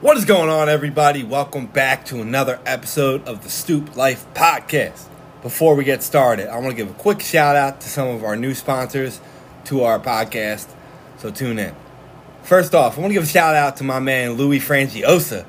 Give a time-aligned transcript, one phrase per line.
[0.00, 1.24] What is going on, everybody?
[1.24, 5.04] Welcome back to another episode of the Stoop Life Podcast.
[5.42, 8.24] Before we get started, I want to give a quick shout out to some of
[8.24, 9.20] our new sponsors
[9.66, 10.68] to our podcast,
[11.18, 11.74] so tune in.
[12.42, 15.44] First off, I want to give a shout out to my man Louis Frangiosa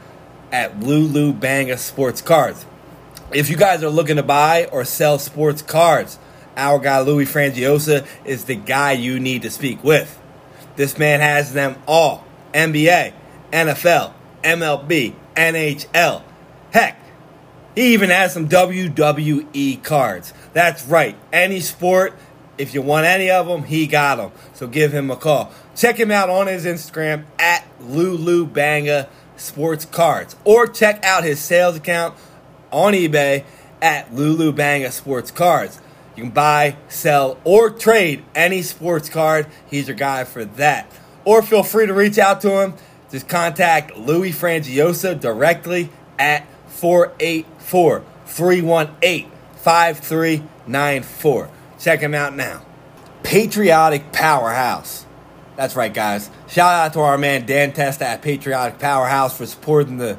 [0.51, 2.65] at Lulu Banga Sports Cards.
[3.31, 6.19] If you guys are looking to buy or sell sports cards,
[6.57, 10.19] our guy Louis Frangiosa is the guy you need to speak with.
[10.75, 13.13] This man has them all NBA,
[13.53, 14.11] NFL,
[14.43, 16.23] MLB, NHL.
[16.71, 16.97] Heck,
[17.75, 20.33] he even has some WWE cards.
[20.53, 22.13] That's right, any sport,
[22.57, 24.31] if you want any of them, he got them.
[24.53, 25.51] So give him a call.
[25.75, 30.35] Check him out on his Instagram at Lulu Banga Sports Cards.
[30.43, 32.15] Or check out his sales account
[32.71, 33.45] on eBay
[33.81, 35.81] at Lulu Banga Sports Cards.
[36.15, 39.47] You can buy, sell, or trade any sports card.
[39.67, 40.91] He's your guy for that.
[41.25, 42.73] Or feel free to reach out to him.
[43.11, 51.49] Just contact Louis Frangiosa directly at 484 318 5394.
[51.79, 52.65] Check him out now.
[53.23, 55.05] Patriotic Powerhouse.
[55.55, 56.29] That's right, guys.
[56.47, 60.17] Shout out to our man Dan Testa at Patriotic Powerhouse for supporting the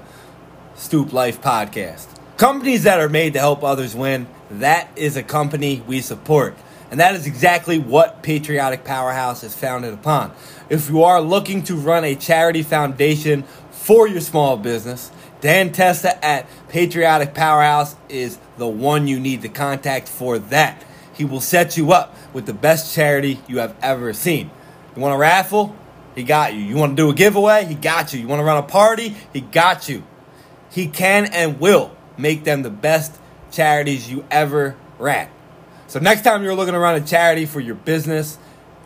[0.76, 2.06] Stoop Life podcast.
[2.36, 6.56] Companies that are made to help others win, that is a company we support.
[6.92, 10.30] And that is exactly what Patriotic Powerhouse is founded upon.
[10.68, 16.22] If you are looking to run a charity foundation for your small business, Dan Testa
[16.22, 20.84] at Patriotic Powerhouse is the one you need to contact for that.
[21.14, 24.50] He will set you up with the best charity you have ever seen.
[24.94, 25.74] You want a raffle?
[26.14, 26.60] He got you.
[26.60, 27.64] You want to do a giveaway?
[27.64, 28.20] He got you.
[28.20, 29.16] You want to run a party?
[29.32, 30.02] He got you.
[30.70, 33.18] He can and will make them the best
[33.50, 35.30] charities you ever ran.
[35.92, 38.38] So next time you're looking run a charity for your business,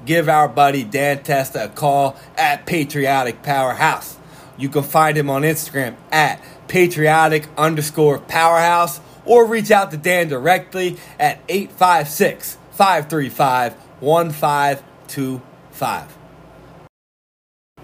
[0.07, 4.19] give our buddy Dan Testa a call at Patriotic Powerhouse.
[4.59, 10.27] You can find him on Instagram at patriotic underscore powerhouse or reach out to Dan
[10.27, 16.19] directly at 856 535 1525.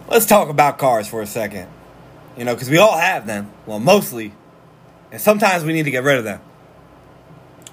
[0.08, 1.68] Let's talk about cars for a second.
[2.36, 3.52] You know, because we all have them.
[3.66, 4.32] Well, mostly.
[5.12, 6.40] And sometimes we need to get rid of them.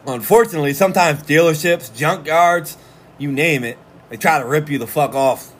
[0.07, 2.77] Unfortunately, sometimes dealerships, junkyards,
[3.17, 3.77] you name it,
[4.09, 5.53] they try to rip you the fuck off.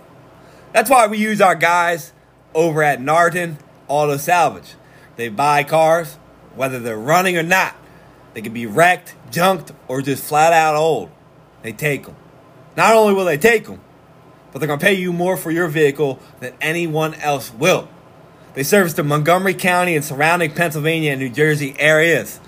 [0.74, 2.14] That's why we use our guys
[2.54, 3.58] over at Narton
[3.88, 4.76] Auto Salvage.
[5.16, 6.16] They buy cars,
[6.56, 7.76] whether they're running or not.
[8.34, 11.10] They can be wrecked, junked, or just flat out old.
[11.62, 12.16] They take them.
[12.78, 13.82] Not only will they take them,
[14.52, 17.90] but they're going to pay you more for your vehicle than anyone else will.
[18.54, 22.40] They service the Montgomery County and surrounding Pennsylvania and New Jersey areas.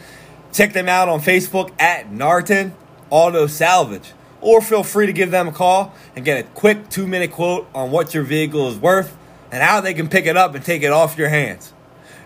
[0.51, 2.73] Check them out on Facebook at Narton
[3.09, 4.13] Auto Salvage.
[4.41, 7.67] Or feel free to give them a call and get a quick two minute quote
[7.73, 9.16] on what your vehicle is worth
[9.51, 11.73] and how they can pick it up and take it off your hands.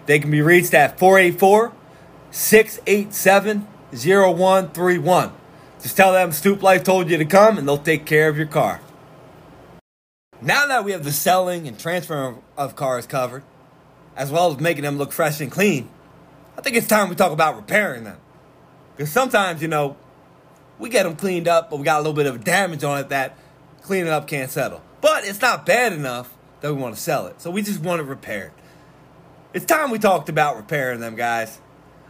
[0.06, 1.74] They can be reached at 484
[2.31, 5.31] 687 0131.
[5.81, 8.47] Just tell them Stoop Life told you to come and they'll take care of your
[8.47, 8.81] car.
[10.42, 13.44] Now that we have the selling and transfer of cars covered,
[14.16, 15.90] as well as making them look fresh and clean,
[16.58, 18.18] I think it's time we talk about repairing them.
[18.96, 19.98] Because sometimes, you know,
[20.80, 23.10] we get them cleaned up, but we got a little bit of damage on it
[23.10, 23.38] that
[23.82, 24.82] cleaning up can't settle.
[25.02, 27.42] But it's not bad enough that we want to sell it.
[27.42, 28.52] So we just want to repair it repaired.
[29.54, 31.62] It's time we talked about repairing them, guys.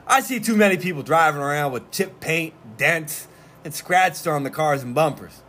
[0.08, 3.28] I see too many people driving around with chipped paint, dents,
[3.64, 5.42] and scratches on the cars and bumpers.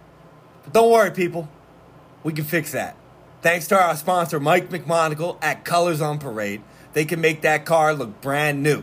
[0.65, 1.49] But don't worry, people.
[2.23, 2.97] We can fix that.
[3.43, 6.63] Thanks to our sponsor, Mike McMonagle at Colors on Parade,
[6.97, 8.83] they can make that car look brand new.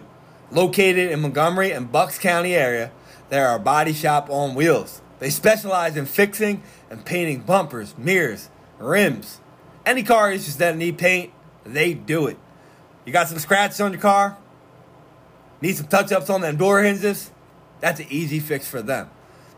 [0.51, 2.91] Located in Montgomery and Bucks County area,
[3.29, 5.01] they are a body shop on wheels.
[5.17, 9.39] They specialize in fixing and painting bumpers, mirrors, rims.
[9.83, 12.37] Any car issues that need paint, they do it.
[13.03, 14.37] You got some scratches on your car?
[15.59, 17.31] Need some touch ups on them door hinges?
[17.79, 19.09] That's an easy fix for them.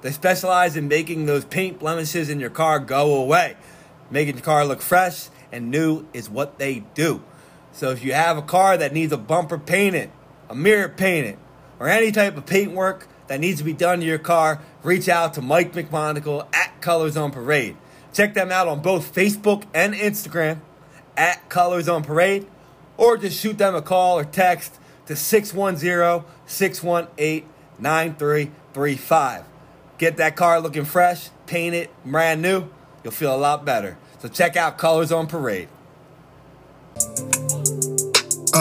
[0.02, 3.58] They specialize in making those paint blemishes in your car go away.
[4.10, 7.22] Making your car look fresh and new is what they do.
[7.76, 10.10] So if you have a car that needs a bumper painted,
[10.50, 11.38] a mirror painted,
[11.78, 15.10] or any type of paint work that needs to be done to your car, reach
[15.10, 17.76] out to Mike McMonagle at Colors on Parade.
[18.14, 20.62] Check them out on both Facebook and Instagram
[21.18, 22.48] at Colors on Parade,
[22.96, 29.44] or just shoot them a call or text to 610 618 9335.
[29.98, 32.70] Get that car looking fresh, painted, brand new.
[33.04, 33.98] You'll feel a lot better.
[34.20, 35.68] So check out Colors on Parade.
[38.56, 38.60] Uh.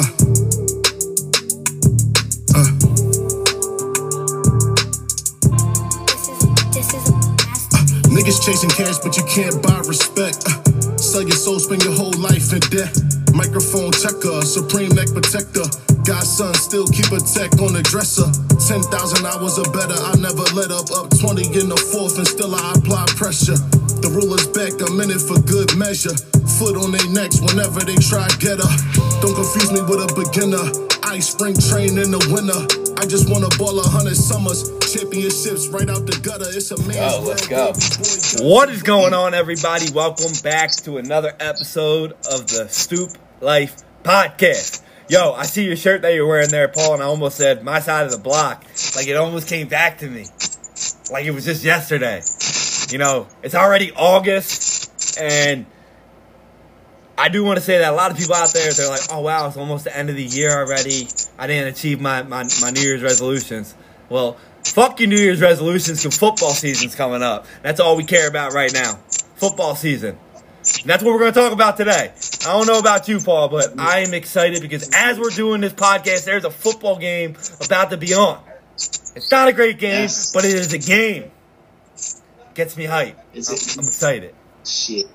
[2.50, 2.67] Uh.
[8.11, 10.43] Niggas chasing cash, but you can't buy respect.
[10.46, 12.91] Uh, sell your soul, spend your whole life in debt.
[13.35, 15.62] Microphone checker, supreme neck protector.
[16.02, 18.26] Godson still keep a tech on the dresser.
[18.67, 20.90] 10,000 hours or better, I never let up.
[20.90, 23.83] Up 20 in the fourth, and still I apply pressure.
[24.04, 26.12] The ruler's back a minute for good measure.
[26.60, 28.72] Foot on their necks whenever they try get her.
[29.24, 30.60] Don't confuse me with a beginner.
[31.08, 32.68] Ice spring train in the winter.
[33.00, 34.68] I just wanna ball a hundred summers.
[34.92, 36.44] Championships right out the gutter.
[36.52, 37.00] It's a man.
[37.00, 37.72] Oh, let's go.
[38.44, 39.88] What is going on, everybody?
[39.88, 43.08] Welcome back to another episode of the Stoop
[43.40, 44.82] Life Podcast.
[45.08, 47.80] Yo, I see your shirt that you're wearing there, Paul, and I almost said my
[47.80, 48.66] side of the block.
[48.96, 50.26] Like it almost came back to me.
[51.10, 52.20] Like it was just yesterday.
[52.94, 55.67] You know, it's already August, and
[57.19, 59.20] I do want to say that a lot of people out there, they're like, oh
[59.20, 61.08] wow, it's almost the end of the year already.
[61.37, 63.75] I didn't achieve my, my, my New Year's resolutions.
[64.08, 67.46] Well, fuck your New Year's resolutions because football season's coming up.
[67.64, 69.00] That's all we care about right now.
[69.35, 70.17] Football season.
[70.81, 72.12] And that's what we're going to talk about today.
[72.43, 75.73] I don't know about you, Paul, but I am excited because as we're doing this
[75.73, 78.40] podcast, there's a football game about to be on.
[78.76, 80.32] It's not a great game, yes.
[80.32, 81.32] but it is a game.
[82.54, 83.16] Gets me hyped.
[83.34, 84.34] I'm, I'm excited.
[84.64, 85.06] Shit.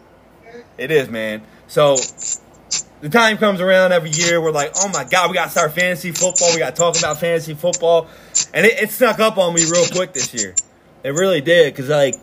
[0.78, 1.42] It is, man.
[1.68, 1.98] So
[3.02, 4.42] the time comes around every year.
[4.42, 6.52] We're like, oh my god, we got to start fantasy football.
[6.54, 8.08] We got to talk about fantasy football,
[8.54, 10.56] and it, it, snuck up on me real quick this year.
[11.02, 12.16] It really did because like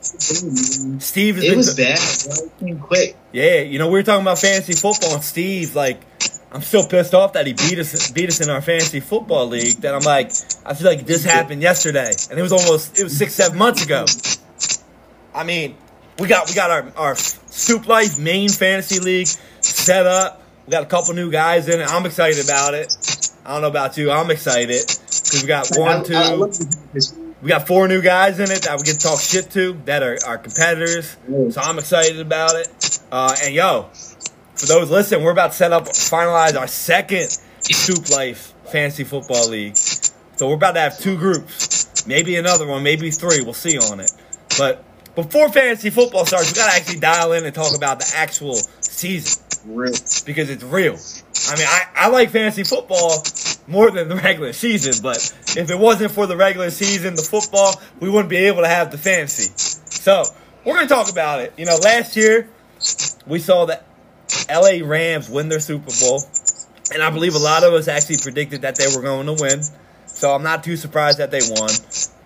[1.01, 1.39] Steve.
[1.39, 2.81] Is It was bad.
[2.83, 3.17] Quick.
[3.33, 6.01] Yeah, you know we were talking about fantasy football, and Steve like.
[6.53, 9.79] I'm still pissed off that he beat us beat us in our fantasy football league.
[9.79, 10.31] That I'm like,
[10.65, 13.85] I feel like this happened yesterday, and it was almost it was six seven months
[13.85, 14.07] ago.
[15.37, 15.77] I mean,
[16.19, 19.29] we got we got our our Stoop Life main fantasy league
[19.61, 20.43] set up.
[20.67, 21.89] We got a couple new guys in it.
[21.89, 22.97] I'm excited about it.
[23.45, 24.11] I don't know about you.
[24.11, 26.51] I'm excited because we got one, two.
[27.43, 30.03] We got four new guys in it that we get to talk shit to that
[30.03, 31.17] are our competitors.
[31.51, 33.01] So I'm excited about it.
[33.13, 33.91] Uh, and yo,
[34.55, 37.29] for those listening, we're about to set up, finalize our second
[37.61, 39.77] Stoop Life Fantasy Football League.
[39.77, 43.43] So we're about to have two groups, maybe another one, maybe three.
[43.43, 44.11] We'll see on it.
[44.59, 44.83] But
[45.17, 49.43] before fantasy football starts, we gotta actually dial in and talk about the actual season.
[49.67, 49.93] Real.
[50.25, 50.97] Because it's real.
[51.49, 53.25] I mean, I, I like fantasy football
[53.67, 55.17] more than the regular season, but
[55.57, 58.93] if it wasn't for the regular season, the football, we wouldn't be able to have
[58.93, 59.53] the fantasy.
[59.91, 60.25] So,
[60.65, 61.53] we're gonna talk about it.
[61.57, 62.49] You know, last year,
[63.27, 63.81] we saw the
[64.51, 66.23] LA Rams win their Super Bowl,
[66.93, 69.63] and I believe a lot of us actually predicted that they were going to win.
[70.07, 71.71] So I'm not too surprised that they won.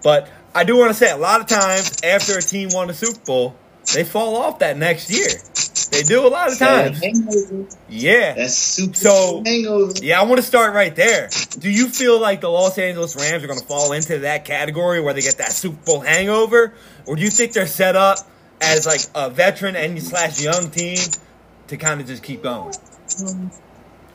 [0.02, 2.94] But I do want to say a lot of times after a team won a
[2.94, 3.56] Super Bowl,
[3.94, 5.29] they fall off that next year.
[5.91, 7.00] They do a lot of times.
[7.88, 8.35] Yeah.
[8.35, 9.93] That's super so, hangover.
[10.00, 11.29] Yeah, I want to start right there.
[11.58, 15.00] Do you feel like the Los Angeles Rams are going to fall into that category
[15.00, 16.75] where they get that Super Bowl hangover,
[17.06, 18.19] or do you think they're set up
[18.61, 20.99] as like a veteran and slash young team
[21.69, 22.73] to kind of just keep going?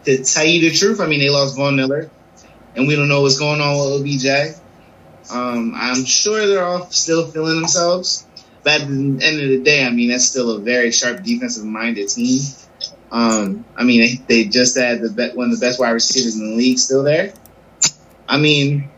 [0.05, 2.09] To tell you the truth, I mean they lost Von Miller,
[2.75, 4.55] and we don't know what's going on with OBJ.
[5.31, 8.25] Um, I'm sure they're all still feeling themselves.
[8.63, 11.65] But at the end of the day, I mean, that's still a very sharp defensive
[11.65, 12.41] minded team.
[13.11, 16.35] Um, I mean, they, they just had the be- one of the best wide receivers
[16.35, 17.33] in the league still there.
[18.27, 18.89] I mean,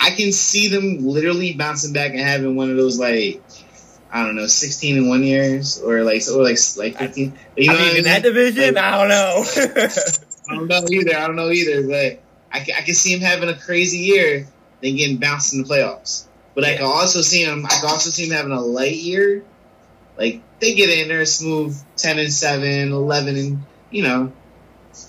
[0.00, 3.42] I can see them literally bouncing back and having one of those like
[4.10, 7.36] I don't know, sixteen in one years or like or like like fifteen.
[7.56, 8.04] You know I mean, in mean?
[8.04, 9.44] that division, like, I don't know.
[10.50, 11.16] I don't know either.
[11.16, 12.22] I don't know either, but
[12.52, 14.46] I, I can see him having a crazy year
[14.82, 16.26] then getting bounced in the playoffs.
[16.54, 16.70] But yeah.
[16.70, 17.66] I can also see them.
[17.66, 19.44] I can also see them having a light year.
[20.16, 24.32] Like they get in there smooth, ten and 7, 11 and you know,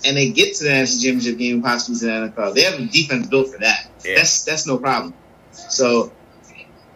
[0.04, 2.54] and they get to the national championship game, possibly to the NFL.
[2.54, 3.88] They have a defense built for that.
[4.04, 4.16] Yeah.
[4.16, 5.14] That's that's no problem.
[5.52, 6.12] So,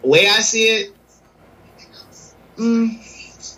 [0.01, 0.95] the way I see it,
[2.57, 3.57] mm,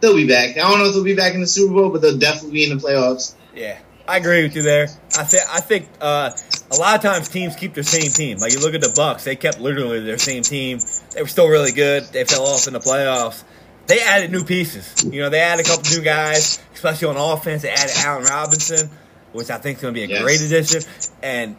[0.00, 0.56] they'll be back.
[0.56, 2.70] I don't know if they'll be back in the Super Bowl, but they'll definitely be
[2.70, 3.34] in the playoffs.
[3.54, 4.88] Yeah, I agree with you there.
[5.16, 6.30] I think I think uh,
[6.74, 8.38] a lot of times teams keep their same team.
[8.38, 10.78] Like you look at the Bucks, they kept literally their same team.
[11.12, 12.04] They were still really good.
[12.04, 13.42] They fell off in the playoffs.
[13.86, 15.04] They added new pieces.
[15.04, 17.62] You know, they added a couple new guys, especially on offense.
[17.62, 18.90] They added Allen Robinson,
[19.32, 20.22] which I think is going to be a yes.
[20.22, 20.82] great addition.
[21.22, 21.56] And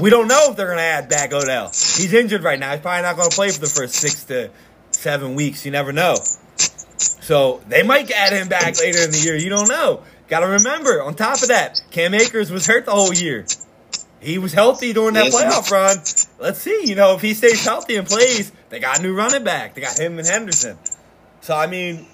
[0.00, 1.68] we don't know if they're going to add back Odell.
[1.68, 2.72] He's injured right now.
[2.72, 4.50] He's probably not going to play for the first six to
[4.90, 5.64] seven weeks.
[5.64, 6.16] You never know.
[6.96, 9.36] So they might add him back later in the year.
[9.36, 10.02] You don't know.
[10.28, 13.46] Got to remember, on top of that, Cam Akers was hurt the whole year.
[14.20, 15.96] He was healthy during that playoff run.
[16.40, 19.44] Let's see, you know, if he stays healthy and plays, they got a new running
[19.44, 19.74] back.
[19.74, 20.76] They got him and Henderson.
[21.40, 22.06] So I mean,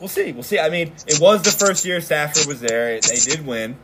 [0.00, 0.32] we'll see.
[0.32, 0.58] We'll see.
[0.58, 2.98] I mean, it was the first year Stafford was there.
[3.00, 3.76] They did win.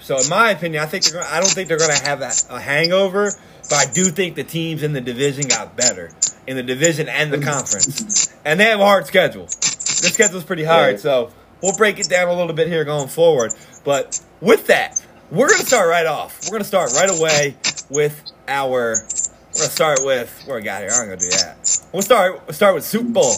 [0.00, 2.22] So in my opinion, I think they're gonna, I don't think they're going to have
[2.22, 3.32] a, a hangover,
[3.68, 6.10] but I do think the teams in the division got better
[6.46, 9.44] in the division and the conference, and they have a hard schedule.
[9.44, 11.30] Their schedule's pretty hard, so
[11.62, 13.52] we'll break it down a little bit here going forward.
[13.84, 16.40] But with that, we're gonna start right off.
[16.46, 17.56] We're gonna start right away
[17.88, 18.68] with our.
[18.68, 20.90] We're gonna start with where we got here.
[20.92, 21.88] I'm gonna do that.
[21.92, 22.42] We'll start.
[22.46, 23.34] We'll start with Super Bowl.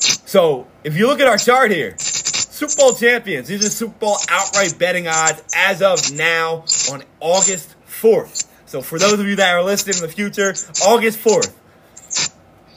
[0.00, 3.48] So if you look at our chart here, Super Bowl champions.
[3.48, 8.46] These are Super Bowl outright betting odds as of now on August 4th.
[8.66, 10.54] So for those of you that are listening in the future,
[10.86, 11.52] August 4th.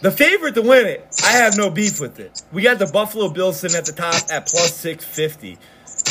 [0.01, 2.41] The favorite to win it, I have no beef with it.
[2.51, 5.57] We got the Buffalo Bills sitting at the top at plus 650.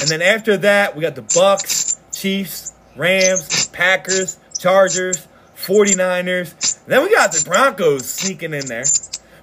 [0.01, 5.29] And then after that, we got the Bucks, Chiefs, Rams, Packers, Chargers,
[5.59, 6.83] 49ers.
[6.87, 8.85] Then we got the Broncos sneaking in there.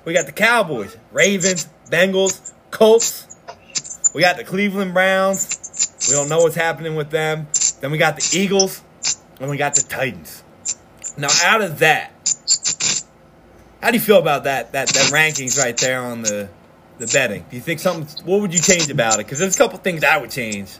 [0.03, 3.27] We got the Cowboys, Ravens, Bengals, Colts.
[4.15, 5.93] We got the Cleveland Browns.
[6.09, 7.47] We don't know what's happening with them.
[7.81, 8.81] Then we got the Eagles,
[9.39, 10.43] and we got the Titans.
[11.19, 12.11] Now, out of that,
[13.79, 16.49] how do you feel about that that that rankings right there on the
[16.97, 17.45] the betting?
[17.47, 18.25] Do you think something?
[18.25, 19.27] What would you change about it?
[19.27, 20.71] Because there's a couple things I would change.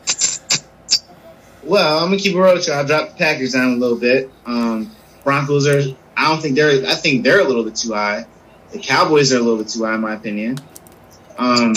[1.64, 4.30] Well, I'm gonna keep a road I'll drop the Packers down a little bit.
[4.46, 4.92] Um,
[5.24, 5.82] Broncos are.
[6.18, 6.86] I don't think they're.
[6.88, 8.26] I think they're a little bit too high.
[8.72, 10.58] The Cowboys are a little bit too high, in my opinion.
[11.38, 11.74] Um,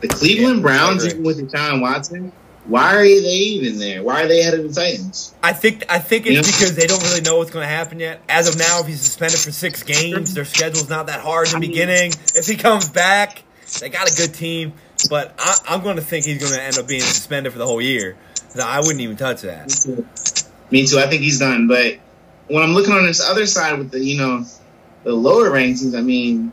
[0.00, 2.32] the Cleveland Yeah, Browns, even with Deshaun Watson,
[2.66, 4.02] why are they even there?
[4.02, 5.34] Why are they ahead of the Titans?
[5.42, 6.42] I think I think it's Yeah.
[6.42, 8.20] because they don't really know what's going to happen yet.
[8.28, 11.60] As of now, if he's suspended for six games, their schedule's not that hard in
[11.60, 12.12] the I beginning.
[12.34, 13.42] If he comes back,
[13.80, 14.72] they got a good team.
[15.10, 17.66] But I, I'm going to think he's going to end up being suspended for the
[17.66, 18.16] whole year.
[18.54, 19.68] No, I wouldn't even touch that.
[20.70, 20.98] Me too.
[20.98, 21.66] I think he's done.
[21.68, 21.96] But
[22.48, 24.44] when I'm looking on this other side with the, you know,
[25.02, 26.52] the lower rankings, I mean,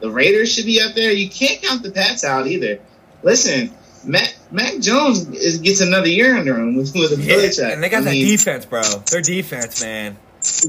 [0.00, 1.10] the Raiders should be up there.
[1.12, 2.78] You can't count the Pats out either.
[3.22, 3.72] Listen,
[4.04, 7.72] Mac, Mac Jones is, gets another year under him with, with a Yeah, Belichick.
[7.72, 8.82] and they got I that mean, defense, bro.
[9.10, 10.16] Their defense, man.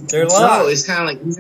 [0.10, 0.70] They're No, locked.
[0.72, 1.36] it's kind of like,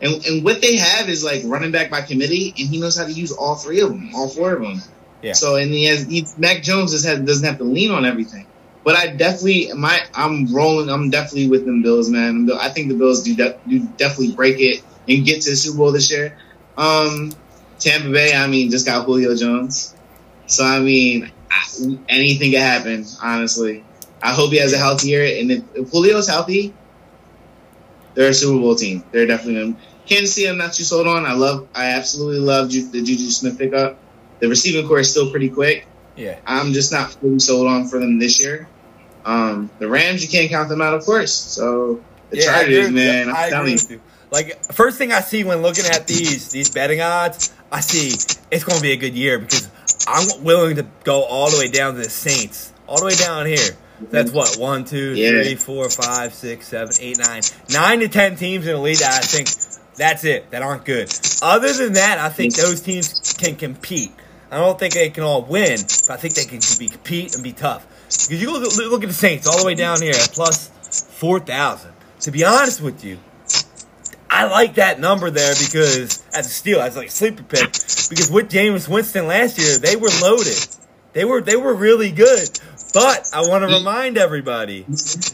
[0.00, 3.04] and, and what they have is like running back by committee, and he knows how
[3.04, 4.80] to use all three of them, all four of them.
[5.20, 5.34] Yeah.
[5.34, 8.46] So and he has he, Mac Jones just has, doesn't have to lean on everything.
[8.84, 10.88] But I definitely my I'm rolling.
[10.88, 12.48] I'm definitely with them Bills, man.
[12.60, 15.78] I think the Bills do, de- do definitely break it and get to the Super
[15.78, 16.36] Bowl this year.
[16.76, 17.32] Um,
[17.78, 19.94] Tampa Bay, I mean, just got Julio Jones,
[20.46, 23.04] so I mean, I, anything can happen.
[23.22, 23.84] Honestly,
[24.22, 26.74] I hope he has a healthy year, and if, if Julio's healthy,
[28.14, 29.04] they're a Super Bowl team.
[29.12, 29.76] They're definitely going.
[30.06, 31.24] Kansas City, I'm not too sold on.
[31.24, 33.98] I love, I absolutely love Ju- the Juju Smith pickup.
[34.40, 35.86] The receiving corps is still pretty quick.
[36.16, 36.38] Yeah.
[36.46, 38.68] I'm just not fully sold on for them this year.
[39.24, 41.34] Um, the Rams, you can't count them out, of course.
[41.34, 42.00] So
[42.30, 43.28] the Yeah, Chargers, man.
[43.28, 44.00] I'm I telling you.
[44.30, 48.08] Like first thing I see when looking at these these betting odds, I see
[48.50, 49.68] it's going to be a good year because
[50.08, 53.46] I'm willing to go all the way down to the Saints, all the way down
[53.46, 53.76] here.
[54.10, 55.42] That's what one, two, Yeah.
[55.42, 59.12] three, four, five, six, seven, eight, nine, nine to ten teams in the league that
[59.12, 59.48] I think
[59.96, 61.12] that's it that aren't good.
[61.42, 64.12] Other than that, I think those teams can compete.
[64.50, 67.44] I don't think they can all win, but I think they can be compete and
[67.44, 67.86] be tough.
[68.28, 70.68] Because you look, look at the Saints all the way down here at plus
[71.18, 71.92] four thousand.
[72.20, 73.18] To be honest with you,
[74.30, 77.72] I like that number there because as a steal, as like a sleeper pick,
[78.08, 80.66] because with Jameis Winston last year, they were loaded.
[81.12, 82.48] They were they were really good.
[82.94, 84.82] But I want to remind everybody,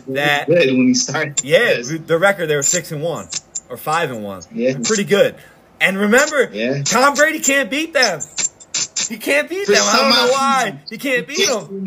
[0.08, 1.42] That- good when he started.
[1.44, 3.28] yeah, the record they were six and one
[3.68, 4.42] or five and one.
[4.52, 4.78] Yeah.
[4.82, 5.34] Pretty good.
[5.80, 6.82] And remember, Yeah.
[6.84, 8.20] Tom Brady can't beat them.
[9.08, 9.82] He can't beat For them.
[9.84, 10.80] I don't know why.
[10.90, 11.84] He can't beat them.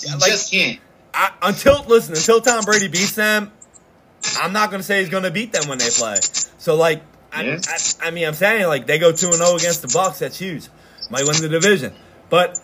[0.00, 0.14] You I mean?
[0.14, 0.80] You like- just can't.
[1.14, 3.50] I, until listen, until Tom Brady beats them,
[4.40, 6.16] I'm not gonna say he's gonna beat them when they play.
[6.58, 7.02] So like,
[7.32, 7.58] I, Yeah.
[7.66, 10.18] I, I mean, I'm saying like they go two and zero against the Bucks.
[10.20, 10.68] That's huge.
[11.10, 11.94] Might win the division.
[12.28, 12.58] But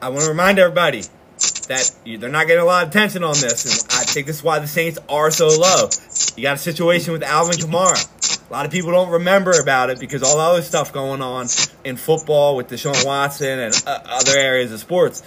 [0.00, 1.02] I want to remind everybody
[1.68, 4.42] that they're not getting a lot of attention on this, and I think this is
[4.42, 5.88] why the Saints are so low.
[6.36, 8.08] You got a situation with Alvin Kamara.
[8.48, 11.46] A lot of people don't remember about it because all the other stuff going on
[11.84, 15.22] in football with Deshaun Watson and uh, other areas of sports.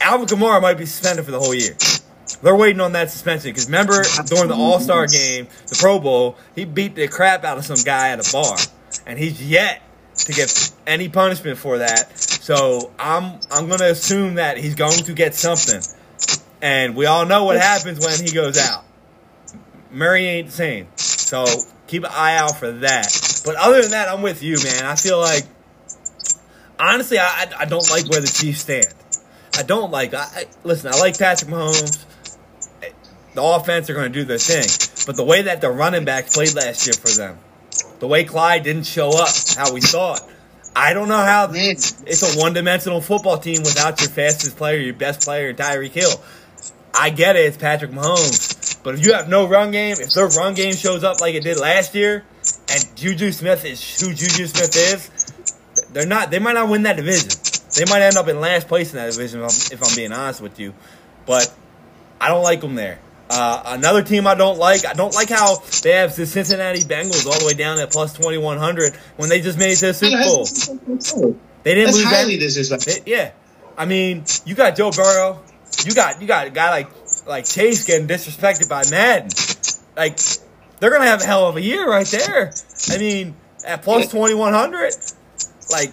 [0.00, 1.76] Alvin Kamara might be suspended for the whole year.
[2.42, 6.36] They're waiting on that suspension because remember during the All Star game, the Pro Bowl,
[6.54, 8.56] he beat the crap out of some guy at a bar,
[9.06, 9.82] and he's yet
[10.16, 12.18] to get any punishment for that.
[12.18, 15.82] So I'm I'm gonna assume that he's going to get something,
[16.62, 18.84] and we all know what happens when he goes out.
[19.90, 21.44] Murray ain't the same, so
[21.88, 23.42] keep an eye out for that.
[23.44, 24.84] But other than that, I'm with you, man.
[24.84, 25.44] I feel like
[26.78, 28.94] honestly, I I, I don't like where the Chiefs stand.
[29.56, 30.14] I don't like.
[30.14, 30.92] I, I listen.
[30.92, 32.04] I like Patrick Mahomes.
[33.34, 34.66] The offense are going to do their thing,
[35.06, 37.38] but the way that the running backs played last year for them,
[38.00, 40.22] the way Clyde didn't show up, how we saw it,
[40.74, 41.48] I don't know how.
[41.52, 46.20] It's a one-dimensional football team without your fastest player, your best player, Tyreek Hill.
[46.92, 47.46] I get it.
[47.46, 51.04] It's Patrick Mahomes, but if you have no run game, if their run game shows
[51.04, 52.24] up like it did last year,
[52.68, 56.32] and Juju Smith is who Juju Smith is, they're not.
[56.32, 57.30] They might not win that division.
[57.74, 60.12] They might end up in last place in that division if I'm, if I'm being
[60.12, 60.74] honest with you.
[61.26, 61.52] But
[62.20, 62.98] I don't like them there.
[63.32, 67.26] Uh, another team I don't like, I don't like how they have the Cincinnati Bengals
[67.26, 71.16] all the way down at plus 2100 when they just made it to the Super
[71.22, 71.36] Bowl.
[71.62, 72.42] They didn't That's lose highly that.
[72.42, 73.04] disrespectful.
[73.06, 73.30] Yeah,
[73.78, 75.40] I mean, you got Joe Burrow,
[75.84, 76.88] you got you got a guy like
[77.26, 79.28] like Chase getting disrespected by Madden.
[79.96, 80.18] Like
[80.80, 82.52] they're gonna have a hell of a year right there.
[82.90, 84.92] I mean, at plus twenty one hundred,
[85.70, 85.92] like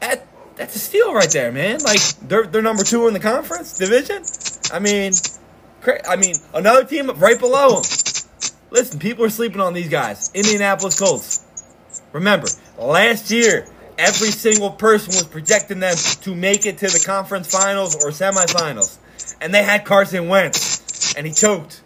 [0.00, 0.26] that
[0.62, 1.80] that's a steal right there, man.
[1.82, 4.22] Like they're they're number two in the conference division.
[4.72, 5.12] I mean,
[5.80, 7.84] cra- I mean another team right below them.
[8.70, 10.30] Listen, people are sleeping on these guys.
[10.34, 11.44] Indianapolis Colts.
[12.12, 12.46] Remember,
[12.78, 13.66] last year,
[13.98, 18.98] every single person was projecting them to make it to the conference finals or semifinals.
[19.40, 21.82] And they had Carson Wentz, and he choked.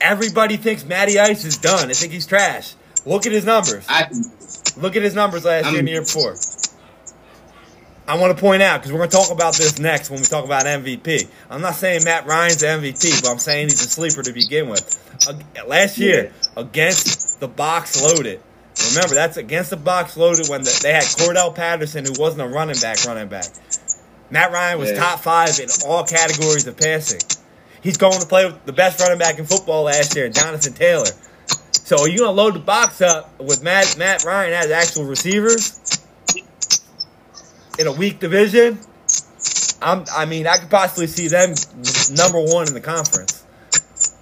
[0.00, 1.88] Everybody thinks Matty Ice is done.
[1.88, 2.74] They think he's trash.
[3.06, 3.84] Look at his numbers.
[3.88, 4.08] I,
[4.76, 6.34] Look at his numbers last year and the year before.
[8.06, 10.26] I want to point out because we're going to talk about this next when we
[10.26, 11.28] talk about MVP.
[11.48, 14.68] I'm not saying Matt Ryan's the MVP, but I'm saying he's a sleeper to begin
[14.68, 14.98] with.
[15.28, 15.34] Uh,
[15.66, 18.40] last year against the box loaded.
[18.94, 22.48] Remember that's against the box loaded when the, they had Cordarrelle Patterson who wasn't a
[22.52, 23.04] running back.
[23.04, 23.46] Running back.
[24.30, 24.98] Matt Ryan was Yeah.
[24.98, 27.20] top five in all categories of passing.
[27.82, 31.10] He's going to play with the best running back in football last year, Jonathan Taylor.
[31.84, 35.78] So are you gonna load the box up with Matt Matt Ryan as actual receivers
[37.78, 38.78] in a weak division?
[39.80, 41.54] I'm, I mean, I could possibly see them
[42.16, 43.44] number one in the conference,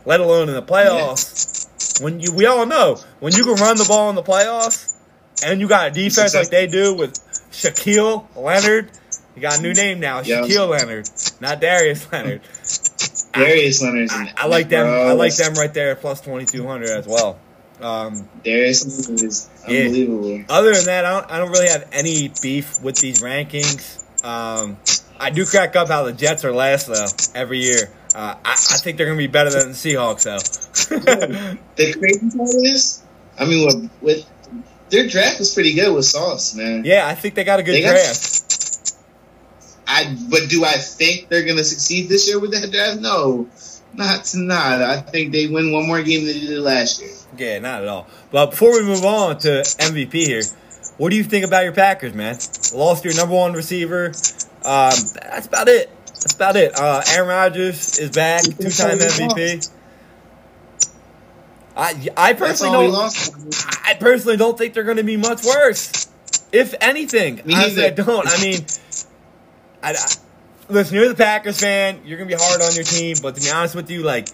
[0.07, 2.01] let alone in the playoffs.
[2.03, 4.97] When you, we all know when you can run the ball in the playoffs,
[5.45, 7.15] and you got a defense like they do with
[7.51, 8.91] Shaquille Leonard.
[9.37, 10.41] You got a new name now, Yeah.
[10.41, 11.09] Shaquille Leonard,
[11.41, 12.41] not Darius Leonard.
[13.33, 14.87] Darius Leonard's I, I like them.
[14.87, 17.39] I like them right there, plus twenty two hundred as well.
[17.83, 19.85] Um, Darius is Yeah.
[19.85, 20.45] unbelievable.
[20.49, 24.05] other than that, I don't, I don't really have any beef with these rankings.
[24.25, 24.77] Um,
[25.19, 27.07] I do crack up how the Jets are last though
[27.39, 27.91] every year.
[28.15, 30.39] Uh, I, I think they're gonna be better than the Seahawks though.
[31.77, 33.03] The crazy part is,
[33.39, 34.27] I mean, with, with
[34.91, 36.85] their draft was pretty good with Sauce, man.
[36.85, 38.95] yeah, I think they got a good They got- draft.
[39.87, 43.01] I but do I think they're gonna succeed this year with that draft?
[43.01, 43.49] No,
[43.95, 44.83] not not.
[44.83, 47.11] I think they win one more game than they did last year.
[47.37, 48.07] Yeah, not at all.
[48.31, 50.43] But before we move on to MVP here,
[50.97, 52.39] what do you think about your Packers, man?
[52.75, 54.07] Lost your number one receiver.
[54.65, 55.91] Um, that's about it.
[56.07, 56.79] That's about it.
[56.79, 59.71] Uh, Aaron Rodgers is back, two time MVP.
[61.77, 63.55] I I personally don't.
[63.85, 66.09] I personally don't think they're going to be much worse.
[66.53, 68.27] If anything, honestly, I don't.
[68.29, 68.67] I mean,
[69.83, 70.15] I, I-
[70.71, 70.95] listen.
[70.97, 72.01] You're the Packers fan.
[72.05, 74.29] You're going to be hard on your team, but to be honest with you, like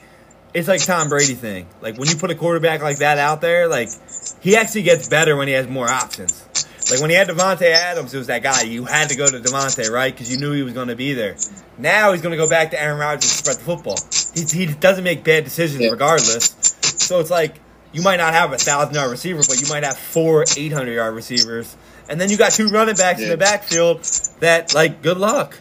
[0.54, 1.66] it's like Tom Brady thing.
[1.80, 3.88] Like when you put a quarterback like that out there, like
[4.40, 6.42] he actually gets better when he has more options.
[6.90, 9.38] Like when he had Davante Adams, it was that guy you had to go to
[9.40, 10.12] Davante, right?
[10.14, 11.36] Because you knew he was going to be there.
[11.78, 13.98] Now he's going to go back to Aaron Rodgers to spread the football.
[14.34, 15.90] He, he doesn't make bad decisions Yeah.
[15.90, 16.54] regardless.
[16.82, 17.56] So it's like
[17.92, 20.92] you might not have a thousand yard receiver, but you might have four eight hundred
[20.94, 21.76] yard receivers,
[22.08, 24.02] and then you got two running backs in the backfield.
[24.40, 25.58] That like good luck.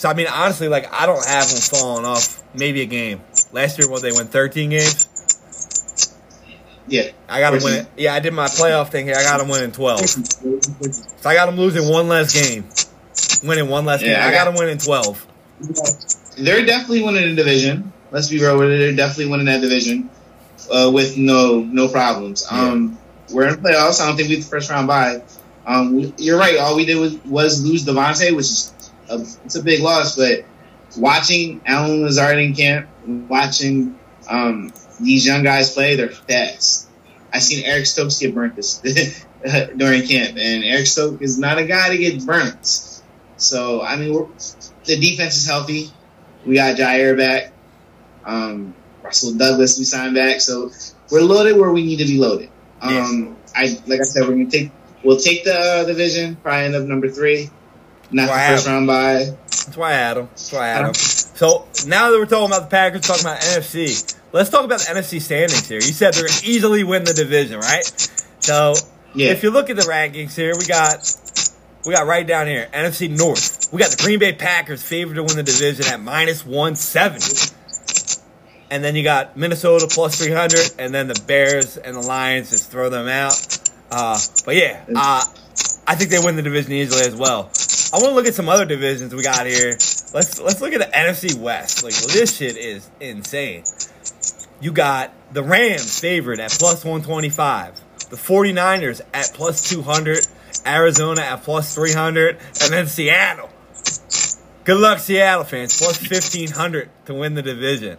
[0.00, 2.42] So I mean, honestly, like I don't have them falling off.
[2.54, 3.20] Maybe a game.
[3.52, 5.06] Last year, what they won thirteen games.
[6.88, 7.86] Yeah, I got them winning.
[7.98, 9.16] Yeah, I did my playoff thing here.
[9.18, 10.08] I got them winning twelve.
[10.08, 12.64] So I got them losing one less game,
[13.46, 14.12] winning one less game.
[14.12, 15.26] Yeah, I I got them winning twelve.
[16.38, 17.92] they're definitely winning the division.
[18.10, 18.78] Let's be real with it.
[18.78, 20.08] They're definitely winning that division
[20.72, 22.46] uh, with no no problems.
[22.50, 22.98] Um,
[23.30, 24.00] We're in playoffs.
[24.00, 25.22] I don't think we the first round bye.
[25.66, 26.56] Um, you're right.
[26.56, 28.72] All we did was, was lose Davante, which is
[29.10, 30.16] a, it's a big loss.
[30.16, 30.44] But
[30.96, 36.88] watching Allen Lazard in camp, watching um, these young guys play, they're fast.
[37.32, 38.78] I seen Eric Stokes get burnt this
[39.76, 43.00] during camp, and Eric Stokes is not a guy to get burnt.
[43.36, 44.26] So I mean, we're,
[44.84, 45.90] the defense is healthy.
[46.44, 47.52] We got Jaire back.
[48.24, 50.70] Um, Rasul Douglas we signed back, so
[51.10, 52.50] we're loaded where we need to be loaded.
[52.80, 54.70] Um, I like I said, we're gonna take
[55.02, 57.50] we'll take the uh, division, probably end up number three,
[58.12, 59.24] not the first round bye.
[59.48, 60.28] That's why I had them.
[60.30, 60.94] That's why I had them.
[60.94, 64.86] So now that we're talking about the Packers, talking about NFC, let's talk about the
[64.86, 65.76] NFC standings here.
[65.78, 67.84] You said they're going to easily win the division, right?
[68.40, 68.74] So
[69.14, 71.16] Yeah, if you look at the rankings here, we got
[71.86, 73.72] we got right down here NFC North.
[73.72, 77.36] We got the Green Bay Packers favored to win the division at minus one seventy,
[78.70, 82.50] and then you got Minnesota plus three hundred, and then the Bears and the Lions
[82.50, 83.34] just throw them out.
[83.90, 85.22] Uh, but yeah, uh,
[85.86, 87.50] I think they win the division easily as well.
[87.92, 89.70] I want to look at some other divisions we got here.
[90.14, 91.82] Let's let's look at the NFC West.
[91.82, 93.64] Like this shit is insane.
[94.60, 100.18] You got the Rams favored at plus 125, the 49ers at plus 200,
[100.66, 103.48] Arizona at plus 300, and then Seattle.
[104.64, 105.76] Good luck, Seattle fans.
[105.78, 107.96] Plus 1500 to win the division.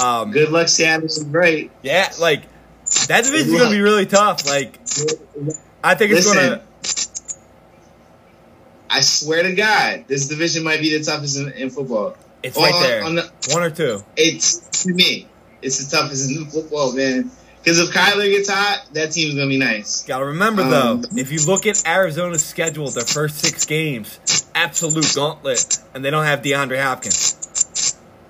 [0.00, 1.06] Um, Good luck, Seattle.
[1.06, 1.72] is great.
[1.82, 2.42] yeah, like
[3.08, 4.46] that division's gonna be really tough.
[4.46, 4.78] Like
[5.82, 6.62] I think it's Listen, gonna.
[8.90, 12.16] I swear to God, this division might be the toughest in, in football.
[12.42, 13.04] It's On- right there.
[13.04, 14.02] on the- One or two.
[14.16, 15.26] it's to me,
[15.62, 17.30] it's the toughest in football, man.
[17.62, 20.04] Because if Kyler gets hot, that team's gonna be nice.
[20.04, 24.18] Gotta remember Um, though, if you look at Arizona's schedule, their first six games,
[24.54, 27.34] absolute gauntlet, and they don't have DeAndre Hopkins.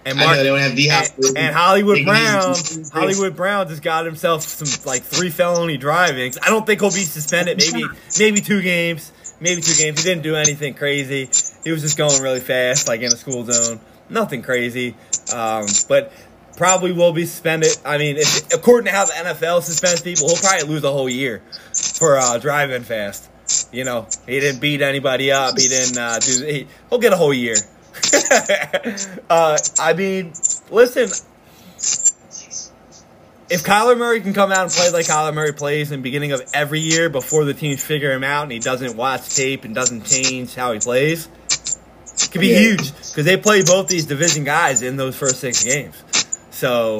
[0.06, 2.54] And I know they don't have D and, and Hollywood Brown,
[2.92, 6.38] Hollywood Brown just got himself some like three felony drivings.
[6.42, 7.58] I don't think he'll be suspended.
[7.58, 7.86] Maybe
[8.18, 10.02] maybe two games, maybe two games.
[10.02, 11.30] He didn't do anything crazy.
[11.64, 13.80] He was just going really fast, like in a school zone.
[14.10, 14.94] Nothing crazy,
[15.34, 16.12] um, but
[16.56, 17.76] probably will be suspended.
[17.84, 21.08] I mean, if, according to how the NFL suspends people, he'll probably lose a whole
[21.08, 21.42] year
[21.74, 23.28] for uh, driving fast.
[23.72, 25.58] You know, he didn't beat anybody up.
[25.58, 26.44] He didn't uh, do.
[26.44, 27.56] He, he'll get a whole year.
[29.30, 30.32] uh, I mean,
[30.70, 31.08] listen.
[33.50, 36.32] If Kyler Murray can come out and play like Kyler Murray plays in the beginning
[36.32, 39.74] of every year before the teams figure him out and he doesn't watch tape and
[39.74, 41.28] doesn't change how he plays,
[42.14, 42.58] it could be Yeah.
[42.58, 45.94] huge because they play both these division guys in those first six games.
[46.50, 46.98] So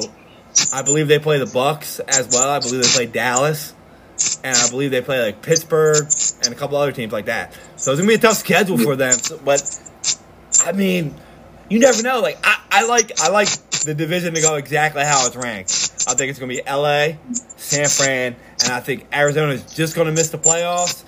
[0.73, 2.49] I believe they play the Bucks as well.
[2.49, 3.73] I believe they play Dallas,
[4.43, 6.07] and I believe they play like Pittsburgh
[6.43, 7.53] and a couple other teams like that.
[7.75, 9.13] So it's gonna be a tough schedule for them.
[9.13, 9.61] So- but
[10.65, 11.13] I mean,
[11.69, 12.21] you never know.
[12.21, 13.49] Like I, I like I like
[13.85, 15.71] the division to go exactly how it's ranked.
[16.07, 17.17] I think it's gonna be L.A.,
[17.57, 21.03] San Fran, and I think Arizona is just gonna miss the playoffs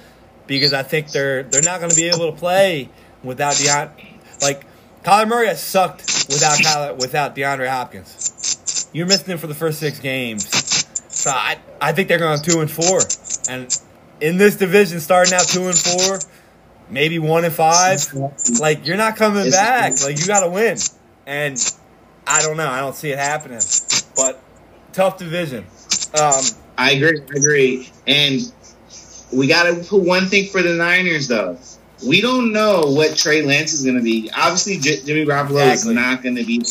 [0.47, 2.89] because I think they're they're not gonna be able to play
[3.23, 3.91] without Deon.
[4.41, 4.65] Like
[5.03, 8.89] Kyler Murray has sucked without Kyler, without DeAndre Hopkins.
[8.93, 10.47] You're missing him for the first six games.
[11.10, 12.99] So I, I think they're going to two and four.
[13.49, 13.75] And
[14.19, 16.19] in this division, starting out two and four,
[16.89, 17.99] maybe one and five,
[18.60, 20.01] like you're not coming back.
[20.01, 20.77] Like you got to win.
[21.25, 21.57] And
[22.32, 22.67] I don't know.
[22.67, 23.60] I don't see it happening.
[24.15, 24.41] But
[24.94, 25.65] tough division.
[26.20, 26.44] Um,
[26.78, 27.20] I agree.
[27.22, 27.89] I agree.
[28.08, 28.41] And
[29.34, 31.58] we got to put one thing for the Niners, though.
[32.08, 34.32] We don't know what Trey Lance is going to be.
[34.36, 35.91] Obviously, J- Jimmy Garoppolo Exactly.
[35.91, 36.63] is not going to be.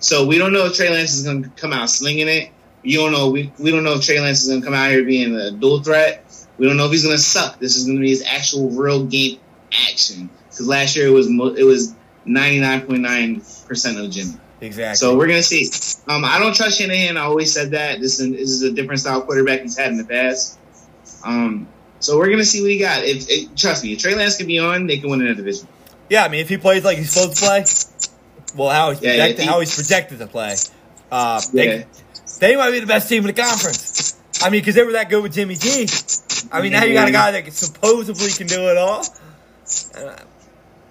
[0.00, 2.50] So we don't know if Trey Lance is going to come out slinging it.
[2.82, 3.30] You don't know.
[3.30, 5.52] We, we don't know if Trey Lance is going to come out here being a
[5.52, 6.24] dual threat.
[6.58, 7.60] We don't know if he's going to suck.
[7.60, 9.38] This is going to be his actual real game
[9.72, 10.28] action.
[10.50, 11.94] Because last year it was mo- it was
[12.26, 14.34] ninety nine point nine percent of Jimmy.
[14.62, 14.96] Exactly.
[14.96, 15.68] So we're gonna see.
[16.08, 17.16] Um, I don't trust Shanahan.
[17.18, 18.00] I always said that.
[18.00, 20.58] This is, this is a different style quarterback he's had in the past.
[21.24, 21.68] Um,
[22.00, 23.04] so we're gonna see what he got.
[23.04, 25.34] If, if trust me, if Trey Lance can be on, they can win in a
[25.34, 25.68] division.
[26.08, 27.64] Yeah, I mean, if he plays like he's supposed to play,
[28.56, 30.56] well, how he's Yeah, projected, he- how he's projected to play,
[31.10, 31.84] uh, they, Yeah.
[32.40, 34.16] they might be the best team in the conference.
[34.42, 35.86] I mean, because they were that good with Jimmy G.
[36.50, 39.04] I mean, now you got a guy that supposedly can do it all.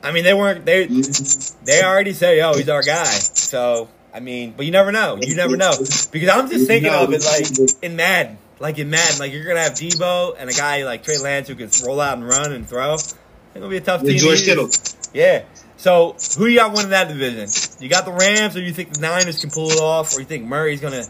[0.03, 4.53] I mean, they weren't they they already say, "Oh, he's our guy." So, I mean,
[4.55, 5.17] but you never know.
[5.21, 5.73] You never know
[6.11, 9.61] because I'm just thinking of it like in Madden, like in Madden, like you're gonna
[9.61, 12.67] have Deebo and a guy like Trey Lance who can roll out and run and
[12.67, 12.95] throw.
[12.95, 13.15] It's
[13.53, 14.17] gonna be a tough team.
[14.17, 14.43] George.
[14.43, 14.69] Kittle.
[15.13, 15.43] Yeah.
[15.77, 17.49] So who you got winning that division?
[17.81, 20.25] You got the Rams, or you think the Niners can pull it off, or you
[20.25, 21.03] think Murray's gonna?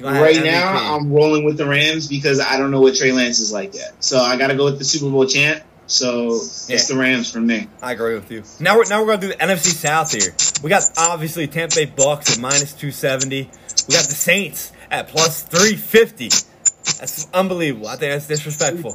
[0.00, 3.38] gonna Right now, I'm rolling with the Rams because I don't know what Trey Lance
[3.38, 4.02] is like yet.
[4.02, 5.62] So I got to go with the Super Bowl champ.
[5.88, 6.34] So
[6.68, 6.76] Yeah.
[6.76, 7.66] it's the Rams for me.
[7.82, 8.44] I agree with you.
[8.60, 10.34] Now we're now we're gonna do the NFC South here.
[10.62, 13.50] We got obviously Tampa Bay Bucks at minus two seventy.
[13.88, 16.28] We got the Saints at plus three fifty.
[16.28, 17.88] That's unbelievable.
[17.88, 18.92] I think that's disrespectful.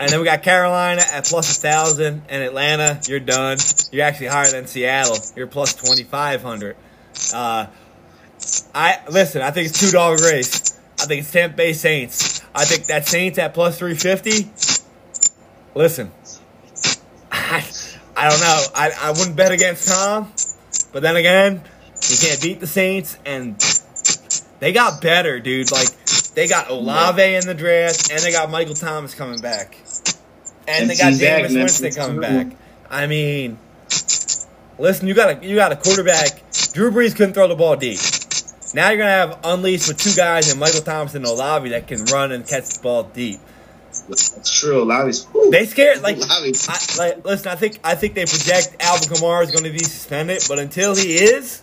[0.00, 3.58] And then we got Carolina at plus a thousand, and Atlanta, you're done.
[3.92, 5.18] You're actually higher than Seattle.
[5.36, 6.76] You're plus twenty five hundred.
[7.32, 7.66] Uh,
[8.74, 9.40] I listen.
[9.40, 10.76] I think it's two dog race.
[11.00, 12.42] I think it's Tampa Bay Saints.
[12.54, 14.50] I think that Saints at plus three fifty.
[15.76, 16.23] Listen, I,
[18.24, 18.62] I don't know.
[18.74, 20.32] I, I wouldn't bet against Tom,
[20.94, 21.60] but then again,
[22.08, 23.60] you can't beat the Saints, and
[24.60, 25.70] they got better, dude.
[25.70, 25.88] Like
[26.34, 29.76] they got Olave in the draft, and they got Michael Thomas coming back,
[30.66, 31.52] and they got Jameis.
[31.52, 32.56] Winston coming back.
[32.88, 33.58] I mean,
[34.78, 36.50] listen, you got a you got a quarterback.
[36.72, 38.00] Drew Brees couldn't throw the ball deep.
[38.72, 42.02] Now you're gonna have unleashed with two guys and Michael Thomas and Olave that can
[42.06, 43.38] run and catch the ball deep.
[44.08, 44.84] That's true.
[44.84, 45.50] Whew.
[45.50, 46.40] They scared like I,
[46.98, 50.42] like, listen, I think I think they project Alvin Kamara is going to be suspended,
[50.48, 51.62] but until he is,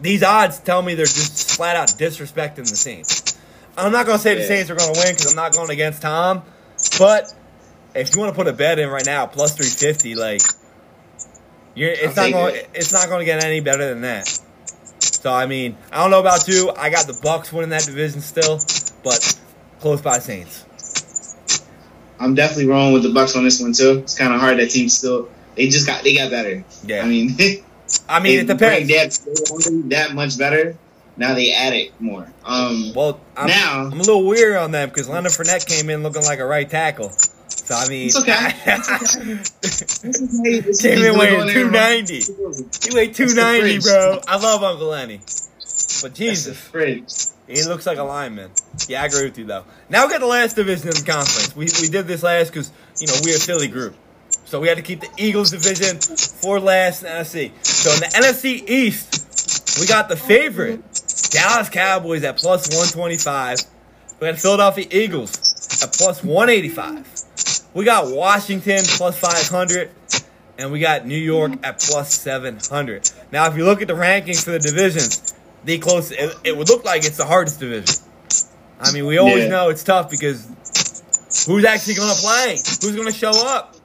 [0.00, 3.38] these odds tell me they're just flat out disrespecting the Saints.
[3.76, 5.70] I'm not going to say the Saints are going to win because I'm not going
[5.70, 6.44] against Tom,
[6.98, 7.34] but
[7.94, 10.40] if you want to put a bet in right now, plus three fifty, like
[11.74, 12.70] you're, it's I'll not going, it.
[12.74, 14.28] it's not going to get any better than that.
[14.98, 16.70] So I mean, I don't know about you.
[16.70, 18.60] I got the Bucks winning that division still,
[19.02, 19.38] but
[19.80, 20.64] close by Saints.
[22.18, 23.98] I'm definitely wrong with the Bucks on this one too.
[24.00, 24.58] It's kind of hard.
[24.58, 26.64] That team still they just got they got better.
[26.84, 27.02] Yeah.
[27.02, 27.36] I mean,
[28.08, 28.88] I mean, it depends.
[28.88, 30.76] That, that much better.
[31.16, 32.26] Now they add it more.
[32.44, 36.02] Um, Well, I'm, Now- I'm a little weird on them because Leonard Fournette came in
[36.02, 37.10] looking like a right tackle.
[37.10, 38.50] So I mean, It's okay.
[40.94, 42.14] came in weighing 290.
[42.88, 44.20] He weighed 290, bro.
[44.26, 45.20] I love Uncle Lenny,
[46.02, 46.58] but Jesus.
[47.46, 48.50] He looks like a lineman.
[48.88, 49.64] Yeah, I agree with you though.
[49.88, 51.54] Now we got the last division in the conference.
[51.54, 53.94] We we did this last because you know we're a Philly group,
[54.44, 57.52] so we had to keep the Eagles division for last in the NFC.
[57.64, 60.82] So in the NFC East, we got the favorite
[61.30, 63.58] Dallas Cowboys at plus 125.
[64.20, 67.24] We got Philadelphia Eagles at plus 185.
[67.74, 69.90] We got Washington plus 500.
[70.56, 73.10] And we got New York at plus 700.
[73.32, 75.33] Now, if you look at the rankings for the divisions,
[75.64, 77.94] the close, it, it would look like it's the hardest division.
[78.80, 79.50] I mean, we always Yeah.
[79.50, 80.46] know it's tough because
[81.46, 82.56] who's actually going to play?
[82.80, 83.76] Who's going to show up?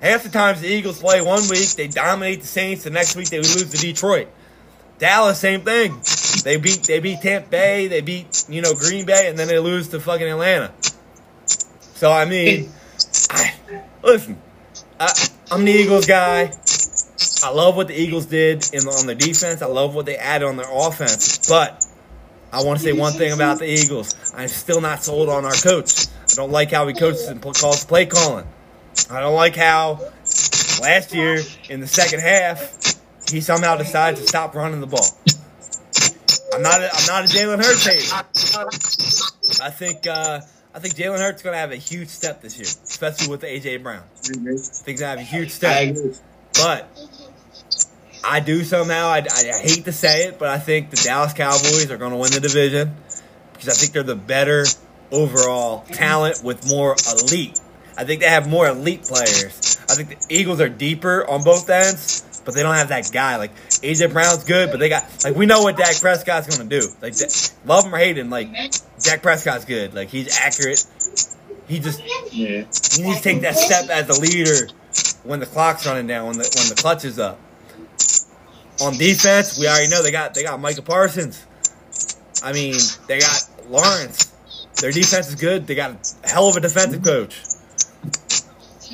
[0.00, 2.84] Half the times the Eagles play one week, they dominate the Saints.
[2.84, 4.28] The next week they lose to Detroit.
[4.98, 6.00] Dallas, same thing.
[6.44, 9.58] They beat they beat Tampa Bay, they beat you know Green Bay, and then they
[9.58, 10.72] lose to fucking Atlanta.
[11.94, 12.70] So I mean,
[13.30, 13.54] I,
[14.02, 14.38] listen,
[15.00, 15.12] I,
[15.50, 16.52] I'm the Eagles guy.
[17.44, 19.60] I love what the Eagles did in on their defense.
[19.60, 21.46] I love what they added on their offense.
[21.46, 21.86] But
[22.50, 24.14] I want to say one thing about the Eagles.
[24.34, 26.06] I'm still not sold on our coach.
[26.32, 28.46] I don't like how he coaches and calls play calling.
[29.10, 30.00] I don't like how
[30.80, 32.96] last year in the second half
[33.30, 35.06] he somehow decided to stop running the ball.
[36.54, 39.62] I'm not a, I'm not a Jalen Hurts hater.
[39.62, 40.40] I think uh,
[40.74, 43.40] I think Jalen Hurts is going to have a huge step this year, especially with
[43.40, 44.02] the AJ Brown.
[44.22, 45.94] I think he's going to have a huge step.
[46.54, 46.88] But
[48.26, 51.90] I do somehow, I, I hate to say it, but I think the Dallas Cowboys
[51.90, 52.94] are going to win the division
[53.52, 54.64] because I think they're the better
[55.10, 57.60] overall talent with more elite.
[57.96, 59.78] I think they have more elite players.
[59.88, 63.36] I think the Eagles are deeper on both ends, but they don't have that guy.
[63.36, 66.80] Like AJ Brown's good, but they got like we know what Dak Prescott's going to
[66.80, 66.88] do.
[67.00, 67.14] Like
[67.64, 68.48] love him or hate him, like
[69.00, 69.94] Dak Prescott's good.
[69.94, 70.84] Like he's accurate.
[71.68, 72.00] He just
[72.32, 72.64] Yeah.
[72.96, 74.68] he needs to take that step as a leader
[75.22, 77.38] when the clock's running down, when the when the clutch is up.
[78.80, 81.44] On defense, we already know they got they got Micah Parsons.
[82.42, 82.74] I mean,
[83.06, 84.32] they got Lawrence.
[84.80, 85.66] Their defense is good.
[85.66, 85.92] They got
[86.24, 87.40] a hell of a defensive coach.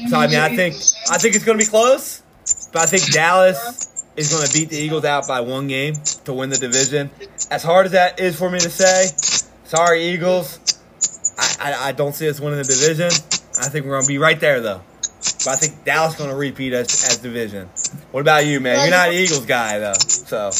[0.08, 0.74] So I mean, I think
[1.10, 2.22] I think it's going to be close,
[2.72, 6.32] but I think Dallas is going to beat the Eagles out by one game to
[6.32, 7.10] win the division.
[7.50, 9.08] As hard as that is for me to say,
[9.64, 10.58] sorry Eagles.
[11.38, 13.10] I, I, I don't see us winning the division.
[13.58, 14.82] I think we're going to be right there though.
[15.20, 17.68] But I think Dallas going to repeat as as division.
[18.10, 18.80] What about you, man?
[18.80, 20.50] You're not an Eagles guy though, so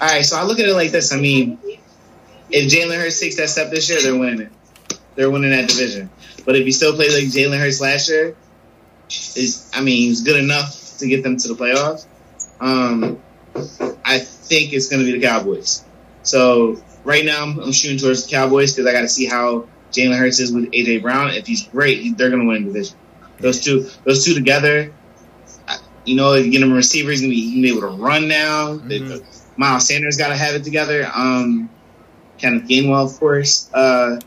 [0.00, 1.12] All right, so I look at it like this.
[1.12, 1.58] I mean,
[2.50, 4.52] if Jalen Hurts takes that step this year, they're winning it.
[5.14, 6.10] They're winning that division.
[6.44, 8.34] But if he still plays like Jalen Hurts last year,
[9.08, 12.06] is I mean, he's good enough to get them to the playoffs.
[12.60, 13.20] Um,
[14.04, 15.84] I think it's going to be the Cowboys.
[16.22, 19.68] So right now, I'm, I'm shooting towards the Cowboys because I got to see how
[19.94, 21.30] Jalen Hurts is with AJ Brown.
[21.30, 22.96] If he's great, they're going to win the division.
[23.38, 24.92] Those two, those two together.
[26.04, 28.76] You know, you get him a receiver, he's gonna be, be able to run now.
[28.76, 29.24] Mhm.
[29.56, 31.10] Miles Sanders got to have it together.
[31.14, 31.70] Um,
[32.40, 33.70] kind of Gainwell, of course.
[33.72, 34.20] Uh,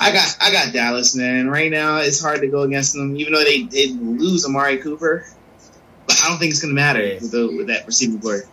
[0.00, 1.48] I got I got Dallas, man.
[1.48, 5.26] Right now, it's hard to go against them, even though they did lose Amari Cooper.
[6.06, 8.44] But I don't think it's gonna matter with, the, with that receiving corps.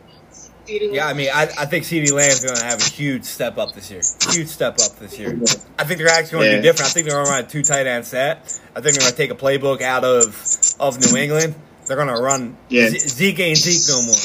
[0.67, 1.07] Yeah.
[1.07, 3.89] I mean, I, I think CeeDee Lamb's going to have a huge step up this
[3.91, 4.01] year.
[4.29, 5.37] Huge step up this year.
[5.79, 6.55] I think they're actually going to Yeah.
[6.57, 6.89] do different.
[6.89, 8.59] I think they're going to run a two tight end set.
[8.75, 10.35] I think they're going to take a playbook out of
[10.79, 11.55] of New England.
[11.87, 12.89] They're going to run Yeah.
[12.89, 14.15] Z- Zeke ain't Zeke no more.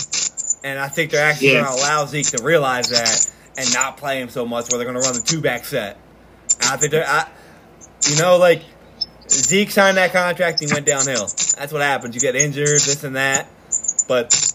[0.64, 1.62] And I think they're actually Yeah.
[1.64, 4.70] going to allow Zeke to realize that and not play him so much.
[4.70, 5.96] Where they're going to run the two back set.
[6.60, 7.26] And I think they're, I,
[8.08, 8.62] you know, like
[9.28, 11.26] Zeke signed that contract, he went downhill.
[11.58, 12.14] That's what happens.
[12.14, 13.48] You get injured, this and that.
[14.06, 14.45] But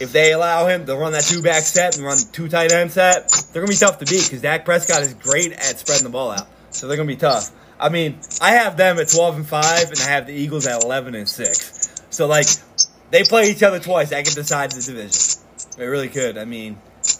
[0.00, 2.90] if they allow him to run that two back set and run two tight end
[2.92, 6.10] set, they're gonna be tough to beat because Dak Prescott is great at spreading the
[6.10, 6.46] ball out.
[6.70, 7.50] So they're gonna be tough.
[7.78, 10.82] I mean, I have them at twelve and five, and I have the Eagles at
[10.82, 11.90] eleven and six.
[12.10, 12.46] So like,
[13.10, 14.10] they play each other twice.
[14.10, 15.42] That could decide the division.
[15.78, 16.38] It really could.
[16.38, 16.78] I mean,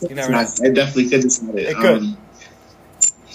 [0.09, 0.41] you never know.
[0.63, 1.69] It definitely could decide it.
[1.71, 1.99] It could.
[1.99, 2.19] Um,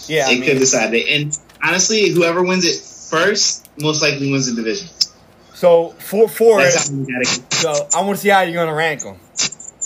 [0.07, 1.07] Yeah, I it mean, could decide it.
[1.09, 4.87] And honestly, whoever wins it first most likely wins the division.
[5.53, 7.25] so for for it, That's gotta.
[7.55, 9.17] So I want to see how you're gonna rank them.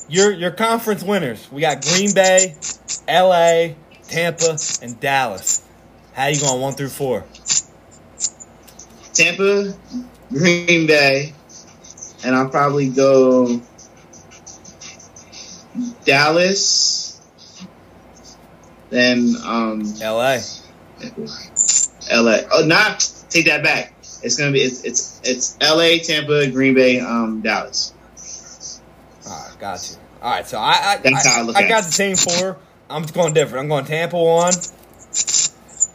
[0.10, 1.52] Your your conference winners.
[1.52, 2.56] We got Green Bay,
[3.08, 3.76] L.A.,
[4.08, 5.64] Tampa, and Dallas.
[6.14, 7.26] How you going one through four?
[9.14, 9.74] Tampa,
[10.30, 11.34] Green Bay,
[12.24, 13.62] and I'll probably go
[16.06, 17.20] Dallas.
[18.90, 20.42] Then um, L.A.
[22.12, 22.40] LA.
[22.52, 23.94] Oh, not take that back.
[24.22, 27.93] It's gonna be it's it's it's LA, Tampa, Green Bay, um, Dallas.
[29.64, 29.98] Got you.
[30.22, 32.58] All right, so I I, I, I got the team four.
[32.90, 33.64] I'm just going different.
[33.64, 34.52] I'm going Tampa one,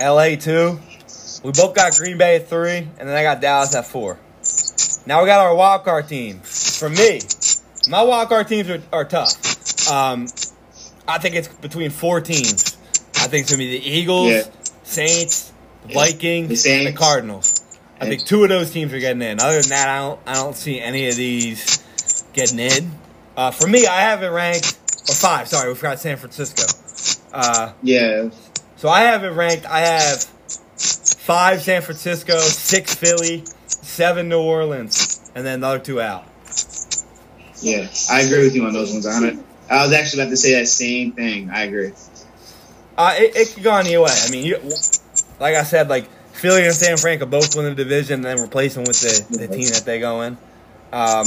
[0.00, 0.80] LA two.
[1.44, 4.18] We both got Green Bay at three, and then I got Dallas at four.
[5.06, 6.78] Now we got our wild card teams.
[6.78, 7.20] For me,
[7.90, 9.90] my wild card teams are, are tough.
[9.92, 10.28] Um,
[11.06, 12.74] I think it's between four teams.
[13.16, 14.44] I think it's gonna be the Eagles, Yeah.
[14.84, 15.52] Saints,
[15.82, 15.94] the Yeah.
[16.06, 17.62] Vikings, The and the Cardinals.
[18.00, 19.38] I think two of those teams are getting in.
[19.42, 21.80] Other than that, I don't I don't see any of these
[22.32, 22.92] getting in.
[23.38, 24.76] Uh, for me, I have it ranked
[25.08, 25.46] or five.
[25.46, 26.64] Sorry, we forgot San Francisco.
[27.32, 28.30] Uh, Yeah,
[28.74, 29.64] so I have it ranked.
[29.64, 36.00] I have five San Francisco, six Philly, seven New Orleans, and then the other two
[36.00, 36.26] out.
[37.62, 39.06] yeah, I agree with you on those ones.
[39.06, 39.38] On it,
[39.70, 41.48] I was actually about to say that same thing.
[41.50, 41.92] I agree.
[42.96, 44.10] Uh, it, it could go either way.
[44.10, 44.58] I mean, you,
[45.38, 48.40] like I said, like Philly and San Fran could both win the division and then
[48.44, 50.36] replace them with the, the team that they go in.
[50.92, 51.24] Um,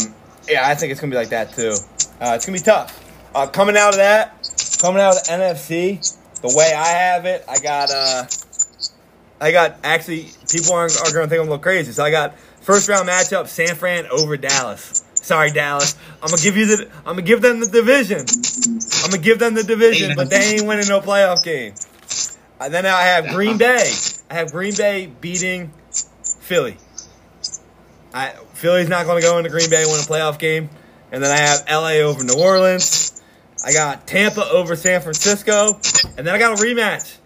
[0.51, 1.75] yeah, I think it's gonna be like that too.
[2.19, 2.97] Uh, it's gonna be tough.
[3.33, 4.33] Uh, coming out of that,
[4.81, 8.25] coming out of the NFC, the way I have it, I got uh,
[9.39, 11.91] I got actually people aren't are gonna think I'm a little crazy.
[11.93, 15.03] So I got first round matchup San Fran over Dallas.
[15.15, 15.95] Sorry, Dallas.
[16.21, 16.89] I'm gonna give you the.
[16.97, 18.25] I'm gonna give them the division.
[19.03, 21.73] I'm gonna give them the division, but they ain't winning no playoff game.
[22.59, 23.91] And then I have Green Bay.
[24.29, 25.71] I have Green Bay beating
[26.41, 26.77] Philly.
[28.13, 30.69] I Philly's not going to go into Green Bay win a playoff game.
[31.11, 33.21] And then I have LA over New Orleans.
[33.65, 35.79] I got Tampa over San Francisco.
[36.17, 37.17] And then I got a rematch.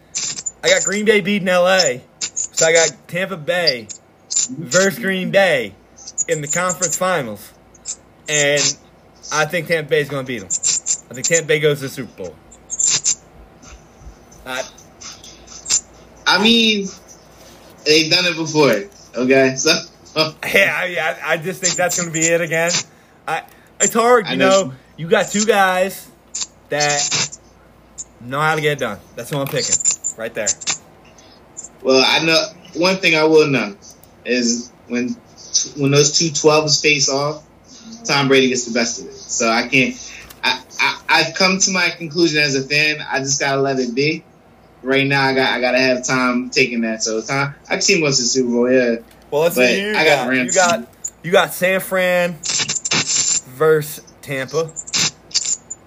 [0.64, 2.00] I got Green Bay beating LA.
[2.20, 3.88] So I got Tampa Bay
[4.50, 5.76] versus Green Bay
[6.28, 7.54] in the conference finals.
[8.28, 8.62] And
[9.32, 10.48] I think Tampa Bay's going to beat them.
[10.48, 12.36] I think Tampa Bay goes to the Super Bowl.
[14.46, 14.64] I,
[16.28, 16.88] I mean,
[17.86, 18.84] they've done it before.
[19.16, 19.72] Okay, so
[20.46, 22.72] Yeah, I, I, just think that's going to be it again.
[23.28, 23.44] I,
[23.82, 24.66] it's hard, you I know.
[24.66, 24.74] know.
[24.96, 26.10] You got two guys
[26.70, 27.38] that
[28.22, 29.00] know how to get it done.
[29.16, 29.76] That's what I'm picking,
[30.18, 30.48] right there.
[31.84, 32.46] well, I know
[32.80, 33.76] one thing I will know
[34.24, 35.10] is when
[35.78, 37.44] when those two 12s face off,
[38.06, 39.16] Tom Brady gets the best of it.
[39.16, 39.96] So I can't.
[40.44, 43.06] I, I I've come to my conclusion as a fan.
[43.10, 44.24] I just gotta let it be.
[44.82, 47.04] Right now, I got I gotta have time taking that.
[47.04, 48.72] So time I can see him go to the Super Bowl.
[48.72, 48.98] Yeah,
[49.32, 49.82] Well, let's But see.
[49.82, 50.56] You I got got, Rams.
[50.56, 50.88] you got
[51.24, 52.34] you got San Fran
[53.58, 54.72] versus Tampa.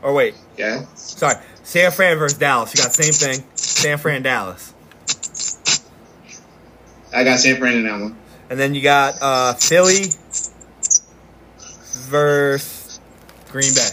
[0.03, 0.87] Or wait, yeah.
[0.95, 2.75] sorry, San Fran versus Dallas.
[2.75, 3.45] You got same thing.
[3.55, 4.75] San Fran, Dallas,
[7.13, 8.17] I got San Fran in that one.
[8.51, 10.05] and then you got uh, Philly
[12.09, 13.01] versus
[13.51, 13.89] Green Bay.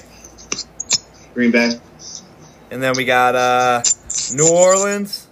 [1.34, 1.80] Green Bay.
[2.72, 3.82] And then we got uh,
[4.34, 5.28] New Orleans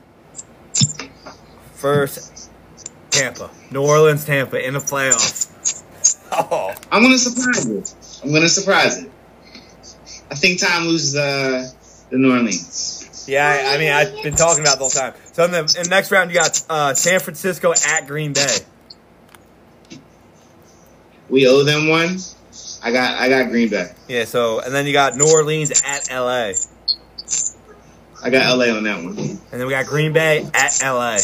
[1.76, 2.49] versus
[3.12, 3.49] Tampa.
[3.73, 5.49] New Orleans, Tampa in the playoffs.
[6.31, 7.95] Oh, I'm gonna surprise it.
[8.23, 9.12] I'm gonna surprise it.
[10.31, 11.69] I think Tom loses uh,
[12.09, 13.25] the New Orleans.
[13.27, 13.67] yeah.
[13.67, 15.13] I, I mean, I've been talking about it the whole time.
[15.33, 18.57] So in the, in the next round, you got uh, San Francisco at Green Bay.
[21.29, 22.17] We owe them one.
[22.83, 23.91] I got I got Green Bay.
[24.07, 24.25] Yeah.
[24.25, 26.53] So and then you got New Orleans at LA,
[28.23, 29.17] I got LA on that one.
[29.17, 31.17] and then we got Green Bay at LA.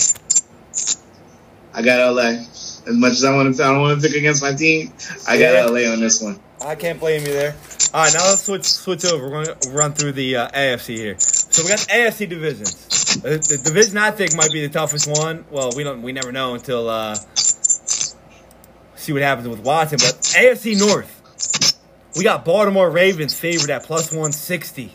[1.80, 2.24] I got LA.
[2.24, 4.92] As much as I want to, I don't want to pick against my team.
[5.26, 5.72] I got.
[5.72, 6.38] LA on this one.
[6.60, 7.56] I can't blame you there.
[7.94, 9.30] All right, now let's switch switch over.
[9.30, 11.16] We're going to run through the uh, AFC here.
[11.20, 13.22] So we got the AFC divisions.
[13.22, 15.46] The, the division I think might be the toughest one.
[15.50, 20.00] Well, we don't we never know until uh, see what happens with Watson.
[20.02, 24.92] But AFC North, we got Baltimore Ravens favored at plus one sixty.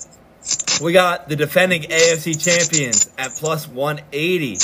[0.83, 4.59] We got the defending AFC champions at plus one eighty.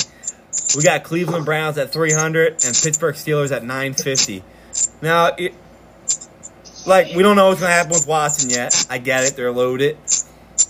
[0.77, 4.45] We got Cleveland Browns at three hundred and Pittsburgh Steelers at nine fifty.
[5.03, 5.55] Now, it,
[6.87, 8.87] like we don't know what's gonna happen with Watson yet.
[8.89, 9.97] I get it; they're loaded,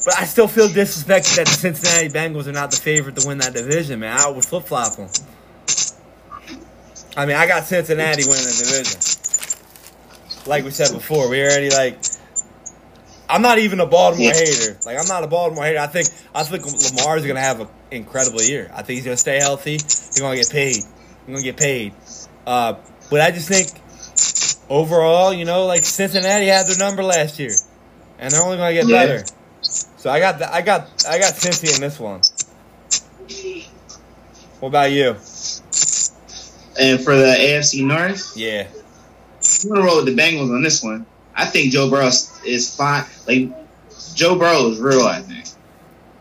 [0.04, 3.38] but I still feel disrespected that the Cincinnati Bengals are not the favorite to win
[3.38, 4.00] that division.
[4.00, 5.08] Man, I would flip flop them.
[7.16, 9.00] I mean, I got Cincinnati winning the division.
[10.46, 11.98] Like we said before, we already like.
[13.28, 14.76] I'm not even a Baltimore hater.
[14.84, 15.78] Like I'm not a Baltimore hater.
[15.78, 18.70] I think I think Lamar's gonna have an incredible year.
[18.74, 19.72] I think he's gonna stay healthy.
[19.72, 20.76] He's gonna get paid.
[20.76, 20.84] He's
[21.26, 21.92] gonna get paid.
[22.46, 22.74] Uh,
[23.10, 23.68] but I just think
[24.68, 27.52] overall, you know, like Cincinnati had their number last year,
[28.18, 29.06] and they're only going to get Yeah.
[29.06, 29.24] better.
[29.62, 32.20] So I got the, I got I got Cincy in this one.
[34.60, 35.10] What about you?
[36.80, 38.66] And for the AFC North, Yeah,
[39.64, 41.04] I'm gonna roll with the Bengals on this one.
[41.34, 42.10] I think Joe Burrow
[42.44, 43.04] is fine.
[43.26, 43.50] Like
[44.14, 45.02] Joe Burrow is real.
[45.02, 45.44] I think.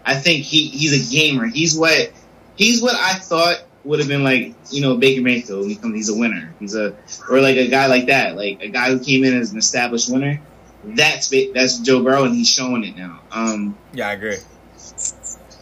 [0.09, 1.45] I think he he's a gamer.
[1.45, 2.11] He's what
[2.55, 5.67] he's what I thought would have been like you know Baker Mayfield.
[5.67, 6.53] He comes, he's a winner.
[6.59, 6.95] He's a
[7.29, 10.11] or like a guy like that, like a guy who came in as an established
[10.11, 10.41] winner.
[10.83, 13.19] That's that's Joe Burrow, and he's showing it now.
[13.31, 14.37] Um, Yeah, I agree.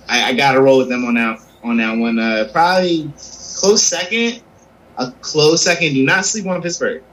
[0.08, 2.20] I, I got to roll with them on that on that one.
[2.20, 4.42] Uh, probably close second,
[4.98, 5.94] a close second.
[5.94, 7.04] Do not sleep on Pittsburgh.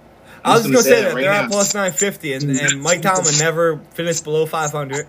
[0.45, 1.45] I was gonna say that right they're now.
[1.45, 5.07] at plus nine fifty, and, and Mike Tomlin never finished below five hundred.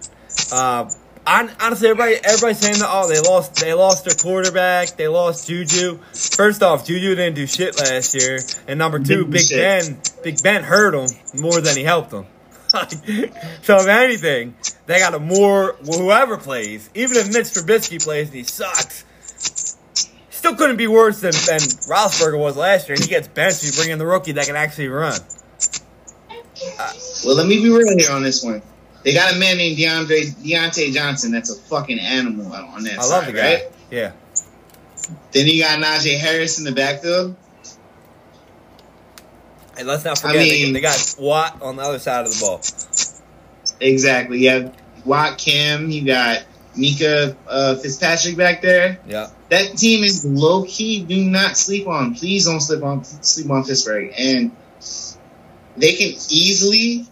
[0.51, 0.91] Uh, hon-
[1.27, 5.99] honestly, everybody everybody's saying that oh they lost they lost their quarterback, they lost Juju.
[6.13, 9.57] First off, Juju didn't do shit last year, and number two, Big shit.
[9.57, 12.25] Ben Big Ben hurt him more than he helped him.
[13.61, 14.55] so if anything,
[14.85, 19.05] they got a more whoever plays, even if Mitch Trubisky plays and he sucks.
[20.29, 22.95] Still couldn't be worse than, than Roethlisberger was last year.
[22.95, 23.63] And he gets benched.
[23.63, 25.19] You bring in the rookie that can actually run.
[27.25, 28.61] Well, let me be real here on this one.
[29.05, 31.31] They got a man named DeAndre Diontae Johnson.
[31.31, 33.53] That's a fucking animal on that I side, love the guy.
[33.53, 33.63] right?
[33.91, 34.11] Yeah.
[35.31, 37.35] Then you got Najee Harris in the backfield.
[39.77, 42.39] And let's not forget, they, mean- they got Watt on the other side of the
[42.41, 42.61] ball.
[43.79, 44.39] Exactly.
[44.43, 44.75] You have
[45.05, 45.91] Watt Cam.
[45.91, 46.43] You got
[46.75, 48.99] Minkah uh, Fitzpatrick back there.
[49.07, 49.29] Yeah.
[49.49, 51.03] That team is low key.
[51.03, 52.15] Do not sleep on.
[52.15, 54.11] Please don't sleep on sleep on Pittsburgh.
[54.17, 54.51] And
[55.77, 57.05] they can easily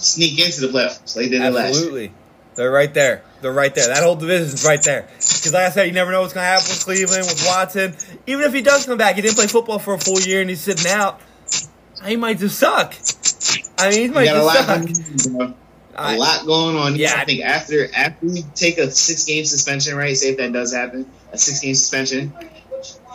[0.00, 1.68] sneak into the playoffs like they did last.
[1.68, 2.12] Absolutely.
[2.54, 3.22] They're right there.
[3.40, 3.88] They're right there.
[3.88, 5.02] That whole division's right there.
[5.02, 7.96] Because like I said, you never know what's going to happen with Cleveland, with Watson.
[8.26, 10.50] Even if he does come back, he didn't play football for a full year and
[10.50, 11.20] he's sitting out.
[12.04, 12.94] He might just suck.
[13.78, 15.40] I mean, he might got a lot, just going suck.
[15.40, 15.54] on,
[15.94, 16.16] bro.
[16.18, 16.96] Lot going on.
[16.96, 17.14] Yeah.
[17.16, 20.16] I think after after we take a six game suspension, right?
[20.16, 22.32] Say if that does happen, a six game suspension.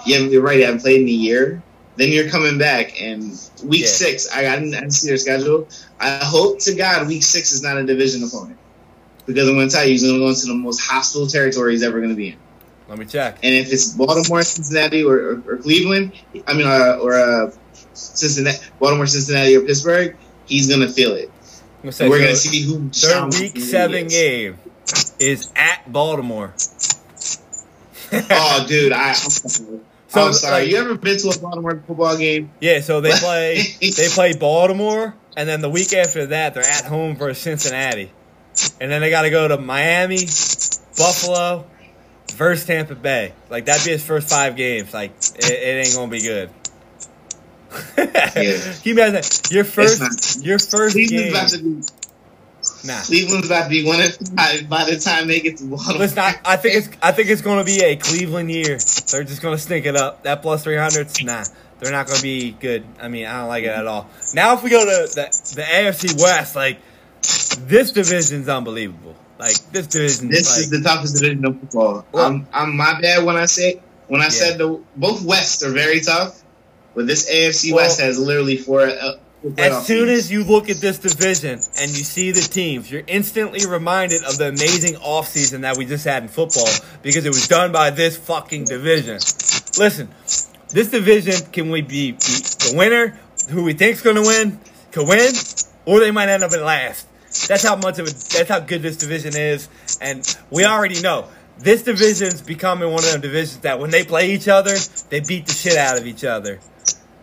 [0.05, 0.59] Yeah, you're right.
[0.59, 1.63] I haven't played in a year.
[1.97, 3.31] Then you're coming back, and
[3.63, 3.87] week Yeah.
[3.87, 5.67] six, I didn't see their schedule.
[5.99, 8.57] I hope to God week six is not a division opponent
[9.25, 11.71] because I'm going to tell you, he's going to go into the most hostile territory
[11.71, 12.37] he's ever going to be in.
[12.89, 13.39] Let me check.
[13.41, 16.11] And if it's Baltimore, Cincinnati, or, or, or Cleveland,
[16.45, 17.51] I mean, uh, or uh,
[17.93, 20.15] Cincinnati, Baltimore, Cincinnati, or Pittsburgh,
[20.45, 21.31] he's going to feel it.
[21.81, 24.11] Gonna say, We're going to see who Their week seven is.
[24.13, 24.59] game
[25.19, 26.53] is at Baltimore.
[28.11, 29.15] Oh, dude, I.
[30.15, 30.61] So, I'm sorry.
[30.63, 32.51] like- you ever been to a Baltimore football game?
[32.59, 36.85] Yeah, so they play they play Baltimore, and then the week after that they're at
[36.85, 38.11] home versus Cincinnati,
[38.81, 40.25] and then they got to go to Miami,
[40.97, 41.65] Buffalo,
[42.33, 43.33] versus Tampa Bay.
[43.49, 44.93] Like that'd be his first five games.
[44.93, 46.49] Like it, it ain't gonna be good.
[47.95, 48.43] Can
[48.83, 49.47] you imagine that?
[49.51, 51.31] your first your first Cleveland's game?
[51.33, 51.81] about to be
[52.85, 55.99] Nah, Cleveland's about to be one of five by the time they get to Baltimore.
[55.99, 56.19] listen.
[56.19, 58.77] I, I think it's I think it's gonna be a Cleveland year.
[59.11, 60.23] They're just gonna stink it up.
[60.23, 61.43] That plus three hundreds, nah.
[61.79, 62.85] They're not going to be good.
[63.01, 64.09] I mean, I don't like it at all.
[64.33, 65.23] Now, if we go to the,
[65.55, 66.79] the AFC West, like
[67.67, 69.13] this division's unbelievable.
[69.37, 72.05] Like this division, This like, is the toughest division of football.
[72.13, 74.29] Well- I'm, I'm my bad when I say when I Yeah.
[74.29, 76.41] said the both Wests are very tough,
[76.95, 78.81] but this AFC Well- West has literally four.
[78.87, 79.15] Uh,
[79.57, 83.65] As soon as you look at this division and you see the teams, you're instantly
[83.67, 86.67] reminded of the amazing offseason that we just had in football
[87.03, 89.15] because it was done by this fucking division.
[89.77, 90.09] Listen,
[90.69, 93.19] this division can we be, be the winner,
[93.49, 94.59] who we think's going to win,
[94.91, 95.33] can win,
[95.85, 97.07] or they might end up in last.
[97.47, 99.67] That's how much of a that's how good this division is,
[100.01, 101.27] and we already know
[101.59, 104.75] this division's becoming one of them divisions that when they play each other,
[105.09, 106.59] they beat the shit out of each other.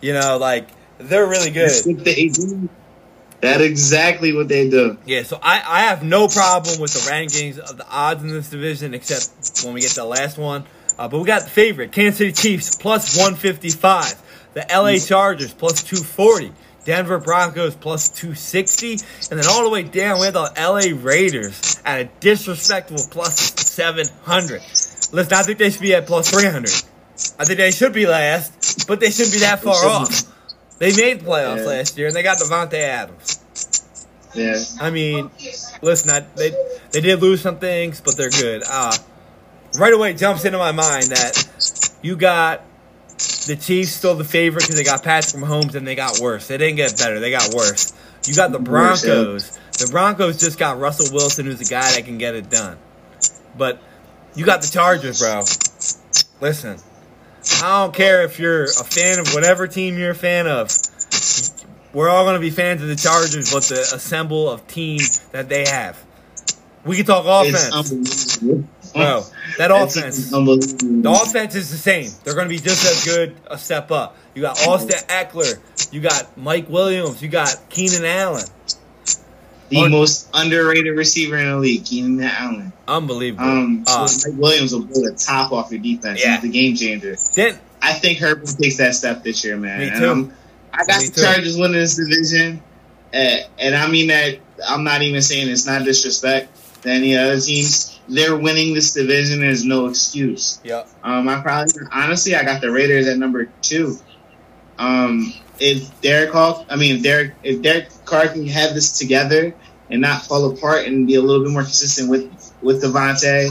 [0.01, 0.69] You know, like
[1.09, 1.71] they're really good.
[1.71, 2.69] That's what they do.
[3.41, 4.97] That's exactly what they do.
[5.05, 8.49] Yeah, so I, I have no problem with the rankings of the odds in this
[8.51, 10.65] division, except when we get to the last one.
[10.97, 14.23] Uh, but we got the favorite, Kansas City Chiefs, plus 155.
[14.55, 16.53] The LA Chargers, plus 240.
[16.85, 18.93] Denver Broncos, plus 260.
[19.31, 23.39] And then all the way down, we have the LA Raiders at a disrespectful plus
[23.39, 24.61] 700.
[24.61, 26.71] Listen, I think they should be at plus 300.
[27.39, 30.23] I think they should be last, but they shouldn't be that far off.
[30.83, 31.65] They made playoffs Yeah.
[31.67, 33.39] last year, and they got Davante Adams.
[34.35, 34.61] Yeah.
[34.81, 35.31] I mean,
[35.81, 36.51] listen, I, they
[36.91, 38.65] they did lose some things, but they're good.
[38.69, 38.93] Uh,
[39.79, 42.63] right away jumps into my mind that you got
[43.47, 46.49] the Chiefs still the favorite because they got Patrick Mahomes and they got worse.
[46.49, 47.93] They didn't get better; they got worse.
[48.27, 48.59] You got the.
[48.59, 49.57] Broncos.
[49.79, 52.77] The Broncos just got Russell Wilson, who's a guy that can get it done.
[53.57, 53.81] But
[54.35, 55.45] you got the Chargers, bro.
[56.41, 56.79] Listen,
[57.63, 60.71] I don't care if you're a fan of whatever team you're a fan of
[61.93, 65.01] we're all going to be fans of the Chargers, but the assemble of team
[65.33, 66.03] that they have.
[66.85, 68.39] We can talk offense,
[68.93, 69.23] bro.
[69.59, 71.03] That offense, team is unbelievable.
[71.03, 72.11] the offense is the same.
[72.25, 74.17] They're going to be just as good a step up.
[74.35, 75.61] You got Austin Ekeler,
[75.93, 78.45] you got Mike Williams, you got Keenan Allen.
[79.73, 82.73] The most underrated receiver in the league, Keenan Allen.
[82.87, 83.45] Unbelievable.
[83.45, 86.21] Um, Uh, Mike Williams will blow the top off your defense.
[86.23, 86.35] Yeah.
[86.41, 87.17] He's the game changer.
[87.35, 89.81] didn't I think Herbert takes that step this year, man.
[89.81, 90.07] Me too.
[90.07, 90.33] I'm-
[90.73, 91.23] I got Me the too.
[91.23, 92.63] Chargers winning this division,
[93.13, 94.39] uh, and I mean that.
[94.67, 96.49] I'm not even saying it's not disrespect
[96.83, 97.99] to any other teams.
[98.09, 99.41] They're winning this division.
[99.41, 100.61] There's no excuse.
[100.65, 100.89] Yep.
[101.05, 103.99] Um, I probably honestly I got the Raiders at number two.
[104.79, 109.55] Um, if Derek Hawk, I mean if Derek, if Derek Carr can have this together
[109.93, 113.51] and not fall apart and be a little bit more consistent with with Davante,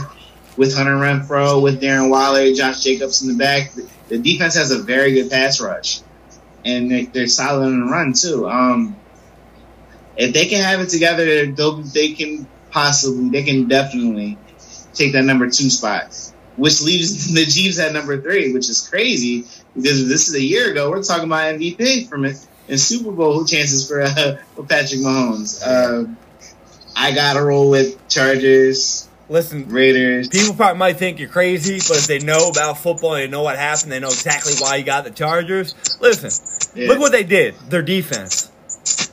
[0.57, 3.71] with Hunter Renfrow, with Darren Waller, Josh Jacobs in the back,
[4.09, 6.01] the, defense has a very good pass rush,
[6.65, 8.49] and they, they're solid in the run too.
[8.49, 8.95] Um,
[10.17, 14.37] if they can have it together, they can possibly, they can definitely
[14.93, 16.13] take that number two spot,
[16.55, 20.71] which leaves the Chiefs at number three, which is crazy because this is a year
[20.71, 20.89] ago.
[20.89, 25.61] We're talking about MVP from it and Super Bowl chances for uh, for Patrick Mahomes.
[25.63, 26.09] Uh,
[26.95, 30.27] I gotta roll with Chargers, Listen, Raiders.
[30.27, 33.41] people probably might think you're crazy, but if they know about football and they know
[33.43, 35.73] what happened, they know exactly why you got the Chargers.
[36.01, 36.31] Listen,
[36.75, 36.89] Yeah.
[36.89, 37.55] look what they did.
[37.69, 38.49] Their defense.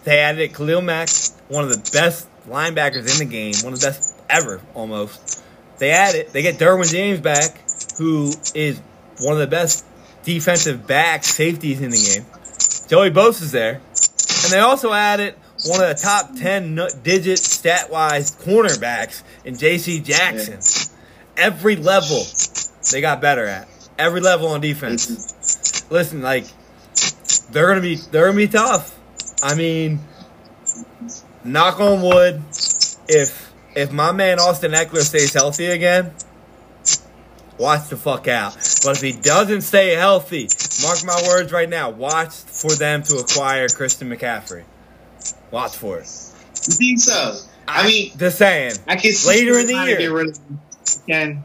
[0.04, 1.08] They added Khalil Mack,
[1.48, 5.40] one of the best linebackers in the game, one of the best ever, almost.
[5.78, 7.56] They added, they get Derwin James back,
[7.98, 8.80] who is
[9.20, 9.84] one of the best
[10.24, 12.26] defensive back safeties in the game.
[12.88, 13.80] Joey Bosa's there.
[14.44, 15.34] And they also added
[15.66, 20.60] one of the top 10 digit stat wise cornerbacks in JC Jackson.
[21.36, 22.24] Every level
[22.92, 23.68] they got better at.
[23.98, 25.06] Every level on defense.
[25.06, 25.94] Mm-hmm.
[25.94, 26.46] Listen, like
[27.50, 28.96] they're gonna be they're gonna be tough.
[29.42, 30.00] I mean,
[31.44, 32.42] knock on wood,
[33.08, 36.12] if if my man Austin Ekeler stays healthy again,
[37.58, 38.54] watch the fuck out.
[38.84, 40.48] But if he doesn't stay healthy,
[40.82, 44.64] mark my words right now, watch for them to acquire Christian McCaffrey.
[45.50, 46.06] Watch for it.
[46.66, 47.36] You think so?
[47.66, 48.72] I mean, Just saying.
[48.86, 49.98] I can see Later in the year.
[49.98, 50.38] Get rid of
[51.06, 51.44] him.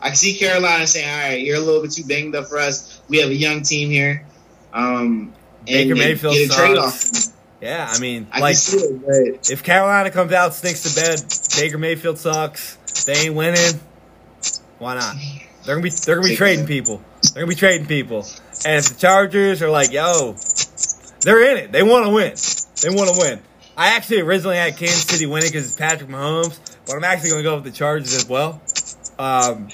[0.00, 2.58] I can see Carolina saying, "All right, you're a little bit too banged up for
[2.58, 3.00] us.
[3.08, 4.24] We have a young team here."
[4.72, 5.32] Um,
[5.66, 6.98] Baker Mayfield get a trade off.
[6.98, 7.32] sucks.
[7.60, 11.00] Yeah, I mean, I like can see it, but if Carolina comes out stinks to
[11.00, 11.22] bed,
[11.56, 13.04] Baker Mayfield sucks.
[13.04, 13.80] They ain't winning.
[14.78, 15.14] Why not?
[15.64, 17.00] They're gonna be they're gonna be trading people.
[17.22, 18.26] They're gonna be trading people.
[18.66, 20.34] And if the Chargers are like, yo,
[21.20, 21.72] they're in it.
[21.72, 22.34] They want to win.
[22.82, 23.40] They want to win.
[23.76, 27.42] I actually originally had Kansas City winning because it's Patrick Mahomes, but I'm actually gonna
[27.42, 28.60] go with the Chargers as well.
[29.18, 29.68] Um,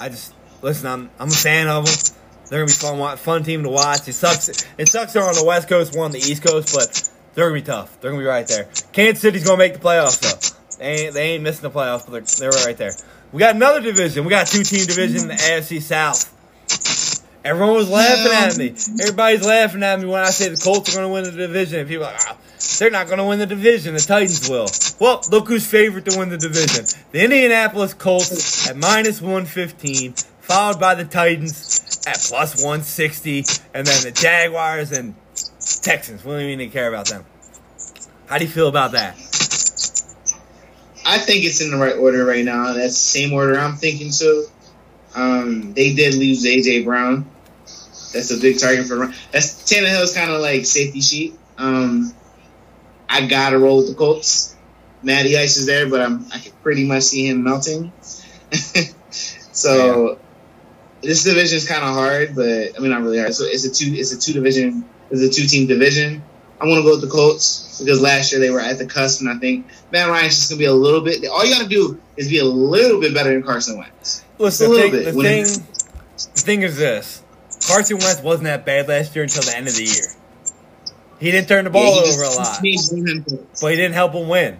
[0.00, 0.88] I just listen.
[0.88, 2.16] I'm I'm a fan of them.
[2.48, 4.08] They're gonna be fun fun team to watch.
[4.08, 4.48] It sucks.
[4.76, 7.60] It sucks they're on the West Coast, one on the East Coast, but they're gonna
[7.60, 8.00] be tough.
[8.00, 8.68] They're gonna be right there.
[8.92, 10.78] Kansas City's gonna make the playoffs though.
[10.78, 12.92] They ain't, they ain't missing the playoffs, but they're, they're right there.
[13.30, 14.24] We got another division.
[14.24, 16.32] We got two team division in the AFC South.
[17.44, 18.68] Everyone was laughing at me.
[19.00, 21.80] Everybody's laughing at me when I say the Colts are going to win the division.
[21.80, 22.36] And people are like, ah,
[22.78, 23.94] they're not going to win the division.
[23.94, 24.68] The Titans will.
[25.00, 26.84] Well, look who's favored to win the division.
[27.10, 34.02] The Indianapolis Colts at minus 115, followed by the Titans at plus 160, and then
[34.04, 35.16] the Jaguars and
[35.82, 36.24] Texans.
[36.24, 37.24] We don't even care about them.
[38.26, 39.14] How do you feel about that?
[41.04, 42.72] I think it's in the right order right now.
[42.72, 44.46] That's the same order I'm thinking too.
[45.14, 47.28] Um, they did lose AJ Brown.
[48.12, 49.12] That's a big target for.
[49.32, 51.38] That's Tannehill's kind of like safety sheet.
[51.58, 52.14] Um,
[53.08, 54.56] I gotta roll with the Colts.
[55.02, 57.92] Matty Ice is there, but I'm I can pretty much see him melting.
[59.52, 60.18] so
[61.02, 63.34] this division is kind of hard, but I mean not really hard.
[63.34, 66.22] So it's a two it's a two division it's a two team division.
[66.60, 69.20] I want to go with the Colts because last year they were at the cusp,
[69.20, 71.26] and I think Matt Ryan's just gonna be a little bit.
[71.26, 74.24] All you gotta do is be a little bit better than Carson Wentz.
[74.38, 75.14] Listen, A the little thing, bit.
[75.14, 75.66] the thing,
[76.34, 77.21] the thing is this:
[77.66, 80.04] Carson Wentz wasn't that bad last year until the end of the year.
[81.20, 83.24] He didn't turn the ball Yeah, over a lot, he just made him-
[83.60, 84.58] but he didn't help him win.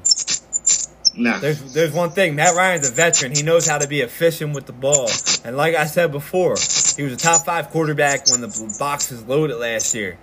[1.15, 1.39] Nah.
[1.39, 3.33] There's there's one thing: Matt Ryan's a veteran.
[3.35, 5.11] He knows how to be efficient with the ball,
[5.45, 6.57] and like I said before,
[6.97, 10.17] he was a top five quarterback when the box was loaded last year.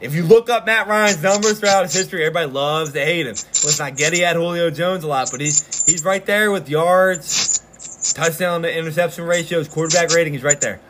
[0.00, 3.34] If you look up Matt Ryan's numbers throughout his history, everybody loves to hate him.
[3.64, 6.68] Listen, I get he had Julio Jones a lot, but he's he's right there with
[6.68, 10.34] yards, touchdown to interception ratios, quarterback rating.
[10.34, 10.80] He's right there.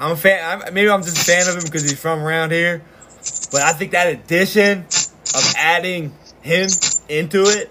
[0.00, 0.62] I'm a fan.
[0.62, 2.82] I'm, maybe I'm just a fan of him because he's from around here,
[3.52, 4.78] but I think that addition
[5.34, 6.70] of adding him
[7.08, 7.70] into it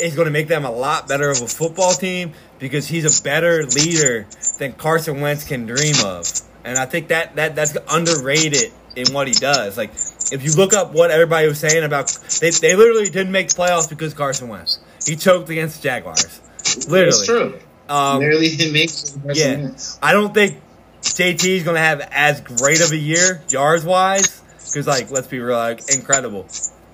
[0.00, 3.22] is going to make them a lot better of a football team because he's a
[3.22, 4.26] better leader
[4.58, 6.26] than Carson Wentz can dream of.
[6.64, 9.76] And I think that, that that's underrated in what he does.
[9.76, 9.90] Like,
[10.32, 12.08] if you look up what everybody was saying about,
[12.40, 14.78] they, they literally didn't make the playoffs because Carson Wentz.
[15.04, 16.40] He choked against the Jaguars.
[16.88, 17.08] Literally.
[17.08, 17.58] It's true.
[17.88, 19.56] Um, Literally didn't make Carson yeah.
[19.56, 19.98] Wentz.
[20.02, 20.60] I don't think
[21.02, 25.40] JT is to have as great of a year, yards wise, because, like, let's be
[25.40, 26.46] real, like, incredible.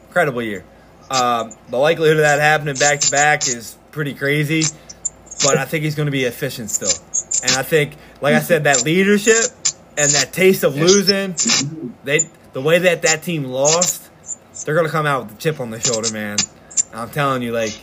[0.09, 0.64] Incredible year.
[1.11, 4.62] Um, the likelihood of that happening back to back is pretty crazy,
[5.44, 6.92] but I think he's to be efficient still.
[7.44, 9.44] And I think, like I said, that leadership
[9.96, 11.34] and that taste of losing,
[12.04, 12.20] they
[12.52, 14.11] the way that that team lost,
[14.64, 16.38] they're to come out with a chip on their shoulder, man.
[16.94, 17.78] I'm telling you, like,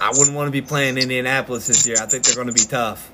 [0.00, 1.96] I wouldn't want to be playing Indianapolis this year.
[2.00, 3.10] I think they're to be tough.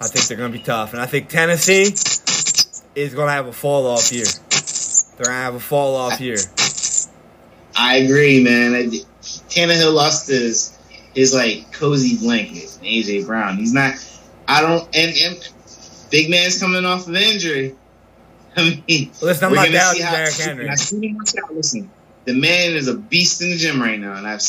[0.00, 0.92] I think they're going to be tough.
[0.92, 1.82] And I think Tennessee
[2.94, 4.24] is going to have a fall off year.
[4.24, 6.36] They're going to have a fall off year.
[7.76, 8.74] I agree, man.
[8.74, 9.04] I-
[9.50, 10.76] Tannehill lost his
[11.14, 13.56] his like cozy blanket, AJ Brown.
[13.56, 13.94] He's not.
[14.46, 14.84] I don't.
[14.96, 15.48] And, and
[16.10, 17.74] big man's coming off of injury.
[18.56, 20.68] I mean, Listen, I'm not down see how- Derrick Henry.
[20.68, 21.54] I seen him out.
[21.54, 21.90] Listen,
[22.24, 24.42] the man is a beast in the gym right now, and I've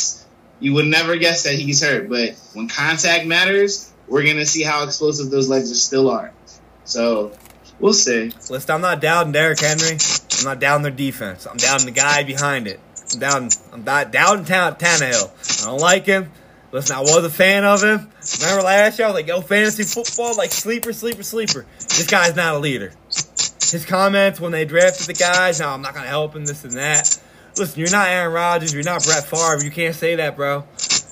[0.60, 2.08] you would never guess that he's hurt.
[2.10, 6.32] But when contact matters, we're gonna see how explosive those legs are still are.
[6.86, 7.32] So
[7.80, 8.32] we'll see.
[8.50, 9.98] Listen, I'm not doubting Derrick Henry.
[10.40, 11.46] I'm not down their defense.
[11.46, 12.80] I'm down the guy behind it.
[13.14, 13.50] I'm down.
[13.74, 15.64] I'm not down Tan- Tannehill.
[15.64, 16.32] I don't like him.
[16.72, 18.10] Listen, I was a fan of him.
[18.42, 22.36] Remember last year, I was like, "Yo, fantasy football, like sleeper, sleeper, sleeper." This guy's
[22.36, 22.92] not a leader.
[23.72, 26.74] His comments when they drafted the guys, no, I'm not gonna help him, this and
[26.74, 27.20] that.
[27.58, 28.74] Listen, you're not Aaron Rodgers.
[28.74, 29.64] You're not Brett Favre.
[29.64, 30.64] You can't say that, bro.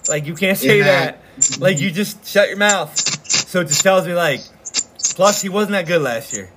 [0.08, 1.22] Like you can't say You're that.
[1.60, 2.97] Like you just shut your mouth.
[2.97, 4.41] So it just tells me like.
[5.16, 6.49] Plus, he wasn't that good last year.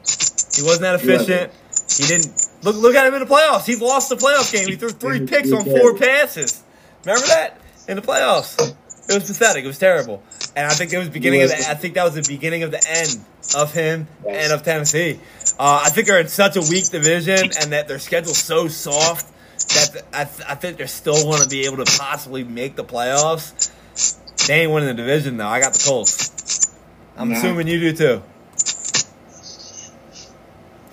[0.54, 1.52] He wasn't that efficient.
[1.96, 2.76] He didn't look.
[2.76, 3.64] Look at him in the playoffs.
[3.64, 4.68] He lost the playoff game.
[4.68, 6.62] He threw three picks on four passes.
[7.04, 8.60] Remember that in the playoffs?
[9.08, 9.64] It was pathetic.
[9.64, 10.22] It was terrible.
[10.54, 11.56] And I think it was beginning of the.
[11.56, 13.18] I think that was the beginning of the end
[13.56, 15.18] of him and of Tennessee.
[15.58, 19.32] Uh, I think they're in such a weak division, and that their schedule's so soft
[19.74, 22.84] that I, th- I think they're still going to be able to possibly make the
[22.84, 23.70] playoffs.
[24.46, 25.46] They ain't winning the division though.
[25.46, 26.74] I got the Colts.
[27.16, 28.22] I'm assuming you do too.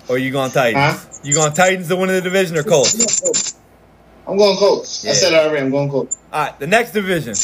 [0.08, 1.02] Or you going Titans?
[1.02, 1.20] Huh?
[1.22, 3.54] You going Titans to win the division or Colts?
[4.26, 5.04] I'm going Colts.
[5.04, 5.10] Yeah.
[5.10, 5.64] I said it already.
[5.64, 6.18] I'm going Colts.
[6.32, 7.34] All right, the next division,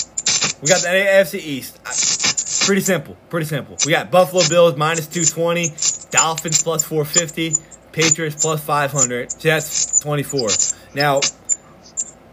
[0.62, 2.64] we got the AFC East.
[2.66, 3.76] Pretty simple, pretty simple.
[3.84, 5.68] We got Buffalo Bills minus 220,
[6.10, 7.52] Dolphins plus 450,
[7.92, 10.48] Patriots plus 500, Jets 24.
[10.94, 11.20] Now,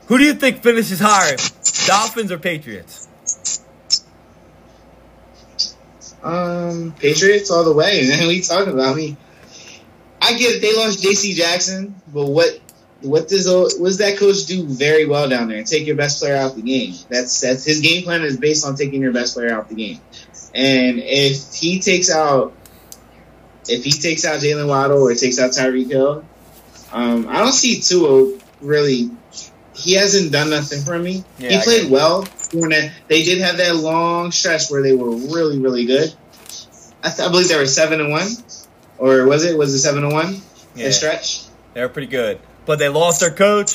[0.07, 1.37] who do you think finishes higher,
[1.87, 3.07] Dolphins or Patriots?
[6.23, 8.07] Um, Patriots all the way.
[8.07, 9.17] Man, we talking about me.
[10.21, 10.61] I get it.
[10.61, 11.33] They lost J.C.
[11.33, 12.59] Jackson, but what
[13.01, 15.63] what does does that coach do very well down there?
[15.63, 16.93] Take your best player out the game.
[17.09, 19.99] That's that's his game plan is based on taking your best player out the game.
[20.53, 22.53] And if he takes out
[23.67, 26.25] if he takes out Jaylen Waddle or takes out Tyreek Hill,
[26.91, 29.09] um, I don't see Tua really.
[29.73, 31.23] He hasn't done nothing for me.
[31.39, 32.27] Yeah, he played well.
[32.51, 32.91] They-
[33.23, 36.13] did have that long stretch where they were really, really good.
[37.03, 38.27] I, th- I believe they were seven and one,
[38.97, 39.57] or was it?
[39.57, 40.41] Was it seven and one?
[40.75, 41.43] Yeah, The stretch.
[41.73, 43.71] They were pretty good, but they lost their coach.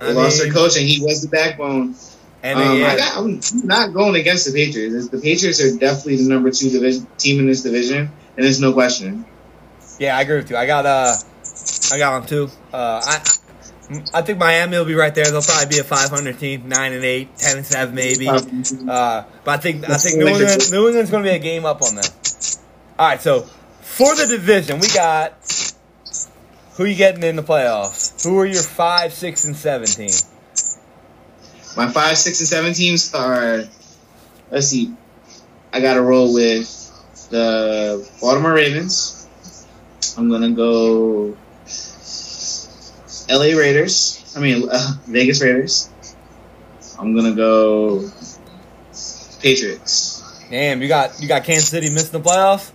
[0.00, 1.94] They lost their coach, and he was the backbone.
[2.42, 5.08] And um, I got, I'm not going against the Patriots.
[5.08, 8.10] The Patriots are definitely the number two division team in this division, and
[8.44, 9.24] there's no question.
[9.98, 10.56] Yeah, I agree with you.
[10.56, 11.14] I got uh,
[11.92, 12.50] I got them too.
[12.72, 13.22] Uh, I
[14.12, 15.24] I think Miami will be right there.
[15.30, 18.28] They'll probably be a 500 team, nine and eight, 10 and seven maybe.
[18.28, 21.64] Uh, but I think I think New England New England's going to be a game
[21.64, 22.04] up on them.
[22.98, 23.42] All right, so
[23.80, 25.34] for the division, we got
[26.78, 28.22] who you getting in the playoffs?
[28.24, 30.10] Who are your five, six, and seven team?
[31.76, 33.64] My five, six, and seven teams are.
[34.50, 34.94] Let's see.
[35.72, 36.68] I got to roll with
[37.30, 39.26] the Baltimore Ravens.
[40.16, 41.36] I'm gonna go.
[43.28, 43.54] L.A.
[43.54, 44.32] Raiders.
[44.36, 45.90] I mean uh, Vegas Raiders.
[46.98, 48.08] I'm gonna go.
[49.40, 50.24] Patriots.
[50.50, 52.72] Damn, you got you got Kansas City missing the playoffs.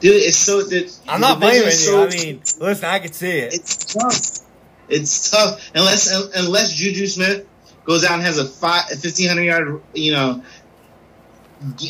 [0.00, 0.62] Dude, it's so.
[0.62, 1.70] The, I'm not blaming you.
[1.70, 3.54] so- I mean, listen, I can see it.
[3.54, 4.46] it's tough.
[4.88, 7.46] It's tough unless unless Juju Smith
[7.84, 10.42] goes out and has a five, a 1500 yard you know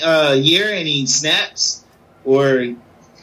[0.04, 1.84] uh, year and he snaps
[2.24, 2.74] or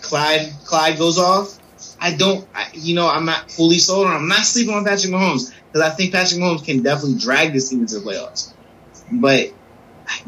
[0.01, 1.57] Clyde Clyde goes off.
[1.99, 4.15] I don't, I, you know, I'm not fully sold on.
[4.15, 7.69] I'm not sleeping on Patrick Mahomes because I think Patrick Mahomes can definitely drag this
[7.69, 8.53] team into the playoffs.
[9.11, 9.53] But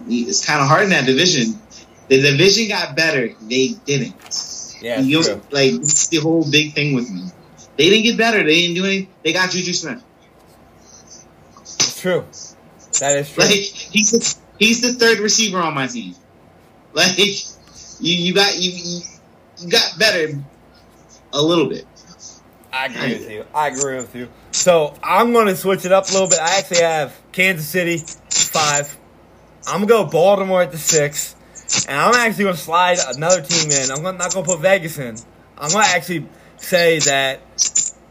[0.08, 1.60] it's kind of hard in that division.
[2.08, 3.30] The division got better.
[3.42, 4.16] They didn't.
[4.82, 5.42] Yeah, You know, true.
[5.52, 7.26] like it's the whole big thing with me.
[7.78, 8.44] They didn't get better.
[8.44, 9.14] They didn't do anything.
[9.24, 10.04] They got Juju Smith.
[11.62, 12.26] It's true.
[13.00, 13.44] That is true.
[13.44, 16.16] Like he's the, he's the third receiver on my team.
[16.94, 17.34] Like you,
[18.00, 19.02] you got you
[19.60, 20.40] you got better
[21.34, 21.86] a little bit.
[22.72, 23.46] I agree with you.
[23.54, 24.30] I agree with you.
[24.52, 26.40] So I'm going to switch it up a little bit.
[26.40, 27.98] I actually have Kansas City
[28.30, 28.96] five.
[29.68, 31.36] I'm gonna go Baltimore at the six,
[31.88, 33.92] and I'm actually gonna slide another team in.
[33.92, 35.16] I'm not gonna put Vegas in.
[35.58, 36.28] I'm gonna actually
[36.58, 37.42] say that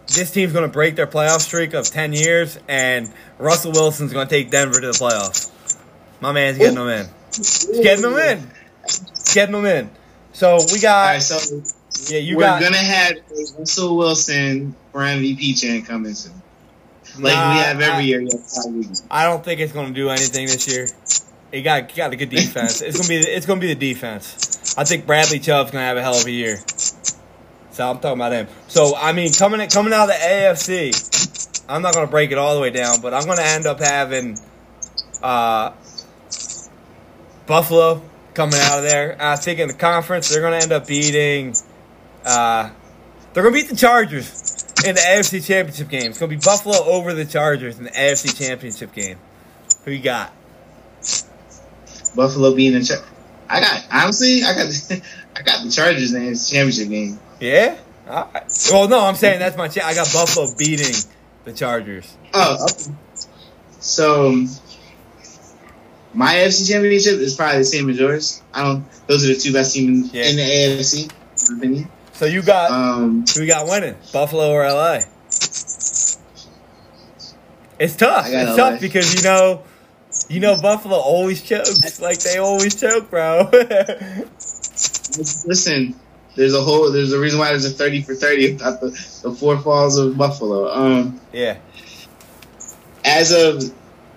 [0.09, 4.27] this team's going to break their playoff streak of 10 years, and Russell Wilson's going
[4.27, 5.51] to take Denver to the playoffs.
[6.21, 7.07] My man's getting them in.
[7.35, 8.51] He's getting them in.
[8.85, 9.91] He's getting them in.
[10.33, 11.63] So we got, right, so
[12.09, 12.61] yeah, you we're got.
[12.63, 13.15] gonna have
[13.59, 16.33] Russell Wilson for MVP chant coming soon,
[17.19, 18.21] like Nah, we have every I- year.
[18.21, 19.03] yeah, five weeks.
[19.11, 20.87] I don't think it's going to do anything this year.
[21.53, 22.83] He got got a good defense.
[22.83, 24.75] It's gonna be it's gonna be the defense.
[24.77, 26.59] I think Bradley Chubb's gonna have a hell of a year.
[27.73, 28.49] So I'm talking about him.
[28.69, 32.55] So I mean, coming coming out of the AFC, I'm not gonna break it all
[32.55, 34.39] the way down, but I'm gonna end up having
[35.23, 35.73] uh,
[37.47, 38.03] Buffalo
[38.35, 39.17] coming out of there.
[39.19, 41.55] I think in the conference they're gonna end up beating.
[42.29, 42.71] Uh,
[43.33, 46.11] they're gonna beat the Chargers in the AFC Championship game.
[46.11, 49.19] It's gonna be Buffalo over the Chargers in the AFC Championship game.
[49.85, 50.33] Who you got?
[52.15, 53.05] Buffalo being the Char-
[53.49, 54.67] I got honestly, I got
[55.37, 57.19] I got the Chargers in this championship game.
[57.41, 57.79] Yeah.
[58.09, 58.45] All right.
[58.71, 59.69] Well, no, I'm saying that's my.
[59.69, 60.95] Cha- I got Buffalo beating
[61.45, 62.15] the Chargers.
[62.35, 62.93] Oh, okay.
[63.81, 64.45] so
[66.15, 68.43] my AFC championship is probably the same as yours.
[68.53, 68.85] I don't.
[69.07, 70.25] Those are the two best teams Yeah.
[70.25, 71.91] in the AFC, in my opinion.
[72.19, 73.95] So you got Um, you got winning?
[74.13, 75.03] Buffalo or LA?
[77.79, 78.27] It's tough.
[78.27, 78.57] It's LA.
[78.57, 79.63] tough because you know,
[80.29, 83.49] you know Buffalo always chokes like they always choke, bro.
[85.47, 85.95] listen,
[86.35, 86.91] there's a whole.
[86.91, 88.91] There's a reason why there's a thirty for thirty about the
[89.23, 90.73] the four falls of Buffalo.
[90.75, 91.59] Um, yeah.
[93.05, 93.63] as of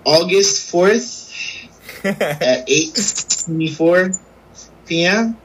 [0.04, 1.32] August fourth
[2.04, 4.10] at eight twenty four
[4.86, 5.36] p.m.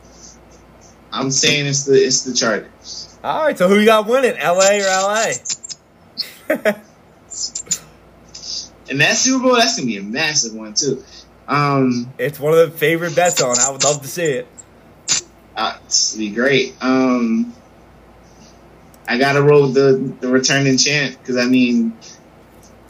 [1.18, 3.18] I'm saying it's the it's the Chargers.
[3.24, 3.58] All right.
[3.58, 4.36] So who you got winning?
[4.40, 4.88] LA or
[6.48, 6.74] LA?
[8.90, 11.04] And that Super Bowl, that's gonna be a massive one too.
[11.48, 13.58] Um, it's one of the favorite bets on.
[13.60, 14.48] I would love to see it.
[15.56, 16.76] uh, it's gonna be great.
[16.82, 17.54] Um,
[19.08, 21.98] I gotta roll the the returning chant because I mean,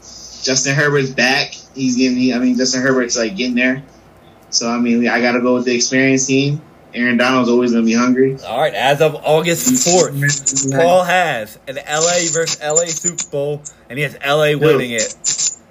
[0.00, 1.52] Justin Herbert's back.
[1.74, 2.32] He's getting.
[2.32, 3.82] I mean, Justin Herbert's like getting there.
[4.50, 6.60] So I mean, I gotta go with the experienced team.
[6.94, 8.36] Aaron Donald's always gonna be hungry.
[8.46, 8.74] All right.
[8.74, 10.70] As of August fourth.
[10.72, 15.14] Paul has an LA versus LA Super Bowl, and he has LA winning it.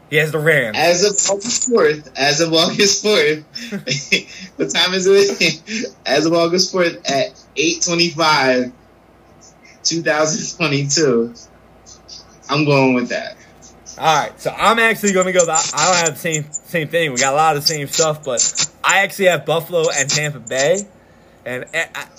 [0.10, 0.78] He has the Rams.
[0.78, 3.44] As of August fourth, as of August fourth,
[4.56, 5.92] what time is it?
[6.06, 8.72] As of August fourth at eight twenty five,
[9.84, 11.34] two thousand twenty two.
[12.50, 13.36] I'm going with that.
[13.98, 15.44] All right, so I'm actually going to go.
[15.44, 17.12] The, I don't have the same same thing.
[17.12, 20.40] We got a lot of the same stuff, but I actually have Buffalo and Tampa
[20.40, 20.88] Bay.
[21.48, 21.64] And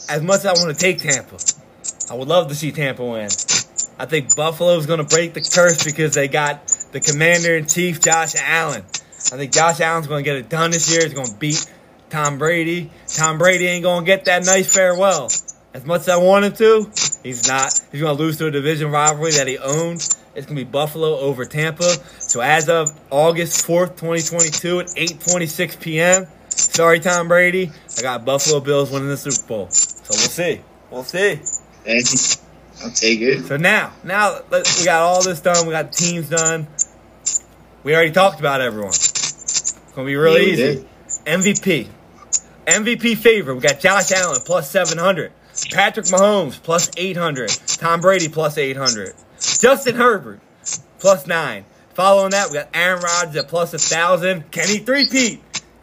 [0.08, 1.36] as much as I want to take Tampa,
[2.10, 3.28] I would love to see Tampa win.
[3.98, 8.00] I think Buffalo's going to break the curse because they got the Commander in Chief,
[8.00, 8.82] Josh Allen.
[8.82, 11.02] I think Josh Allen's going to get it done this year.
[11.02, 11.70] He's going to beat
[12.08, 12.90] Tom Brady.
[13.06, 15.26] Tom Brady ain't going to get that nice farewell.
[15.74, 16.90] As much as I want him to,
[17.22, 17.78] he's not.
[17.92, 20.16] He's going to lose to a division rivalry that he owns.
[20.34, 21.90] It's going to be Buffalo over Tampa.
[22.20, 26.26] So as of August 4th, 2022 at 8.26 p.m.,
[26.58, 29.68] sorry, Tom Brady, I got Buffalo Bills winning the Super Bowl.
[29.70, 30.60] So we'll see.
[30.90, 31.40] We'll see.
[32.82, 33.46] I'll take it.
[33.46, 35.66] So now, now we got all this done.
[35.66, 36.66] We got the teams done.
[37.82, 38.90] We already talked about everyone.
[38.90, 40.62] It's gonna be really Yeah, easy.
[40.74, 40.86] did.
[41.26, 41.88] MVP,
[42.66, 43.54] MVP favorite.
[43.54, 45.32] We got Josh Allen plus seven hundred,
[45.72, 50.40] Patrick Mahomes plus eight hundred, Tom Brady plus eight hundred, Justin Herbert
[50.98, 51.64] plus nine.
[51.94, 54.50] Following that, we got Aaron Rodgers at plus a thousand.
[54.52, 54.78] Kenny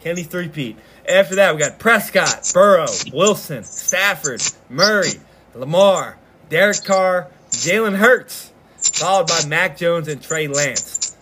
[0.00, 0.76] Kenny three-peat.
[1.08, 5.12] After that, we got Prescott, Burrow, Wilson, Stafford, Murray,
[5.54, 6.18] Lamar,
[6.48, 11.14] Derek Carr, Jalen Hurts, followed by Mac Jones and Trey Lance.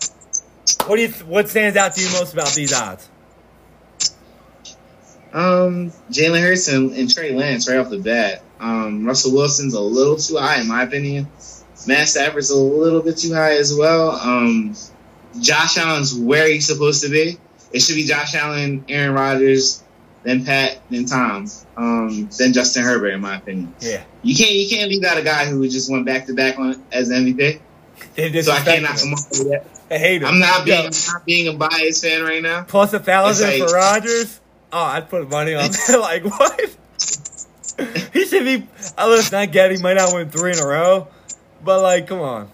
[0.87, 1.09] What do you?
[1.25, 3.09] What stands out to you most about these odds?
[5.33, 8.41] Um, Jalen Hurts and, and Trey Lance right off the bat.
[8.59, 11.27] Um, Russell Wilson's a little too high in my opinion.
[11.87, 14.11] Matt Stafford's a little bit too high as well.
[14.11, 14.75] Um,
[15.39, 17.37] Josh Allen's where he's supposed to be.
[17.71, 19.83] It should be Josh Allen, Aaron Rodgers,
[20.23, 21.47] then Pat, then Tom,
[21.77, 23.73] um, then Justin Herbert in my opinion.
[23.79, 26.57] Yeah, You can't you can't leave out a guy who just went back to back
[26.57, 27.59] on as MVP.
[28.15, 29.13] they So I can't disrespected knock him him.
[29.13, 29.65] off of that.
[29.91, 30.27] I hate him.
[30.29, 32.63] I'm not being I'm not being a biased fan right now.
[32.63, 34.39] plus a thousand like- for Rodgers.
[34.73, 35.97] Oh, I'd put money on that.
[36.01, 36.59] like what?
[38.13, 38.67] he should be.
[38.97, 39.35] I listen.
[39.37, 41.07] I get he might not win three in a row,
[41.63, 42.49] but like, come on.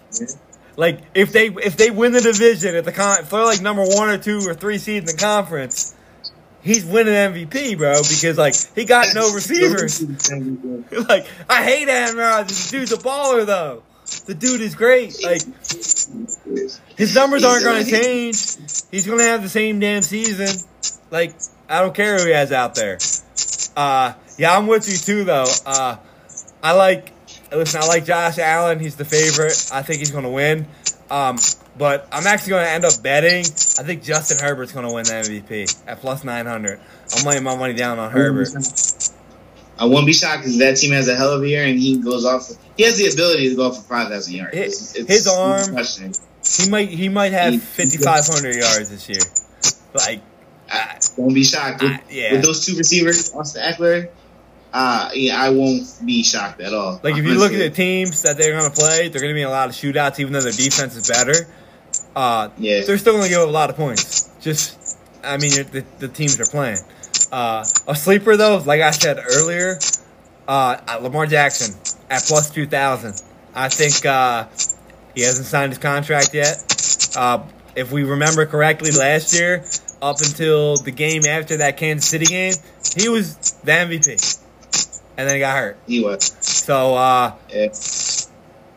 [0.77, 3.83] Like if they if they win the division at the con, if they're like number
[3.83, 5.95] one or two or three seeds in the conference,
[6.61, 7.93] he's winning MVP, bro.
[7.93, 10.01] Because like he got no receivers.
[11.09, 12.71] like I hate Aaron Rodgers.
[12.71, 13.83] The dude's a baller though.
[14.25, 15.23] The dude is great.
[15.23, 15.41] Like
[16.97, 18.37] his numbers aren't going to change.
[18.91, 20.67] He's going to have the same damn season.
[21.09, 21.35] Like
[21.69, 22.97] I don't care who he has out there.
[23.75, 25.45] Uh, yeah, I'm with you too though.
[25.65, 25.97] Uh,
[26.63, 27.11] I like
[27.51, 28.79] listen, I like Josh Allen.
[28.79, 29.69] He's the favorite.
[29.73, 30.65] I think he's going to win.
[31.09, 31.37] Um,
[31.77, 33.39] but I'm actually going to end up betting.
[33.41, 36.79] I think Justin Herbert's going to win the MVP at plus 900.
[37.17, 38.49] I'm laying my money down on Herbert.
[39.77, 41.97] I won't be shocked because that team has a hell of a year and he
[41.97, 42.49] goes off.
[42.77, 44.55] He has the ability to go for five thousand yards.
[44.55, 45.75] His- It's- his arm-.
[46.63, 49.19] He might he might have 5,500 yards this year.
[49.93, 50.21] Like,
[50.69, 52.33] I won't be shocked with, I- yeah.
[52.33, 54.09] with those two receivers, Austin Ekeler.
[54.73, 56.99] Uh, yeah, I won't be shocked at all.
[57.03, 59.35] like if you look at the teams that they're going to play, they're going to
[59.35, 61.45] be in a lot of shootouts, even though their defense is better.
[62.15, 62.81] Uh, Yeah.
[62.85, 64.29] they're still going to give up a lot of points.
[64.41, 66.77] Just, I mean, the, the teams are playing.
[67.31, 69.77] Uh, a sleeper though, like I said earlier,
[70.47, 71.75] uh, Lamar Jackson
[72.09, 73.21] at plus two thousand.
[73.53, 74.47] I think uh,
[75.15, 76.55] he hasn't signed his contract yet.
[77.15, 77.43] Uh,
[77.75, 79.63] if we remember correctly, last year,
[80.01, 82.53] up until the game after that Kansas City game,
[82.97, 84.40] he was the MVP,
[85.21, 85.77] and then he got hurt.
[85.85, 86.35] he was.
[86.41, 87.33] So uh,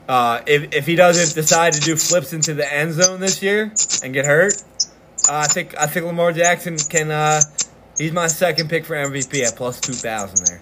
[0.06, 3.72] uh, if if he doesn't decide to do flips into the end zone this year
[4.02, 4.52] and get hurt,
[5.30, 7.10] uh, I think I think Lamar Jackson can.
[7.10, 7.40] Uh,
[7.96, 10.46] he's my second pick for MVP at plus two thousand.
[10.46, 10.60] There,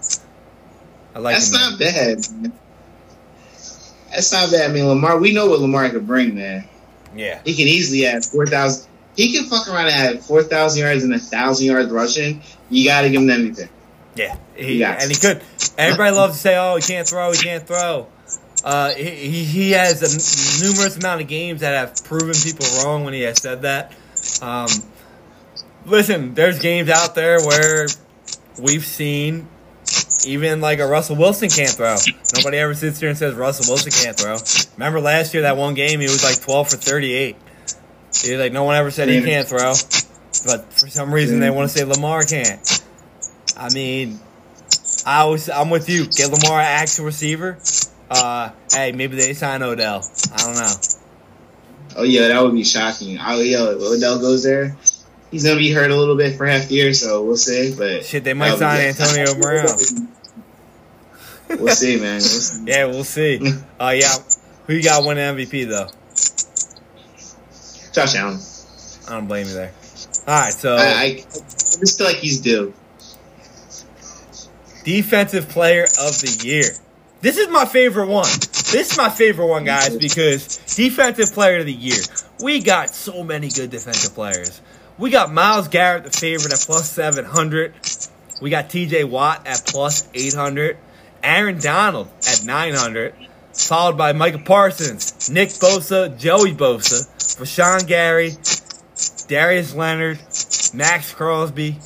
[1.17, 2.19] I like That's not bad.
[2.31, 2.53] Man.
[4.11, 4.71] That's not bad.
[4.71, 5.19] I mean, Lamar.
[5.19, 6.69] We know what Lamar can bring, man.
[7.17, 8.89] yeah, He can easily have four thousand.
[9.17, 12.41] He can fuck around and have four thousand yards and a thousand yards rushing.
[12.71, 13.69] You got to give him MVP.
[14.15, 15.03] Yeah, he, Yes.
[15.03, 15.43] and he could.
[15.79, 17.33] Everybody loves to say, "Oh, he can't throw.
[17.33, 18.09] He can't throw."
[18.65, 23.13] Uh, he, he has a numerous amount of games that have proven people wrong when
[23.15, 23.93] he has said that.
[24.41, 24.69] Um,
[25.87, 27.87] listen, there's games out there where
[28.61, 29.49] we've seen
[30.25, 31.97] even like a Russell Wilson can't throw.
[32.37, 34.37] Nobody ever sits here and says Russell Wilson can't throw.
[34.77, 37.37] Remember last year that one game he was like 12 for 38.
[38.23, 39.73] He was like no one ever said he can't throw,
[40.47, 42.82] but for some reason they want to say Lamar can't.
[43.63, 44.19] I mean,
[45.07, 46.07] I was I'm with you.
[46.07, 47.59] Get Lamar an actual receiver.
[48.11, 50.05] Uh, hey, maybe they sign Odell.
[50.35, 50.73] I don't know.
[51.95, 53.19] Oh yeah, that would be shocking.
[53.21, 54.77] Oh yeah, Odell goes there.
[55.31, 57.73] He's gonna be hurt a little bit for half the year, so we'll see.
[57.79, 59.69] But Shit, they might sign Antonio Brown.
[61.49, 62.15] We'll see, man.
[62.15, 62.65] We'll see.
[62.67, 63.41] Yeah, we'll see.
[63.81, 64.15] Uh, yeah,
[64.67, 65.89] who you got winning MVP though?
[67.93, 68.41] Josh Allen.
[69.09, 69.73] I don't blame you there.
[70.27, 71.15] All right, so I, I, I
[71.81, 72.73] just feel like he's due.
[74.85, 76.65] Defensive player of the year.
[77.21, 78.29] This is my favorite one.
[78.73, 82.01] This is my favorite one, guys, because defensive player of the year.
[82.43, 84.61] We got so many good defensive players.
[84.99, 87.75] We got Myles Garrett, the favorite, at plus 700.
[88.41, 90.77] We got TJ Watt at plus 800.
[91.23, 93.15] Aaron Donald at 900.
[93.55, 97.07] Followed by Micah Parsons, Nick Bosa, Joey Bosa,
[97.39, 98.33] Rashan Gary,
[99.29, 100.19] Darius Leonard,
[100.73, 101.79] Maxx Crosby,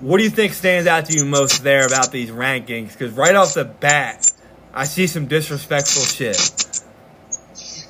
[0.00, 2.92] what do you think stands out to you most there about these rankings?
[2.92, 4.30] Because right off the bat,
[4.72, 6.36] I see some disrespectful shit.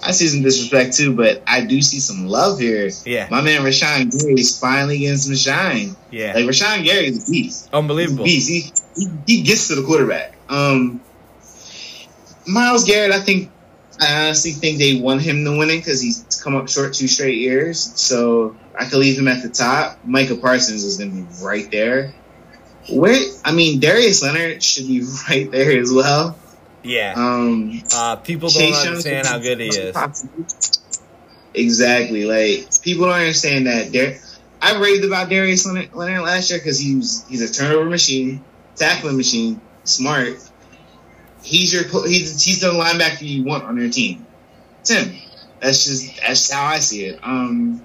[0.01, 2.89] I see some disrespect too, but I do see some love here.
[3.05, 3.27] Yeah.
[3.31, 5.97] My man Rashan Gary is finally getting some shine.
[6.11, 7.65] Yeah, Like Rashan Gary is a beast.
[7.65, 8.25] He's unbelievable.
[8.25, 8.49] beast.
[8.49, 10.35] He, he he gets to the quarterback.
[10.49, 11.01] Um,
[12.47, 13.51] Myles Garrett, I think
[14.01, 17.09] I honestly think they want him to win it because he's come up short two
[17.09, 17.81] straight years.
[18.01, 19.99] So I could leave him at the top.
[20.05, 22.15] Micah Parsons is going to be right there.
[22.89, 26.39] Where I mean, Darius Leonard should be right there as well.
[26.85, 29.97] Yeah, Um, uh, people don't Chase understand how good he is.
[31.53, 32.25] Exactly.
[32.25, 33.93] Like people don't understand that.
[33.93, 34.15] Dar-
[34.63, 38.45] I raved about Darius Leonard, Leonard last year because he was he's a turnover machine,
[38.77, 40.39] tackling machine, smart.
[41.43, 44.25] He's your he's he's the linebacker you want on your team.
[44.85, 45.15] Tim.
[45.61, 47.19] That's just that's how I see it.
[47.23, 47.85] Um,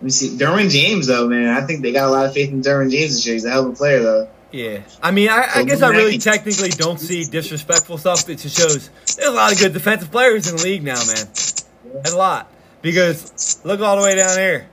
[0.00, 0.36] let me see.
[0.36, 1.48] Derwin James though, man.
[1.48, 3.34] I think they got a lot of faith in Derwin James this year.
[3.34, 4.28] He's a hell of a player though.
[4.52, 8.28] Yeah, I mean, I, I guess I really technically don't see disrespectful stuff.
[8.28, 12.02] It just shows there's a lot of good defensive players in the league now, man.
[12.06, 12.50] A lot
[12.82, 14.66] because look all the way down here.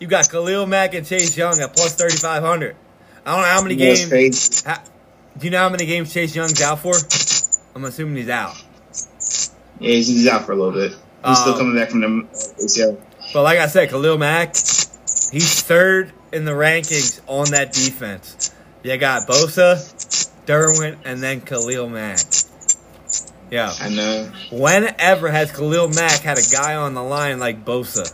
[0.00, 2.74] You got Khalil Mack and Chase Young at plus thirty five hundred.
[3.24, 4.64] I don't know how many games.
[4.64, 4.82] How,
[5.38, 6.94] do you know how many games Chase Young's out for?
[7.76, 8.56] I'm assuming he's out.
[9.78, 10.90] Yeah, he's, he's out for a little bit.
[11.24, 12.06] He's still Um, coming back from the
[12.64, 12.98] ACL.
[13.32, 18.52] But like I said, Khalil Mack, he's third in the rankings on that defense.
[18.82, 19.76] You got Bosa,
[20.46, 22.18] Derwin, and then Khalil Mack.
[23.50, 23.72] Yeah.
[23.80, 24.30] I know.
[24.52, 28.06] Whenever has Khalil Mack had a guy on the line like Bosa?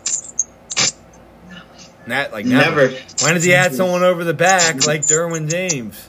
[2.07, 2.89] Not like never.
[2.89, 2.95] Never.
[3.23, 6.09] When has he had someone over the back like Derwin James?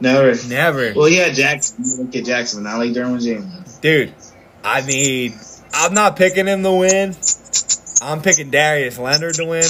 [0.00, 0.34] Never.
[0.48, 0.92] Never.
[0.94, 1.84] Well, yeah, Jackson.
[2.04, 3.78] Look at Jackson, not like Derwin James.
[3.78, 4.14] Dude,
[4.62, 5.38] I mean,
[5.78, 7.14] I'm not picking him to win.
[8.02, 9.64] I'm picking Darius Leonard to win.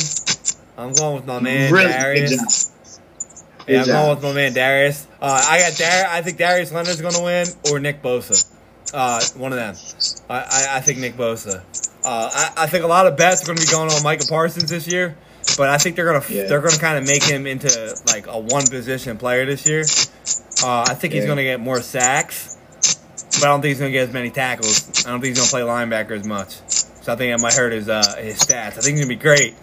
[0.77, 2.71] I'm going with my man really Darius.
[3.67, 5.07] Yeah, I'm going with my man Darius.
[5.21, 6.07] Uh, I got Dar.
[6.09, 8.45] I think Darius Leonard's going to win, or Nick Bosa.
[8.95, 9.75] Uh, one of them.
[10.31, 11.63] I, I, I think Nick Bosa.
[12.05, 14.27] Uh, I, I think a lot of bets are going to be going on Micah
[14.29, 15.17] Parsons this year,
[15.57, 16.45] but I think they're going to Yeah.
[16.47, 17.69] they're going to kind of make him into
[18.07, 19.83] like a one position player this year.
[20.63, 22.57] Uh, I think he's going to get more sacks,
[23.41, 25.07] but I don't think he's going to get as many tackles.
[25.07, 26.61] I don't think he's going to play linebacker as much.
[26.69, 28.77] So I think that might hurt his uh, his stats.
[28.77, 29.55] I think he's going to be great,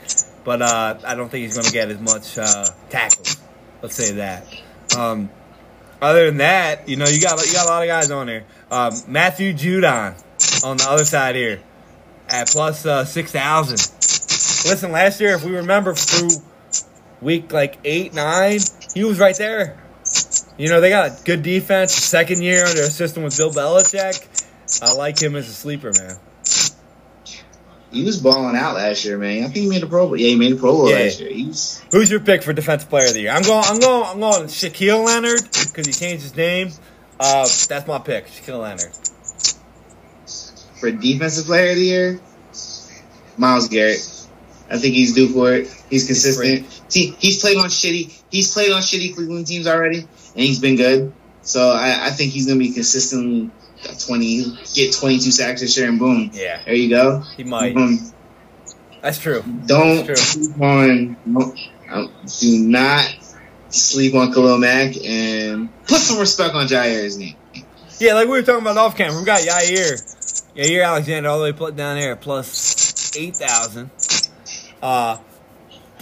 [0.44, 3.38] but uh, I don't think he's going to get as much uh, tackles.
[3.82, 4.48] Let's say that.
[4.98, 5.30] Um,
[6.02, 8.46] other than that, you know, you got you got a lot of guys on there.
[8.72, 10.16] Um, Matthew Judon
[10.64, 11.62] on the other side here
[12.28, 13.78] at plus uh, six thousand.
[14.70, 16.30] Listen, last year, if we remember through
[17.22, 18.60] week like eight, nine,
[18.94, 19.85] he was right there.
[20.58, 21.94] You know, they got good defense.
[21.94, 24.26] Second year under a system with Bill Belichick.
[24.82, 26.18] I like him as a sleeper, man.
[27.92, 29.40] He was balling out last year, man.
[29.44, 30.18] I think he made a Pro Bowl.
[30.18, 30.96] Yeah, he made a Pro Bowl Yeah.
[30.98, 31.30] last year.
[31.32, 33.32] He's Who's your pick for defensive player of the year?
[33.32, 33.64] I'm going.
[33.66, 34.10] I'm going.
[34.10, 34.44] I'm going.
[34.48, 36.72] Shaquille Leonard because he changed his name.
[37.20, 38.92] Uh, that's my pick, Shaquille Leonard.
[40.80, 42.20] for defensive player of the year.
[43.38, 44.00] Myles Garrett.
[44.70, 45.68] I think he's due for it.
[45.90, 46.66] He's consistent.
[46.90, 48.12] See, he's played on shitty.
[48.30, 51.14] He's played on shitty Cleveland teams already, and he's been good.
[51.42, 53.50] So I, I think he's gonna be consistently
[54.06, 57.24] twenty, get twenty two sacks this year, and boom, Yeah, there you go.
[57.38, 57.74] he might.
[57.76, 58.00] Boom.
[59.02, 59.44] That's true.
[59.68, 60.16] Don't True.
[60.16, 61.16] sleep on.
[61.92, 63.16] um, Do not
[63.70, 67.36] sleep on Khalil Mack, and put some respect on Jaire's name.
[68.00, 69.20] Yeah, like we were talking about off camera.
[69.20, 70.02] We got Yair,
[70.56, 73.92] Yair Alexander all the way put down there plus eight thousand.
[74.82, 75.18] Uh,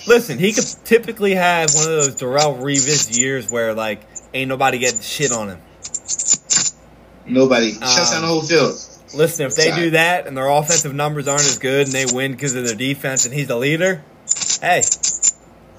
[0.08, 4.02] listen, he could typically have one of those Darrelle Revis years where like
[4.34, 5.60] ain't nobody getting shit on him.
[7.26, 8.76] Nobody shuts Um, down the whole field.
[9.16, 9.82] Listen, if they Sorry.
[9.84, 12.76] do that and their offensive numbers aren't as good and they win because of their
[12.76, 14.04] defense and he's the leader,
[14.62, 14.82] hey,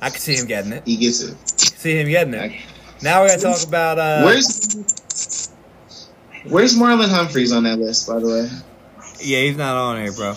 [0.00, 0.82] I could see him getting it.
[0.86, 1.36] He gets it.
[1.78, 2.52] See him getting it.
[3.02, 4.76] Now we got to talk about uh, Where's
[6.48, 8.48] Where's Marlon Humphreys on that list, by the way?
[9.20, 10.30] Yeah, he's not on here, bro.
[10.30, 10.34] Uh,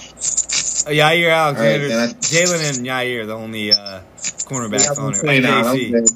[0.89, 4.01] Yair Alexander, All right, then Jalen and Yair, are the only uh,
[4.45, 5.65] cornerbacks on Play now.
[5.67, 6.01] I'm here.
[6.01, 6.09] good.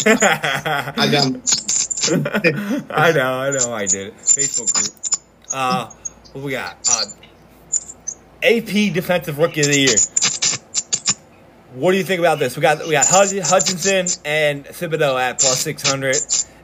[0.06, 1.24] I got.
[2.90, 4.16] I know, I know, I did it.
[4.16, 4.92] Facebook group.
[5.52, 5.90] Uh,
[6.32, 6.76] what we got?
[6.90, 7.04] Uh,
[8.42, 9.96] AP Defensive Rookie of the Year.
[11.74, 12.56] What do you think about this?
[12.56, 16.16] We got we got Hutchinson and Thibodeaux at plus six hundred.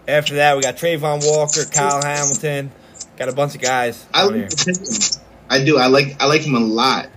[0.06, 2.70] After that, we got Travon Walker, Kyle Hamilton.
[3.16, 5.20] Got a bunch of guys I like Pistons.
[5.48, 5.78] I do.
[5.78, 6.20] I like.
[6.20, 7.08] I like him a lot.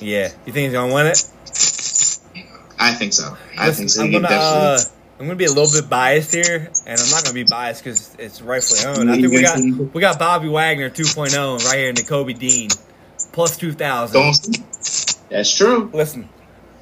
[0.00, 1.24] Yeah, you think he's gonna win it?
[2.82, 3.36] I think so.
[3.56, 4.02] I Listen, think so.
[4.02, 4.78] I'm gonna uh.
[5.18, 8.16] I'm gonna be a little bit biased here, and I'm not gonna be biased because
[8.18, 9.08] it's rightfully owned.
[9.08, 12.70] I think we got we got Bobby Wagner 2.0 right here in Nakobe Dean
[13.30, 14.34] plus 2,000.
[15.28, 15.90] That's true.
[15.92, 16.28] Listen,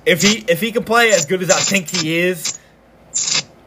[0.06, 2.58] if he if he can play as good as I think he is,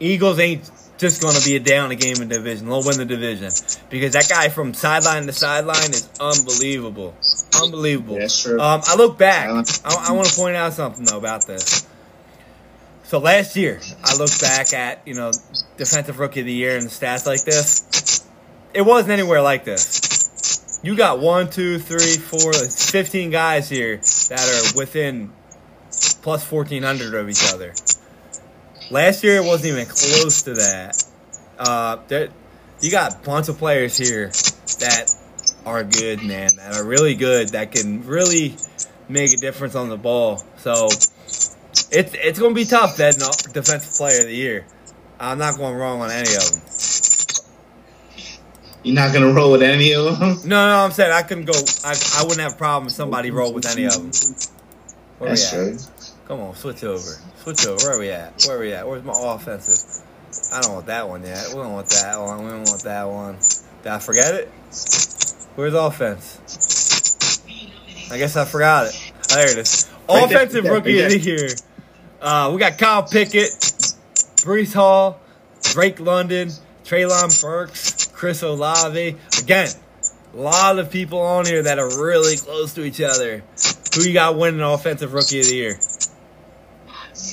[0.00, 0.68] Eagles ain't
[0.98, 2.66] just gonna be a down a game in division.
[2.66, 3.52] They'll win the division
[3.90, 7.14] because that guy from sideline to sideline is unbelievable,
[7.62, 8.16] unbelievable.
[8.16, 8.60] That's true.
[8.60, 9.48] Um, I look back.
[9.84, 11.86] I, I want to point out something though about this.
[13.04, 15.30] So last year, I look back at you know
[15.76, 18.26] defensive rookie of the year and the stats like this.
[18.72, 20.80] It wasn't anywhere like this.
[20.82, 25.32] You got one, two, three, four, like 15 guys here that are within
[26.22, 27.72] plus 1400 of each other.
[28.90, 31.04] Last year, it wasn't even close to that.
[31.58, 32.28] Uh, there,
[32.80, 34.28] you got a bunch of players here
[34.80, 35.14] that
[35.64, 38.56] are good, man, that are really good, that can really
[39.08, 40.42] make a difference on the ball.
[40.58, 40.88] So
[41.94, 43.16] it's it's going to be tough, that
[43.52, 44.66] defensive player of the year.
[45.18, 46.60] I'm not going wrong on any of them.
[48.82, 50.36] You're not gonna roll with any of them.
[50.44, 51.54] No, no, I'm saying I couldn't go.
[51.84, 54.10] I, I wouldn't have a problem if somebody rolled with any of them.
[55.18, 55.64] Where That's we at?
[55.64, 55.78] true.
[56.28, 57.18] Come on, switch over.
[57.36, 57.82] Switch over.
[57.82, 58.44] Where are we at?
[58.46, 58.86] Where are we at?
[58.86, 60.04] Where's my offensive?
[60.52, 61.46] I don't want that one yet.
[61.48, 62.44] We don't want that one.
[62.44, 63.38] We don't want that one.
[63.82, 64.48] Did I forget it?
[65.54, 66.40] Where's offense?
[68.12, 69.12] I guess I forgot it.
[69.30, 69.88] Oh, there it is.
[70.08, 71.48] Offensive rookie of the year.
[72.24, 73.50] Uh, we got Kyle Pickett,
[74.40, 75.20] Breece Hall,
[75.60, 76.48] Drake London,
[76.82, 79.16] Treylon Burks, Chris Olave.
[79.42, 79.68] Again,
[80.32, 83.42] a lot of people on here that are really close to each other.
[83.94, 85.78] Who you got winning offensive rookie of the year?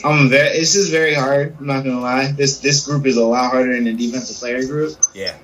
[0.04, 0.60] I'm very.
[0.60, 1.56] This is very hard.
[1.58, 2.34] I'm not gonna lie.
[2.34, 4.98] This this group is a lot harder than the defensive player group.
[5.14, 5.38] Yeah.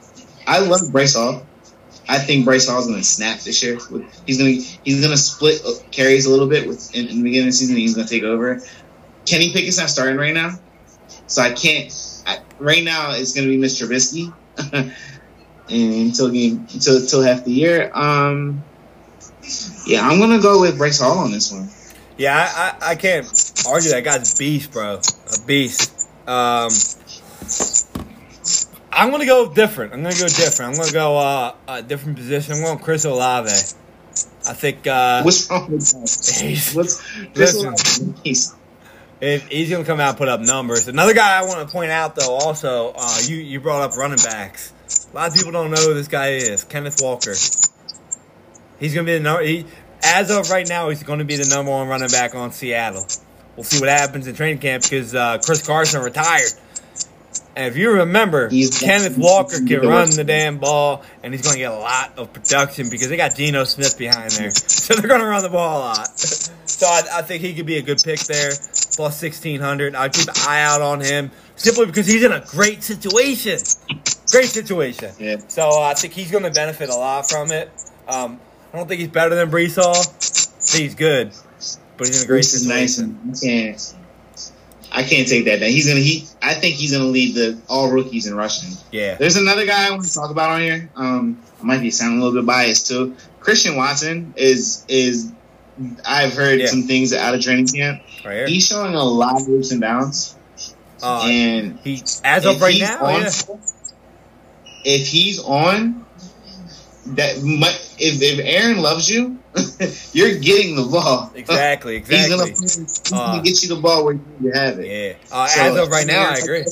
[0.46, 1.46] I love Bryce Hall.
[2.10, 3.78] I think Bryce Hall's gonna snap this year.
[4.26, 4.52] He's gonna
[4.84, 7.78] he's gonna split carries a little bit with in, in the beginning of the season.
[7.78, 8.62] He's gonna take over.
[9.28, 10.52] Kenny Pickett's not starting right now,
[11.28, 11.94] so I can't.
[12.26, 13.88] I, right now, it's gonna be Mr.
[13.88, 14.34] Trubisky,
[15.70, 17.92] and until game until until half the year.
[17.94, 18.64] Um,
[19.86, 21.70] yeah, I'm gonna go with Bryce Hall on this one.
[22.18, 23.26] Yeah, I, I, I can't
[23.68, 25.00] argue that guy's a beast, bro.
[25.00, 26.08] A beast.
[26.26, 26.72] Um,
[28.92, 29.94] I'm gonna go different.
[29.94, 30.72] I'm gonna go different.
[30.72, 32.56] I'm gonna go uh, a different position.
[32.56, 33.52] I'm going Chris Olave.
[34.48, 36.72] I think uh, What's wrong with that?
[36.74, 38.16] What's Listen.
[38.24, 38.56] he's
[39.22, 40.88] if he's gonna come out and put up numbers.
[40.88, 44.20] Another guy I want to point out though, also, uh, you you brought up running
[44.24, 44.74] backs.
[45.12, 46.64] A lot of people don't know who this guy is.
[46.64, 47.34] Kenneth Walker.
[48.80, 49.44] He's gonna be the number.
[49.44, 49.66] He,
[50.04, 53.06] as of right now, he's going to be the number one running back on Seattle.
[53.56, 56.52] We'll see what happens in training camp because uh, Chris Carson retired.
[57.56, 61.54] And if you remember, He's- Kenneth Walker can run the damn ball, and he's going
[61.56, 64.52] to get a lot of production because they got Geno Smith behind there.
[64.78, 66.08] So they're going to run the ball a lot.
[66.78, 69.96] So I, I think he could be a good pick there, plus 1600.
[69.96, 73.58] I'd keep an eye out on him simply because he's in a great situation.
[74.32, 75.12] Great situation.
[75.18, 75.38] Yeah.
[75.48, 77.72] So uh, I think he's going to benefit a lot from it.
[78.08, 78.40] Um,
[78.72, 79.96] I don't think he's better than Breece Hall.
[79.96, 81.32] I think he's good,
[81.98, 83.96] but he's in a great This is nice, and I can't.
[84.92, 85.70] I can't take that down.
[85.70, 86.00] He's gonna.
[86.00, 86.28] He.
[86.44, 88.70] I think he's gonna lead the all rookies in rushing.
[88.92, 89.16] Yeah.
[89.16, 90.92] There's another guy I want to talk about on here.
[90.96, 93.16] Um, I might be sounding a little bit biased too.
[93.40, 95.32] Christian Watson is is.
[96.06, 96.68] I've heard Yeah.
[96.68, 98.02] some things out of training camp.
[98.26, 98.48] Right.
[98.48, 100.36] He's showing a lot of leaps and bounds,
[101.02, 103.30] Uh, and he as of right now, on, yeah.
[104.84, 106.06] if he's on,
[107.08, 109.38] that might, if if Aaron loves you,
[110.14, 111.32] you're getting the ball.
[111.36, 112.84] Exactly, He's gonna, exactly.
[112.84, 114.88] he's gonna Uh, get you the ball where you need to have it.
[114.88, 115.14] Yeah.
[115.36, 116.64] Uh, So, as of right now, I agree.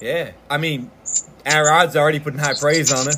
[0.00, 0.30] Yeah.
[0.50, 0.90] I mean,
[1.46, 3.14] Aaron Rodgers already putting high praise on him.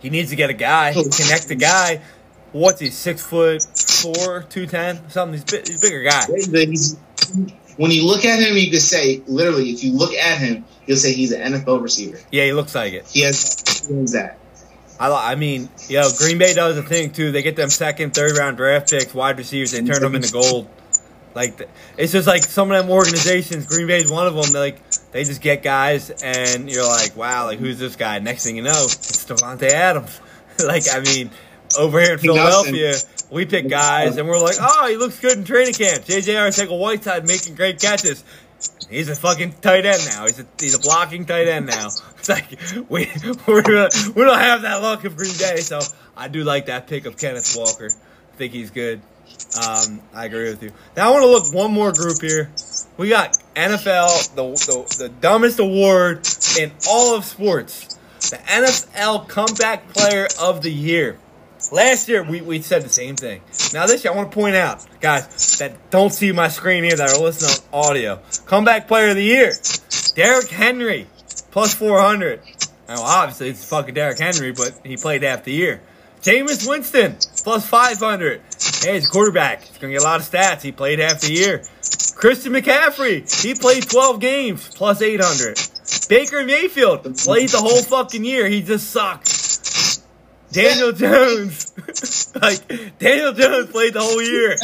[0.00, 2.00] He needs to get a guy, connect a guy.
[2.52, 5.34] What's he, six foot four, two ten, something?
[5.34, 6.24] He's, bi- he's a bigger guy.
[7.76, 10.96] When you look at him, you could say literally, if you look at him, you'll
[10.96, 12.18] say he's an NFL receiver.
[12.32, 13.06] Yeah, he looks like it.
[13.06, 14.38] He has, he has that.
[14.98, 17.30] I, I mean, yo, Green Bay does a thing too.
[17.30, 20.68] They get them second, third round draft picks, wide receivers, they turn them into gold.
[21.34, 23.66] Like it's just like some of them organizations.
[23.66, 24.52] Green Bay's one of them.
[24.52, 28.18] They like they just get guys, and you're like, wow, like who's this guy?
[28.18, 30.20] Next thing you know, it's Davante Adams.
[30.64, 31.30] like I mean,
[31.78, 32.94] over here in Philadelphia,
[33.30, 36.04] we pick guys, and we're like, oh, he looks good in training camp.
[36.04, 38.24] JJ Arcega Whiteside making great catches.
[38.90, 40.24] He's a fucking tight end now.
[40.24, 41.88] He's a he's a blocking tight end now.
[42.18, 42.58] It's like
[42.88, 43.08] we
[43.46, 45.78] we're, we don't have that luck of Green Bay, so
[46.16, 47.90] I do like that pick of Kenneth Walker.
[48.32, 49.00] I think he's good.
[49.56, 50.72] Um, I agree with you.
[50.96, 52.50] Now I want to look one more group here.
[52.96, 56.26] We got NFL, the, the the dumbest award
[56.58, 57.96] in all of sports,
[58.30, 61.18] the NFL Comeback Player of the Year.
[61.72, 63.40] Last year we, we said the same thing.
[63.72, 66.96] Now this year I want to point out, guys, that don't see my screen here
[66.96, 68.20] that are listening on audio.
[68.46, 69.52] Comeback Player of the Year,
[70.14, 71.06] Derrick Henry,
[71.50, 72.40] plus four hundred.
[72.88, 75.80] Now obviously it's fucking Derrick Henry, but he played half the year.
[76.22, 78.40] Jameis Winston, plus 500.
[78.82, 79.62] Hey, he's a quarterback.
[79.62, 80.62] He's going to get a lot of stats.
[80.62, 81.62] He played half the year.
[82.16, 85.60] Christian McCaffrey, he played 12 games, plus 800.
[86.08, 88.48] Baker Mayfield played the whole fucking year.
[88.48, 89.28] He just sucked.
[90.50, 91.72] Daniel Jones,
[92.40, 94.56] like Daniel Jones played the whole year.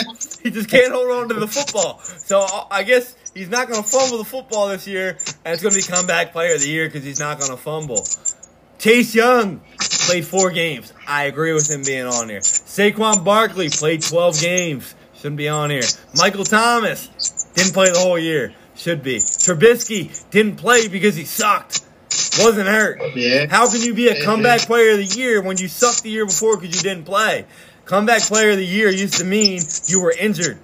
[0.42, 1.98] He just can't hold on to the football.
[1.98, 5.74] So I guess he's not going to fumble the football this year, and it's going
[5.74, 8.04] to be comeback player of the year because he's not going to fumble.
[8.78, 9.60] Chase Young
[10.06, 10.92] played four games.
[11.06, 12.40] I agree with him being on here.
[12.40, 14.94] Saquon Barkley played 12 games.
[15.16, 15.82] Shouldn't be on here.
[16.16, 17.08] Michael Thomas
[17.54, 18.54] didn't play the whole year.
[18.76, 19.16] Should be.
[19.16, 21.80] Trubisky didn't play because he sucked.
[22.38, 23.00] Wasn't hurt.
[23.16, 23.46] Yeah.
[23.48, 26.26] How can you be a comeback player of the year when you sucked the year
[26.26, 27.46] before because you didn't play?
[27.84, 30.58] Comeback player of the year used to mean you were injured.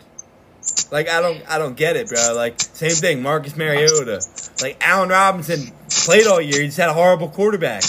[0.91, 2.35] Like I don't I don't get it, bro.
[2.35, 4.21] Like same thing, Marcus Mariota.
[4.63, 6.61] Like Allen Robinson played all year.
[6.61, 7.83] He just had a horrible quarterback.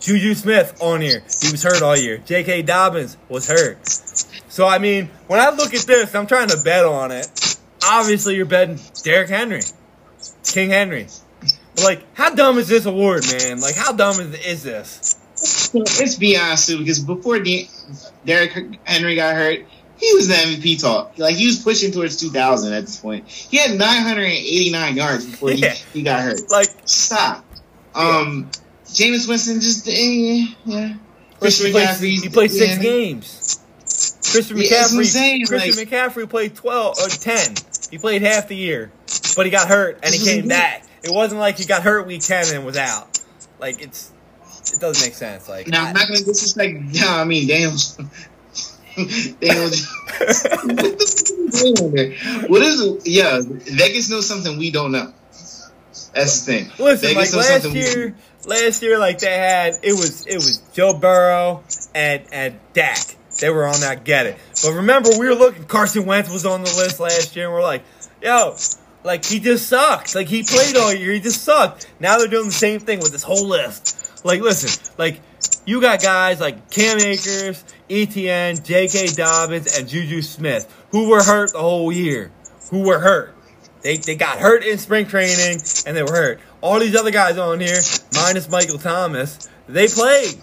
[0.00, 1.20] Juju Smith on here.
[1.42, 2.18] He was hurt all year.
[2.18, 2.62] J.K.
[2.62, 3.86] Dobbins was hurt.
[4.48, 7.58] So I mean, when I look at this, I'm trying to bet on it.
[7.84, 9.62] Obviously, you're betting Derrick Henry,
[10.44, 11.08] King Henry.
[11.82, 13.60] Like, how dumb is this award, man?
[13.60, 15.16] Like, how dumb is, is this?
[15.74, 17.68] Let's be honest, too, because before De-
[18.24, 19.60] Derrick Henry got hurt,
[19.98, 21.18] he was the MVP talk.
[21.18, 23.28] Like he was pushing towards 2,000 at this point.
[23.28, 25.70] He had 989 yards before Yeah.
[25.72, 26.40] he, he got hurt.
[26.50, 27.44] Like, Stop.
[27.94, 28.50] Um,
[28.86, 30.94] Jameis Winston just eh, yeah.
[31.38, 32.22] Christian he played, McCaffrey.
[32.22, 32.82] he played six yeah.
[32.82, 33.60] games.
[34.32, 35.06] Christian Yeah, that's what I'm McCaffrey.
[35.06, 37.54] saying, Christian like- McCaffrey played twelve or ten.
[37.90, 38.90] He played half the year,
[39.36, 40.82] but he got hurt and he came back.
[41.02, 43.18] It wasn't like he got hurt week ten and was out.
[43.58, 44.12] Like it's,
[44.74, 45.48] it doesn't make sense.
[45.48, 46.78] Like Now I'm not gonna disrespect.
[46.90, 47.72] Yeah, I mean Daniel.
[48.96, 49.70] Daniel.
[52.48, 53.06] what is?
[53.06, 55.12] Yeah, Vegas knows something we don't know.
[56.14, 56.70] That's the thing.
[56.78, 58.14] Listen, Vegas like knows last we- year,
[58.46, 61.62] last year, like they had it was it was Joe Burrow
[61.94, 62.98] and and Dak.
[63.40, 64.04] they were on that.
[64.04, 64.36] Get it?
[64.62, 65.64] But remember, we were looking.
[65.64, 67.82] Carson Wentz was on the list last year, and we're like,
[68.22, 68.56] yo,
[69.06, 70.14] like he just sucked.
[70.14, 71.88] Like he played all year, he just sucked.
[72.00, 74.24] Now they're doing the same thing with this whole list.
[74.24, 75.20] Like, listen, like
[75.64, 79.08] you got guys like Cam Akers, Etienne, J.K.
[79.08, 82.32] Dobbins, and Juju Smith who were hurt the whole year.
[82.70, 83.34] Who were hurt.
[83.82, 86.40] They, they got hurt in spring training and they were hurt.
[86.60, 87.78] All these other guys on here,
[88.12, 90.34] minus Michael Thomas, they played.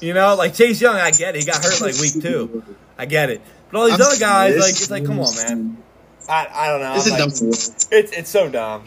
[0.00, 1.40] You know, like Chase Young, I get it.
[1.40, 2.62] He got hurt like week two.
[2.96, 3.40] I get it.
[3.70, 5.82] But all these I'm other guys, like, it's like, come on, man.
[6.30, 6.94] I, I don't know.
[6.94, 7.54] It's a I'm dumb like, award.
[7.54, 8.84] it's, it's so dumb.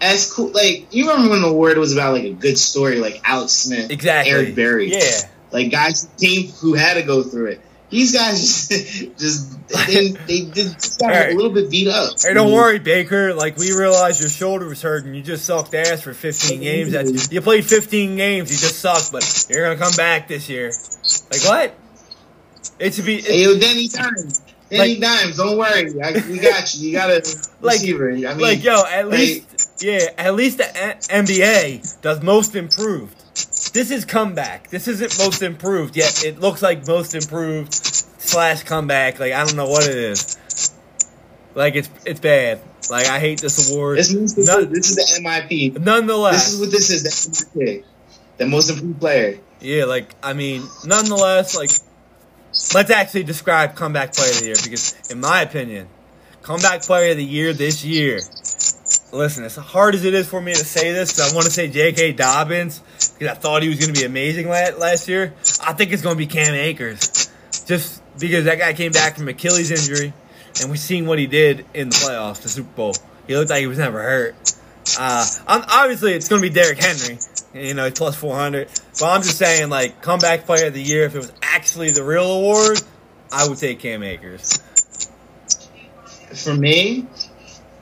[0.00, 3.20] As cool, like you remember when the award was about like a good story, like
[3.24, 4.32] Alex Smith, Exactly.
[4.32, 5.00] Eric Berry, Yeah.
[5.52, 7.60] like guys who came who had to go through it.
[7.88, 8.70] These guys just,
[9.18, 11.32] just they, they did just got Hey.
[11.32, 12.14] a little bit beat up.
[12.20, 13.32] Hey, don't worry, Baker.
[13.32, 15.14] Like we realized your shoulder was hurting.
[15.14, 16.92] You just sucked ass for 15 games.
[16.92, 18.50] That's, you played 15 games.
[18.50, 20.72] You just sucked, but you're gonna come back this year.
[21.30, 21.74] Like what?
[22.80, 23.18] It should be.
[23.18, 24.40] it- Hey, yo, Danny Dimes,
[24.78, 26.88] Danny Dimes, don't worry, I, we got you.
[26.88, 27.14] You got a
[27.60, 28.10] Like- receiver.
[28.10, 33.16] I mean, like yo, at like- least yeah, at least the NBA does most improved.
[33.72, 34.68] This is comeback.
[34.68, 36.24] This isn't most improved yet.
[36.24, 39.18] It looks like most improved slash comeback.
[39.18, 40.38] Like I don't know what it is.
[41.54, 42.60] Like it's it's bad.
[42.90, 43.98] Like I hate this award.
[43.98, 45.78] this, is, this, None- this is the MIP.
[45.80, 47.02] Nonetheless, This is what this is.
[47.52, 47.84] The MIP,
[48.38, 49.38] the most improved player.
[49.60, 51.70] Yeah, like I mean, nonetheless, like
[52.74, 55.88] let's actually describe comeback player of the year because, in my opinion,
[56.42, 58.20] comeback player of the year this year.
[59.12, 61.68] Listen, as hard as it is for me to say this, I want to say
[61.68, 62.12] J.K.
[62.12, 62.80] Dobbins
[63.18, 65.34] because I thought he was going to be amazing la- last year.
[65.62, 67.30] I think it's going to be Cam Akers,
[67.66, 70.12] just because that guy came back from Achilles injury,
[70.60, 72.94] and we've seen what he did in the playoffs, the Super Bowl.
[73.26, 74.34] He looked like he was never hurt.
[74.98, 77.18] Uh, I'm, obviously, it's going to be Derrick Henry.
[77.54, 78.68] You know, plus 400.
[78.98, 82.02] But I'm just saying, like, comeback player of the year, if it was actually the
[82.02, 82.80] real award,
[83.30, 84.58] I would take Cam Akers.
[86.34, 87.06] For me,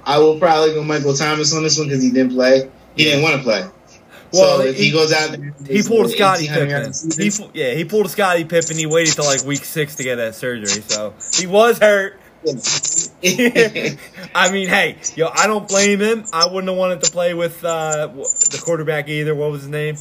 [0.05, 2.69] I will probably go Michael Thomas on this one because he didn't play.
[2.97, 3.65] He didn't want to play.
[4.33, 7.53] Well, so if he, he- goes out there, He pulled a 1,800 Pippen.
[7.53, 8.77] He, yeah, he pulled a Scottie Pippen.
[8.77, 12.20] He waited till like week six to get that surgery, so he was hurt.
[13.23, 16.25] I mean, hey, yo, I don't blame him.
[16.33, 19.35] I wouldn't have wanted to play with uh, the quarterback either.
[19.35, 19.97] What was his name?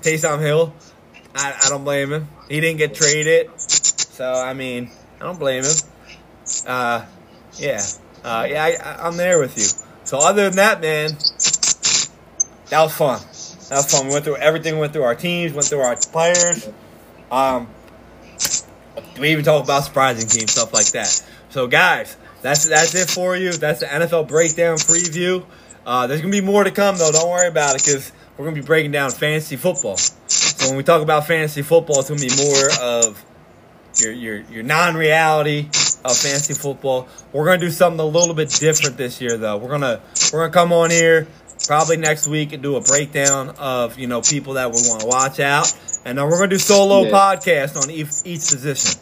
[0.00, 0.74] Taysom Hill.
[1.34, 2.28] I, I don't blame him.
[2.48, 4.90] He didn't get traded, so I mean,
[5.20, 5.74] I don't blame him.
[6.66, 7.04] Uh,
[7.56, 7.82] yeah,
[8.24, 9.66] uh, yeah, I, I'm there with you.
[10.04, 11.10] So other than that, man,
[12.70, 13.20] that was fun.
[13.68, 14.06] That was fun.
[14.06, 14.74] We went through everything.
[14.74, 15.52] We went through our teams.
[15.52, 16.66] Went through our players.
[17.30, 17.68] Um,
[19.18, 21.22] we even talked about surprising teams, stuff like that.
[21.54, 23.52] So, guys, that's that's it for you.
[23.52, 25.44] That's the NFL breakdown preview.
[25.86, 27.12] Uh, there's gonna be more to come, though.
[27.12, 29.96] Don't worry about it, because we're gonna be breaking down fantasy football.
[29.96, 33.24] So when we talk about fantasy football, it's gonna be more of
[34.00, 35.68] your your your non-reality
[36.04, 37.06] of fantasy football.
[37.32, 39.56] We're gonna do something a little bit different this year, though.
[39.56, 40.00] We're gonna
[40.32, 41.28] we're gonna come on here
[41.68, 45.06] probably next week and do a breakdown of you know people that we want to
[45.06, 45.72] watch out,
[46.04, 47.10] and then we're gonna do solo Yeah.
[47.12, 48.98] podcast on each, each position.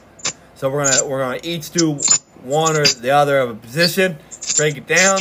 [0.55, 1.99] So we're gonna we're gonna each do
[2.45, 4.17] one or the other of a position,
[4.57, 5.21] break it down,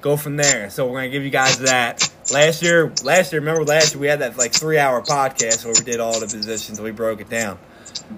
[0.00, 0.70] go from there.
[0.70, 2.12] So we're gonna give you guys that.
[2.32, 5.74] Last year, last year, remember last year we had that like three hour podcast where
[5.74, 7.58] we did all the positions, we broke it down.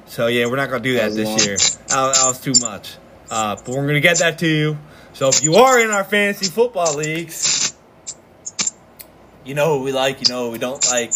[0.06, 1.38] So yeah, we're not gonna do that That this long.
[1.38, 1.56] year.
[1.56, 2.96] That, that was too much.
[3.30, 4.78] Uh, but we're gonna get that to you.
[5.12, 7.74] So if you are in our fantasy football leagues,
[9.44, 11.12] you know who we like, you know who we don't like,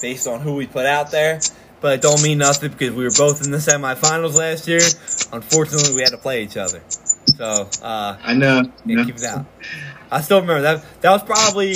[0.00, 1.40] based on who we put out there.
[1.80, 4.80] But it don't mean nothing because we were both in the semifinals last year.
[5.32, 6.82] Unfortunately, we had to play each other.
[7.36, 8.70] So uh, I know.
[8.84, 9.46] yeah, keep it out.
[10.10, 10.84] I still remember that.
[11.00, 11.74] That was probably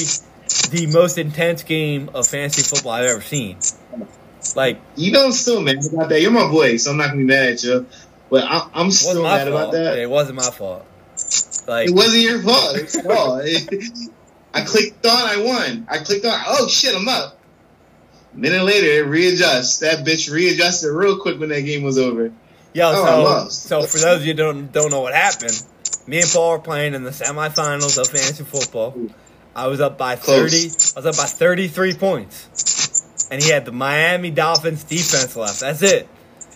[0.70, 3.58] the most intense game of fantasy football I've ever seen.
[4.54, 6.20] Like, You I'm still mad about that.
[6.20, 7.86] You're my boy, so I'm not gonna be mad at you.
[8.30, 9.48] But I, I'm still mad fault.
[9.48, 9.98] about that.
[9.98, 10.84] It wasn't my fault.
[11.66, 13.40] Like, It wasn't your fault at all.
[14.54, 15.86] I clicked on, I won.
[15.90, 17.38] I clicked on, oh shit, I'm up.
[18.34, 19.78] Minute later, it readjusts.
[19.78, 22.32] That bitch readjusted real quick when that game was over.
[22.72, 23.62] Yo, Oh, I so lost.
[23.62, 25.62] so for those of you who don't don't know what happened,
[26.06, 28.96] me and Paul were playing in the semifinals of fantasy football.
[29.56, 30.36] I was up by Close.
[30.52, 30.96] thirty.
[30.96, 35.60] I was up by thirty three points, and he had the Miami Dolphins defense left.
[35.60, 36.08] That's it.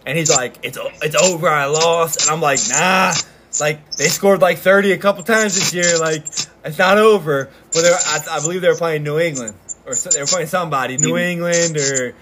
[0.05, 1.49] And he's like, "It's it's over.
[1.49, 3.13] I lost." And I'm like, "Nah."
[3.61, 5.99] Like they scored like thirty a couple times this year.
[5.99, 6.25] Like
[6.65, 7.49] it's not over.
[7.73, 9.55] But I, I believe they were playing New England
[9.89, 12.15] or so, they were playing somebody, New England or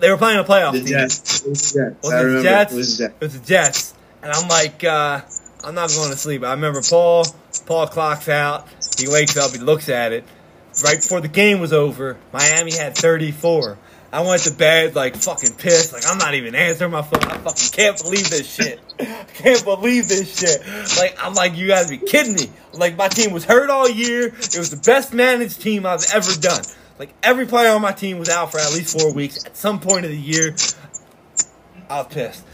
[0.00, 0.88] they were playing a playoff The team.
[0.88, 1.42] Jets.
[1.44, 2.02] It was the Jets.
[2.02, 2.42] Was it.
[2.42, 2.72] Jets?
[2.72, 3.14] It was the Jets.
[3.14, 3.94] It was the Jets.
[4.22, 5.20] And I'm like, uh,
[5.64, 6.42] I'm not going to sleep.
[6.44, 7.26] I remember Paul,
[7.66, 8.66] Paul clocks out.
[8.98, 10.24] He wakes up, he looks at it.
[10.82, 13.78] Right before the game was over, Miami had 34.
[14.12, 15.92] I went to bed like fucking pissed.
[15.92, 17.22] Like I'm not even answering my phone.
[17.24, 18.78] I fucking can't believe this shit.
[19.00, 20.60] I can't believe this shit.
[20.98, 22.50] Like I'm like, you guys be kidding me.
[22.74, 24.26] Like my team was hurt all year.
[24.26, 26.62] It was the best managed team I've ever done.
[27.02, 29.44] Like every player on my team was out for at least four weeks.
[29.44, 30.54] At some point of the year,
[31.90, 32.44] I was pissed.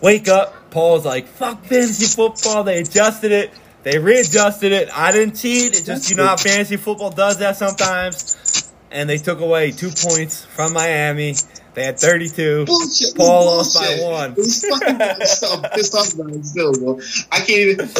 [0.00, 2.64] Wake up, Paul's like, fuck fantasy football.
[2.64, 3.50] They adjusted it.
[3.82, 4.88] They readjusted it.
[4.96, 5.76] I didn't cheat.
[5.76, 9.90] It just you know how fantasy football does that sometimes and they took away two
[9.90, 11.34] points from Miami.
[11.74, 12.64] They had 32.
[12.64, 13.14] Bullshit.
[13.14, 14.30] Paul lost by one.
[14.32, 15.64] It was fucking bullshit.
[15.64, 16.98] I'm pissed off about it still, bro.
[17.30, 17.90] I can't even.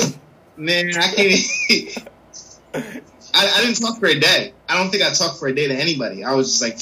[0.56, 1.40] Man, I can't
[1.70, 3.02] even.
[3.34, 4.52] I, I didn't talk for a day.
[4.68, 6.24] I don't think I talked for a day to anybody.
[6.24, 6.78] I was just like.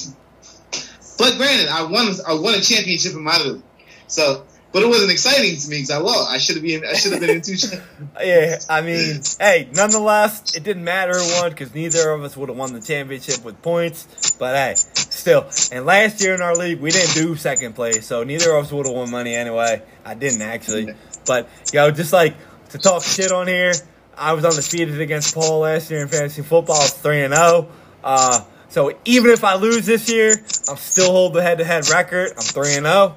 [1.18, 2.12] But granted, I won.
[2.26, 3.62] I won a championship in my league,
[4.06, 4.44] so.
[4.72, 6.30] But it wasn't exciting to me because I lost.
[6.30, 6.84] I should have been.
[6.84, 7.56] I should have been in two.
[8.22, 12.48] Yeah, I mean, hey, nonetheless, it didn't matter who won because neither of us would
[12.50, 14.30] have won the championship with points.
[14.38, 15.50] But hey, still.
[15.72, 18.72] And last year in our league, we didn't do second place, so neither of us
[18.72, 19.82] would have won money anyway.
[20.04, 20.94] I didn't actually.
[21.26, 22.36] But, yo, just like
[22.70, 23.72] to talk shit on here,
[24.20, 26.82] I was undefeated against Paul last year in fantasy football.
[26.82, 27.68] 3 and 0.
[28.04, 30.34] Uh, so even if I lose this year,
[30.68, 32.32] I'm still hold the head to head record.
[32.36, 33.16] I'm 3 and 0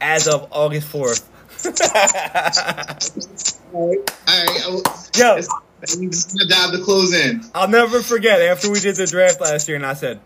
[0.00, 1.24] as of August 4th.
[3.74, 3.98] All right.
[4.28, 4.44] I,
[5.18, 5.42] Yo, I'm
[6.12, 7.42] just gonna dive the close in.
[7.52, 10.20] I'll never forget after we did the draft last year, and I said,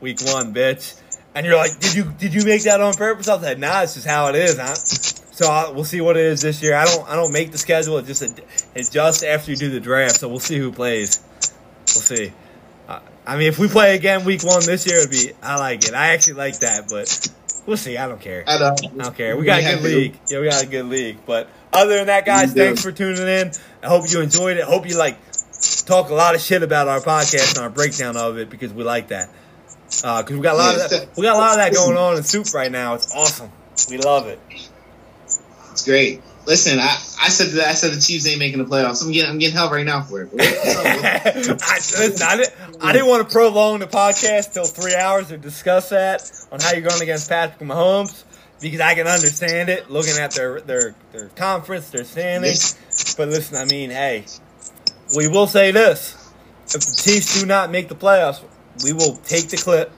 [0.00, 0.98] "Week one, bitch,"
[1.34, 3.92] and you're like, "Did you did you make that on purpose?" I said, "Nah, it's
[3.94, 4.74] just how it is, huh?"
[5.36, 6.74] So I, we'll see what it is this year.
[6.74, 8.42] I don't I don't make the schedule; it just ad-
[8.74, 10.16] adjusts after you do the draft.
[10.16, 11.22] So we'll see who plays.
[11.94, 12.32] We'll see.
[12.88, 15.84] Uh, I mean, if we play again week one this year, it'd be I like
[15.84, 15.92] it.
[15.92, 17.28] I actually like that, but
[17.66, 17.98] we'll see.
[17.98, 18.44] I don't care.
[18.46, 19.36] I don't, I don't care.
[19.36, 20.18] We got a good league.
[20.30, 21.18] Yeah, we got a good league.
[21.26, 23.52] But other than that, guys, thanks for tuning in.
[23.82, 24.64] I hope you enjoyed it.
[24.64, 25.18] Hope you like
[25.84, 28.84] talk a lot of shit about our podcast and our breakdown of it because we
[28.84, 29.28] like that.
[29.90, 32.16] Because we got a lot of that, we got a lot of that going on
[32.16, 32.94] in Soup right now.
[32.94, 33.52] It's awesome.
[33.90, 34.40] We love it.
[35.76, 36.22] It's great.
[36.46, 39.04] Listen, I, I said that I said the Chiefs ain't making the playoffs.
[39.04, 40.30] I'm getting I'm getting hell right now for it.
[40.30, 41.56] But what's up, bro?
[41.60, 45.36] I, listen, I, didn't, I didn't want to prolong the podcast till three hours to
[45.36, 48.24] discuss that on how you're going against Patrick Mahomes
[48.58, 52.78] because I can understand it looking at their their their conference, their standings.
[53.18, 54.24] But listen, I mean, hey,
[55.14, 56.32] we will say this:
[56.68, 58.42] if the Chiefs do not make the playoffs,
[58.82, 59.92] we will take the clip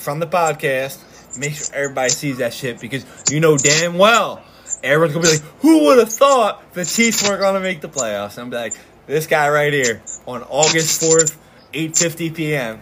[0.00, 0.98] from the podcast,
[1.38, 4.42] make sure everybody sees that shit because you know damn well
[4.82, 8.38] everyone's gonna be like, who would have thought the Chiefs weren't gonna make the playoffs?
[8.38, 8.74] I'm like,
[9.06, 11.38] this guy right here on August fourth,
[11.72, 12.80] eight fifty p.m.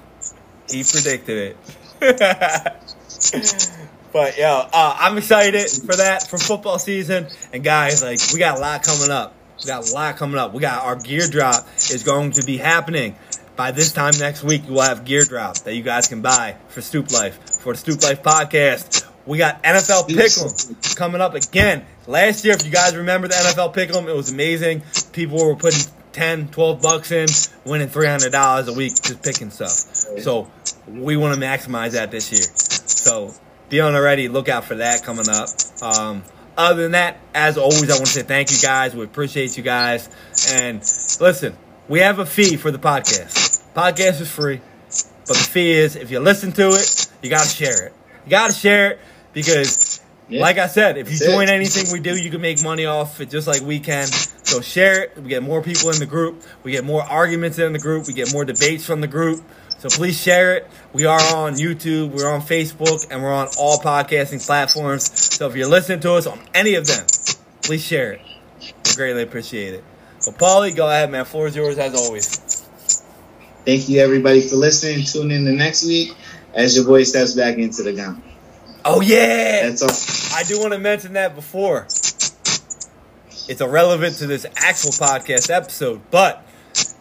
[0.71, 1.57] He predicted it.
[4.13, 7.29] but yo, uh, I'm excited for that for football season.
[7.53, 9.35] And guys, like we got a lot coming up.
[9.61, 10.55] We got a lot coming up.
[10.55, 13.17] We got our gear drop is going to be happening.
[13.57, 16.81] By this time next week, we'll have gear drop that you guys can buy for
[16.81, 19.07] Stoop Life, for the Stoop Life podcast.
[19.31, 21.87] We got NFL Pick'em coming up again.
[22.09, 24.83] Last year, if you guys remember the NFL Pick'em, it was amazing.
[25.13, 27.29] People were putting 10, 12 bucks in,
[27.65, 29.71] winning $300 a week just picking stuff.
[29.71, 30.51] So
[30.89, 32.43] we want to maximize that this year.
[32.43, 33.33] So
[33.69, 34.27] be on the ready.
[34.27, 35.49] Look out for that coming up.
[35.81, 36.25] Um,
[36.59, 38.97] other than that, as always, I want to say thank you guys.
[38.97, 40.09] We appreciate you guys.
[40.51, 40.79] And
[41.21, 43.63] listen, we have a fee for the podcast.
[43.75, 47.49] Podcast is free, but the fee is if you listen to it, you got to
[47.49, 47.93] share it.
[48.25, 48.99] You got to share it
[49.33, 50.41] because, Yeah.
[50.41, 51.33] like I said, if you That's it.
[51.33, 54.07] join anything we do, you can make money off it just like we can.
[54.07, 55.13] So share it.
[55.17, 56.43] We get more people in the group.
[56.65, 58.07] We get more arguments in the group.
[58.07, 59.43] We get more debates from the group.
[59.79, 60.67] So please share it.
[60.93, 65.11] We are on YouTube, we're on Facebook, and we're on all podcasting platforms.
[65.37, 67.07] So if you're listening to us on any of them,
[67.63, 68.21] please share it.
[68.61, 69.85] We greatly appreciate it.
[70.27, 71.25] But Paulie, go ahead, man.
[71.25, 72.61] Floor is yours as always.
[73.65, 75.05] Thank you everybody for listening.
[75.05, 76.13] Tune in the next week
[76.53, 78.23] as your boy steps back into the gun.
[78.85, 80.39] Oh yeah, That's all.
[80.39, 81.85] I do want to mention that before.
[83.49, 86.47] It's irrelevant to this actual podcast episode, but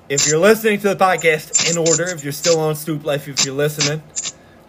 [0.09, 3.45] if you're listening to the podcast in order, if you're still on Stoop Life, if
[3.45, 4.01] you're listening,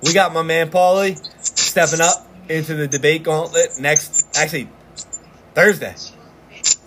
[0.03, 4.69] we got my man Paulie stepping up into the debate gauntlet next, actually,
[5.55, 5.95] Thursday.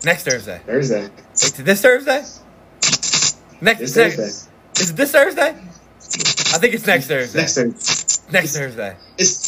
[0.06, 0.62] Next Thursday.
[0.66, 1.02] Thursday.
[1.04, 2.24] Wait, this Thursday?
[3.62, 4.50] Next, This next- Thursday.
[4.82, 5.50] Is it this Thursday?
[5.50, 7.40] I think it's next Thursday.
[7.40, 8.32] Next Thursday.
[8.32, 8.96] Next Thursday.
[9.18, 9.43] It's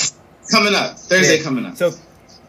[0.52, 0.98] coming up.
[1.00, 1.44] Thursday Yeah.
[1.44, 1.78] coming up.
[1.78, 1.92] So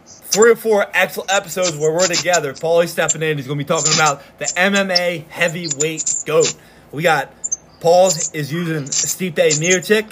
[0.06, 2.52] three or four excellent episodes where we're together.
[2.52, 3.36] Paulie's stepping in.
[3.38, 6.54] He's going to be talking about the MMA heavyweight goat.
[6.92, 7.32] We got
[7.80, 10.10] Paul is using Stipe Miocic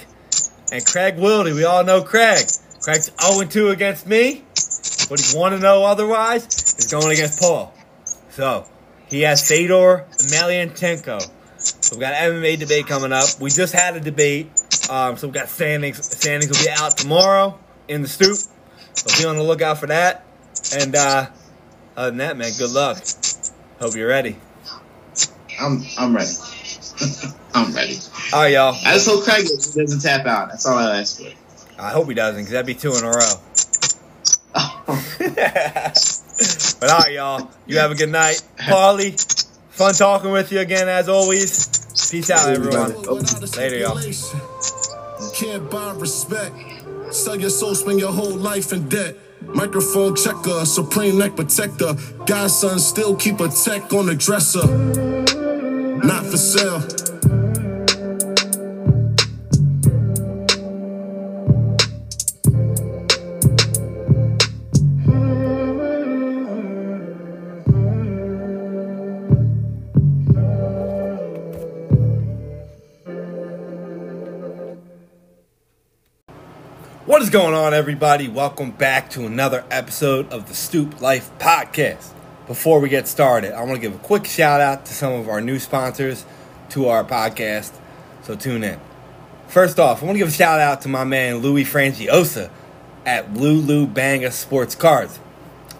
[0.72, 1.54] and Craig Wildy.
[1.54, 2.44] We all know Craig.
[2.82, 4.44] Craig's 0-2 against me,
[5.08, 6.44] but he's 1-0 otherwise.
[6.44, 7.72] He's going against Paul.
[8.30, 8.66] So
[9.08, 11.30] he has Fedor Emelianenko.
[11.56, 13.24] So we got an MMA debate coming up.
[13.40, 14.50] We just had a debate,
[14.90, 16.04] um, so we got standings.
[16.04, 17.58] Standings will be out tomorrow.
[17.88, 18.38] In the stoop.
[18.94, 20.24] So be on the lookout for that.
[20.76, 21.26] And uh,
[21.96, 22.98] other than that, man, good luck.
[23.80, 24.36] Hope you're ready.
[25.60, 26.32] I'm I'm ready.
[27.54, 27.98] I'm ready.
[28.32, 28.76] All right, y'all.
[28.84, 30.48] I just hope Craig doesn't tap out.
[30.48, 31.30] That's all I ask for.
[31.78, 33.34] I hope he doesn't, because that'd be two in a row.
[36.80, 37.50] but all right, y'all.
[37.66, 38.42] You have a good night.
[38.58, 39.14] Paulie,
[39.70, 41.68] fun talking with you again, as always.
[42.10, 42.92] Peace out, everyone.
[43.56, 44.00] Later, y'all.
[45.34, 46.54] Can't buy respect.
[47.14, 49.16] Sell your soul, spend your whole life in debt.
[49.40, 51.94] Microphone checker, supreme neck protector.
[52.26, 54.66] Godson still keep a tech on the dresser.
[56.04, 57.03] Not for sale.
[77.34, 78.28] Going on, everybody?
[78.28, 82.12] Welcome back to another episode of the Stoop Life Podcast.
[82.46, 85.28] Before we get started, I want to give a quick shout out to some of
[85.28, 86.24] our new sponsors
[86.68, 87.72] to our podcast,
[88.22, 88.78] so tune in.
[89.48, 92.52] First off, I want to give a shout out to my man Louis Frangiosa
[93.04, 95.18] at Lulu Banga Sports Cards.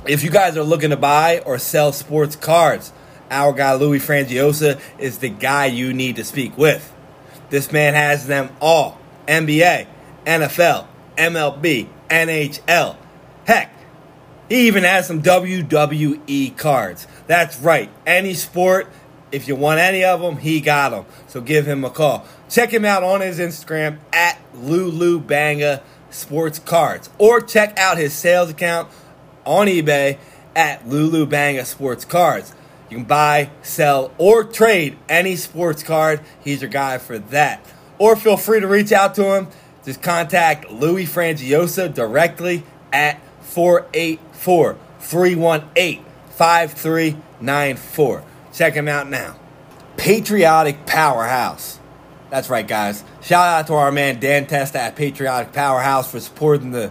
[0.09, 2.93] If you guys are looking to buy or sell sports cards,
[3.31, 6.93] our guy Louis Frangiosa is the guy you need to speak with.
[7.51, 8.99] This man has them all
[9.29, 9.87] NBA,
[10.27, 12.97] NFL, MLB, NHL.
[13.47, 13.73] Heck,
[14.49, 17.07] he even has some WWE cards.
[17.27, 18.89] That's right, any sport,
[19.35, 21.07] if you want any of them, he got them.
[21.27, 22.25] So give him a call.
[22.49, 27.11] Check him out on his Instagram at Lulu Banga Sports Cards.
[27.19, 28.89] Or check out his sales account
[29.45, 30.19] on eBay
[30.55, 32.55] at Lulu Banga Sports Cards.
[32.89, 36.21] You can buy, sell, or trade any sports card.
[36.45, 37.67] He's your guy for that.
[37.99, 39.49] Or feel free to reach out to him.
[39.85, 42.63] Just contact Louis Frangiosa directly
[42.93, 48.25] at 484 318 5394.
[48.53, 49.37] Check him out now.
[49.97, 51.79] Patriotic Powerhouse.
[52.31, 53.05] That's right, guys.
[53.23, 56.91] Shout out to our man Dan Testa at Patriotic Powerhouse for supporting the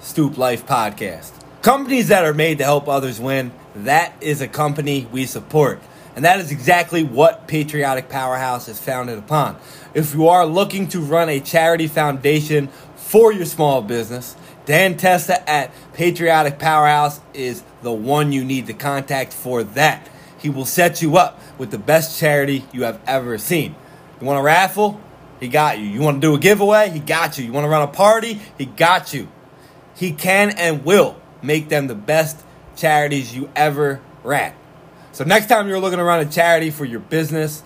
[0.00, 1.32] Stoop Life podcast.
[1.62, 5.80] Companies that are made to help others win, that is a company we support.
[6.16, 9.56] And that is exactly what Patriotic Powerhouse is founded upon.
[9.96, 14.36] If you are looking to run a charity foundation for your small business,
[14.66, 20.06] Dan Testa at Patriotic Powerhouse is the one you need to contact for that.
[20.38, 23.74] He will set you up with the best charity you have ever seen.
[24.20, 25.00] You want a raffle?
[25.40, 25.86] He got you.
[25.86, 26.90] You want to do a giveaway?
[26.90, 27.46] He got you.
[27.46, 28.38] You want to run a party?
[28.58, 29.28] He got you.
[29.94, 32.44] He can and will make them the best
[32.76, 34.52] charities you ever ran.
[35.12, 37.62] So next time you're looking to run a charity for your business,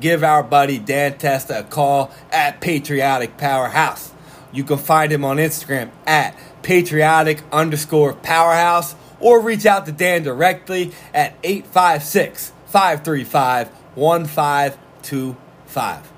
[0.00, 4.12] give our buddy Dan Testa a call at Patriotic Powerhouse.
[4.52, 10.22] You can find him on Instagram at patriotic underscore powerhouse or reach out to Dan
[10.22, 16.12] directly at 856 535 1525.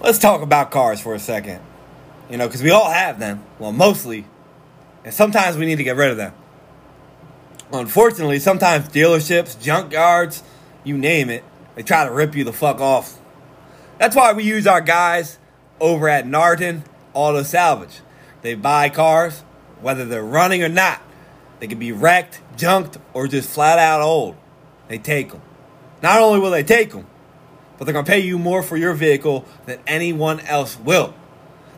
[0.00, 1.60] Let's talk about cars for a second.
[2.30, 3.42] You know, because we all have them.
[3.58, 4.26] Well, mostly.
[5.04, 6.32] And sometimes we need to get rid of them.
[7.72, 10.42] Unfortunately, sometimes dealerships, junkyards,
[10.84, 11.42] you name it,
[11.74, 13.18] they try to rip you the fuck off.
[13.98, 15.38] That's why we use our guys
[15.80, 16.82] over at Narton
[17.12, 18.00] Auto Salvage.
[18.42, 19.40] They buy cars,
[19.80, 21.00] whether they're running or not.
[21.60, 24.36] They can be wrecked, junked, or just flat out old.
[24.88, 25.42] They take them.
[26.02, 27.06] Not only will they take them,
[27.78, 31.14] but they're going to pay you more for your vehicle than anyone else will.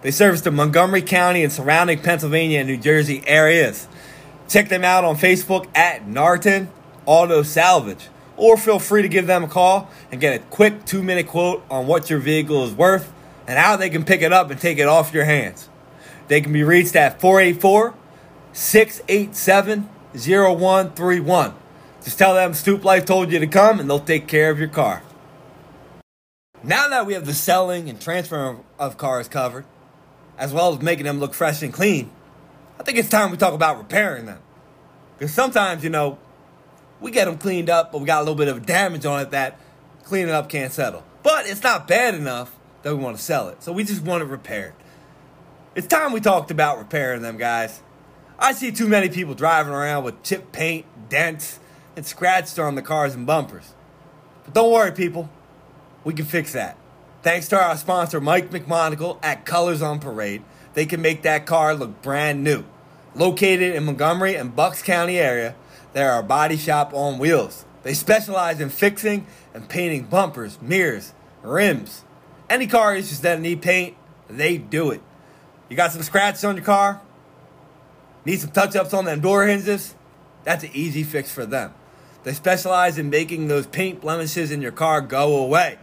[0.02, 3.89] They service the Montgomery County and surrounding Pennsylvania and New Jersey areas.
[4.48, 6.68] Check them out on Facebook at Narton
[7.06, 8.09] Auto Salvage.
[8.36, 11.64] Or feel free to give them a call and get a quick two minute quote
[11.70, 13.12] on what your vehicle is worth
[13.46, 15.68] and how they can pick it up and take it off your hands.
[16.28, 17.94] They can be reached at 484
[18.52, 21.54] 687 0131.
[22.02, 24.68] Just tell them Stoop Life told you to come and they'll take care of your
[24.68, 25.02] car.
[26.62, 29.64] Now that we have the selling and transfer of cars covered,
[30.38, 32.10] as well as making them look fresh and clean,
[32.78, 34.40] I think it's time we talk about repairing them.
[35.18, 36.18] Because sometimes, you know,
[37.01, 39.31] we get them cleaned up, but we got a little bit of damage on it
[39.31, 39.59] that
[40.05, 41.05] cleaning up can't settle.
[41.23, 43.62] But it's not bad enough that we want to sell it.
[43.62, 44.74] So we just want it repaired.
[45.74, 47.82] It's time we talked about repairing them, guys.
[48.39, 51.59] I see too many people driving around with chipped paint, dents,
[51.97, 53.74] and scratched on the cars and bumpers.
[54.44, 55.28] But don't worry, people.
[56.05, 56.77] We can fix that.
[57.23, 60.44] Thanks to our sponsor, Mike McMonagle at Colors on Parade,
[60.74, 62.64] they can make that car look brand new.
[63.14, 65.56] Located in Montgomery and Bucks County area,
[65.97, 67.64] they're our body shop on wheels.
[67.82, 72.05] They specialize in fixing and painting bumpers, mirrors, rims.
[72.51, 73.97] Any car issues that need paint,
[74.28, 75.01] they do it.
[75.70, 77.01] You got some scratches on your car?
[78.27, 79.94] Need some touch ups on them door hinges?
[80.44, 81.73] That's an easy fix for them.
[82.24, 85.78] They specialize in making those paint blemishes in your car go away.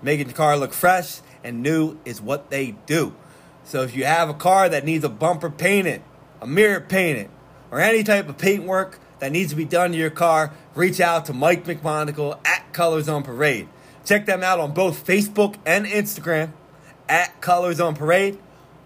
[0.00, 3.16] Making your car look fresh and new is what they do.
[3.64, 6.02] So if you have a car that needs a bumper painted,
[6.40, 7.30] a mirror painted,
[7.72, 11.00] or any type of paint work that needs to be done to your car, reach
[11.00, 13.68] out to Mike McMonagle at Colors on Parade.
[14.04, 16.52] Check them out on both Facebook and Instagram
[17.08, 18.38] at Colors on Parade,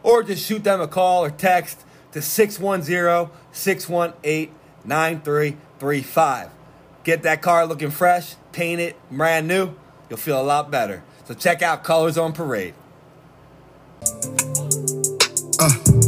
[0.02, 4.54] or just shoot them a call or text to 610 618
[4.84, 6.50] 9335.
[7.04, 9.74] Get that car looking fresh, painted, brand new.
[10.08, 11.02] You'll feel a lot better.
[11.24, 12.74] So check out Colors on Parade.
[15.60, 15.99] Uh.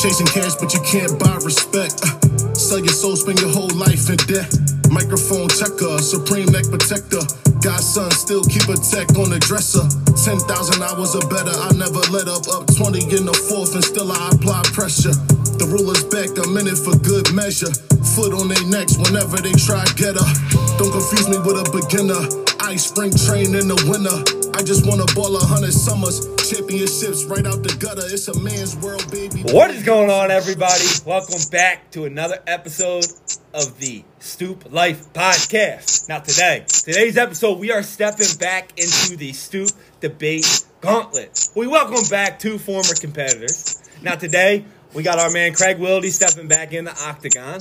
[0.00, 2.00] Chasing cash, but you can't buy respect.
[2.00, 4.48] Uh, sell your soul, spend your whole life in debt.
[4.88, 7.20] Microphone checker, supreme neck protector.
[7.60, 9.84] Godson still keep a tech on the dresser.
[10.16, 10.40] 10,000
[10.80, 12.48] hours or better, I never let up.
[12.48, 15.12] Up 20 in the fourth, and still I apply pressure.
[15.60, 17.68] The ruler's back, a minute for good measure.
[18.16, 20.30] Foot on their necks whenever they try get her.
[20.78, 22.18] Don't confuse me with a beginner.
[22.66, 24.50] Ice spring train in the winter.
[24.58, 26.26] I just wanna ball a hundred summers.
[26.50, 28.02] Championships right out the gutter.
[28.06, 29.42] It's a man's world, baby.
[29.54, 30.82] What is going on, everybody?
[31.06, 33.06] Welcome back to another episode
[33.54, 36.08] of the Stoop Life Podcast.
[36.08, 39.70] Now, today, today's episode, we are stepping back into the Stoop
[40.00, 41.48] Debate Gauntlet.
[41.54, 43.80] We welcome back two former competitors.
[44.02, 44.64] Now, today,
[44.94, 47.60] we got our man Craig Wildy stepping back in the octagon,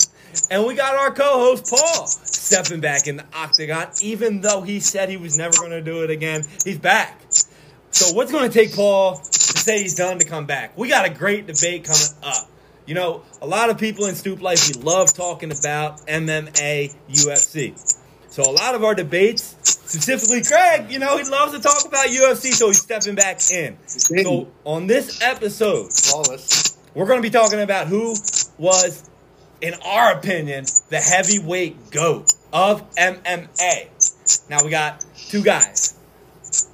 [0.50, 3.88] and we got our co-host Paul stepping back in the octagon.
[4.02, 7.22] Even though he said he was never going to do it again, he's back.
[7.92, 10.78] So what's going to take Paul to say he's done to come back?
[10.78, 12.50] We got a great debate coming up.
[12.86, 17.96] You know, a lot of people in Stoop Life, we love talking about MMA, UFC.
[18.30, 22.08] So a lot of our debates, specifically Craig, you know, he loves to talk about
[22.08, 23.78] UFC, so he's stepping back in.
[23.88, 26.69] So on this episode, Flawless.
[26.94, 28.16] We're going to be talking about who
[28.58, 29.10] was,
[29.62, 34.50] in our opinion, the heavyweight GOAT of MMA.
[34.50, 35.98] Now we got two guys.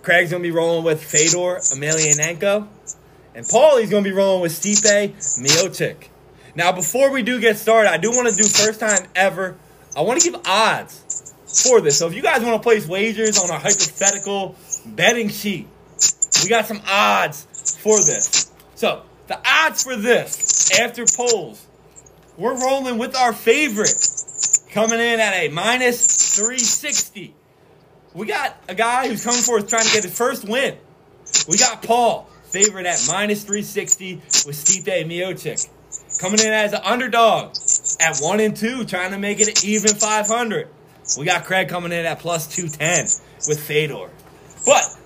[0.01, 2.67] Craig's going to be rolling with Fedor Emelianenko.
[3.33, 5.09] And Paulie's going to be rolling with Stipe
[5.41, 6.07] Miocic.
[6.55, 9.57] Now, before we do get started, I do want to do first time ever.
[9.97, 11.99] I want to give odds for this.
[11.99, 14.55] So if you guys want to place wagers on our hypothetical
[14.85, 15.67] betting sheet,
[16.43, 18.51] we got some odds for this.
[18.75, 21.65] So the odds for this after polls,
[22.37, 23.95] we're rolling with our favorite
[24.71, 27.33] coming in at a minus 360.
[28.13, 30.77] We got a guy who's coming forth trying to get his first win.
[31.47, 35.69] We got Paul, favorite at minus 360 with Stipe Miocic.
[36.19, 37.55] Coming in as an underdog
[37.99, 40.67] at 1 and 2, trying to make it even 500.
[41.17, 43.05] We got Craig coming in at plus 210
[43.47, 44.09] with Fedor.
[44.65, 44.97] But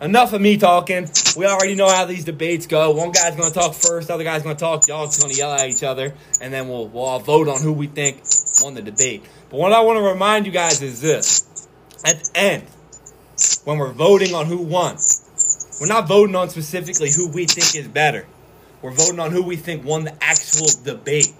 [0.00, 1.06] enough of me talking.
[1.36, 2.90] We already know how these debates go.
[2.90, 4.88] One guy's going to talk first, other guy's going to talk.
[4.88, 7.62] Y'all just going to yell at each other, and then we'll, we'll all vote on
[7.62, 8.22] who we think
[8.62, 9.24] won the debate.
[9.48, 11.46] But what I want to remind you guys is this.
[12.04, 12.64] At the end,
[13.64, 14.96] when we're voting on who won,
[15.80, 18.26] we're not voting on specifically who we think is better.
[18.82, 21.32] We're voting on who we think won the actual debate.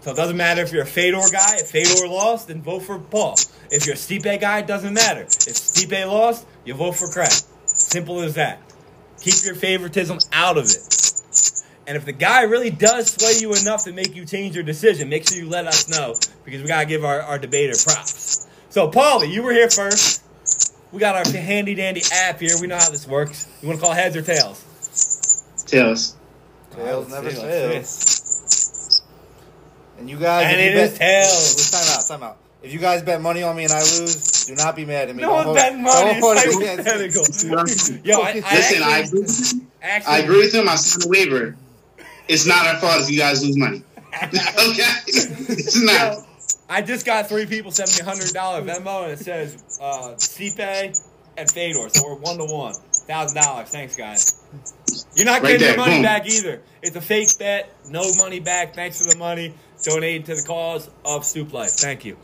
[0.00, 1.56] So it doesn't matter if you're a Fedor guy.
[1.56, 3.36] If Fedor lost, then vote for Paul.
[3.70, 5.22] If you're a Stipe guy, it doesn't matter.
[5.22, 7.32] If Stipe lost, you vote for Craig.
[7.66, 8.60] Simple as that.
[9.20, 10.94] Keep your favoritism out of it.
[11.86, 15.08] And if the guy really does sway you enough to make you change your decision,
[15.08, 16.14] make sure you let us know
[16.44, 18.46] because we gotta give our, our debater props.
[18.68, 20.22] So, Paulie, you were here first.
[20.92, 22.50] We got our handy dandy app here.
[22.60, 23.46] We know how this works.
[23.62, 25.64] You want to call heads or tails?
[25.66, 26.16] Tails.
[26.74, 29.02] Tails Let's never see, fails.
[29.98, 31.70] And you guys, And if you it bet, is tails.
[31.70, 32.38] Time out, time out.
[32.62, 35.14] If you guys bet money on me and I lose, do not be mad at
[35.16, 35.22] me.
[35.22, 36.20] No Don't one's hold- don't money.
[36.20, 37.50] hold it It's against me.
[37.50, 38.04] hypothetical.
[38.04, 40.68] Yo, I, I Listen, I actually, agree, actually, I agree with him.
[40.68, 41.56] I signed a waiver.
[42.26, 43.82] It's not our fault if you guys lose money.
[44.22, 44.90] okay?
[45.06, 46.12] It's not.
[46.14, 46.24] Yo,
[46.68, 50.14] I just got three people sending me a hundred dollar Venmo, and it says uh,
[50.16, 51.00] Stipe
[51.36, 52.74] and Fedor, so we're one to one,
[53.06, 53.68] thousand dollars.
[53.68, 54.34] Thanks, guys.
[55.14, 56.02] You're not Right getting your money boom.
[56.02, 56.60] back either.
[56.82, 57.72] It's a fake bet.
[57.88, 58.74] No money back.
[58.74, 59.54] Thanks for the money.
[59.84, 61.70] Donated to the cause of Stoop Life.
[61.70, 62.16] Thank you.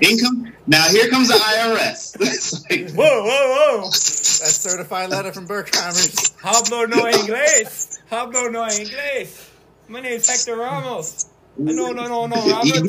[0.00, 0.52] Income.
[0.66, 2.16] Now here comes the IRS.
[2.70, 3.82] Like, whoa, whoa, whoa!
[3.84, 6.32] That certified letter from Burkheimers.
[6.38, 7.98] Hablo no inglés.
[8.10, 9.48] Hablo no inglés.
[9.88, 11.26] My name is Hector Ramos.
[11.58, 12.86] No, no, no, no, Robert.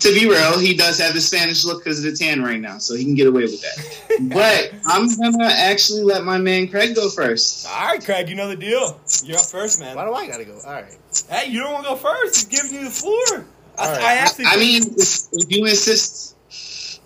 [0.00, 2.60] He- to be real, he does have the Spanish look because of the tan right
[2.60, 4.28] now, so he can get away with that.
[4.32, 7.66] But I'm gonna actually let my man Craig go first.
[7.68, 9.00] All right, Craig, you know the deal.
[9.24, 9.96] You're up first, man.
[9.96, 10.58] Why do I gotta go?
[10.66, 10.96] All right.
[11.28, 12.50] Hey, you don't want to go first.
[12.50, 13.44] He's giving you the floor.
[13.78, 14.02] I, All right.
[14.02, 14.46] I actually.
[14.46, 17.00] I think- mean, if, if you insist,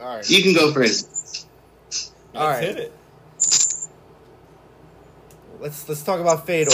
[0.00, 0.28] All right.
[0.30, 1.46] you can go first.
[2.34, 2.68] All let's right.
[2.68, 2.92] hit it.
[5.60, 6.70] Let's let's talk about Fedor,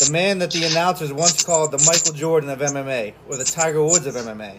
[0.00, 3.82] the man that the announcers once called the Michael Jordan of MMA or the Tiger
[3.82, 4.58] Woods of MMA.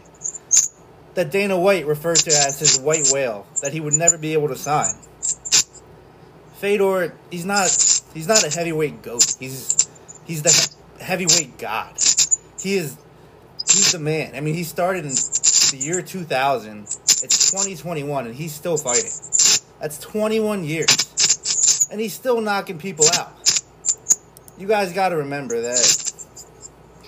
[1.16, 4.48] That Dana White referred to as his white whale that he would never be able
[4.50, 4.94] to sign.
[6.60, 7.70] Fedor, he's not
[8.14, 9.36] he's not a heavyweight goat.
[9.40, 9.90] He's
[10.26, 11.98] he's the he- heavyweight god.
[12.62, 12.96] He is
[13.68, 14.36] he's the man.
[14.36, 16.84] I mean, he started in the year 2000.
[16.84, 19.12] It's 2021 and he's still fighting.
[19.80, 23.34] That's 21 years and he's still knocking people out.
[24.62, 25.80] You guys got to remember that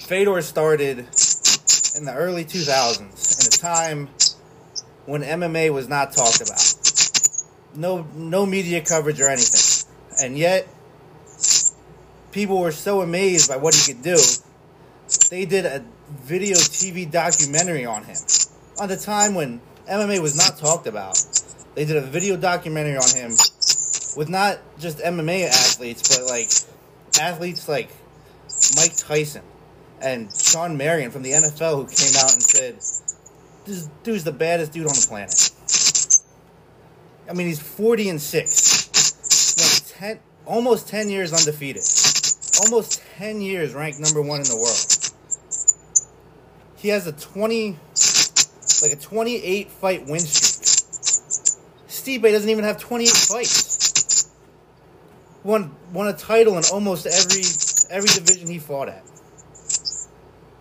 [0.08, 0.98] Fedor started
[1.96, 4.10] in the early 2000s, in a time
[5.06, 6.74] when MMA was not talked about.
[7.76, 9.88] No, no media coverage or anything,
[10.20, 10.68] and yet
[12.32, 14.18] people were so amazed by what he could do.
[15.30, 18.18] They did a video TV documentary on him,
[18.82, 21.24] on the time when MMA was not talked about.
[21.76, 23.30] They did a video documentary on him
[24.18, 26.50] with not just MMA athletes, but like
[27.20, 27.90] athletes like
[28.76, 29.44] Mike Tyson
[30.02, 32.76] and Shawn Merriman from the NFL who came out and said,
[33.66, 35.52] "This dude's the baddest dude on the planet."
[37.30, 38.90] I mean, he's forty and six,
[39.58, 41.84] Went ten, almost ten years undefeated,
[42.64, 44.86] almost ten years ranked number one in the world.
[46.76, 47.78] He has a twenty,
[48.82, 50.60] like a twenty-eight fight win streak.
[51.88, 53.73] Stipe doesn't even have twenty-eight fights
[55.44, 57.44] won won a title in almost every
[57.90, 59.04] every division he fought at.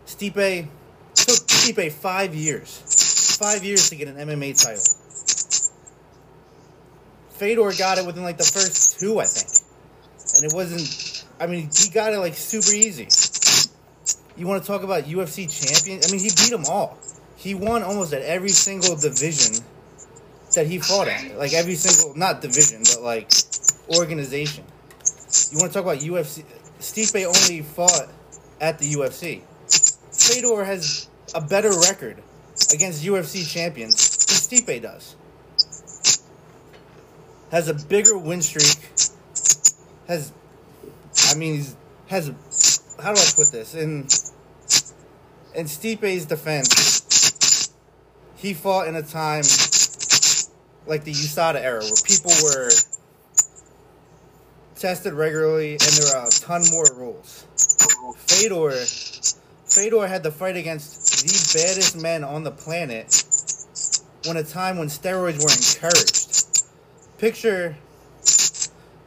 [0.07, 0.69] Stipe
[1.15, 4.85] took Stipe five years, five years to get an MMA title.
[7.31, 9.51] Fedor got it within like the first two, I think,
[10.37, 11.25] and it wasn't.
[11.41, 13.09] I mean, he got it like super easy.
[14.37, 16.01] You want to talk about UFC champion?
[16.07, 16.99] I mean, he beat them all.
[17.37, 19.65] He won almost at every single division
[20.55, 21.37] that he fought at.
[21.37, 23.33] Like every single, not division, but like
[23.99, 24.65] organization.
[25.51, 26.45] You want to talk about UFC?
[26.79, 28.09] Stipe only fought
[28.61, 29.43] at the UFC.
[30.13, 32.23] Fedor has a better record
[32.73, 33.95] against UFC champions
[34.27, 35.17] than Stipe does.
[37.51, 38.91] Has a bigger win streak.
[40.09, 40.33] Has,
[41.31, 41.77] I mean, he's,
[42.09, 42.33] has.
[43.03, 43.75] How do I put this?
[43.75, 44.07] In
[45.55, 47.71] in Stipe's defense,
[48.37, 49.45] he fought in a time
[50.87, 52.71] like the USADA era where people were
[54.83, 57.47] tested regularly and there are a ton more rules.
[58.17, 58.73] Fedor
[59.65, 63.23] Fedor had to fight against the baddest men on the planet
[64.27, 66.67] when a time when steroids were encouraged.
[67.19, 67.77] Picture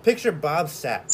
[0.04, 1.12] picture Bob Sapp,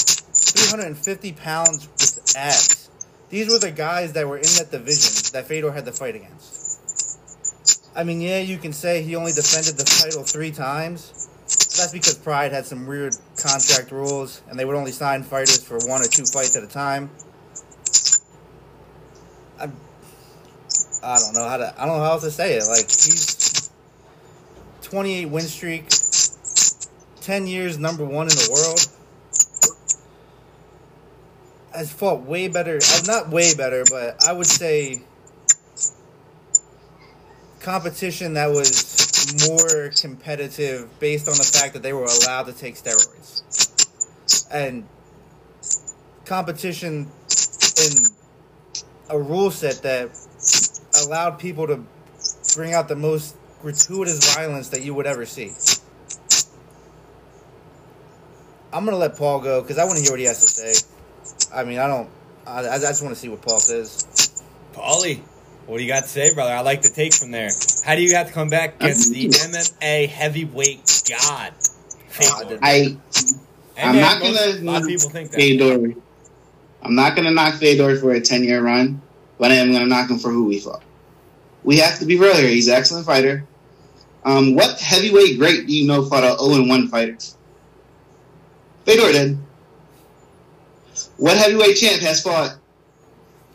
[0.54, 2.90] 350 pounds with abs.
[3.30, 7.90] These were the guys that were in that division that Fedor had to fight against.
[7.96, 11.30] I mean, yeah, you can say he only defended the title three times.
[11.78, 15.78] That's because Pride had some weird contract rules, and they would only sign fighters for
[15.88, 17.10] one or two fights at a time.
[19.60, 19.76] I'm,
[21.04, 21.74] I don't know how to.
[21.78, 22.66] I don't know how else to say it.
[22.68, 23.70] Like he's
[24.84, 25.90] 28 win streak,
[27.22, 28.80] 10 years number one in the world.
[31.74, 32.78] Has fought way better.
[32.78, 35.04] uh, Not way better, but I would say
[37.62, 38.68] competition that was
[39.48, 43.42] more competitive based on the fact that they were allowed to take steroids.
[44.52, 44.88] And
[46.26, 47.12] competition
[47.78, 48.06] in
[49.10, 50.10] a rule set that
[51.06, 51.84] allowed people to
[52.56, 55.52] bring out the most gratuitous violence that you would ever see.
[58.74, 60.88] I'm gonna let Paul go because I want to hear what he has to say.
[61.54, 62.10] I mean, I don't.
[62.46, 64.08] I, I just want to see what Paul says.
[64.74, 65.22] Paulie,
[65.68, 66.52] what do you got to say, brother?
[66.52, 67.50] I like the take from there.
[67.86, 71.54] How do you have to come back against the MMA heavyweight god?
[72.10, 72.60] Fedor?
[72.62, 72.98] I,
[73.82, 75.38] I'm not most- gonna A lot of people think that.
[75.38, 75.94] Fedor.
[76.84, 79.02] I'm not gonna knock Fedor for a 10 year run,
[79.38, 80.84] but I am gonna knock him for who we fought.
[81.64, 82.50] We have to be real here.
[82.50, 83.46] He's an excellent fighter.
[84.26, 87.18] Um, what heavyweight great do you know fought a 0 1 fighter?
[88.86, 89.38] Fedor did.
[91.18, 92.58] What heavyweight champ has fought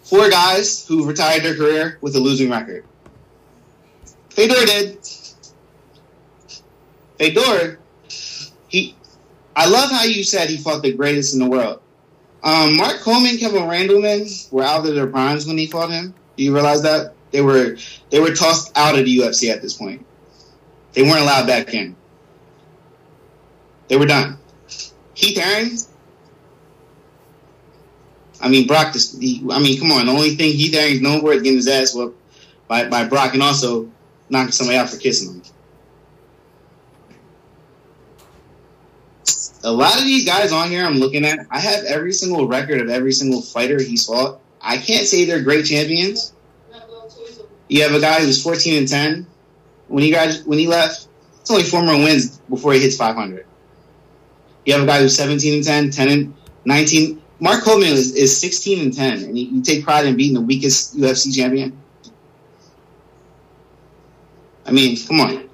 [0.06, 2.84] four guys who retired their career with a losing record?
[4.30, 4.98] Fedor did.
[7.18, 7.78] Fedor,
[8.68, 8.94] he.
[9.56, 11.80] I love how you said he fought the greatest in the world.
[12.42, 16.14] Um, Mark Coleman, Kevin Randleman were out of their primes when he fought him.
[16.36, 17.76] Do you realize that they were
[18.10, 20.04] they were tossed out of the UFC at this point?
[20.92, 21.96] They weren't allowed back in.
[23.88, 24.38] They were done.
[25.14, 25.78] Heath Herring.
[28.40, 28.92] I mean, Brock.
[28.92, 30.06] This, he, I mean, come on.
[30.06, 32.18] The only thing Heath Herring's known for is getting his ass whooped
[32.68, 33.90] by, by Brock and also
[34.28, 35.42] knocking somebody out for kissing him.
[39.64, 42.80] A lot of these guys on here I'm looking at, I have every single record
[42.80, 44.40] of every single fighter he's fought.
[44.60, 46.32] I can't say they're great champions.
[47.68, 49.26] You have a guy who's 14 and 10.
[49.88, 51.08] When he got when he left,
[51.40, 53.46] it's only four more wins before he hits 500.
[54.64, 56.34] You have a guy who's 17 and 10, 10 and
[56.64, 57.22] 19.
[57.38, 60.96] Mark Coleman is, is 16 and 10, and you, take pride in beating the weakest
[60.96, 61.78] UFC champion.
[64.64, 65.48] I mean, come on.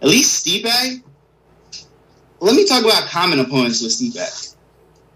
[0.00, 1.02] At least Stipe.
[2.40, 4.56] Let me talk about common opponents with Stipe.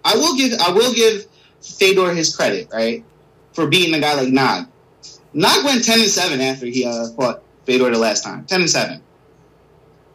[0.04, 1.26] I will give I will give
[1.60, 3.04] Fedor his credit, right,
[3.52, 4.68] for beating a guy like Nog.
[5.32, 8.44] Nog went 10 and 7 after he uh, fought Fedor the last time.
[8.44, 9.02] 10 and 7.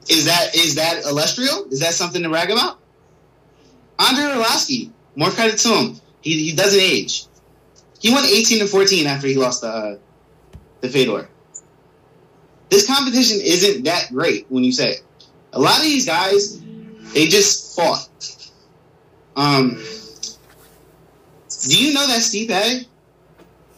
[0.09, 1.65] Is that is that illustrial?
[1.65, 2.79] Is that something to brag about?
[3.99, 6.01] Andrei Arlovski, more credit to him.
[6.21, 7.25] He, he doesn't age.
[7.99, 9.97] He went 18 and 14 after he lost the uh,
[10.81, 11.29] the Fedor.
[12.69, 15.03] This competition isn't that great when you say it.
[15.53, 16.61] A lot of these guys,
[17.13, 18.07] they just fought.
[19.35, 19.83] Um,
[21.67, 22.85] do you know that Stipe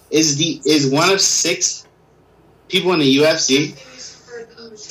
[0.09, 1.87] is the is one of six
[2.69, 3.75] people in the UFC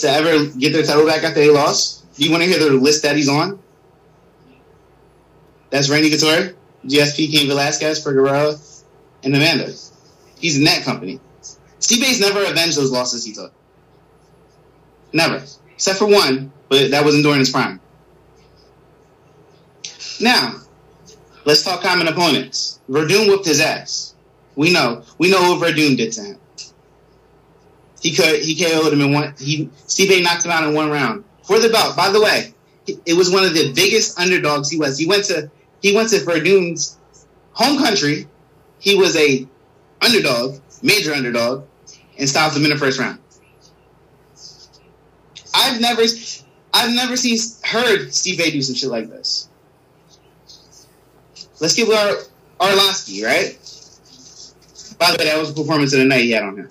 [0.00, 2.04] to ever get their title back after they lost?
[2.16, 3.61] Do you want to hear the list that he's on?
[5.72, 6.54] That's Randy Couture,
[6.84, 8.58] GSP, Cain Velasquez, Figueroa,
[9.24, 9.72] and Amanda.
[10.38, 11.18] He's in that company.
[11.80, 13.54] Stipe's never avenged those losses he took.
[15.14, 15.42] Never.
[15.72, 17.80] Except for one, but that wasn't during his prime.
[20.20, 20.60] Now,
[21.46, 22.78] let's talk common opponents.
[22.86, 24.14] Werdum whooped his ass.
[24.56, 25.04] We know.
[25.16, 26.38] We know what Werdum did to him.
[28.02, 31.24] He could he KO'd him in one he Stipe knocked him out in one round.
[31.44, 32.52] For the belt, by the way,
[32.86, 34.98] it was one of the biggest underdogs he was.
[34.98, 35.50] He went to
[35.82, 36.96] he went to Werdum's
[37.52, 38.28] home country.
[38.78, 39.46] He was a
[40.00, 41.64] underdog, major underdog,
[42.18, 43.18] and stopped him in the first round.
[45.54, 46.02] I've never,
[46.72, 49.48] I've never seen heard Stipe do some shit like this.
[51.60, 52.16] Let's give our
[52.60, 53.58] Arlovski, right?
[54.98, 56.68] By the way, that was a performance of the night he had on him.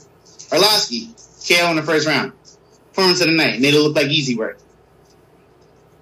[0.50, 1.14] Arlovski,
[1.48, 2.34] KO in the first round.
[2.90, 3.60] Performance of the night.
[3.62, 4.58] Made it look like easy work.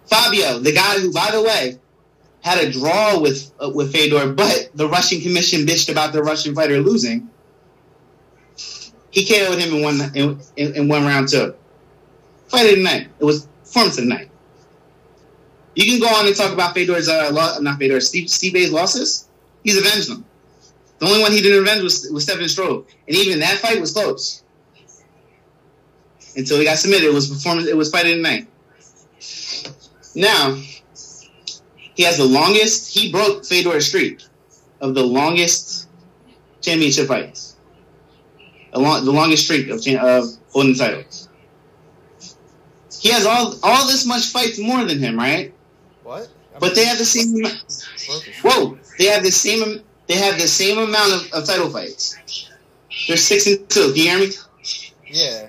[0.08, 1.78] Fabio, the guy who, by the way,
[2.42, 6.56] had a draw with uh, with Fedor, but the Russian commission bitched about the Russian
[6.56, 7.30] fighter losing.
[9.12, 11.56] He KO'd him in one in, in, in one round too.
[12.48, 13.08] Fight of the night.
[13.20, 14.30] It was performance of the night.
[15.76, 19.28] You can go on and talk about Fedor's uh, lo- not Fedor, Steve losses.
[19.64, 20.26] He's avenged them.
[21.00, 23.94] The only one he didn't avenge was was Stefan Struve, and even that fight was
[23.94, 24.44] close
[26.36, 27.06] until he got submitted.
[27.06, 27.68] It was performance.
[27.68, 28.48] It was fight of the night.
[30.16, 30.62] Now
[32.00, 32.98] he has the longest.
[32.98, 34.22] He broke Fedor's streak
[34.80, 35.90] of the longest
[36.62, 37.58] championship fights.
[38.72, 41.28] The, long, the longest streak of, of holding titles.
[43.02, 45.54] He has all all this much fights more than him, right?
[46.04, 46.30] What?
[46.58, 47.44] But they have the same.
[48.44, 49.82] Whoa, they have the same.
[50.08, 52.18] They have the same amount of, of title fights.
[53.10, 53.92] They're six and two.
[53.94, 54.32] Can you hear me?
[55.06, 55.48] Yeah.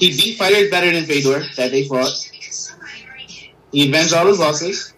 [0.00, 2.10] He beat fighters better than Fedor that they fought.
[3.70, 4.94] He avenged all his losses.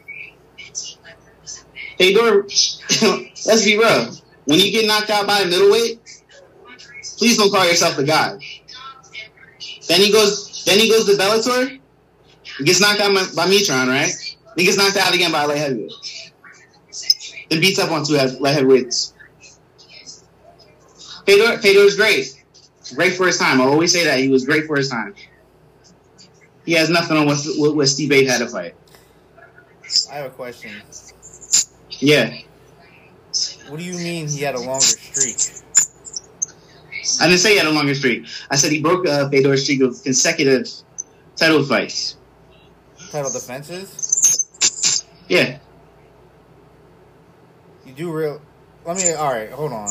[1.98, 2.42] Fedor,
[3.46, 4.14] let's be real.
[4.44, 6.00] When you get knocked out by a middleweight,
[7.18, 8.38] please don't call yourself the guy.
[9.88, 10.64] Then he goes.
[10.64, 11.80] Then he goes to Bellator.
[12.58, 14.36] He gets knocked out by, Mitrione, right?
[14.56, 16.32] He gets knocked out again by a light heavyweight.
[17.50, 19.14] Then beats up on two light heavyweights.
[21.26, 22.41] Fedor, Fedor's great.
[22.94, 23.60] Great for his time.
[23.60, 25.14] I always say that he was great for his time.
[26.64, 28.74] He has nothing on what what, what Steve Bates had to fight.
[30.10, 30.70] I have a question.
[31.90, 32.36] Yeah,
[33.68, 35.36] What do you mean he had a longer streak?
[37.20, 38.26] I didn't say he had a longer streak.
[38.50, 40.68] I said he broke uh, Fedor's streak of consecutive
[41.36, 42.16] title fights.
[43.10, 45.04] Title defenses?
[45.28, 45.58] Yeah,
[47.86, 48.40] You do real.
[48.84, 49.12] Let me.
[49.12, 49.90] All right, hold on.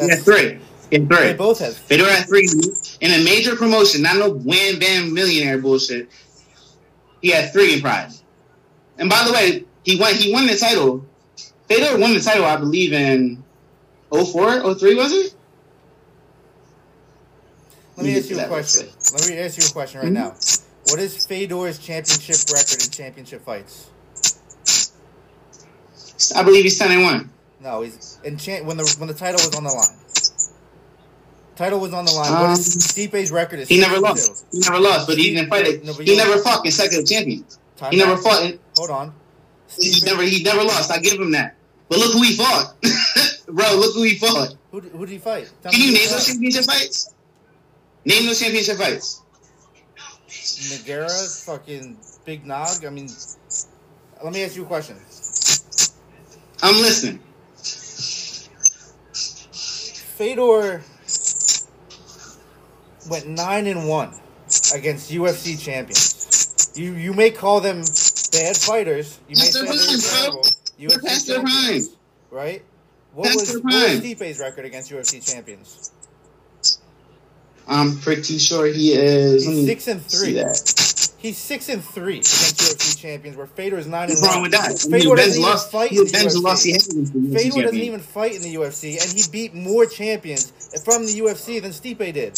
[0.00, 0.58] he had three.
[0.90, 1.32] He had They three.
[1.34, 1.76] both have.
[1.76, 2.48] Fedor had three
[3.00, 6.08] in a major promotion, not no wham bam millionaire bullshit.
[7.20, 8.12] He had three in Pride.
[8.96, 10.14] And by the way, he won.
[10.14, 11.04] He won the title.
[11.68, 13.44] Fedor won the title, I believe, in
[14.10, 15.34] 04, 03, was it?
[17.96, 18.88] Let me ask you a question.
[19.12, 20.14] Let me ask you a question right mm-hmm.
[20.14, 20.36] now.
[20.88, 23.90] What is Fedor's championship record in championship fights?
[26.34, 27.30] I believe he's 10 and 1.
[27.60, 30.07] No, he's in cha- when the when the title was on the line.
[31.58, 32.30] Title was on the line.
[32.32, 33.58] what Um, is Stipe's record?
[33.58, 34.08] Is He never 62.
[34.30, 34.46] lost.
[34.52, 35.84] He never lost, but he didn't fight it.
[35.84, 37.58] No, He never fought consecutive champions.
[37.76, 38.44] Time He never fought.
[38.44, 39.12] In, Hold on.
[39.76, 40.92] He Stipe- never he never lost.
[40.92, 41.56] I give him that.
[41.88, 42.76] But look who he fought,
[43.48, 43.74] bro.
[43.74, 44.54] Look who he fought.
[44.70, 45.50] Who, who did he fight?
[45.62, 47.12] Tell Can you name those championship fights?
[48.04, 49.22] Name those championship fights.
[50.28, 52.84] Nogueira, fucking Big Nog.
[52.84, 53.08] I mean,
[54.22, 54.96] let me ask you a question.
[56.62, 57.18] I'm listening.
[60.16, 60.82] Fedor
[63.08, 64.14] went nine and one
[64.74, 66.72] against UFC champions.
[66.74, 67.78] You you may call them
[68.32, 69.20] bad fighters.
[69.28, 70.00] You may say their they're prime, bro.
[70.00, 70.44] terrible.
[70.86, 71.96] They're UFC past their champions,
[72.30, 72.62] right?
[73.12, 74.00] What Past was, their what was.
[74.00, 75.92] Stipe's record against UFC champions?
[77.66, 79.46] I'm pretty sure he is.
[79.46, 80.32] He's six and see three.
[80.34, 81.14] that.
[81.18, 84.42] He's six and three against UFC champions, where Fedor is nine What's and wrong one.
[84.42, 84.78] with that?
[84.90, 85.70] Fedor doesn't even lost.
[85.72, 86.64] fight He in the Ben's lost.
[86.64, 86.74] He UFC.
[86.74, 89.86] hasn't been the UFC Fedor doesn't even fight in the UFC, and he beat more
[89.86, 90.52] champions
[90.84, 92.34] from the UFC than Stipe did.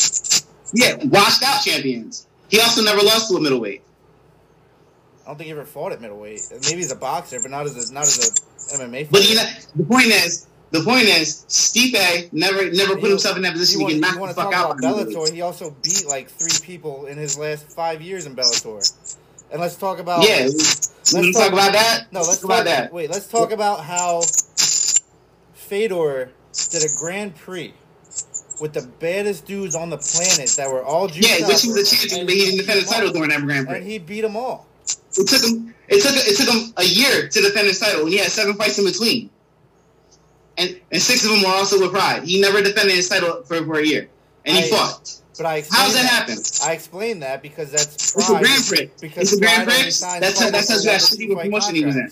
[0.72, 2.26] Yeah, washed out champions.
[2.48, 3.82] He also never lost to a middleweight.
[5.24, 6.40] I don't think he ever fought at middleweight.
[6.62, 8.18] Maybe he's a boxer, but not as a not as
[8.72, 9.08] a MMA fighter.
[9.10, 9.44] But you know,
[9.76, 13.92] the point is, the point is, Stipe never never put himself in that position to
[13.92, 14.78] get knocked the fuck talk out.
[14.78, 15.32] Bellator?
[15.32, 19.16] He also beat like three people in his last five years in Bellator.
[19.52, 22.06] And let's talk about Yeah, we let's talk about that.
[22.12, 22.92] No, let's talk about that.
[22.92, 24.22] Wait, let's talk about how
[25.54, 26.30] Fedor
[26.70, 27.74] did a Grand Prix
[28.60, 31.92] with the baddest dudes on the planet that were all juiced Yeah, which he was
[31.92, 34.20] a champion, but he didn't defend the them title during that Grand And he beat
[34.20, 34.66] them all.
[35.18, 35.74] It took him.
[35.88, 36.14] It took.
[36.14, 38.84] It took him a year to defend his title, and he had seven fights in
[38.84, 39.30] between.
[40.58, 42.22] And and six of them were also with Pride.
[42.24, 44.08] He never defended his title for, for a year,
[44.44, 45.16] and he I- fought.
[45.36, 46.36] But I How does that happen?
[46.62, 48.38] I explained that because that's It's a.
[48.38, 48.90] Grand Prix.
[49.00, 49.84] Because It's a Grand Prix.
[49.84, 52.10] That's that you for how to shitty two of a fight promotion he was in.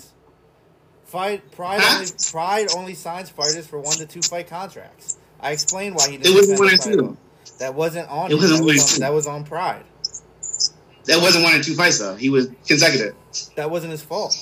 [1.05, 1.97] Fight, Pride Huh?
[1.99, 5.18] only Pride only signs fighters for one to two fight contracts.
[5.40, 6.36] I explained why he It didn't.
[6.36, 7.16] wasn't one or two.
[7.59, 8.31] That wasn't on.
[8.31, 9.01] It wasn't that, one was on, two.
[9.01, 9.85] that was on Pride.
[11.06, 12.15] That wasn't one or two fights though.
[12.16, 13.15] He was consecutive.
[13.56, 14.35] That wasn't his fault.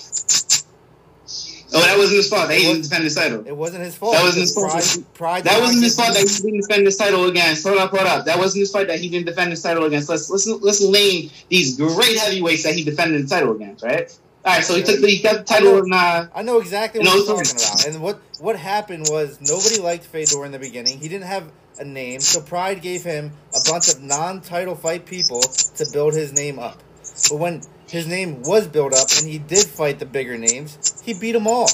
[1.74, 2.48] Oh, that wasn't his fault.
[2.48, 3.44] That he didn't defend his title.
[3.46, 4.14] It wasn't his fault.
[4.14, 4.70] That wasn't his fault.
[4.72, 7.64] Pride, Pride That wasn't his fault that he didn't defend his title against.
[7.66, 8.24] Hold up, hold up.
[8.24, 10.08] That wasn't his fault that he didn't defend his title against.
[10.08, 14.16] Let's let's let's name these great heavyweights that he defended the title against, right?
[14.46, 17.00] All right, so he took the he got the title in uh, I know exactly
[17.00, 17.86] what you're talking about.
[17.86, 21.00] And what what happened was nobody liked Fedor in the beginning.
[21.00, 21.50] He didn't have
[21.80, 25.40] a name, so Pride gave him a bunch of non-title fight people
[25.76, 26.80] to build his name up.
[27.28, 31.12] But when his name was built up and he did fight the bigger names, he
[31.12, 31.68] beat them all.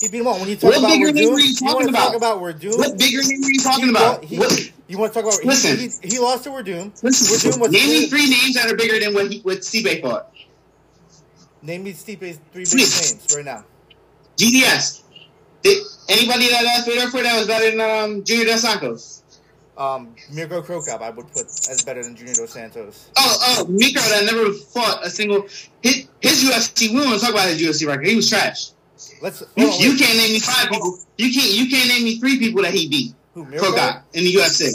[0.00, 0.40] He beat them all.
[0.40, 2.38] When you talk What about bigger name were you you talking to talk about?
[2.38, 2.78] about Werdum?
[2.78, 4.24] what bigger name are you talking He about?
[4.24, 5.44] he- What- you want to talk about?
[5.46, 5.78] Listen.
[5.78, 6.92] he, he, he lost to Werdum.
[7.02, 10.02] Listen, Werdum was name me three names that are bigger than what he, what Stipe
[10.02, 10.33] fought.
[11.64, 13.64] Name me Stipe's three biggest names right now.
[14.36, 15.00] JDS.
[15.62, 19.22] Did anybody that asked Fedor for that was better than um, Junior Dos Santos?
[19.78, 23.10] Um, Mirko Cro Cop, I would put as better than Junior Dos Santos.
[23.16, 25.48] Oh, oh, Mirko that never fought a single.
[25.82, 26.90] His, his UFC.
[26.90, 28.06] We don't want to talk about his UFC record.
[28.06, 28.70] He was trash.
[29.22, 29.42] Let's.
[29.56, 30.98] You, on, you can't name me five people.
[31.16, 31.50] You can't.
[31.50, 33.14] You can't name me three people that he beat.
[33.32, 33.72] Who Mirko?
[33.72, 34.74] Krokop in the UFC.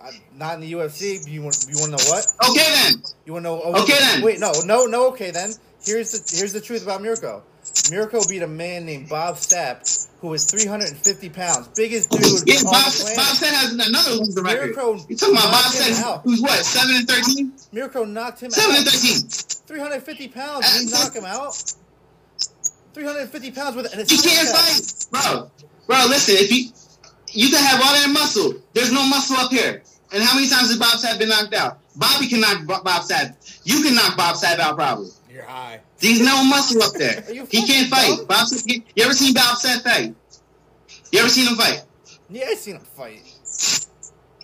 [0.00, 1.28] Uh, not in the UFC.
[1.28, 1.66] You want?
[1.68, 2.24] You want to know what?
[2.50, 3.02] Okay then.
[3.26, 3.60] You want to know?
[3.62, 4.22] oh, Okay, then.
[4.22, 5.08] Wait, no, no, no.
[5.08, 5.52] Okay then.
[5.84, 7.42] Here's the here's the truth about Mirko.
[7.90, 12.64] Mirko beat a man named Bob Sapp, who was 350 pounds, biggest dude Yeah, on
[12.64, 12.72] Bob.
[12.72, 14.74] Bob Sapp has another loser record.
[14.76, 16.04] Mirko You talking about Bob knocked him Sapp?
[16.04, 16.22] out.
[16.24, 16.58] Who's what?
[16.64, 17.52] Seven and thirteen.
[17.72, 18.92] Mirko knocked him Seven and out.
[18.92, 19.28] thirteen.
[19.70, 20.72] 350 pounds.
[20.72, 21.54] Did he knock him out?
[22.94, 25.50] 350 pounds with an You can't fight, bro.
[25.86, 26.34] Bro, listen.
[26.38, 26.70] If you
[27.32, 29.82] you can have all that muscle, there's no muscle up here.
[30.12, 31.78] And how many times has Bob Sapp been knocked out?
[31.96, 33.36] Bobby can knock Bob Sapp.
[33.64, 35.10] You can knock Bob Sapp out probably.
[35.40, 35.80] You're high.
[35.98, 37.22] There's no muscle up there.
[37.50, 38.28] He can't fight.
[38.28, 40.14] Bob you ever seen Bob Sapp fight?
[41.12, 41.82] You ever seen him fight?
[42.28, 43.22] Yeah, I seen him fight.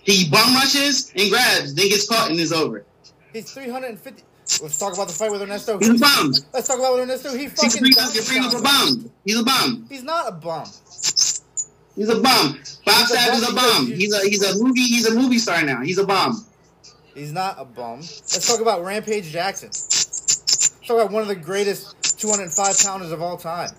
[0.01, 2.83] He bum rushes and grabs, then gets caught and is over.
[3.31, 4.23] He's 350.
[4.63, 5.77] Let's talk about the fight with Ernesto.
[5.77, 6.33] He's a bum.
[6.51, 7.37] Let's talk about with Ernesto.
[7.37, 7.79] He fucking.
[7.79, 9.11] bringing dunked you're bringing up a bum.
[9.23, 9.85] He's a bum.
[9.89, 10.65] He's not a bum.
[11.95, 12.21] He's a bum.
[12.23, 13.87] Bob He's Sapp is a bum.
[13.87, 15.81] He's a he's a movie he's a movie star now.
[15.81, 16.43] He's a bum.
[17.13, 17.99] He's not a bum.
[17.99, 19.69] Let's talk about Rampage Jackson.
[20.87, 23.71] Talk about one of the greatest 205 pounders of all time.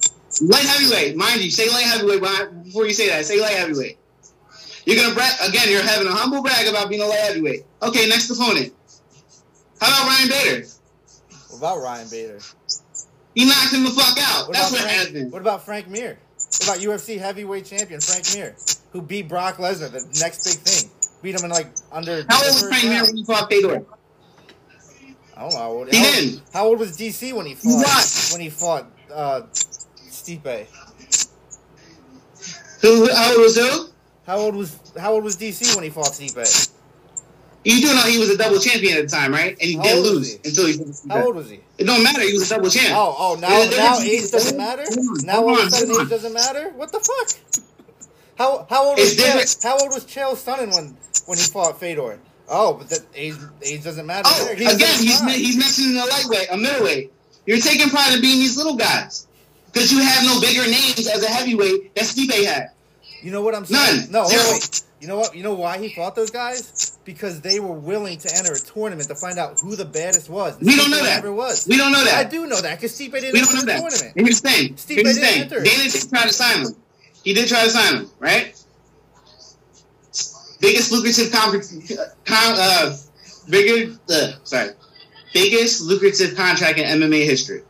[0.43, 2.21] Light heavyweight, mind you, say light heavyweight
[2.65, 3.25] before you say that.
[3.25, 3.97] Say light heavyweight.
[4.85, 5.71] You're gonna brag again.
[5.71, 7.65] You're having a humble brag about being a light heavyweight.
[7.83, 8.75] Okay, next opponent.
[9.81, 10.67] How about Ryan Bader?
[11.49, 12.41] What about Ryan Bader?
[13.35, 14.49] He knocked him the fuck out.
[14.49, 15.33] What That's what Frank, happened.
[15.33, 16.19] What about Frank Mir?
[16.37, 18.55] What about UFC heavyweight champion Frank Mir,
[18.93, 20.91] who beat Brock Lesnar, the next big thing?
[21.23, 22.27] Beat him in like under.
[22.29, 23.85] How old was Frank Mir when he fought Fedor?
[25.39, 25.59] I don't know.
[25.59, 26.43] How old, He how, didn't.
[26.53, 27.77] how old was DC when he fought?
[27.77, 28.29] what?
[28.33, 29.43] When he fought uh,
[30.11, 30.67] Stipe.
[32.83, 33.09] Who?
[33.13, 33.89] How old was who?
[34.27, 36.71] How old was How old was DC when he fought Stipe?
[37.65, 39.51] You do know he was a double champion at the time, right?
[39.53, 40.39] And he How didn't lose he?
[40.49, 40.85] until he.
[41.09, 41.61] How old was he?
[41.77, 42.23] It don't matter.
[42.23, 42.95] He was a double champ.
[42.97, 44.85] Oh, oh, now now age doesn't matter.
[45.25, 46.71] Now all of a sudden age doesn't matter.
[46.71, 47.63] What the fuck?
[48.39, 50.97] How how old was Chael, how old was Chael Sonnen when
[51.27, 52.19] when he fought Fedor?
[52.51, 54.23] Oh, but that age age doesn't matter.
[54.27, 54.55] Oh, there.
[54.57, 57.13] He was in again, he's me- he's mentioning a lightweight, a middleweight.
[57.47, 59.27] You're taking pride in being these little guys
[59.73, 62.71] because you have no bigger names as a heavyweight that Stipe had.
[63.23, 64.03] You know what I'm saying?
[64.05, 64.11] None.
[64.13, 64.43] No, Zero.
[64.53, 64.83] wait.
[65.01, 65.35] You know what?
[65.37, 66.99] You know why he fought those guys?
[67.05, 70.59] Because they were willing to enter a tournament to find out who the baddest was.
[70.61, 71.17] We don't know that.
[71.17, 71.67] Never was.
[71.69, 72.27] We don't know that.
[72.27, 73.81] I do know that because Stipe didn't We don't enter know the that.
[73.81, 74.13] tournament.
[74.17, 74.75] Here's the thing.
[74.75, 75.43] Stipe Here's the thing.
[75.43, 75.61] enter.
[75.63, 76.75] Dana did try to sign him.
[77.25, 78.58] He did try to sign him, right?
[80.61, 81.61] Biggest lucrative con,
[82.37, 82.97] uh,
[83.49, 84.71] bigger, uh, sorry,
[85.33, 87.63] biggest lucrative contract in MMA history.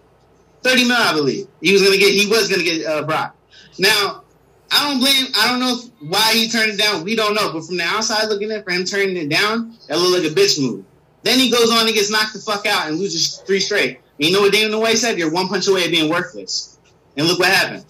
[0.63, 1.47] Thirty mil, I believe.
[1.61, 2.13] He was gonna get.
[2.15, 3.37] He was gonna get uh, Brock.
[3.79, 4.25] Now,
[4.73, 5.27] I don't blame.
[5.37, 7.05] I don't know if- why he turned it down.
[7.05, 7.53] We don't know.
[7.53, 10.35] But from the outside looking in, for him turning it down, that looked like a
[10.35, 10.85] bitch move.
[11.25, 13.99] Then he goes on and gets knocked the fuck out and loses three straight.
[14.19, 15.19] And you know what Dana White said?
[15.19, 16.79] You're one punch away of being worthless.
[17.17, 17.85] And look what happened.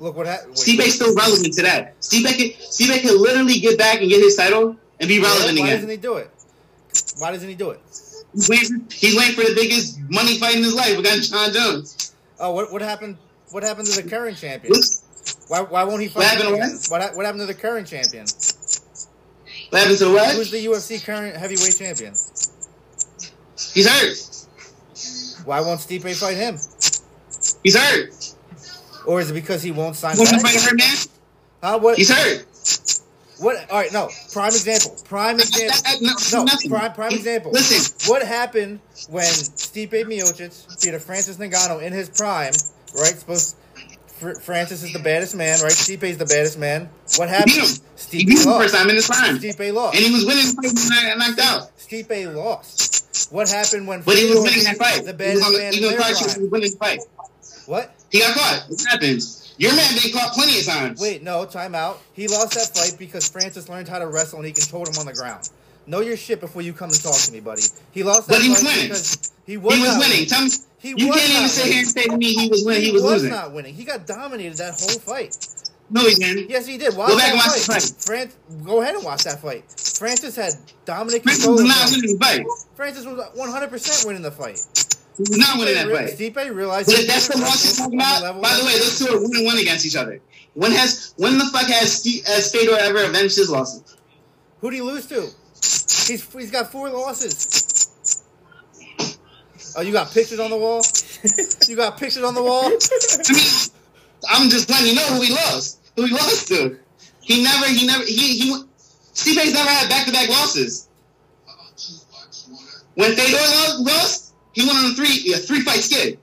[0.00, 0.54] Look what happened.
[0.54, 2.00] Stipe's still relevant to that.
[2.00, 5.66] Stipe can, Stipe can literally get back and get his title and be relevant Why
[5.66, 5.66] again.
[5.66, 6.30] Why doesn't he do it?
[7.18, 7.80] Why doesn't he do it?
[8.32, 12.14] He's waiting, he's waiting for the biggest money fight in his life against Jon Jones.
[12.38, 13.18] Oh, what what happened?
[13.50, 14.72] What happened to the current champion?
[15.48, 16.78] Why why won't he fight What happened to again?
[16.88, 17.00] what?
[17.00, 18.24] What what happened to the current champion?
[19.68, 20.34] What happened to what?
[20.34, 22.12] Who's the UFC current heavyweight champion?
[23.74, 24.16] He's hurt.
[25.44, 26.54] Why won't Stipe fight him?
[27.62, 28.19] He's hurt.
[29.06, 30.40] Or is it because he won't sign back?
[30.42, 30.96] fighting hurt, man?
[31.62, 31.78] Huh?
[31.78, 31.96] What?
[31.98, 32.46] He's hurt.
[33.38, 33.70] What?
[33.70, 34.08] All right, no.
[34.32, 34.96] Prime example.
[35.04, 35.78] Prime example.
[36.32, 37.52] No, No, prime, prime example.
[37.52, 42.52] Listen, What happened when Stipe Miocic beat a Francis Ngannou in his prime?
[42.94, 43.56] Right, supposed
[44.42, 45.72] Francis is the baddest man, right?
[45.72, 46.90] Stipe is the baddest man.
[47.16, 47.54] What he happened?
[47.54, 47.76] beat him.
[48.10, 48.62] He beat him the lost.
[48.62, 49.38] first time in his prime.
[49.38, 49.96] Stipe lost.
[49.96, 51.76] And he was winning the fight and knocked out.
[51.78, 53.32] Stipe lost.
[53.32, 55.04] What happened when But he was Fedor winning that fight.
[55.06, 56.70] the He was baddest on the, man he in was their on he was winning
[56.72, 57.00] the fight.
[57.66, 57.94] What?
[58.10, 58.66] He got caught.
[58.70, 59.54] It happens.
[59.58, 61.00] Your man been caught plenty of times.
[61.00, 62.00] Wait, no, time out.
[62.12, 65.06] He lost that fight because Francis learned how to wrestle and he controlled him on
[65.06, 65.48] the ground.
[65.86, 67.62] Know your shit before you come and talk to me, buddy.
[67.92, 68.88] He lost that But he was winning.
[68.88, 70.26] because he was, he was winning.
[70.26, 72.48] Tell me, He you was can't even not sit here and say to me he
[72.48, 72.82] was winning.
[72.82, 73.30] He was, losing.
[73.30, 73.74] not winning.
[73.74, 75.36] He got dominated that whole fight.
[75.90, 76.48] No, he didn't.
[76.48, 76.96] Yes, he did.
[76.96, 77.82] Watch Go back and watch fight.
[77.82, 78.30] the Fran-
[78.64, 79.64] go ahead and watch that fight.
[79.98, 80.52] Francis had
[80.84, 81.66] dominant Francis control.
[81.66, 82.46] was not winning the fight.
[82.76, 84.60] Francis was 100% winning the fight.
[85.16, 86.18] He was not winning that fight.
[86.18, 86.88] Stipe realized.
[86.88, 89.44] But that's the loss you're talking about, by the way, those two are one and
[89.44, 90.20] one against each other.
[90.54, 93.96] When has when the fuck has Steve, has Fedor ever avenged his losses?
[94.60, 95.20] Who'd he lose to?
[96.10, 97.90] He's he's got four losses.
[99.76, 100.82] Oh, you got pictures on the wall?
[101.68, 102.64] you got pictures on the wall?
[102.64, 103.70] I mean,
[104.28, 105.80] I'm just letting you know who he lost.
[105.96, 106.78] Who he lost to.
[107.20, 108.62] He never, he never, he he.
[109.14, 110.88] Stipe's never had back to back losses.
[112.94, 113.38] When Fedor
[113.84, 114.29] lost,
[114.60, 116.18] he went on a three a three fight skid.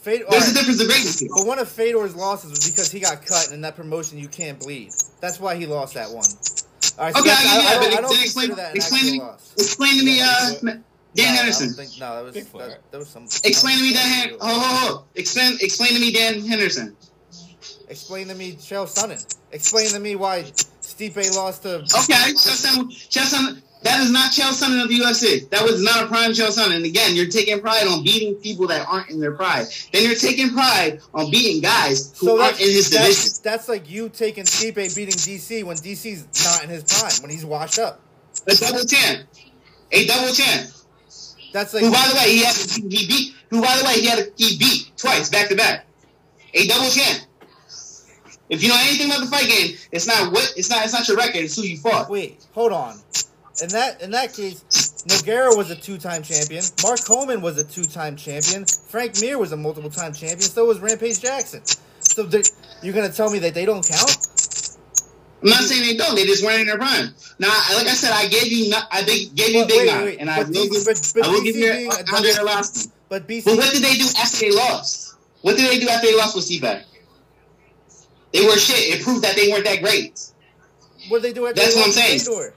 [0.00, 3.24] Fedor, There's a difference of greatness but one of Fedor's losses was because he got
[3.24, 4.90] cut, and in that promotion you can't bleed.
[5.20, 6.26] That's why he lost that one.
[6.98, 9.04] All right, so Okay, that's- I, I, yeah, I don't, I don't explain, that explain
[9.06, 9.22] to me,
[9.58, 10.84] explain to me, uh, Dan
[11.16, 11.72] No, Henderson.
[11.72, 13.24] think- no, that was that, that was some.
[13.44, 14.02] Explain to me Dan.
[14.08, 15.04] Hen- Oh, oh, oh.
[15.14, 16.94] Explain, explain to me Dan Henderson.
[17.88, 19.24] Explain to me Chael Sonnen.
[19.52, 20.42] Explain to me why
[20.82, 21.76] Stipe lost to.
[21.76, 25.48] Okay, Chael Sonnen, Chael Sonnen, that is not Chael Sonnen of the UFC.
[25.50, 26.76] That was not a prime Chael Sonnen.
[26.76, 29.66] And again, you're taking pride on beating people that aren't in their pride.
[29.92, 33.08] Then you're taking pride on beating guys who So aren't that's, in his division.
[33.08, 37.30] that's, that's like you taking Stipe beating DC when DC's not in his prime, when
[37.30, 38.00] he's washed up.
[38.48, 39.28] A double champ,
[39.92, 40.70] a double champ.
[41.52, 43.34] That's like Who, by the way, he had he beat.
[43.50, 45.86] Who, by the way, he had he beat twice back to back.
[46.54, 47.22] A double champ.
[48.48, 50.84] If you know anything about the fight game, it's not what it's not.
[50.84, 51.36] It's not your record.
[51.36, 52.10] It's who you fought.
[52.10, 52.98] wait, hold on.
[53.62, 54.62] In that in that case,
[55.06, 56.64] Nogueira was a two-time champion.
[56.82, 58.64] Mark Coleman was a two-time champion.
[58.66, 60.40] Frank Mir was a multiple-time champion.
[60.40, 61.62] So was Rampage Jackson.
[62.00, 62.28] So
[62.82, 64.28] you're gonna tell me that they don't count?
[65.42, 66.16] I'm not saying they don't.
[66.16, 67.14] They just weren't in their prime.
[67.38, 68.70] Now, like I said, I gave you.
[68.70, 70.84] not- I think- gave you But Big wait, wait, and I will give.
[70.86, 72.88] but- but I will give you Andrei Arlovski.
[73.10, 75.14] But BC, But what did they do after they lost?
[75.42, 76.82] What did they do after they lost with Stipe?
[78.32, 78.94] They were shit.
[78.98, 80.18] It proved that they weren't that great.
[81.08, 82.18] what did they do after That's they what I'm saying.
[82.20, 82.54] Fedor?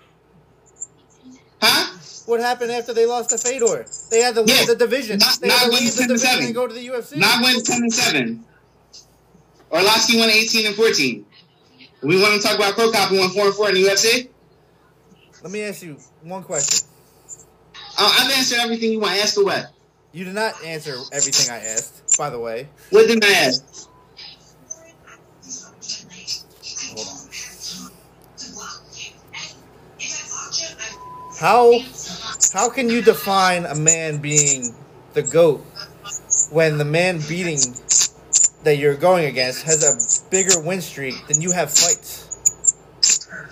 [1.62, 1.94] Huh?
[2.26, 3.86] What happened after they lost to Fedor?
[4.12, 5.18] They had to leave Yeah, the division.
[5.20, 6.46] not- they had to leave the 10 to division 7.
[6.46, 7.18] and go to the UFC.
[7.18, 8.46] Not win 10 and 7.
[9.72, 11.26] Arlovski won 18 and 14.
[12.02, 14.30] We want to talk about Cro Cop who won 4 and 4 in the UFC?
[15.42, 16.88] Let me ask you one question.
[17.98, 19.14] Uh, I've answered everything you want.
[19.22, 19.64] Ask away.
[20.12, 22.70] You did not answer everything I asked, by the way.
[22.92, 23.87] What did I ask?
[31.38, 31.80] How
[32.54, 34.74] how can you define a man being
[35.14, 35.64] the goat
[36.52, 37.60] when the man beating
[38.64, 42.24] that you're going against has a bigger win streak than you have fights?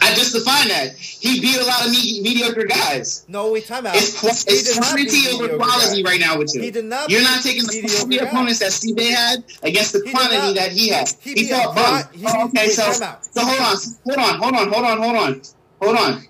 [0.01, 0.95] I just defined that.
[0.95, 3.25] He beat a lot of me- mediocre guys.
[3.27, 3.95] No, wait, time out.
[3.95, 6.61] It's, it's quantity over quality right now with you.
[6.61, 10.11] He did not You're not taking the quality opponents that CJ had against the He
[10.11, 11.09] quantity that he had.
[11.21, 12.03] he He, fought bum.
[12.25, 15.41] Oh, okay, so, so hold on, hold on, hold on, hold on, hold on,
[15.81, 16.23] hold on.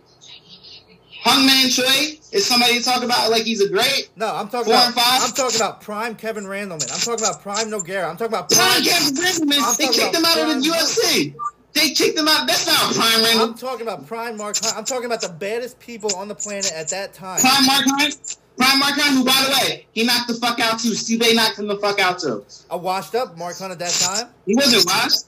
[1.26, 4.10] Hong-man Choi is somebody to talk about like he's a great.
[4.16, 4.94] No, I'm talking about?
[4.96, 6.92] I'm talking about prime Kevin Randleman.
[6.94, 8.08] I'm talking about prime Nogueira.
[8.10, 8.84] I'm talking about Prime prime.
[8.84, 11.34] Kevin Randleman, they kicked him out of the UFC.
[11.74, 12.48] They kicked him out.
[12.48, 13.50] That's not Prime Randleman.
[13.50, 14.56] I'm talking about prime Mark.
[14.62, 14.78] Hunt.
[14.78, 17.40] I'm talking about the baddest people on the planet at that time.
[17.40, 18.38] Prime Mark Hunt.
[18.58, 20.94] Prime Mark Hunt, who, by the way, he knocked the fuck out too.
[20.94, 22.46] Steve A knocked him the fuck out too.
[22.70, 24.28] A washed up Mark Hunt at that time.
[24.46, 25.26] He wasn't washed.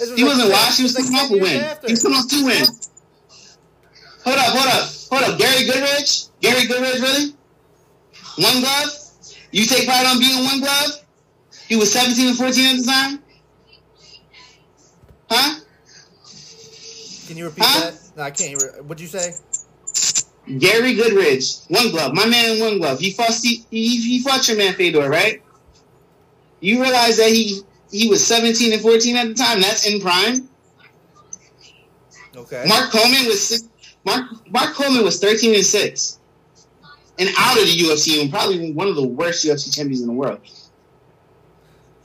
[0.00, 0.76] Was He like wasn't washed.
[0.78, 1.60] He was this coming off a win.
[1.62, 1.86] after.
[1.86, 2.90] He was coming off two wins.
[4.28, 5.38] Hold up, hold up, hold up.
[5.38, 6.28] Gary Goodridge?
[6.42, 7.34] Gary Goodridge, really?
[8.36, 8.90] One glove?
[9.52, 10.90] You take pride on being one glove?
[11.66, 13.22] He was 17 and 14 at the time?
[15.30, 15.60] Huh?
[17.26, 17.90] Can you repeat Huh?
[17.90, 17.94] that?
[18.18, 18.62] No, I can't.
[18.84, 19.32] What'd you say?
[20.58, 22.12] Gary Goodridge, one glove.
[22.12, 23.00] My man, one glove.
[23.00, 25.42] He fought he, he fought your man Fedor, right?
[26.60, 29.62] You realize that he he was 17 and 14 at the time.
[29.62, 30.50] That's in prime.
[32.36, 32.64] Okay.
[32.68, 33.68] Mark Coleman was
[34.08, 36.18] Mark Mark Coleman was 13 and six,
[37.18, 40.12] and out of the UFC and probably one of the worst UFC champions in the
[40.12, 40.40] world.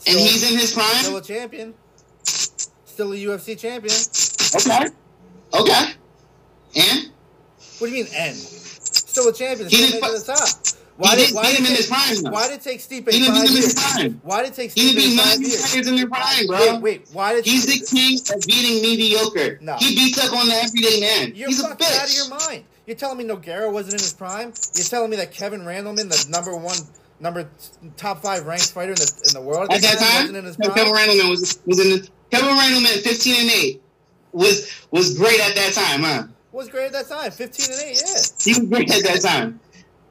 [0.05, 0.85] And he's in his prime.
[0.95, 1.73] still a champion.
[2.23, 3.95] Still a UFC champion.
[4.55, 4.91] Okay,
[5.53, 5.93] okay.
[6.75, 7.11] And
[7.79, 8.35] What do you mean end?
[8.35, 9.69] Still a champion.
[9.69, 10.82] Still it to the top.
[10.97, 12.31] Why he did why did him in it his take- prime.
[12.33, 13.73] why did it take Stipe He five his years?
[13.73, 14.21] prime.
[14.23, 15.87] Why did it take He Stipe beat five years?
[15.87, 16.57] in their prime, bro.
[16.75, 17.07] Wait, wait.
[17.13, 19.57] Why did He's the king of beating mediocre.
[19.61, 19.75] No.
[19.77, 21.33] He beats up on the everyday man.
[21.35, 22.65] You're He's a fucking out of your mind.
[22.85, 24.53] You're telling me Nogueira wasn't in his prime?
[24.75, 26.77] You're telling me that Kevin Randleman, the number one,
[27.19, 27.49] number
[27.97, 30.57] top five ranked fighter in the in the world At that time, wasn't in his
[30.57, 30.93] Kevin?
[30.93, 33.81] Randleman was was in the, Kevin Randleman 15 and 8
[34.33, 36.23] was was great at that time, huh?
[36.51, 38.21] Was great at that time, 15 and 8, yeah.
[38.43, 39.59] He was great at that time.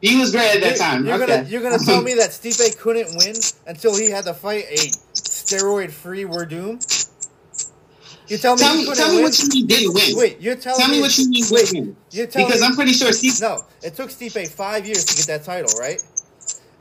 [0.03, 1.07] He was great at that time.
[1.07, 1.27] you're okay.
[1.27, 4.99] gonna you're gonna tell me that Stipe couldn't win until he had to fight a
[5.31, 6.83] steroid free Werdum?
[8.29, 9.25] You're telling me tell me, tell me win?
[9.25, 10.17] what you mean didn't win.
[10.17, 11.97] Wait, you're telling tell me, me what you mean wait, didn't win.
[12.11, 13.41] You're telling Because me, I'm pretty sure Steve.
[13.41, 16.03] no, it took Stipe five years to get that title, right?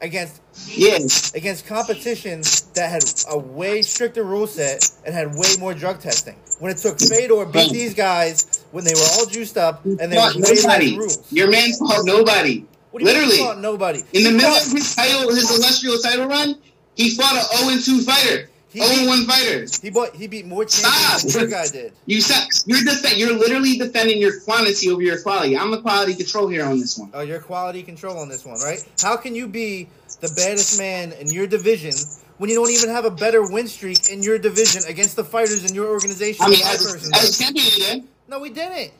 [0.02, 0.42] Against
[0.78, 1.00] Yeah,
[1.34, 6.42] against competition that had a way stricter rule set and had way more drug testing.
[6.60, 10.20] When it took Fedor beat these guys when they were all juiced up and they
[10.20, 10.92] was way nobody.
[10.92, 11.32] rules.
[11.32, 12.68] Your man fought nobody.
[12.92, 14.00] What do you mean he Literally, fought nobody?
[14.00, 16.58] in He the middle fought- of his title, his illustrious title run,
[16.96, 19.66] he fought an 0 and 2 fighter, He 0 and 1 fighter.
[19.82, 20.92] he bought, he beat more Stop.
[20.94, 21.94] champions than guy did.
[22.06, 25.58] You said you're def- you're literally defending your quantity over your quality.
[25.58, 27.10] I'm the quality control here on this one.
[27.14, 28.84] Oh, your quality control on this one, right?
[29.02, 29.88] How can you be
[30.20, 31.94] the baddest man in your division
[32.40, 35.64] when you don't even have a better win streak in your division against the fighters
[35.70, 36.44] in your organization?
[36.46, 38.04] I mean, as, as a champion, he did.
[38.28, 38.92] no, we didn't.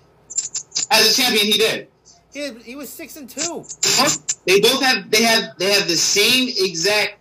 [0.90, 1.88] As a champion, he did.
[2.34, 3.66] He, he was six and two.
[4.46, 7.16] They both have they have they have the same exact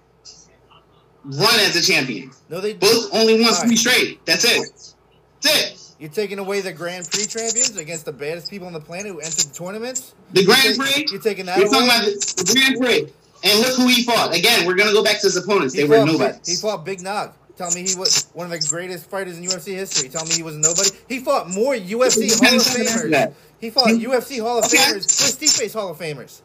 [1.24, 2.30] run as a champion.
[2.48, 3.66] No, they Both only won Alright.
[3.66, 4.24] three straight.
[4.24, 4.94] That's it.
[5.42, 5.76] That's it.
[6.00, 9.20] You're taking away the Grand Prix champions against the baddest people on the planet who
[9.20, 10.14] entered the tournaments.
[10.32, 11.06] The Grand You're Prix.
[11.10, 11.72] You're taking that We're away.
[11.72, 13.12] talking about the, the Grand Prix.
[13.42, 14.34] And look who he fought.
[14.36, 15.74] Again, we're gonna go back to his opponents.
[15.74, 16.38] he They were fought, nobody.
[16.46, 17.32] He fought Big Nog.
[17.60, 20.08] Tell me he was one of the greatest fighters in UFC history.
[20.08, 20.88] Tell me he was nobody.
[21.10, 23.34] He fought more UFC Hall of Famers.
[23.60, 24.78] He fought UFC Hall of Okay.
[24.78, 25.06] Famers.
[25.06, 26.40] Stipe's Hall of Famers?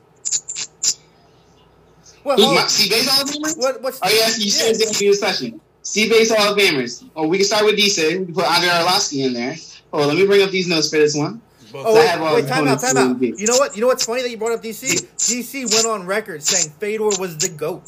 [2.24, 2.38] What?
[2.38, 3.58] Hall, Steve Bates Hall of Famers?
[3.58, 3.82] what?
[3.82, 4.00] What's?
[4.04, 4.92] Oh yeah, you said yeah.
[4.92, 5.62] this question.
[5.84, 7.10] Steve Hall of Famers.
[7.16, 8.20] Or we can start with DC.
[8.20, 9.56] We can put Andrei Arlovski in there.
[9.94, 11.42] Oh, let me bring up these notes for this one.
[11.74, 13.12] Oh, wait, wait, time out, time out.
[13.12, 13.40] in the league.
[13.40, 13.74] You know what?
[13.74, 15.02] You know what's funny that you brought up DC?
[15.16, 17.84] DC went on record saying Fedor was the GOAT.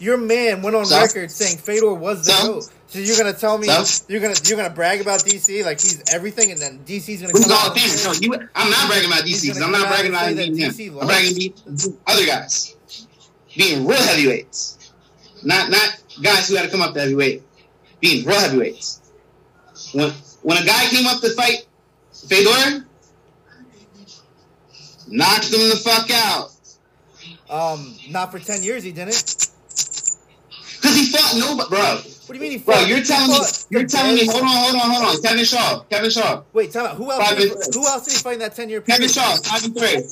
[0.00, 2.32] Your man went on record saying Fedor was the?
[2.32, 2.70] GOAT.
[2.88, 3.66] So you're gonna tell me
[4.08, 7.46] you're gonna you're gonna brag about DC like he's everything, and then DC's gonna Who's
[7.46, 9.62] come Hall out of and No, you, I'm not bragging about DC.
[9.62, 10.28] I'm not bragging about.
[10.30, 12.76] DC I'm bragging other guys.
[13.56, 14.92] Being real heavyweights.
[15.44, 17.42] Not not guys who had to come up to heavyweight.
[18.00, 19.00] Being real heavyweights.
[19.92, 20.10] When
[20.42, 21.66] when a guy came up to fight
[22.26, 22.86] Fedor,
[25.08, 26.52] knocked him the fuck out.
[27.50, 29.48] Um, not for ten years he didn't.
[31.18, 31.78] Cause nobody, bro.
[31.78, 32.88] What do you mean he Bro, fought?
[32.88, 33.36] you're he telling me,
[33.70, 34.26] you're telling me.
[34.26, 35.22] Hold on, hold on, hold on.
[35.22, 36.96] Kevin Shaw, Kevin Shaw, Wait, time out.
[36.96, 37.34] Who else?
[37.34, 39.12] Did who else did he fight in that ten year Kevin period?
[39.12, 40.04] Shaw, five and three.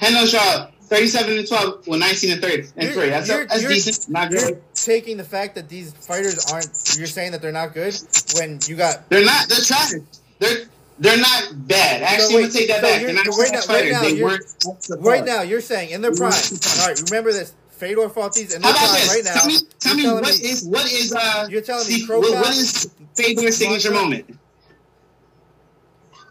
[0.00, 3.10] Hendo Shaw, thirty-seven and twelve, well, nineteen and thirty and You're- three.
[3.10, 4.08] That's, you're- that's you're- decent.
[4.08, 4.62] Not You're good.
[4.74, 6.68] taking the fact that these fighters aren't.
[6.96, 7.96] You're saying that they're not good
[8.36, 9.48] when you got They're not.
[9.48, 9.92] They're trash.
[10.38, 10.66] They're
[11.00, 12.02] They're not bad.
[12.02, 13.02] Actually, I'm gonna take that so back.
[13.02, 13.92] They're not right now- right fighters.
[13.92, 14.38] now they you're-
[15.00, 16.32] Right now, you're saying in their prime.
[16.32, 17.52] All right, remember this.
[17.78, 19.08] Fedor fought these in How their about this?
[19.08, 19.34] right now.
[19.34, 21.46] tell me, tell me what is me- what is uh?
[21.50, 24.38] You're telling me Steve- Crow what, what is Fedor's signature moment?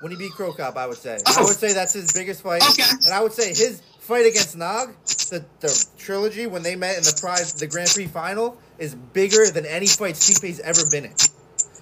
[0.01, 1.17] when he beat Cro Cop, I would say.
[1.25, 1.35] Oh.
[1.39, 2.61] I would say that's his biggest fight.
[2.71, 2.83] Okay.
[3.05, 7.03] And I would say his fight against Nog, the, the trilogy when they met in
[7.03, 11.13] the prize, the Grand Prix final, is bigger than any fight Stipe's ever been in.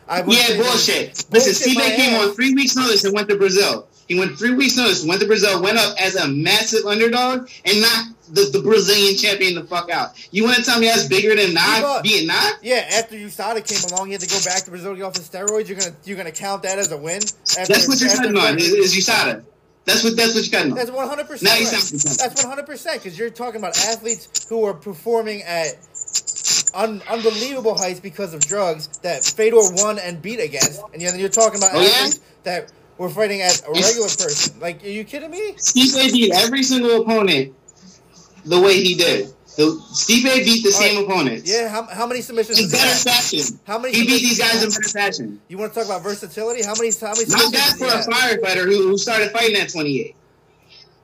[0.07, 1.25] I would Yeah, bullshit.
[1.29, 2.27] Bullshit Listen, my Stipe came ass.
[2.29, 3.87] on three weeks' notice and went to Brazil.
[4.07, 7.81] He went three weeks' notice, went to Brazil, went up as a massive underdog, and
[7.81, 10.13] knocked the, the Brazilian champion the fuck out.
[10.31, 12.53] You want to tell me that's bigger than fought- being Nog?
[12.61, 15.15] Yeah, after USADA came along, he had to go back to Brazil to get off
[15.17, 15.67] his steroids.
[15.67, 17.21] You're gonna you're gonna count that as a win.
[17.59, 18.57] After, That's what you're cutting on.
[18.57, 19.43] Is, is USADA.
[19.85, 20.77] That's what that's what you're cutting on.
[20.77, 21.51] That's one hundred percent.
[21.53, 22.17] Now you sound.
[22.19, 25.67] That's one hundred percent because you're talking about athletes who are performing at
[26.73, 31.29] un- unbelievable heights because of drugs that Fedor won and beat against, and then you're
[31.29, 31.87] talking about Oh, yeah?
[31.87, 34.59] athletes that were fighting as a regular person.
[34.59, 35.53] Like, are you kidding me?
[35.53, 37.53] Stipe beat every single opponent
[38.45, 39.27] the way he did.
[39.57, 39.63] The,
[39.93, 41.49] Stipe beat the same opponents.
[41.49, 41.69] Yeah.
[41.69, 42.59] How, how many submissions?
[42.59, 43.59] In better fashion.
[43.65, 45.41] How many He beat these guys in better fashion.
[45.47, 46.63] You want to talk about versatility?
[46.63, 46.91] How many?
[46.99, 47.25] How many?
[47.29, 50.15] Not for a firefighter who, who started fighting at 28.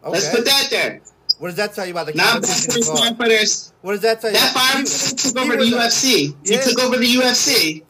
[0.06, 1.02] Let's put that there.
[1.40, 3.20] What does that tell you about the Not bad competition for a involved?
[3.20, 3.72] firefighter.
[3.82, 4.38] What does that tell you?
[4.38, 6.36] That firefighter took over the UFC.
[6.48, 7.84] He took over the UFC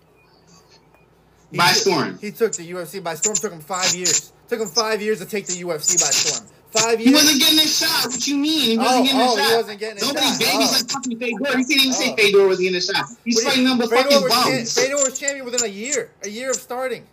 [1.51, 2.17] He by took- storm.
[2.21, 3.35] He took the UFC by storm.
[3.35, 4.31] Took him five years.
[4.49, 6.47] Took him five years to take the UFC by storm.
[6.71, 7.09] Five years.
[7.09, 8.05] He wasn't getting a shot.
[8.09, 8.69] What you mean?
[8.71, 9.57] He Oh, wasn't getting oh, he shot.
[9.57, 10.39] wasn't getting Nobody shot.
[10.39, 10.71] babies Oh.
[10.79, 11.59] like fucking Fedor.
[11.59, 12.15] You can't even say Oh.
[12.15, 13.05] Fedor was getting his shot.
[13.25, 16.11] He's fighting number Fedor fucking cha- Fedor was champion within a year.
[16.23, 17.03] A year of starting.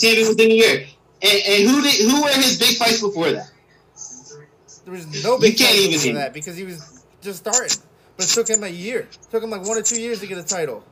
[0.00, 0.86] Champion within a year.
[1.20, 3.50] And, and who did who were his big fights before that?
[4.84, 7.76] There was no big You can't fight even before that because he was just starting.
[8.16, 9.00] But it took him a year.
[9.00, 10.82] It took him like one or two years to get a title.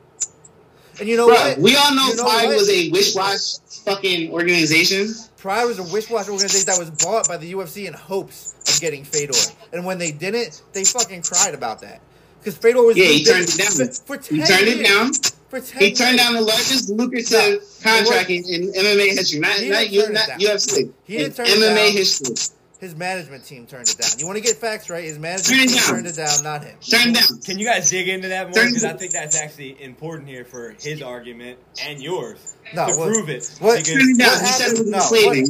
[0.99, 1.57] And you know Bro, what?
[1.57, 2.57] we all know, You know Pride what?
[2.57, 5.13] was a wish-wash fucking organization.
[5.37, 9.03] Pride was a wish-wash organization that was bought by the UFC in hopes of getting
[9.03, 9.33] Fedor.
[9.73, 12.01] And when they didn't, they fucking cried about that.
[12.39, 13.71] Because Fedor was Yeah, he turned it down.
[13.71, 15.13] For, for 10 He turned it down.
[15.49, 19.53] For 10 He turned down the largest lucrative No, contract in, in MMA history, not,
[19.57, 20.29] He not, didn't U, it not.
[20.39, 20.91] UFC.
[21.05, 21.91] He in didn't turn it MMA down.
[21.91, 22.35] history.
[22.81, 24.09] His management team turned it down.
[24.17, 25.03] You want to get facts right?
[25.03, 25.85] His management Turn team down.
[25.87, 26.75] turned it down, not him.
[26.81, 27.39] Turn down.
[27.45, 28.65] Can you guys dig into that more?
[28.65, 32.39] Because I think that's actually important here for his argument and yours
[32.73, 33.47] No, to what- prove it.
[33.59, 34.31] what- Because Turn down.
[34.31, 34.97] What He said it was happened- no,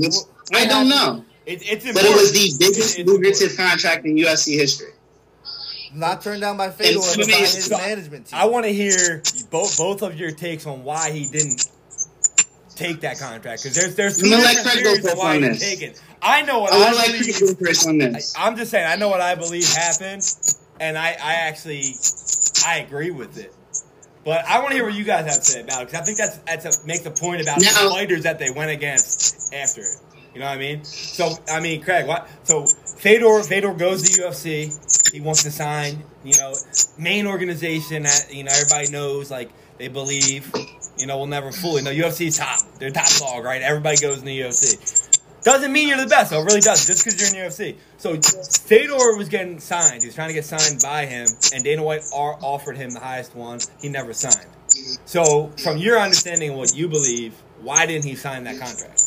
[0.10, 1.26] what- what I don't happened- know.
[1.46, 1.96] it, it's important.
[1.96, 4.92] But it was the biggest It- it's lucrative contract in UFC history.
[5.96, 8.40] Not turned down by Fedor, but by his So, management team.
[8.40, 11.66] I want to hear both both of your takes on why he didn't
[12.82, 13.64] take that contract.
[13.64, 16.02] Because there's there's two I'm different go theories of why on he take it.
[16.22, 17.36] I know what I I, like believe.
[17.38, 18.34] to go on this.
[18.38, 20.24] I'm just saying, I know what I believe happened,
[20.80, 21.84] and I, I actually,
[22.66, 23.54] I agree with it.
[24.24, 26.04] But I want to hear what you guys have to say about it because I
[26.06, 29.54] think that's that's a, makes a point about Now- the fighters that they went against
[29.54, 29.98] after it.
[30.34, 30.86] You know what I mean?
[30.86, 32.30] So I mean, Craig, what?
[32.44, 35.12] So Fedor Fedor goes to UFC.
[35.12, 36.04] He wants to sign.
[36.24, 36.54] You know,
[36.98, 39.30] main organization that you know everybody knows.
[39.32, 40.52] Like they believe.
[41.02, 41.92] You know, we'll never fully know.
[41.92, 42.62] UFC's top.
[42.78, 43.62] They're top dog, right?
[43.62, 45.10] Everybody goes in the UFC.
[45.44, 46.42] Doesn't mean you're the best, though.
[46.42, 46.86] It really doesn't.
[46.86, 47.76] Just because you're in the UFC.
[47.98, 48.22] So
[48.68, 50.04] Fedor was getting signed.
[50.04, 53.36] He was trying to get signed by him, and Dana White offered him the highest
[53.36, 53.60] one.
[53.82, 54.48] He never signed.
[55.06, 59.02] So, from your understanding what you believe, why didn't he sign that contract?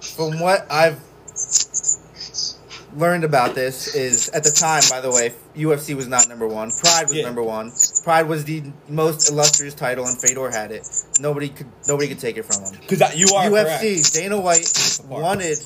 [0.00, 1.00] From what I've
[2.96, 6.70] learned about this is at the time, by the way, UFC was not number one.
[6.70, 7.24] Pride was Yeah.
[7.24, 7.72] number one.
[8.04, 10.88] Pride was the most illustrious title, and Fedor had it.
[11.20, 12.72] Nobody could nobody could take it from him.
[12.88, 14.14] Because you are UFC, correct.
[14.14, 15.58] Dana White wanted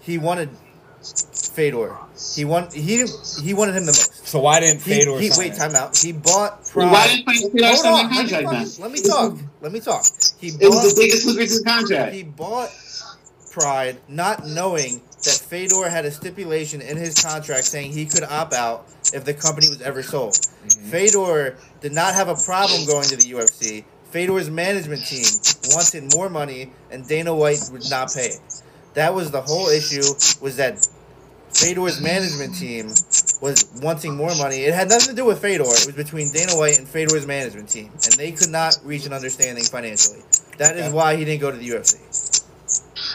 [0.00, 0.50] he wanted
[1.54, 1.96] Fedor.
[2.34, 3.04] He want he
[3.42, 4.26] he wanted him the most.
[4.26, 5.56] So why didn't He, Fedor he sign wait, it?
[5.58, 5.96] time out.
[5.98, 8.82] He bought Why didn't Fedor Hold sign on, that let me, contract then?
[8.84, 9.38] let me talk.
[9.60, 10.04] Let me talk.
[10.38, 12.14] He It was the biggest lucrative contract.
[12.14, 12.70] he bought
[13.50, 18.52] Pride not knowing that Fedor had a stipulation in his contract saying he could opt
[18.52, 20.34] out if the company was ever sold.
[20.34, 20.90] Mm-hmm.
[20.90, 23.84] Fedor did not have a problem going to the UFC.
[24.10, 25.24] Fedor's management team
[25.70, 28.32] wanted more money, and Dana White would not pay.
[28.94, 30.02] That was the whole issue.
[30.42, 30.86] Was that
[31.54, 32.88] Fedor's management team
[33.40, 34.64] was wanting more money.
[34.64, 35.64] It had nothing to do with Fedor.
[35.64, 39.12] It was between Dana White and Fedor's management team, and they could not reach an
[39.12, 40.22] understanding financially.
[40.58, 42.42] That is why he didn't go to the UFC.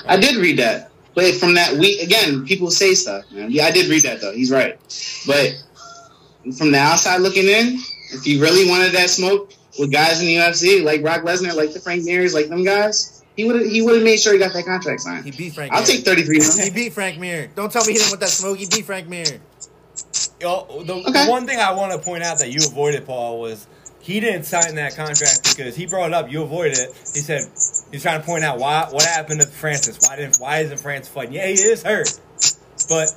[0.08, 0.92] I did read that.
[1.18, 3.50] But from that week, again, people say stuff, man.
[3.50, 4.34] Yeah, I did read that, though.
[4.34, 4.78] He's right.
[5.26, 5.56] But
[6.56, 7.80] from the outside looking in,
[8.14, 11.74] if he really wanted that smoke with guys in the UFC, like Brock Lesnar, like
[11.74, 14.38] the Frank Mirs, like them guys, he would have he would have made sure he
[14.38, 15.26] got that contract signed.
[15.26, 15.74] He beat Frank.
[15.74, 15.88] I'll Mir.
[15.88, 17.50] take 33 He beat Frank Mir.
[17.56, 18.60] Don't tell me he didn't want that smoke.
[18.60, 19.40] He beat Frank Mir.
[20.46, 21.26] Oh, the, Okay.
[21.26, 23.66] the one thing I want to point out that you avoided, Paul, was
[24.02, 26.32] he didn't sign that contract because he brought it up.
[26.32, 26.90] You avoided it.
[27.16, 27.42] He said
[27.92, 30.00] He's trying to point out why what happened to Francis.
[30.02, 31.34] Why didn't why isn't Francis fighting?
[31.34, 32.20] Yeah, he is hurt,
[32.90, 33.10] but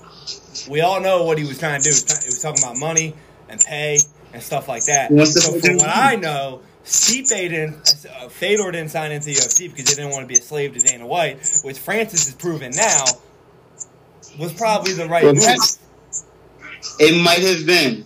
[0.69, 1.91] we all know what he was trying to do.
[1.91, 3.15] He was, was talking about money
[3.49, 3.99] and pay
[4.33, 5.09] and stuff like that.
[5.09, 9.71] To So from what I know, Stipe didn't, uh, Fedor didn't sign into the UFC
[9.71, 12.73] because he didn't want to be a slave to Dana White, which Francis is proven
[12.73, 13.05] now
[14.39, 15.79] was probably the right Well, move.
[16.99, 18.05] It might have been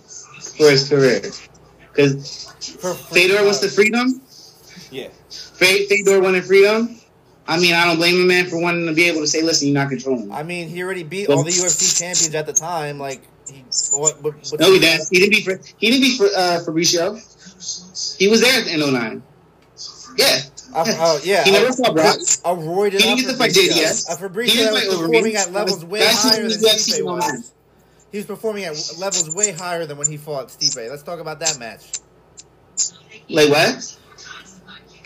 [0.57, 1.21] for his career.
[1.93, 2.47] Because
[3.11, 4.21] Fedor wants the freedom.
[4.91, 5.07] Yeah.
[5.57, 6.99] Fe- Fedor wanted freedom.
[7.47, 9.67] I mean, I don't blame a man for wanting to be able to say, listen,
[9.67, 10.33] you're not controlling me.
[10.33, 12.97] I mean, he already beat all the UFC champions at the time.
[12.97, 13.63] Like, he,
[13.93, 15.07] what, what, what, No, he didn't.
[15.11, 18.17] He didn't beat, he didn't beat uh, Fabricio.
[18.17, 19.21] He was there in 09.
[20.17, 20.39] Yeah.
[20.73, 22.15] Uh, uh, yeah, He never a, fought Brock.
[22.17, 23.51] a roided He didn't get the fight.
[23.55, 25.35] A He Fabricio didn't was performing me.
[25.35, 27.51] at levels way That's higher than Stipe was.
[28.11, 30.89] He was performing at levels way higher than when he fought Stipe.
[30.89, 31.83] Let's talk about that match.
[33.29, 33.97] Like what?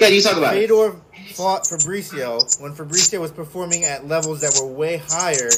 [0.02, 0.62] Okay, you talk about it.
[0.62, 0.96] Fedor
[1.34, 5.50] fought Fabricio when Fabricio was performing at levels that were way higher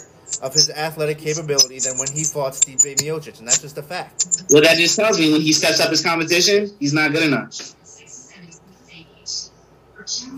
[0.41, 4.43] of his athletic capability than when he fought Steve Miocic, and that's just a fact.
[4.49, 7.51] Well, that just tells me when he steps up his competition, he's not good enough.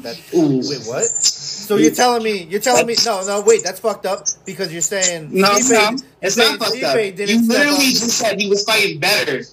[0.01, 0.57] That Ooh.
[0.57, 1.05] wait, what?
[1.05, 4.81] So you're telling me you're telling me no no wait that's fucked up because you're
[4.81, 7.29] saying No, Stipe- no, it's not fucked Stipe up.
[7.29, 9.43] You literally just said he was fighting better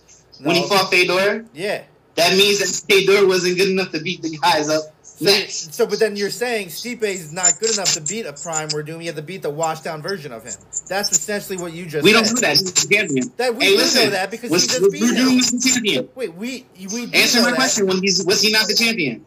[0.43, 1.47] when he fought Fedor.
[1.55, 1.85] yeah.
[2.21, 4.85] That means that Fedor wasn't good enough to beat the guys up
[5.21, 5.75] next.
[5.75, 9.01] So, but then you're saying Stipe is not good enough to beat a prime Werdum.
[9.01, 10.55] You have to beat the washed down version of him.
[10.89, 12.25] That's essentially what you just We said.
[12.25, 12.51] don't know that.
[12.51, 13.33] He's the champion.
[13.37, 15.37] That we hey, listen, know that because was, he just was beat Werdum him.
[15.37, 16.09] was the champion?
[16.15, 17.55] Wait, we we Answer my that.
[17.57, 17.87] question.
[17.87, 19.25] When he's was he not the champion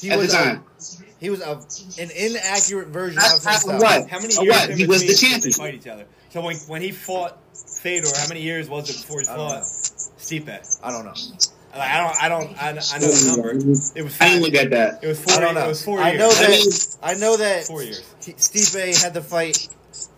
[0.00, 0.64] He at the was a- time?
[1.18, 1.52] he was a,
[2.02, 3.82] an inaccurate version Not- of not himself.
[3.82, 4.08] what?
[4.10, 4.70] How many years what?
[4.76, 5.52] He was the champion.
[5.52, 6.04] Fight each other.
[6.30, 7.38] So when when he fought
[7.82, 9.60] Fedor, how many years was it before he fought know.
[10.18, 10.78] Stipe?
[10.82, 11.14] I don't know.
[11.76, 13.50] Like, I don't, I don't, I, I know the number.
[13.50, 14.20] It was.
[14.20, 15.02] I didn't look at that.
[15.04, 15.34] It was four.
[15.34, 15.64] I don't know.
[15.64, 16.44] It was four I know that.
[16.46, 16.70] I mean-
[17.02, 18.02] I know that Four years.
[18.20, 19.68] Stipe had to fight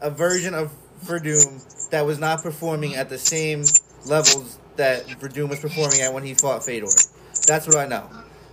[0.00, 0.70] a version of
[1.04, 3.64] Werdum that was not performing at the same
[4.06, 6.86] levels that Werdum was performing at when he fought Fedor.
[7.46, 8.08] That's what I know.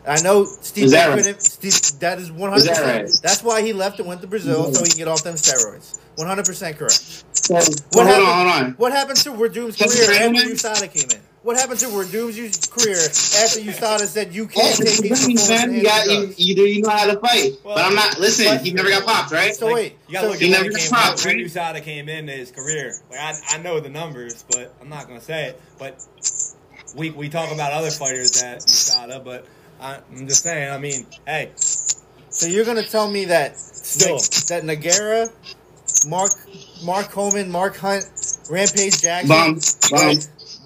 [0.08, 1.18] I know Stipe Is that right?
[1.24, 1.42] couldn't.
[1.42, 3.20] Steve, that is one hundred percent.
[3.24, 6.00] That's why he left and went to Brazil so he can get off them steroids.
[6.16, 6.94] One hundred percent correct.
[7.34, 8.72] So, What hold happened, on, hold on.
[8.74, 10.56] What happened to Werdum's career you after hear?
[10.56, 11.25] USADA came in?
[11.46, 15.84] What happened to Werdum's career after USADA said you can't take these listen, man, you
[15.84, 18.20] got you, performance you do you know how to fight, Well, but I'm not.
[18.20, 19.54] Listen, but- he never got popped, right?
[19.56, 21.36] So wait, You gotta so look he at never when, he came, got popped, when
[21.36, 21.46] right?
[21.46, 22.94] USADA came into his career.
[23.12, 25.62] Like I, I know the numbers, but I'm not gonna say it.
[25.78, 26.04] But
[26.96, 29.46] we we talk about other fighters at USADA, but
[29.80, 30.72] I, I'm just saying.
[30.72, 34.18] I mean, hey, So you're gonna tell me that Still.
[34.48, 35.32] that Nogueira,
[36.10, 36.32] Mark
[36.84, 38.04] Mark Coleman, Mark Hunt,
[38.50, 39.60] Rampage Jackson, Bum,
[39.92, 40.18] bum.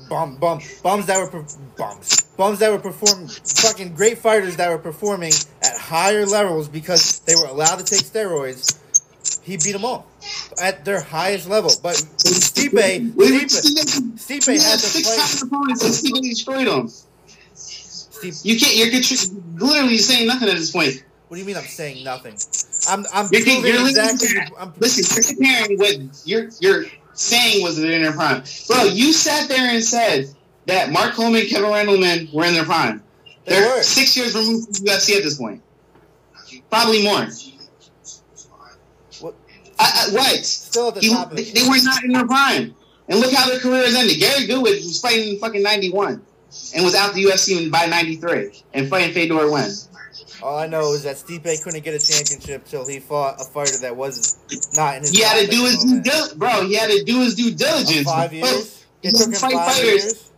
[0.10, 1.46] Bum, bum, bums that were per-
[1.78, 5.32] bums, bums that were performing, fucking great fighters that were performing
[5.64, 8.78] at higher levels because they were allowed to take steroids.
[9.44, 10.08] He beat them all
[10.62, 11.72] at their highest level.
[11.84, 12.72] But Stipe,
[13.14, 15.48] Stipe, had to six fight.
[15.48, 16.88] opponents and Stipe destroyed them.
[17.56, 18.76] Stipe, You can't.
[18.76, 21.04] You're contri- literally saying nothing at this point.
[21.28, 21.58] what do you mean?
[21.58, 22.36] I'm saying nothing.
[22.90, 24.28] I'm I'm You're, you're exactly.
[24.30, 25.96] literally, I'm, listen, you're comparing what
[26.26, 28.84] you're you're saying was in their prime, bro.
[28.86, 30.28] You sat there and said
[30.68, 33.04] that Mark Coleman, Kevin Randleman were in their prime.
[33.46, 33.84] They They're were.
[33.84, 35.62] six years removed from UFC at this point.
[36.70, 37.28] Probably more.
[39.20, 39.36] What-
[39.80, 40.46] I, I, what?
[40.46, 42.76] still at the He- top they, they were not in their prime.
[43.08, 44.20] And look how their careers ended.
[44.20, 46.22] Gary Goodridge was fighting in fucking 91
[46.76, 49.72] and was out the UFC by 93 and fighting Fedor when?
[50.42, 53.78] All I know is that Stipe couldn't get a championship till he fought a fighter
[53.82, 54.38] that was
[54.76, 55.12] not in his.
[55.12, 56.36] He had to do his due.
[56.38, 58.04] Bro, he had to do his due diligence.
[58.04, 58.86] five years.
[59.04, 60.04] It took him Fight five fighters.
[60.04, 60.32] years.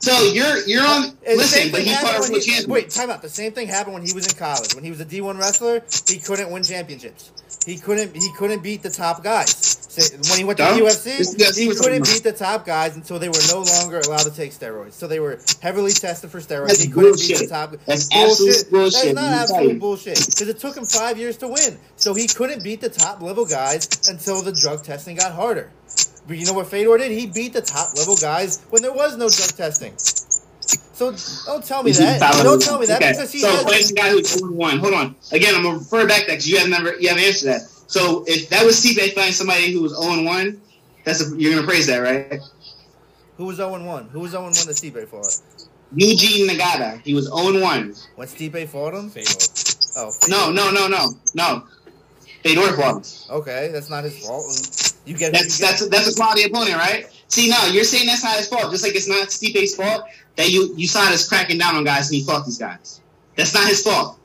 [0.00, 1.04] So you're you're on.
[1.04, 3.20] And the listen, but he fought when he- Wait, time out.
[3.20, 4.74] The same thing happened when he was in college.
[4.74, 7.30] When he was a D1 wrestler, he couldn't win championships.
[7.66, 8.14] He couldn't.
[8.16, 9.79] He couldn't beat the top guys.
[9.90, 12.64] Say- When he went to the UFC, This is UFC he couldn't beat the top
[12.64, 14.92] guys until they were no longer allowed to take steroids.
[14.92, 16.68] So they were heavily tested for steroids.
[16.68, 17.48] That's he couldn't beat the bullshit.
[17.50, 17.74] top.
[17.86, 21.76] That's absolute bullshit, That's not absolute bullshit because it took him five years to win.
[21.96, 25.70] So he couldn't beat the top level guys until the drug testing got harder.
[26.28, 27.10] But you know what Fedor did?
[27.10, 29.94] He beat the top level guys when there was no drug testing.
[29.98, 32.20] So don't tell me that.
[32.44, 33.88] Don't tell me that Okay, because he so has.
[33.88, 34.78] the guy who's 0 1.
[34.78, 35.16] Hold on.
[35.32, 37.62] Again, I'm gonna refer back to that because you have never you haven't answered that.
[37.90, 40.60] So if that was Stipe fighting somebody who was 0 1,
[41.04, 42.40] that's a, you're gonna praise that, right?
[43.36, 44.08] Who was 0 1?
[44.10, 45.26] Who was 0 1 that Stipe fought?
[45.92, 47.00] Yuji Nagata.
[47.02, 47.94] He was 0 1.
[48.14, 49.10] When Stipe fought him?
[49.10, 49.30] Fedor.
[49.96, 51.64] Oh, No, no, no, no, no.
[52.44, 53.38] Fedor fought him.
[53.40, 54.44] Okay, that's not his fault.
[55.04, 57.06] You get That's you get- that's that's a quality opponent, right?
[57.26, 58.70] See, no, you're saying that's not his fault.
[58.70, 60.04] Just like it's not Stipe's fault
[60.36, 63.00] that you you saw us cracking down on guys and he fought these guys.
[63.34, 64.19] That's not his fault.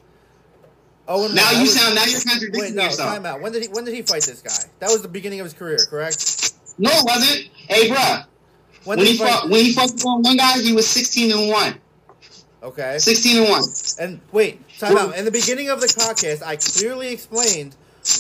[1.08, 3.10] Oh, Now you was- sound now you're contradicting Wait, no, yourself.
[3.14, 3.42] time out.
[3.42, 3.70] When did he?
[3.70, 4.70] When did he fight this guy?
[4.80, 6.54] That was the beginning of his career, correct?
[6.78, 7.50] No, it wasn't.
[7.68, 8.26] Hey, bruh.
[8.84, 9.30] When When, he fight?
[9.30, 11.76] fought when he fought one one guy, he was sixteen and one.
[12.64, 12.98] Okay.
[13.00, 13.64] Sixteen and one.
[14.00, 15.16] And wait, time out.
[15.18, 17.76] In the beginning of the podcast, I clearly explained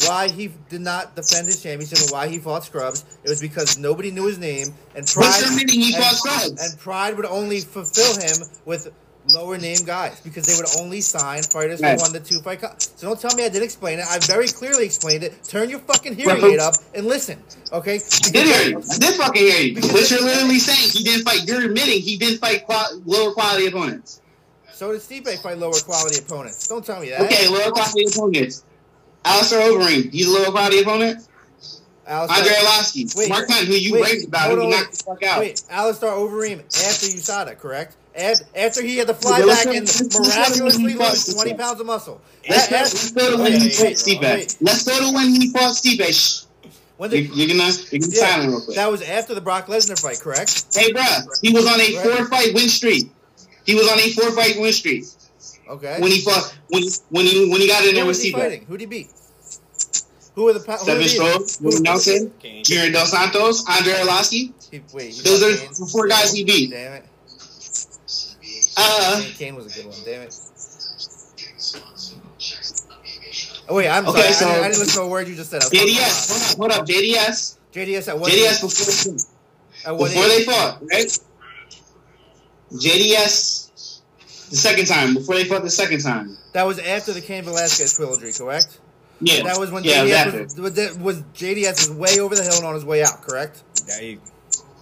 [0.08, 3.04] why he did not defend his championship and why he fought Scrubs.
[3.24, 5.26] It was because nobody knew his name and Pride.
[5.26, 6.62] What's the meaning he and, fought Scrubs?
[6.72, 8.88] and Pride would only fulfill him with
[9.34, 11.98] lower name guys because they would only sign fighters Right.
[11.98, 12.62] for one to two fight.
[12.62, 14.06] Co- so don't tell me I didn't explain it.
[14.08, 15.44] I very clearly explained it.
[15.44, 17.42] Turn your fucking hearing aid up and listen,
[17.74, 17.96] okay?
[18.24, 18.78] I did hear you.
[18.92, 19.76] I did fucking hear you.
[19.82, 21.48] But you're literally saying he didn't fight.
[21.48, 24.22] You're admitting he didn't fight qual- lower quality opponents.
[24.74, 26.68] So did Stipe fight lower quality opponents?
[26.68, 27.22] Don't tell me that.
[27.22, 28.64] Okay, lower quality opponents.
[29.24, 31.26] Alistair Overeem, he's a lower quality opponent.
[32.08, 35.24] Alistair- Andrei Arlovski, Wait, Mark Hunt, who you wait, raved about, who knocked the fuck
[35.24, 35.40] out.
[35.40, 37.96] Wait, Alistair Overeem after USADA, correct?
[38.18, 40.92] After, after he had to fly Yeah, back and let's- let's go to miraculously when
[40.92, 42.22] he fought lose 20 pounds of muscle.
[42.50, 44.56] Let's, That- let's go to when he fought Stipe.
[44.62, 46.46] Let's go to when he fought Stipe.
[46.98, 48.76] When You, did, you're gonna you're gonna be yeah, silent real quick.
[48.78, 50.64] that was after the Brock Lesnar fight, correct?
[50.74, 52.18] Hey, bruh, he was on a Right.
[52.18, 53.12] four fight win streak.
[53.66, 55.04] He was on a four fight win streak
[55.70, 55.98] Okay.
[56.00, 58.64] when he fought when he, when he when he got in there with Stipe.
[58.66, 59.10] Who'd he beat?
[60.36, 62.32] Who were the pa- who Seven did Strokes, Willie Nelson.
[62.64, 64.54] Junior Dos Santos, Andrei Arlovski.
[64.94, 66.72] Wait, Those are the four guys he beat.
[66.72, 67.06] Damn it.
[68.78, 69.98] Uh, Cain- Cain was a good one.
[70.06, 70.36] Damn it.
[73.68, 74.34] Oh wait, I'm Okay, sorry.
[74.34, 75.64] so- I, didn't, I didn't listen to a word you just said.
[75.64, 78.32] I JDS, hold up, hold up, JDS, JDS at what?
[78.32, 81.20] JDS before, at what before they fought, right?
[82.74, 84.02] JDS,
[84.50, 86.38] the second time, before they fought the second time.
[86.54, 88.80] That was after the Cain Velasquez trilogy, correct?
[89.22, 92.44] Yeah, That was when yeah, JDS was, was, that- was JDS was way over the
[92.44, 93.64] hill and on his way out, correct?
[93.88, 94.22] Yeah, you,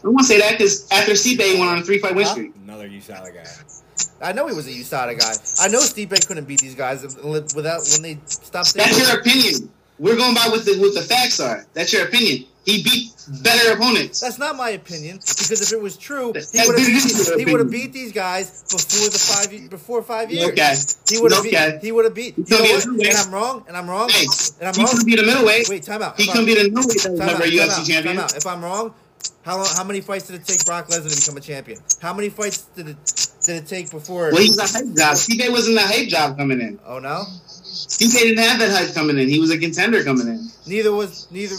[0.04, 2.52] I want to say that because after Stipe went on a three fight win streak.
[2.64, 3.46] another USADA guy.
[4.22, 5.34] I know he was a USADA guy.
[5.62, 8.74] I know Stipe couldn't beat these guys without when they stopped.
[8.74, 9.70] That's your opinion.
[10.00, 11.66] We're going by what the what the facts are.
[11.74, 12.46] That's your opinion.
[12.66, 13.12] He beat
[13.44, 14.22] better opponents.
[14.22, 17.70] That's not my opinion because if it was true, he would have he would have
[17.70, 20.50] beat these guys before the five before five years.
[20.52, 20.74] Okay.
[21.10, 21.72] He would have Okay.
[21.74, 21.82] beat.
[21.84, 22.38] He would have beat.
[22.38, 22.70] You He know what?
[22.70, 23.08] be a middleweight.
[23.10, 23.66] And I'm wrong.
[23.68, 24.10] And I'm wrong.
[24.10, 24.26] Hey,
[24.60, 24.90] And I'm he wrong.
[24.92, 25.70] couldn't be the middleweight.
[25.70, 26.20] Wait, time out.
[26.20, 28.16] He I'm- be the middleweight that was out, never time UFC out, champion.
[28.16, 28.36] time out.
[28.38, 28.94] If I'm wrong,
[29.44, 31.80] how long, how many fights did it take Brock Lesnar to become a champion?
[32.02, 32.98] How many fights did it
[33.44, 34.32] did it take before?
[34.32, 35.16] Well, he's a hype job.
[35.16, 36.80] Stipe wasn't a hype job coming in.
[36.86, 39.28] oh no, Stipe didn't have that hype coming in.
[39.30, 40.50] He was a contender coming in.
[40.66, 41.56] neither was neither.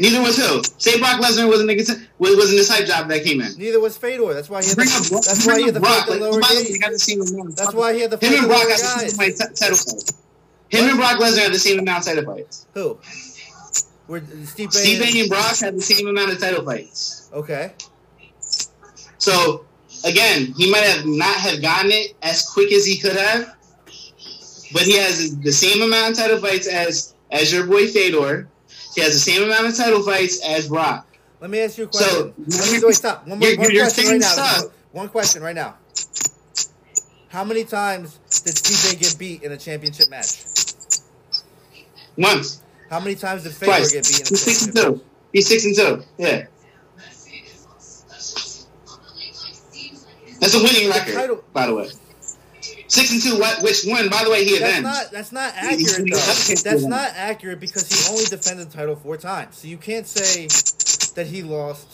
[0.00, 0.62] Neither was who.
[0.78, 2.06] Say Brock Lesnar wasn't a contender.
[2.18, 3.52] Wasn't this hype job that came in.
[3.58, 4.32] Neither was Fedor.
[4.32, 6.08] That's why he had Bring up, the, that's why he had the Brock.
[6.08, 7.56] Like, lower nobody got the same amount.
[7.56, 10.12] That's why he had the Him and Brock got the same title fights.
[10.68, 12.66] Him and Brock Lesnar had the same amount of title fights.
[12.74, 12.98] Who?
[14.08, 17.28] Stipe and- and Brock had the same amount of title fights.
[17.32, 17.72] Okay.
[19.18, 19.64] So
[20.04, 23.54] again, he might have not have gotten it as quick as he could have,
[24.72, 28.48] but he has the same amount of title fights as as your boy Fedor.
[28.94, 31.06] He has the same amount of title fights as Brock.
[31.40, 32.34] Let me ask you a So, question.
[32.72, 33.26] Let me, wait, stop.
[33.26, 34.26] One, more, you're- one you're question right now.
[34.26, 34.64] stuff.
[34.92, 35.76] One question right now.
[37.28, 40.44] How many times did Stipe get beat in a championship match?
[42.16, 43.92] Once, How many times did Fedor twice.
[43.92, 45.04] get beat in a He's six and championship?
[45.04, 45.10] two.
[45.32, 46.02] He's six and two.
[46.18, 46.46] Yeah.
[50.40, 51.90] That's a winning record, title- by the way.
[52.88, 53.38] Six and two.
[53.38, 53.62] What?
[53.62, 54.08] Which one?
[54.08, 54.82] By the way, he That's avenged.
[54.84, 56.70] not that's not He- he- accurate though.
[56.70, 59.58] That's not accurate because he only defended the title four times.
[59.58, 60.46] So you can't say
[61.14, 61.86] that he lost.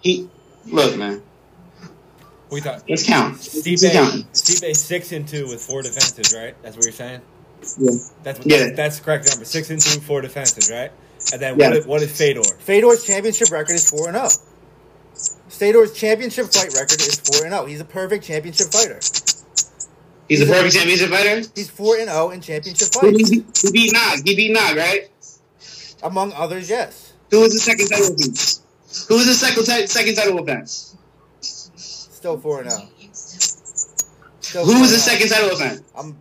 [0.00, 0.28] He
[0.66, 1.22] look, man.
[2.50, 3.36] We thought Let's count.
[3.38, 4.32] Stipe, Let's count.
[4.32, 6.54] Stipe six and two with four defenses, right?
[6.62, 7.20] That's what you're saying.
[7.78, 7.90] Yeah.
[8.22, 8.58] That's Yeah.
[8.58, 9.44] that's, that's the correct number.
[9.44, 10.92] Six and two, four defenses, right?
[11.32, 11.68] And then Yeah.
[11.70, 11.76] what?
[11.78, 12.42] Is, what is Fedor?
[12.60, 14.28] Fedor's championship record is four and zero.
[15.54, 17.66] Fedor's championship fight record is four and zero.
[17.66, 19.00] He's a perfect championship fighter.
[20.28, 21.42] He's a perfect championship fighter.
[21.54, 23.30] He's four and zero in championship fights.
[23.30, 24.26] He he beat Nog.
[24.26, 25.10] He beat Nog, right?
[26.02, 27.12] Among others, yes.
[27.30, 28.62] Who was the second title offense?
[29.08, 30.96] Who was the second ti- second title offense?
[31.40, 32.88] Still four and zero.
[34.40, 35.82] Still Who was the second title offense?
[35.96, 36.16] I'm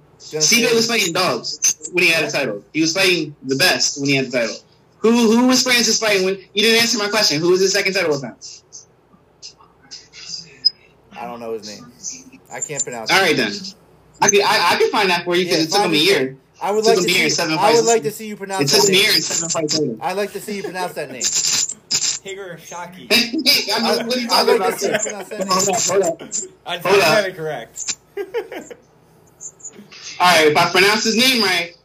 [0.73, 2.64] was fighting dogs when he had a title.
[2.73, 4.55] He was fighting the best when he had the title.
[4.99, 6.35] Who who was Francis fighting when?
[6.53, 7.39] You didn't answer my question.
[7.39, 8.62] Who was his second title offense?
[11.24, 11.86] I don't know his name.
[12.52, 13.10] I can't pronounce.
[13.12, 13.22] All it.
[13.22, 13.54] right then.
[14.22, 15.95] I could I, I could find that for you because Yeah, it took him a
[15.98, 16.38] year.
[16.62, 17.36] I would like to him a year, see.
[17.36, 18.74] seven I would like to see you pronounce.
[18.74, 19.16] It took that him a year name.
[19.16, 19.98] and seven fights later.
[20.02, 21.22] I'd like to see you pronounce that name.
[21.22, 23.08] Higar Shaki.
[23.74, 24.74] I know what are I'd talking like about?
[24.74, 25.76] to see you pronounce that Hold name.
[25.76, 26.22] up, hold up.
[26.66, 27.08] I Hold up.
[27.16, 27.98] had it correct.
[30.20, 31.76] All right, if I pronounce his name right,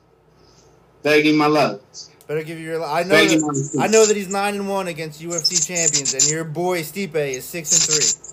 [1.03, 1.81] better give my love.
[2.29, 2.85] Better give you your.
[2.85, 3.09] I know.
[3.09, 3.79] Better give me my That.
[3.81, 7.45] I know that he's nine and one against UFC champions, and your boy Stipe is
[7.45, 8.28] six and three.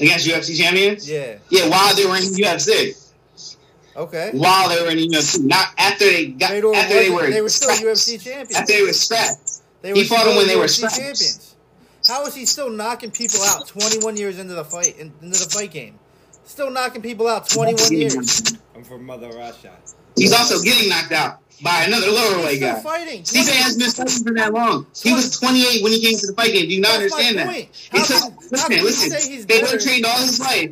[0.00, 1.08] Against UFC champions?
[1.08, 1.36] Yeah.
[1.50, 2.96] Yeah, while they were in UFC.
[3.96, 4.30] Okay.
[4.34, 7.48] while they were in the UFC, not after they got after they were they were
[7.48, 7.70] still.
[7.70, 8.54] UFC champions.
[8.56, 9.60] After they were scrapped.
[9.82, 10.94] They He fought them when they were UFC scrapped.
[10.96, 11.54] champions.
[12.06, 15.50] How is he still knocking people out 21 years into the fight in- into the
[15.50, 15.98] fight game?
[16.44, 18.54] Still knocking people out 21 years.
[18.74, 19.72] I'm from Mother Russia.
[20.16, 22.80] He's also getting knocked out by another lower He's weight guy.
[22.80, 23.22] fighting.
[23.22, 24.86] Stipe hasn't been fighting for that long.
[25.02, 26.68] He was 28 when he came to the fight game.
[26.68, 27.46] Do you not That's understand that?
[27.46, 27.88] point.
[27.92, 29.10] How took, can- how listen, can listen.
[29.10, 29.78] say he's They better?
[29.78, 30.70] trained all his life.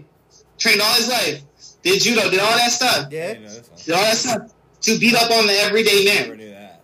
[0.59, 1.43] Trained all his life.
[1.83, 3.13] Did judo, did all that stuff.
[3.13, 3.49] Yeah, You know.
[3.85, 4.53] Did all that stuff
[4.83, 6.39] to beat up on the everyday Never man.
[6.39, 6.83] knew that.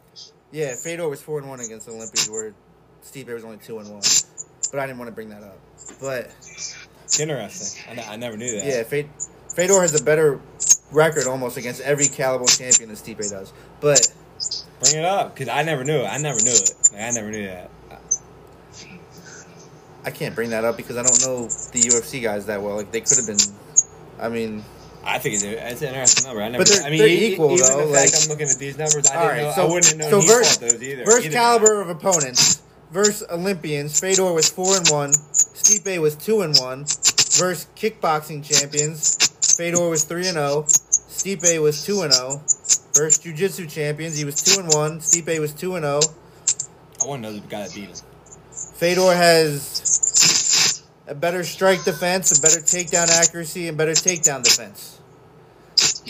[0.53, 0.75] yeah.
[0.77, 2.55] Fedor was four and one against the Olympians, where
[3.03, 4.03] Steve was only two and one.
[4.71, 5.59] But I didn't want to bring that up.
[6.01, 6.31] But
[7.05, 7.99] It's interesting.
[7.99, 8.65] I, I never knew that.
[8.67, 9.09] yeah, Fed-
[9.55, 10.41] Fedor has a better
[10.93, 13.53] record almost against every caliber champion than Stipe does.
[13.81, 14.13] But
[14.81, 16.05] Bring it up, cause I never knew it.
[16.07, 16.71] I never knew it.
[16.93, 17.71] Like, I never knew that.
[20.05, 22.77] I can't bring that up because I don't know the UFC guys that well.
[22.77, 23.39] Like they could have been.
[24.21, 24.63] I mean,
[25.03, 26.43] I think it's, it's an interesting number.
[26.43, 26.65] I never.
[26.65, 28.59] But they're- I mean, they're e- equal, even though, the fact like- I'm looking at
[28.59, 29.53] these numbers, I all didn't know.
[29.55, 31.05] So I wouldn't have known so he verse those either.
[31.05, 32.61] verse either caliber of opponents.
[32.93, 35.11] Verse Olympians, Fedor was four and one.
[35.11, 36.81] Stipe was two and one.
[36.85, 39.17] Verse kickboxing champions,
[39.57, 40.63] Fedor was three and zero.
[40.69, 42.43] Stipe was two and zero.
[42.95, 45.01] First jiu-jitsu champions, he was two and one.
[45.01, 46.01] Stipe was two and zero.
[47.03, 47.97] I want to know the guy that beat him.
[48.77, 55.01] Fedor has a better strike defense, a better takedown accuracy, and better takedown defense.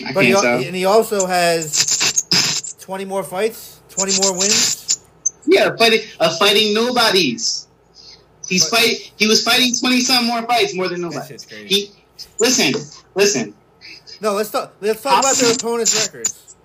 [0.06, 0.58] I But he, can't tell.
[0.64, 5.00] and he also has twenty more fights, twenty more wins.
[5.46, 7.66] Yeah, fighting, uh, fighting nobodies.
[8.48, 9.12] He's But- fight.
[9.16, 11.28] He was fighting twenty some more fights more than That nobody.
[11.28, 11.68] shit's crazy.
[11.68, 11.92] He
[12.38, 12.74] listen,
[13.14, 13.54] listen.
[14.20, 14.74] No, let's talk.
[14.80, 16.56] Let's talk about their opponents' records.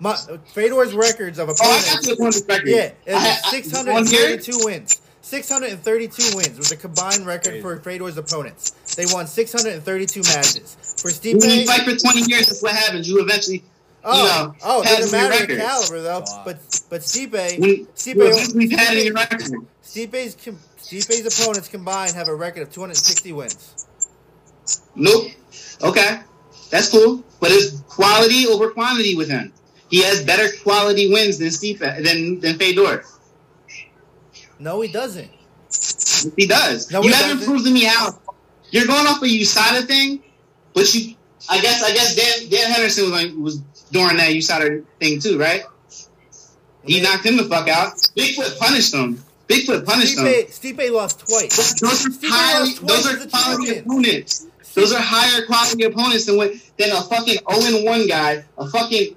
[0.00, 0.16] My,
[0.54, 2.06] Fedor's records of Oh, I got opponents.
[2.06, 2.68] the opponent's record.
[2.68, 4.36] yeah, it's six hundred here.
[4.36, 5.00] thirty-two wins.
[5.22, 8.72] 632 wins was the combined record for Fedor's opponents.
[8.94, 10.76] They won 632 matches.
[10.98, 13.08] For When you fight for twenty years, that's what happens.
[13.08, 13.64] You eventually,
[14.04, 16.20] oh, you know, oh, it doesn't matter the caliber though.
[16.20, 16.42] Wow.
[16.44, 16.58] But
[16.90, 19.40] but Stipe, When you Stipe, eventually padding your record.
[19.82, 23.86] Stipe's Stipe's opponents combined have a record of 260 wins.
[24.94, 25.32] Nope.
[25.82, 26.20] Okay,
[26.70, 27.24] that's cool.
[27.40, 29.52] But it's quality over quantity with him.
[29.90, 33.04] He has better quality wins than Steve than than Fedor.
[34.58, 35.30] No, he doesn't.
[36.36, 36.90] He does.
[36.90, 37.46] No, you haven't doesn't.
[37.46, 38.18] proved to me how.
[38.70, 40.22] You're going off a USADA thing,
[40.72, 41.14] but you.
[41.48, 43.58] I guess I guess Dan Dan Henderson was like, was
[43.92, 45.64] during that USADA thing too, right?
[46.84, 47.94] He knocked him the fuck out.
[48.16, 49.22] Bigfoot punished him.
[49.48, 50.24] Bigfoot punished him.
[50.24, 51.80] Stipe, Stipe lost twice.
[51.80, 54.46] Those are Stipe twice those are quality opponents.
[54.74, 59.16] Those are higher quality opponents than what than a fucking 0 1 guy, a fucking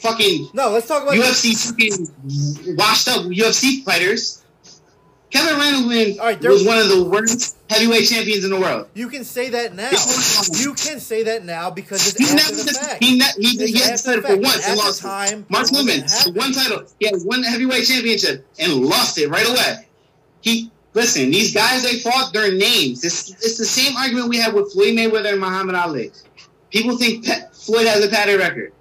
[0.00, 4.44] fucking No, let's talk about UFC fucking washed up UFC fighters.
[5.30, 8.88] Kevin Randleman right, was one of the worst heavyweight champions in the world.
[8.94, 9.90] You can say that now.
[10.58, 13.04] You can say that now because it's He after never the fact.
[13.04, 15.50] he, ne- he, he had said it for once and lost time, it.
[15.50, 16.00] Mark Newman,
[16.34, 16.84] one title.
[16.98, 19.86] He had one heavyweight championship and lost it right away.
[20.40, 23.04] He listen, these guys they fought their names.
[23.04, 26.10] It's, it's the same argument we have with Floyd Mayweather and Muhammad Ali.
[26.70, 28.72] People think Pe- Floyd has a padded record.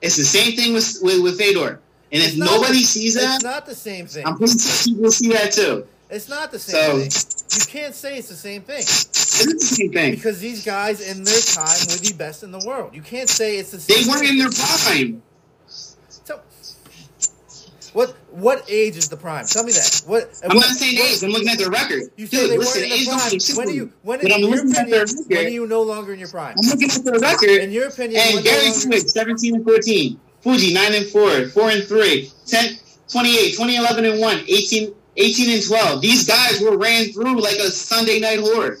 [0.00, 1.80] It's the same thing with with, with Fedor.
[2.10, 4.26] And if It's not nobody the- sees that, it's not the same thing.
[4.26, 5.86] I'm pretty sure people see that too.
[6.10, 7.34] It's not the same So- thing.
[7.58, 10.14] You can't say it's the same thing It is the same thing.
[10.14, 12.94] because these guys in their time were the best in the world.
[12.94, 14.04] You can't say it's the same thing.
[14.04, 15.22] They weren't in their prime.
[17.92, 19.46] What what age is the prime?
[19.46, 20.02] Tell me that.
[20.06, 20.30] What?
[20.44, 21.22] I'm what- not saying age.
[21.22, 22.10] I'm looking at their record.
[22.16, 23.56] You say Dude, they listen, weren't in the don't prime.
[23.56, 23.92] When do you?
[24.02, 26.54] When, in your opinion, when are you no longer in your prime?
[26.62, 27.48] I'm looking at their record.
[27.50, 30.20] In your opinion, And Gary Swift, 17 and 14.
[30.42, 31.48] Fuji, 9 and 4.
[31.48, 32.30] 4 and 3.
[32.46, 32.78] 10,
[33.10, 34.38] 28, 20, 11 and 1.
[34.48, 36.00] 18, 18 and 12.
[36.00, 38.78] These guys were ran through like a Sunday night horror.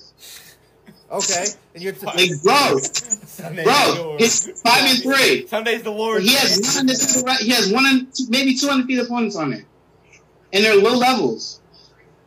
[1.10, 4.20] Okay, and you're Like, bro, Sunday's bro, Lord.
[4.20, 5.46] he's 5 and 3.
[5.46, 6.22] Sunday's the Lord.
[6.22, 9.64] He has one, undefeated- he has one and two, maybe two undefeated opponents on it,
[10.52, 11.60] And they're low levels.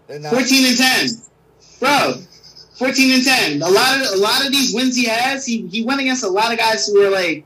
[0.07, 0.33] they're not.
[0.33, 1.09] 14 and 10.
[1.79, 2.21] Bro,
[2.79, 3.61] 14 and 10.
[3.61, 6.27] A lot of a lot of these wins he has, he, he went against a
[6.29, 7.45] lot of guys who were like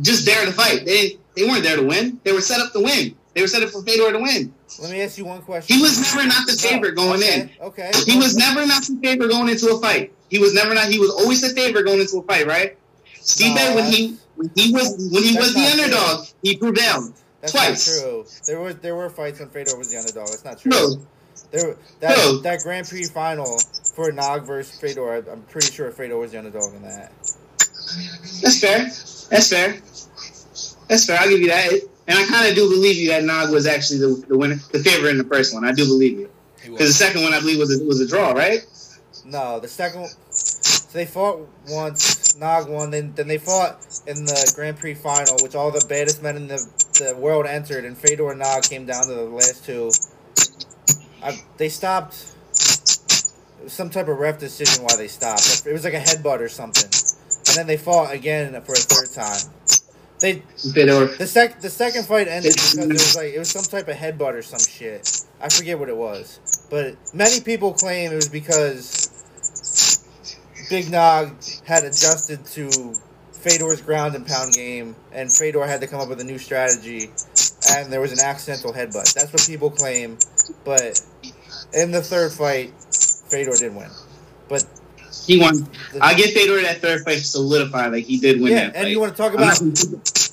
[0.00, 0.86] just there to fight.
[0.86, 2.18] They they weren't there to win.
[2.24, 3.14] They were set up to win.
[3.34, 4.54] They were set up for Fedor to win.
[4.80, 5.76] Let me ask you one question.
[5.76, 7.50] He was never not the favorite oh, going okay, in.
[7.60, 7.90] Okay.
[8.04, 10.12] He was never not the favorite going into a fight.
[10.28, 10.88] He was never not.
[10.88, 12.76] He was always the favorite going into a fight, right?
[13.20, 15.82] Steve No, when he when he was when he was the not true.
[15.84, 18.02] underdog, he prevailed That's twice.
[18.02, 18.26] not true.
[18.46, 20.28] There was there were fights when Fedor was the underdog.
[20.28, 20.70] That's not true.
[20.70, 20.96] No,
[21.52, 22.38] There that No.
[22.40, 23.58] that Grand Prix final
[23.94, 25.24] for Nog versus Fedor.
[25.30, 27.12] I'm pretty sure Fedor was the underdog in that.
[28.42, 28.84] That's fair.
[29.30, 29.80] That's fair.
[30.88, 31.18] That's fair.
[31.20, 31.72] I'll give you that.
[32.08, 34.78] And I kind of do believe you that Nog was actually the, the winner, the
[34.78, 35.64] favorite in the first one.
[35.64, 36.30] I do believe you.
[36.62, 38.60] Because the second one, I believe, was a, was a draw, right?
[39.24, 40.08] No, the second.
[40.30, 44.94] So So they fought once, Nog won, then then they fought in the Grand Prix
[44.94, 46.58] final, which all the baddest men in the,
[46.98, 49.90] the world entered, and Fedor and Nog came down to the last two.
[51.22, 52.32] I, they stopped.
[53.66, 55.66] Some type of ref decision why they stopped.
[55.66, 56.88] It was like a headbutt or something,
[57.48, 59.50] and then they fought again for a third time.
[60.20, 61.06] They Fedor.
[61.16, 63.96] the sec the second fight ended because it was like it was some type of
[63.96, 65.24] headbutt or some shit.
[65.40, 69.12] I forget what it was, but many people claim it was because
[70.70, 72.94] Big Nog had adjusted to
[73.32, 77.10] Fedor's ground and pound game, and Fedor had to come up with a new strategy,
[77.70, 79.12] and there was an accidental headbutt.
[79.12, 80.16] That's what people claim,
[80.64, 81.00] but
[81.74, 82.72] in the third fight,
[83.28, 83.90] Fedor did win.
[84.48, 84.64] But
[85.24, 85.68] He won.
[86.00, 87.92] I get Fedor that third place solidified.
[87.92, 88.82] Like he did win yeah, that fight.
[88.82, 89.60] and you want to talk about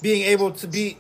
[0.02, 0.98] being able to beat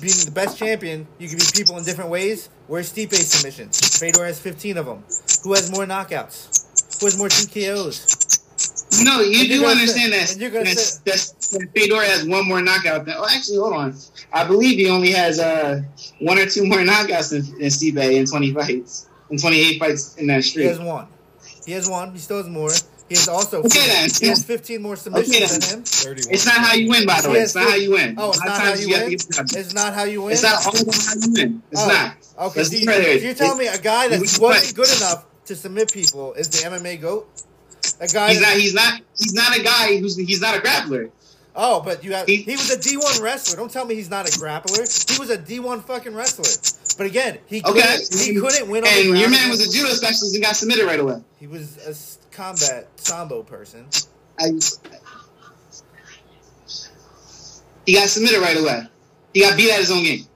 [0.00, 2.48] being the best champion, you can beat people in different ways.
[2.66, 3.98] Where's Stipe submissions?
[3.98, 5.04] Fedor has 15 of them.
[5.44, 7.00] Who has more knockouts?
[7.00, 9.04] Who has more TKOs?
[9.04, 10.40] No, you do understand say- that.
[10.40, 13.04] you're gonna say- that's, that Fedor has one more knockout.
[13.04, 13.94] Than, oh, actually, hold on.
[14.32, 15.82] I believe he only has uh,
[16.20, 20.26] one or two more knockouts than, than Stipe in 20 fights, in 28 fights in
[20.28, 20.64] that streak.
[20.64, 21.06] He has one.
[21.64, 22.12] He has one.
[22.12, 22.70] He still has more.
[23.08, 24.08] He has also Okay, then.
[24.20, 25.78] he has 15 more submissions Okay, than then.
[25.78, 25.84] him.
[25.84, 26.34] 31.
[26.34, 27.38] It's not how you win, by the way.
[27.38, 28.16] It's not how you win.
[28.18, 29.12] Oh, it's A lot of not how you win.
[29.12, 30.32] It's not how you win.
[30.32, 30.84] It's not how you
[31.32, 31.62] win.
[31.70, 32.16] It's Oh, not.
[32.48, 33.16] Okay, Let's so you, fair.
[33.18, 37.00] you're telling me a guy that wasn't good enough to submit people is the MMA
[37.00, 37.28] goat?
[38.00, 38.52] A guy He's not.
[38.54, 39.00] He's not.
[39.18, 40.16] He's not a guy who's.
[40.16, 41.10] He's not a grappler.
[41.54, 43.56] Oh, but you have He- he, was a D one wrestler.
[43.56, 45.10] Don't tell me he's not a grappler.
[45.10, 46.44] He was a D one fucking wrestler.
[46.98, 47.80] But again, he Okay.
[47.80, 50.56] couldn't, he couldn't win on the And your man was a judo specialist and got
[50.56, 51.22] submitted right away.
[51.40, 53.86] He was a s- combat sambo person.
[54.38, 54.50] I,
[57.86, 58.82] he got submitted right away.
[59.32, 60.26] He got beat at his own game.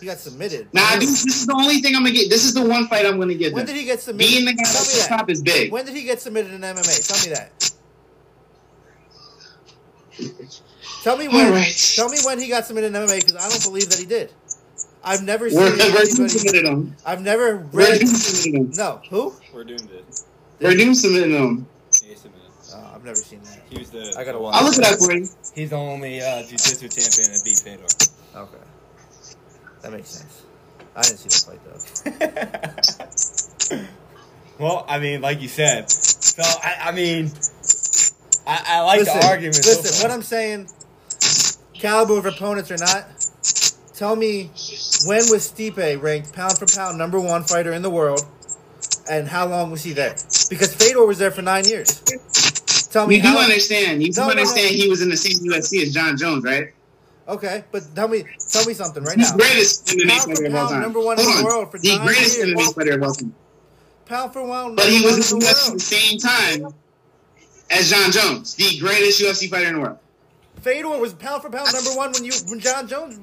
[0.00, 0.68] He got submitted.
[0.72, 2.30] Now, I do, this is the only thing I'm gonna get.
[2.30, 3.52] This is the one fight I'm gonna get.
[3.52, 3.74] when Them.
[3.74, 4.30] did he get submitted?
[4.30, 5.08] Being the guy tell at me the that.
[5.18, 5.70] top is big.
[5.70, 7.06] When did he get submitted in MMA?
[7.06, 7.70] Tell me that.
[11.02, 11.46] Tell me when.
[11.46, 11.92] All right.
[11.96, 14.32] Tell me when he got submitted in MMA because I don't believe that he did.
[15.04, 16.06] I've never seen We're, we're anybody.
[16.06, 16.96] submitted him.
[17.06, 18.02] I've never We're read.
[18.02, 18.70] him.
[18.76, 19.34] No, who?
[19.52, 20.20] We're doomed it.
[20.60, 21.66] Werdum submitting him.
[22.02, 22.40] Yeah, it's a minute.
[22.72, 23.62] Oh, I've never seen that.
[23.68, 24.14] He was the.
[24.18, 24.54] I gotta the- watch.
[24.56, 25.26] I'll look it up for you.
[25.54, 28.42] He's the only uh, jiu-jitsu champion that beat Fedor.
[28.42, 28.64] Okay,
[29.82, 30.42] that makes sense.
[30.94, 33.84] I didn't see that fight though.
[34.64, 35.90] well, I mean, like you said.
[35.90, 37.30] So, I, I mean,
[38.46, 39.56] I, I like listen, the argument.
[39.56, 40.08] Listen, far.
[40.08, 40.68] what I'm saying,
[41.74, 43.06] caliber of opponents or not,
[43.94, 44.50] tell me
[45.06, 48.22] when was Stipe ranked pound for pound number one fighter in the world,
[49.10, 50.14] and how long was he there?
[50.48, 52.00] Because Fedor was there for nine years.
[52.90, 54.02] Tell me You do understand.
[54.02, 54.40] You do No, no, no.
[54.40, 56.72] understand he was in the same UFC as Jon Jones, right?
[57.28, 59.36] Okay, but tell me, tell me something right He's now.
[59.36, 60.80] the greatest MMA Pound for fighter of all time.
[60.82, 62.50] number one in Hold the world for the nine greatest years.
[62.50, 63.34] MMA fighter of all time.
[64.06, 66.74] Pound for pound, But he was in the the UFC at the same time
[67.70, 69.98] as Jon Jones, the greatest UFC fighter in the world.
[70.62, 73.18] Fedor was pound for pound number one when you when Jon Jones.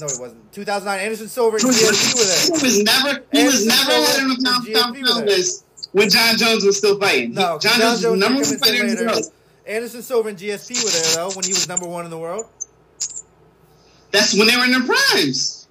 [0.00, 0.52] No, he wasn't.
[0.52, 2.62] 2009, Anderson Silva and He GSP were there.
[2.64, 5.26] was never he was never Silva had on the pound for pound were pound there.
[5.36, 7.34] list when Jon Jones was still fighting.
[7.34, 9.24] No, Jon, Jon Jones was the number one fighter in the world.
[9.66, 12.46] Anderson Silva and GSP were there though when he was number one in the world.
[14.10, 15.68] That's when they were in their primes.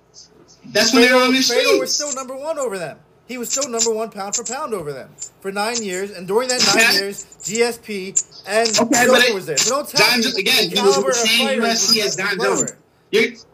[0.65, 1.93] That's when they were on the Fedor was streets.
[1.95, 2.97] still number one over them.
[3.27, 5.09] He was still number one pound for pound over them
[5.41, 8.13] for nine years, and during that nine years, GSP
[8.47, 9.57] and Okay, it- was there.
[9.57, 12.37] So don't tell Jon me again, he was the same UFC as Jon.
[12.39, 13.45] Jones.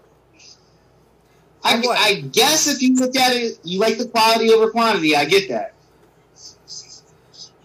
[1.68, 5.16] I, I guess if you look at it, you like the quality over quantity.
[5.16, 5.74] I get that.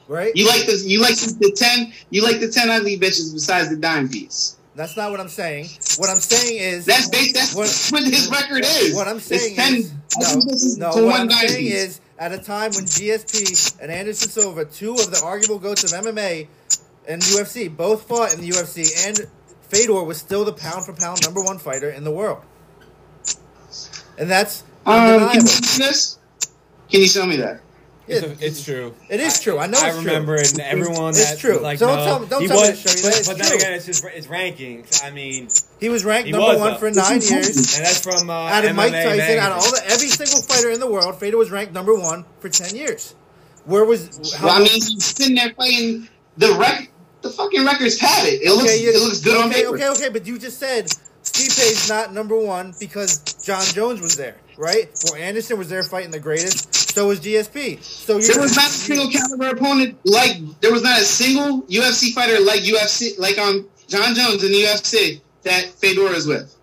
[0.08, 0.32] right?
[0.34, 3.68] You like the you like the, the ten you like the ten ugly bitches besides
[3.70, 4.56] the dime piece.
[4.74, 5.66] That's not what I'm saying.
[5.98, 8.94] What I'm saying is That's based, that's What- what, his record is.
[8.94, 10.88] What I'm saying 10 is no.
[10.88, 11.74] No, what one I'm saying piece.
[11.74, 15.90] is at a time when GSP and Anderson Silva, two of the arguable goats of
[16.04, 16.46] MMA
[17.06, 19.18] and UFC, both fought in the UFC, and
[19.68, 22.42] Fedor was still the pound for pound number one fighter in the world,
[24.22, 25.46] and that's um, can you undeniable.
[25.48, 26.18] see this?
[26.90, 27.60] Can you show me that?
[28.08, 28.94] It's, a, it's true.
[29.08, 29.58] It is true.
[29.58, 30.06] I know I it's true.
[30.06, 31.58] remember it, and everyone It's that true.
[31.60, 33.26] like, So don't no, tell me- don't he tell me was, to show you but,
[33.28, 35.04] but then again, it's just it's rankings.
[35.04, 35.48] I mean,
[35.80, 36.78] He was ranked He number was, one though.
[36.78, 37.76] for nine years.
[37.76, 39.38] and that's from uh, Out of MMA Mike Tyson, magazine.
[39.38, 42.24] out of all the, every single fighter in the world, Fedor was ranked number one
[42.40, 43.14] for ten years.
[43.64, 46.90] Where was how Well, I mean, he's sitting there fighting the rec.
[47.22, 48.42] The fucking records had it.
[48.42, 49.74] It looks you- it looks good on okay, paper.
[49.76, 50.90] Okay, okay, but you just said
[51.50, 54.88] Stipe's not number one because Jon Jones was there, right?
[55.04, 56.74] Well, Anderson was there fighting the greatest.
[56.92, 57.82] So was GSP.
[57.82, 61.62] So you There was not a single caliber opponent like there was not a single
[61.62, 66.54] UFC fighter like UFC like on Jon Jones in the UFC that Fedor is with.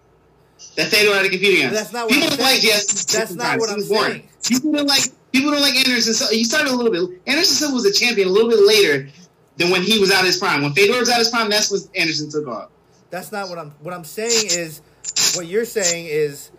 [0.75, 1.75] That Fedor had to compete against.
[1.75, 2.80] That's not what people I'm don't like saying.
[2.80, 3.14] GSP.
[3.14, 4.11] That's not what I'm boring.
[4.11, 4.30] saying.
[4.48, 6.14] People don't like people don't like Anderson.
[6.14, 6.33] Silva.
[6.33, 7.22] He started a little bit.
[7.27, 9.09] Anderson Silva was a champion a little bit later
[9.58, 10.61] than when he was out of his prime.
[10.61, 12.69] When Fedor was out of his prime, that's when Anderson took off.
[13.09, 13.71] That's not what I'm.
[13.81, 14.81] What I'm saying is,
[15.35, 16.51] what you're saying is,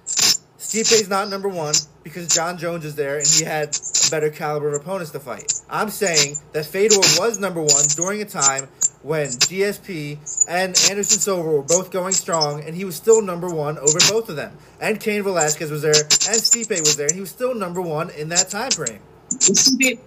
[0.58, 4.68] Stipe's not number one because Jon Jones is there and he had a better caliber
[4.68, 5.52] of opponents to fight.
[5.68, 8.68] I'm saying that Fedor was number one during a time
[9.02, 13.78] when GSP and Anderson Silva were both going strong, and he was still number one
[13.78, 14.56] over both of them.
[14.80, 18.10] And Cain Velasquez was there, and Stipe was there, and he was still number one
[18.10, 19.00] in that time frame.
[19.30, 20.00] Stipe-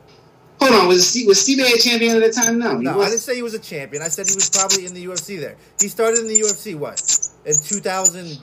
[0.59, 2.59] hold on, was was Stipe a champion at the time?
[2.59, 4.01] No, No, I didn't say he was a champion.
[4.01, 5.55] I said he was probably in the UFC there.
[5.79, 7.01] He started in the UFC, what?
[7.45, 8.37] In 2000,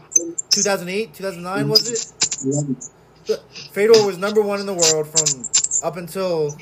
[0.50, 3.38] 2008, 2009, was it?
[3.72, 5.44] Fedor was number one in the world from
[5.86, 6.56] up until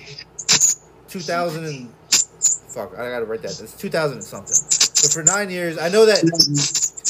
[1.08, 1.88] 2000 and
[2.68, 2.92] fuck.
[2.94, 3.60] I gotta write that.
[3.60, 4.56] It's 2000 and something.
[5.02, 6.22] But for nine years, I know that.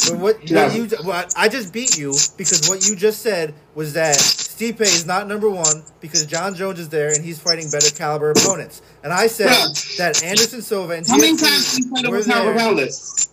[0.09, 3.95] But what, what you what I just beat you because what you just said was
[3.95, 4.17] that
[4.59, 8.33] Stipe is not number one because Jon Jones is there and he's fighting better caliber
[8.33, 8.83] opponents.
[9.05, 9.51] And I said
[9.99, 12.55] that Anderson Silva and How many times did he fight were over Power there.
[12.57, 13.29] Roundless?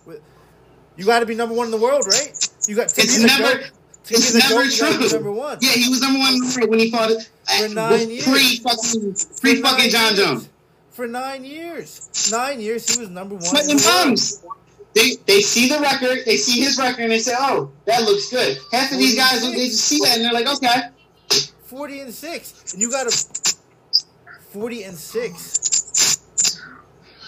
[0.96, 2.48] You got to be number one in the world, right?
[2.68, 3.70] You got to It's never, goat.
[4.08, 5.18] It's never goat, you gotta be true.
[5.18, 5.58] number one.
[5.60, 7.18] Yeah, he was number one in the world when he fought uh,
[7.66, 8.24] For nine years.
[8.24, 10.26] pre fucking pre fucking Jon years.
[10.26, 10.48] Jones.
[10.92, 13.44] For nine years, nine years, he was number one.
[13.52, 14.54] But in in the world.
[14.94, 18.30] They they see the record, they see his record, and they say, "Oh, that looks
[18.30, 20.88] good." Half of these guys, they just see that and they're like, "Okay."
[21.66, 23.10] Forty and six, and you got a
[24.52, 26.18] forty and six.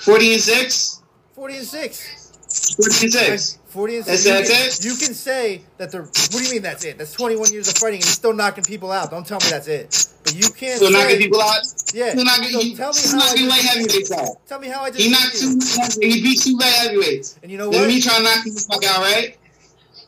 [0.05, 1.03] Forty and six.
[1.35, 2.75] Forty and six.
[2.77, 3.59] Forty and six.
[3.69, 4.27] Forty and That's- six.
[4.27, 4.85] you, that's can, it?
[4.85, 5.99] you can say that the.
[6.03, 6.97] What do you mean that's it?
[6.99, 9.11] That's twenty-one years of fighting, and he's still knocking people out.
[9.11, 9.91] Don't tell me that's it.
[10.25, 10.77] But you can't.
[10.77, 11.61] Still say, knocking people out.
[11.93, 12.11] Yeah.
[12.11, 12.49] Still knocking.
[12.51, 14.47] So he, tell me he's how I knocking light heavyweights out.
[14.47, 15.03] Tell me how I just.
[15.03, 16.01] He knocked two.
[16.01, 17.39] He beat two light heavyweights.
[17.43, 17.87] And you know what?
[17.89, 19.37] me trying to knock the fuck out, right?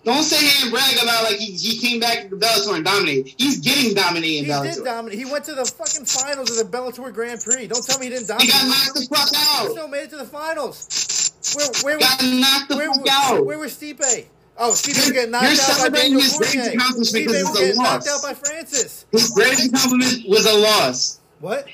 [0.03, 2.85] Don't sit here and brag about like he, he came back to the Bellator and
[2.85, 3.35] dominated.
[3.37, 5.19] He's getting dominated He in did dominate.
[5.19, 7.67] He went to the fucking finals of the Bellator Grand Prix.
[7.67, 8.51] Don't tell me he didn't dominate.
[8.51, 9.71] He got knocked the fuck out.
[9.73, 11.33] Still made it to the finals.
[11.55, 13.45] Where where Got was knocked the where, fuck where, out.
[13.47, 14.25] where was Stipe?
[14.57, 16.73] Oh, Stipe getting knocked out by celebrating Daniel his great Cormier.
[16.73, 18.25] accomplishment because it's a getting knocked loss.
[18.25, 19.07] out by Francis.
[19.13, 21.21] His greatest accomplishment was a loss.
[21.41, 21.67] What?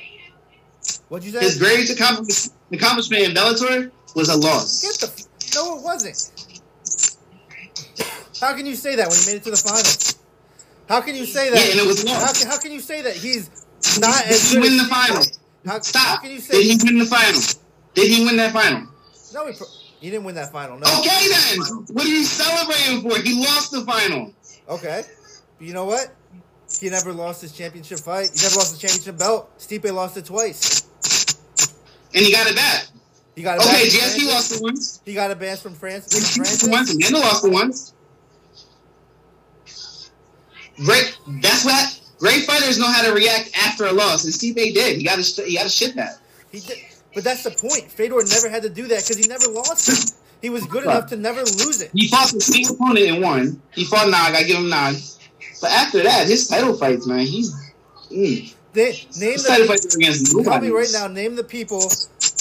[1.09, 1.41] What'd you say?
[1.45, 4.83] His greatest accomplishment, accomplishment in Bellator was a loss.
[4.83, 6.46] Get the no, it wasn't.
[8.47, 10.23] How can you say that when he made it to the finals?
[10.89, 11.59] How can you say that?
[11.59, 13.51] Yeah, and it was how, can, how can you say that he's
[13.99, 15.25] not Did as he win the final?
[15.67, 16.85] How, how can you Did he say?
[16.85, 17.41] win the final?
[17.95, 18.87] Did he win that final?
[19.35, 19.67] No, he, pro-
[19.99, 20.79] he didn't win that final.
[20.79, 20.87] No.
[21.01, 21.59] Okay then.
[21.91, 23.21] What are you celebrating for?
[23.21, 24.33] He lost the final.
[24.69, 25.03] Okay.
[25.59, 26.15] But you know what?
[26.81, 28.31] He never lost his championship fight.
[28.33, 29.59] He never lost his championship belt.
[29.59, 30.87] Stipe lost it twice.
[32.15, 32.87] And he got it back.
[33.35, 35.01] He got it Okay, back from GSP lost the once.
[35.05, 36.15] He got a ban from France.
[36.15, 36.95] He From the once.
[36.95, 37.93] Amanda lost the once.
[40.77, 41.19] Great.
[41.43, 44.99] That's what great fighters know how to react after a loss, and Stipe did.
[44.99, 46.19] He got to he got to shit that.
[46.53, 46.79] He did,
[47.15, 47.91] but that's the point.
[47.91, 50.17] Fedor never had to do that because he never lost.
[50.43, 51.91] He was good enough to never lose it.
[51.95, 53.63] He fought the same opponent and won.
[53.73, 54.35] He fought Nog.
[54.35, 54.95] I give him Nog.
[55.63, 57.55] But after that, his title fights, man, he's
[58.11, 60.67] mm, They, name the, fights are against tell nobody.
[60.69, 61.07] me right now.
[61.09, 61.81] Name the people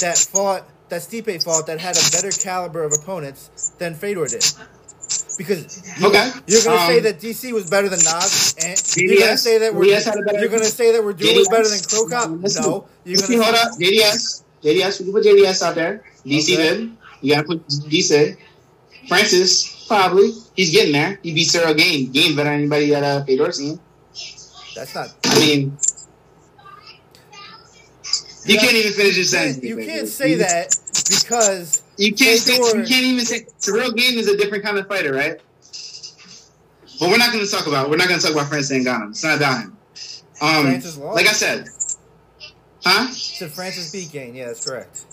[0.02, 4.44] that fought that Stipe fought that had a better caliber of opponents than Fedor did.
[5.38, 6.32] Because you, Okay.
[6.48, 8.24] you're gonna Um, say that DC was better than Nog,
[8.64, 11.50] and you're gonna say that we're JDS had a better- you're gonna say that Werdum
[11.50, 12.30] better than Cro Cop.
[12.42, 13.72] Listen, No, you're gonna hold up.
[13.80, 14.44] JDS.
[14.64, 15.00] JDS.
[15.00, 16.04] We can put JDS out there.
[16.26, 16.64] DC Okay.
[16.64, 16.92] did.
[17.22, 18.36] You gotta put DC.
[19.08, 20.34] Francis, probably.
[20.56, 21.20] He's getting there.
[21.22, 22.12] He beat Ciryl Gane.
[22.12, 23.80] Gane better than anybody that uh, Fedor seen.
[24.76, 25.10] That's not.
[25.26, 25.78] I mean,
[28.46, 29.64] you can't even finish your sentence.
[29.64, 30.76] You can't say that
[31.10, 34.88] because You can't say, you can't even say Ciryl Gane is a different kind of
[34.88, 35.40] fighter, right?
[37.00, 39.10] But we're not going to talk about we're not going to talk about Francis Ngannou.
[39.10, 39.78] It's not about him.
[40.42, 40.66] Um,
[41.14, 41.70] like I said,
[42.84, 43.08] huh?
[43.08, 44.36] said Francis beat Gane.
[44.36, 45.06] Yeah, that's correct.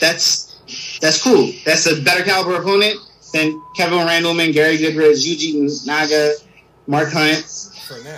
[0.00, 1.50] That's that's cool.
[1.64, 2.96] That's a better caliber opponent
[3.32, 6.34] than Kevin Randleman, Gary Goodridge, Yuji Naga,
[6.86, 7.44] Mark Hunt.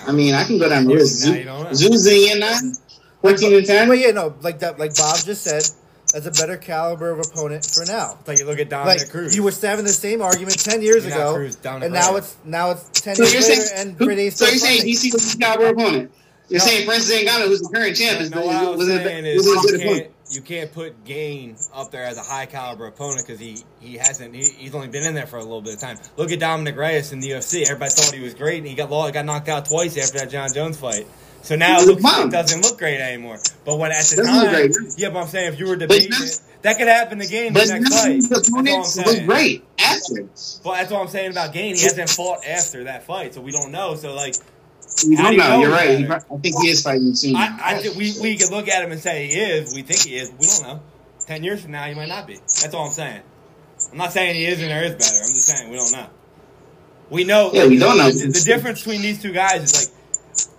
[0.07, 1.27] I mean, I can go down the list.
[1.27, 1.71] Now you don't know.
[1.71, 2.75] Zuzi and nine,
[3.21, 3.89] fourteen and ten.
[3.89, 5.65] But yeah, no, like that, like Bob just said,
[6.13, 8.17] that's a better caliber of opponent for now.
[8.21, 9.37] It's like you look at Dominic Like Cruz.
[9.37, 12.13] you were having the same argument ten years You're not ago, Cruz, Dominic and now
[12.15, 12.19] Reyes.
[12.25, 14.79] it's now it's ten So years you're later, saying, and who- Freddie's so you're saying
[14.83, 14.95] fighting.
[14.95, 16.13] DC was the caliber opponent?
[16.49, 16.65] You're No.
[16.65, 19.25] saying Francis Ngannou, who's the current champ, is no, the, what I was was, saying
[19.25, 20.11] was is you can't opponent.
[20.31, 24.33] you can't put Gane up there as a high caliber opponent because he he hasn't
[24.33, 25.99] he, he's only been in there for a little bit of time.
[26.17, 27.63] Look at Dominic Reyes in the UFC.
[27.63, 30.31] Everybody thought he was great, and he got law got knocked out twice after that
[30.31, 31.09] Jon Jones fight.
[31.47, 33.39] So now it, looks, it doesn't look great anymore.
[33.65, 36.77] But when at the time, yeah, but I'm saying if you were debating it, that
[36.77, 38.23] could happen to Gane the next fight.
[38.29, 39.27] That's all I'm opponent was saying.
[39.27, 40.25] great after.
[40.65, 41.77] But that's what I'm saying about Gane.
[41.77, 43.95] He hasn't fought after that fight, so we don't know.
[43.95, 44.35] So like,
[45.07, 45.61] We don't do you know.
[45.61, 45.99] You're right.
[46.01, 47.37] He, I think he is fighting soon.
[47.37, 49.73] I, I we we can look at him and say he is.
[49.73, 50.33] We think he is.
[50.33, 50.83] We don't know.
[51.27, 52.35] Ten years from now, he might not be.
[52.35, 53.23] That's all I'm saying.
[53.93, 55.23] I'm not saying he is and there is better.
[55.23, 56.09] I'm just saying we don't know.
[57.09, 57.53] We know.
[57.53, 58.11] Yeah, we don't know.
[58.11, 59.96] The, the difference between these two guys is like,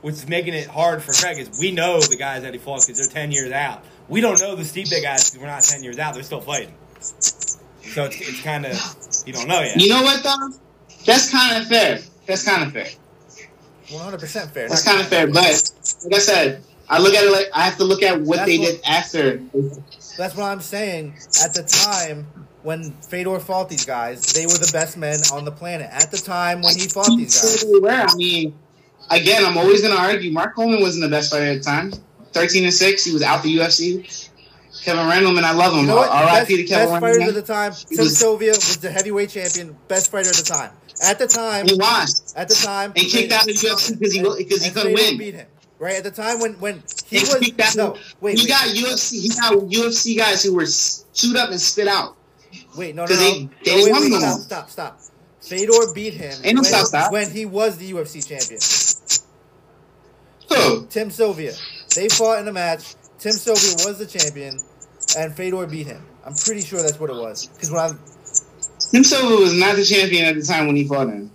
[0.01, 2.97] what's making it hard for Craig is we know the guys that he fought because
[2.99, 3.83] they're ten years out.
[4.09, 6.13] We don't know the Stipe guys because we're not ten years out.
[6.13, 6.73] They're still fighting.
[6.99, 8.73] So it's, it's kind of
[9.25, 9.79] you don't know yet.
[9.81, 10.49] you know what though?
[11.05, 11.99] That's kind of fair.
[12.25, 12.87] That's kind of fair.
[13.91, 14.67] One hundred percent fair.
[14.69, 15.27] That's kind of fair.
[15.27, 15.71] But
[16.05, 18.49] like I said, I look at it like I have to look at what That's
[18.49, 19.37] they what- did after.
[20.17, 21.15] That's what I'm saying.
[21.43, 22.25] At the time
[22.63, 25.89] when Fedor fought these guys, they were the best men on the planet.
[25.91, 27.89] At the time when he fought these guys, Totally.
[27.89, 28.53] I mean,
[29.09, 30.31] again, I'm always going to argue.
[30.31, 31.93] Mark Coleman wasn't the best fighter at the time.
[32.33, 34.29] 13 and six, he was out the UFC.
[34.83, 35.81] Kevin Randleman, I love him.
[35.81, 35.97] you know?
[35.99, 36.57] R.I.P.
[36.57, 37.73] To Kevin best fighters at the time.
[37.89, 40.71] He Tim was- Sylvia was the heavyweight champion, best fighter at the time.
[41.03, 42.33] At the time, He lost.
[42.37, 45.17] at the time, And kicked out of the UFC because he because he couldn't win.
[45.17, 45.47] Beat him
[45.79, 47.75] right at the time when when he He was out.
[47.75, 49.21] no wait he wait, got UFC.
[49.21, 52.15] He got UFC guys who were shoot up and spit out.
[52.75, 54.99] wait no no no, they- no wait, wait, stop stop stop.
[55.41, 57.11] Fedor beat him Ain't no when, stop, stop.
[57.11, 58.59] when he was the UFC champion.
[60.49, 60.85] Who?
[60.87, 61.53] Tim Sylvia.
[61.95, 62.95] They fought in a match.
[63.19, 64.59] Tim Sylvia was the champion,
[65.17, 66.03] and Fedor beat him.
[66.25, 67.47] I'm pretty sure that's what it was.
[67.47, 67.99] Because when I'm
[68.91, 71.31] Tim Silva was not the champion at the time when he fought him.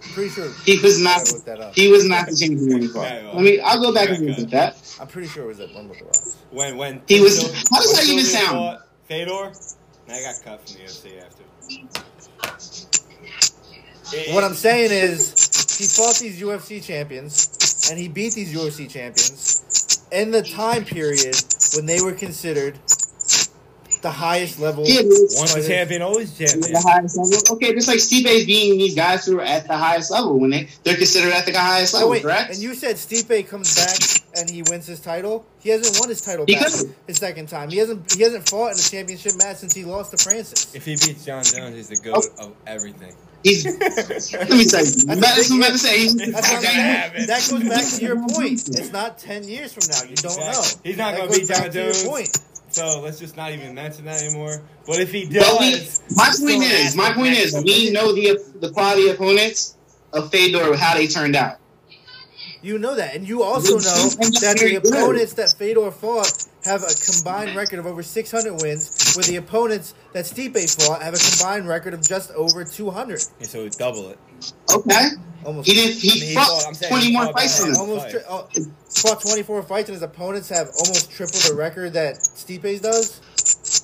[0.00, 1.18] pretty sure, He was not.
[1.28, 1.74] I looked that.
[1.74, 3.02] He was not the champion when he fought.
[3.02, 3.60] Yeah, well, Let me.
[3.60, 4.96] I'll go back and back look at that.
[5.00, 6.36] I'm pretty sure it was that one with the rocks.
[6.50, 8.56] When when He was- Sil- how does that even sound?
[8.56, 9.52] fought Fedor,
[10.08, 11.42] I got cut from the UFC after.
[14.12, 15.30] It- What I'm saying is,
[15.78, 21.36] he fought these UFC champions, and he beat these UFC champions in the time period
[21.74, 22.78] when they were considered
[24.02, 24.84] the highest level.
[24.86, 25.10] Yeah, dude.
[25.34, 26.60] once a champion, always champion.
[26.72, 27.56] the highest level.
[27.56, 30.50] Okay, just like Steve is being these guys who are at the highest level when
[30.50, 32.50] they they're considered at the highest Oh, level, wait, correct?
[32.50, 33.98] and you said Stipe comes back
[34.38, 35.44] and he wins his title.
[35.60, 36.94] He hasn't won his title He back couldn't.
[37.08, 37.70] his second time.
[37.70, 38.12] He hasn't.
[38.12, 40.72] He hasn't fought in a championship match since he lost to Francis.
[40.74, 42.46] If he beats Jon Jones, he's the goat oh.
[42.48, 43.14] of everything.
[43.46, 43.64] He's
[44.34, 44.90] let me tell you.
[45.06, 45.98] That's what I'm about to say.
[46.00, 47.26] He's, That's what I'm saying.
[47.28, 48.68] That goes back to your point.
[48.68, 50.02] It's not ten years from now.
[50.10, 50.62] You don't know.
[50.82, 52.04] He's not That gonna goes beat back Jon to your Jones.
[52.08, 52.38] point.
[52.70, 54.60] So let's just not even mention that anymore.
[54.86, 58.42] But if he But we, does, my point is, my point is, we know the
[58.60, 59.76] the quality opponents
[60.12, 61.58] of Fedor, how they turned out.
[62.62, 64.08] You know that, and you also know
[64.40, 66.32] that the opponents that Fedor fought
[66.66, 71.14] have a combined record of over 600 wins, where the opponents that Stipe fought have
[71.14, 73.22] a combined record of just over 200.
[73.40, 74.18] Yeah, so double it.
[74.74, 75.08] Okay,
[75.44, 75.66] Almost.
[75.68, 75.96] he didn't.
[75.98, 77.78] He, I mean, he fought, fought- I'm saying twenty he more fought fights better.
[77.80, 78.48] almost tri- oh,
[78.90, 83.82] fought 24 fights, and his opponents have almost triple the record that Stipe's does.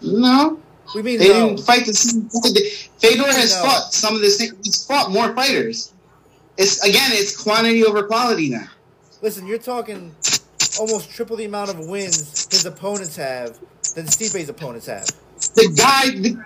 [0.00, 0.60] No,
[0.94, 1.48] We mean they no.
[1.48, 2.28] didn't fight the same.
[2.98, 3.62] Fedor has No.
[3.62, 4.52] fought some of the same.
[4.62, 5.92] He's fought more fighters.
[6.56, 8.68] It's again, it's quantity over quality now.
[9.22, 10.14] Listen, you're talking
[10.78, 13.58] almost triple the amount of wins his opponents have
[13.94, 15.06] than Stipe's opponents have.
[15.54, 16.10] The guy.
[16.10, 16.36] The,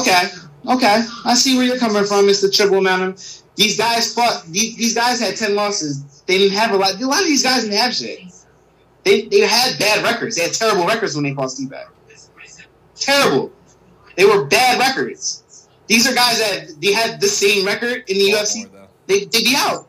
[0.00, 2.28] okay, okay, I see where you're coming from.
[2.28, 4.44] It's the triple amount of these guys fought.
[4.46, 6.22] These, these guys had ten losses.
[6.26, 7.00] They didn't have a lot.
[7.00, 8.20] A lot of these guys didn't have shit.
[9.04, 10.36] They they had bad records.
[10.36, 11.72] They had terrible records when they fought Steve.
[12.94, 13.52] Terrible.
[14.16, 15.68] They were bad records.
[15.86, 18.64] These are guys that they had the same record in the UFC.
[18.64, 18.88] Baltimore, though.
[19.06, 19.88] They they be out.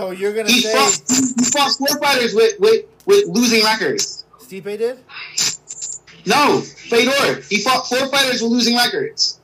[0.00, 4.24] So you're gonna He say fought, he fought four fighters with, with, with losing records.
[4.40, 4.98] Stipe did?
[6.24, 7.42] No, Fedor.
[7.50, 9.40] He fought four fighters with losing records.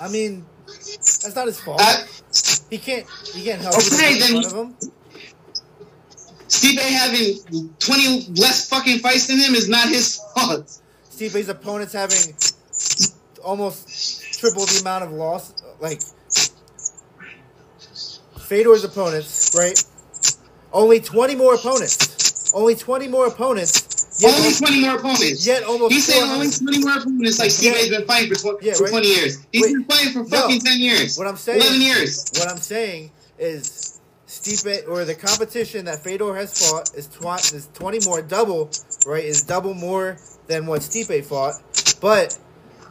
[0.00, 1.80] I mean, that's not his fault.
[1.80, 2.04] Uh,
[2.70, 3.06] he can't.
[3.32, 4.92] He can't help Okay, then- front of him.
[6.48, 10.80] Stipe having 20 less fucking fights than him is not his fault.
[11.08, 12.34] Stipe's opponents having
[13.44, 15.54] almost triple the amount of loss.
[15.80, 16.00] Like
[18.46, 19.78] Fedor's opponents, right?
[20.72, 22.52] Only 20 more opponents.
[22.54, 24.18] Only 20 more opponents.
[24.18, 25.46] Yet, only 20 more opponents.
[25.46, 27.98] yet almost He's saying 400 only 20 more opponents like Steve Yeah.
[27.98, 29.38] been fighting for, tw- Yeah, for 20 years.
[29.52, 30.40] He's Wait, been fighting for no.
[30.42, 31.18] fucking 10 years.
[31.18, 32.24] What I'm saying- 11 years.
[32.38, 37.68] What I'm saying is Stipe or the competition that Fedor has fought is, tw- is
[37.74, 38.70] 20 more double,
[39.06, 39.24] right?
[39.24, 40.16] Is double more
[40.46, 41.54] than what Stipe fought.
[42.00, 42.38] But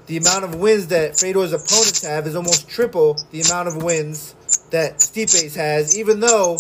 [0.06, 4.36] the amount of wins that Fedor's opponents have is almost triple the amount of wins
[4.72, 6.58] that Stipe's has, even though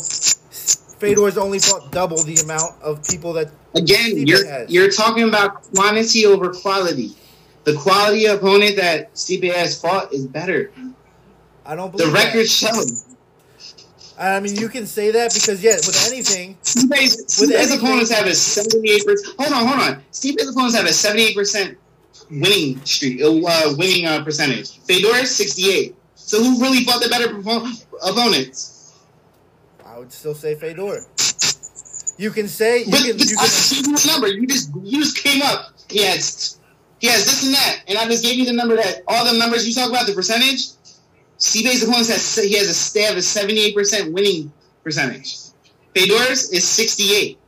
[1.00, 4.70] Fedor's only fought double the amount of people that Again, Stipe you're has.
[4.72, 7.12] you're talking about quantity over quality.
[7.66, 10.72] The quality opponent that Stipe has fought is better.
[11.66, 12.14] I don't The believe.
[12.14, 12.26] that.
[12.26, 13.06] record shows.
[14.18, 18.26] I mean, you can say that because yeah, with anything, Stipe's, Stipe's anything- opponents have
[18.28, 19.36] a 78%.
[19.40, 20.04] Hold on, hold on.
[20.14, 21.76] Stipe's opponents have a 78%
[22.32, 24.78] winning streak, uh, winning uh, percentage.
[24.80, 25.96] Fedor sixty eight.
[26.16, 27.74] So who really fought the better perform-
[28.04, 28.94] opponents?
[29.86, 31.00] I would still say Fedor.
[32.18, 34.28] You can say you But can this, you I can just gave you a number.
[34.28, 35.74] You just you just came up.
[35.90, 36.60] He has
[37.00, 39.38] he has this and that, and I just gave you the number that all the
[39.38, 40.70] numbers you talk about the percentage.
[41.38, 44.52] Stipe's opponents has he has a they of seventy eight percent winning
[44.84, 45.38] percentage.
[45.94, 47.40] Fedor's is sixty eight.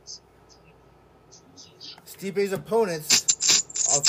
[2.18, 4.00] Stipe's opponents, uh,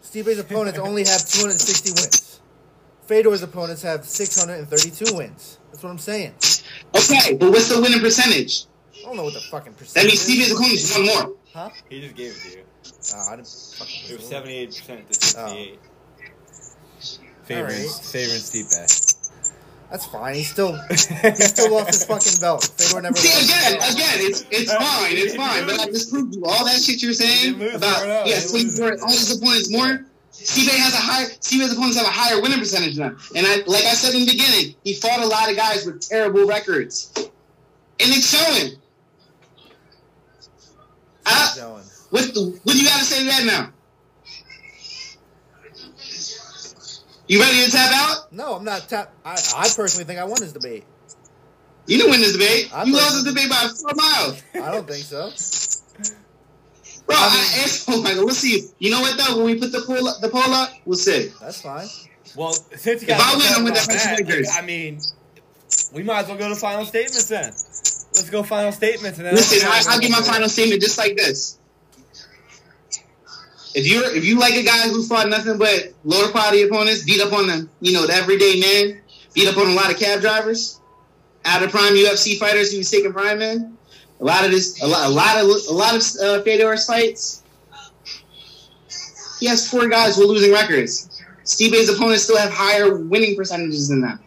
[0.00, 2.40] Stipe's opponents only have 260 wins.
[3.06, 5.58] Fedor's opponents have 632 wins.
[5.76, 6.32] That's what I'm saying.
[6.96, 8.64] Okay, but what's the winning percentage?
[8.96, 10.52] I don't know what the fucking That percentage means Stipe's is.
[10.96, 11.36] opponents won more.
[11.52, 11.70] Huh?
[11.90, 12.64] He just gave it to you.
[13.14, 15.46] Oh, I didn't fucking It was seventy-eight percent to oh.
[15.48, 15.78] sixty-eight.
[17.44, 17.90] Favorite, Alright.
[18.06, 19.12] favorite Stipe.
[19.90, 20.34] That's fine.
[20.34, 22.64] He still he still lost his fucking belt.
[22.78, 25.66] Fedor never See again, again, it's it's fine, it's fine.
[25.66, 28.24] But I just proved you all that shit you're saying about right now.
[28.24, 28.80] yes, He loses.
[28.80, 30.06] all his opponents more.
[30.46, 33.18] Steve has a higher Steve's opponents have a higher winning percentage than him.
[33.34, 36.00] And I like I said in the beginning, he fought a lot of guys with
[36.00, 37.12] terrible records.
[37.16, 37.28] And
[37.98, 38.72] it's showing.
[41.28, 41.82] Uh, Showing.
[42.10, 43.72] what the, what do you gotta say to that now?
[47.28, 48.32] You ready to tap out?
[48.32, 48.88] No, I'm not.
[48.88, 50.84] Tap- I I personally think I won this debate.
[51.88, 52.70] You didn't win this debate.
[52.72, 54.42] I you lost this debate by four miles.
[54.54, 55.30] I don't think so.
[57.06, 58.68] Bro, I I, asked, oh my god, we'll see.
[58.78, 59.36] You know what though?
[59.36, 61.30] When we put the poll up, the poll up, we'll see.
[61.40, 61.86] That's fine.
[62.34, 64.50] Well, since you If I win, I'm with the French that, Lakers.
[64.52, 65.00] I mean,
[65.94, 67.44] we might as well go to final statements then.
[67.44, 69.34] Let's go final statements and then.
[69.34, 71.58] Listen, I, I'll give my final statement just like this.
[73.74, 77.20] If you if you like a guy who fought nothing but lower quality opponents, beat
[77.20, 79.00] up on them, you know, the everyday man,
[79.34, 80.80] beat up on a lot of cab drivers,
[81.44, 83.75] out of prime UFC fighters he was taking prime in.
[84.20, 87.42] A lot of this, a lot, a lot of a lot of uh, Fedor's fights.
[89.38, 91.22] He has four guys with losing records.
[91.44, 94.18] Stipe's opponents still have higher winning percentages than that.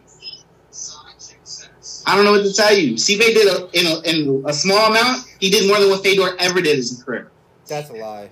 [2.05, 2.93] I don't know what to tell you.
[2.93, 5.25] Stipe did a, in, a, in a small amount.
[5.39, 7.31] He did more than what Fedor ever did in his career.
[7.67, 8.29] That's a lie.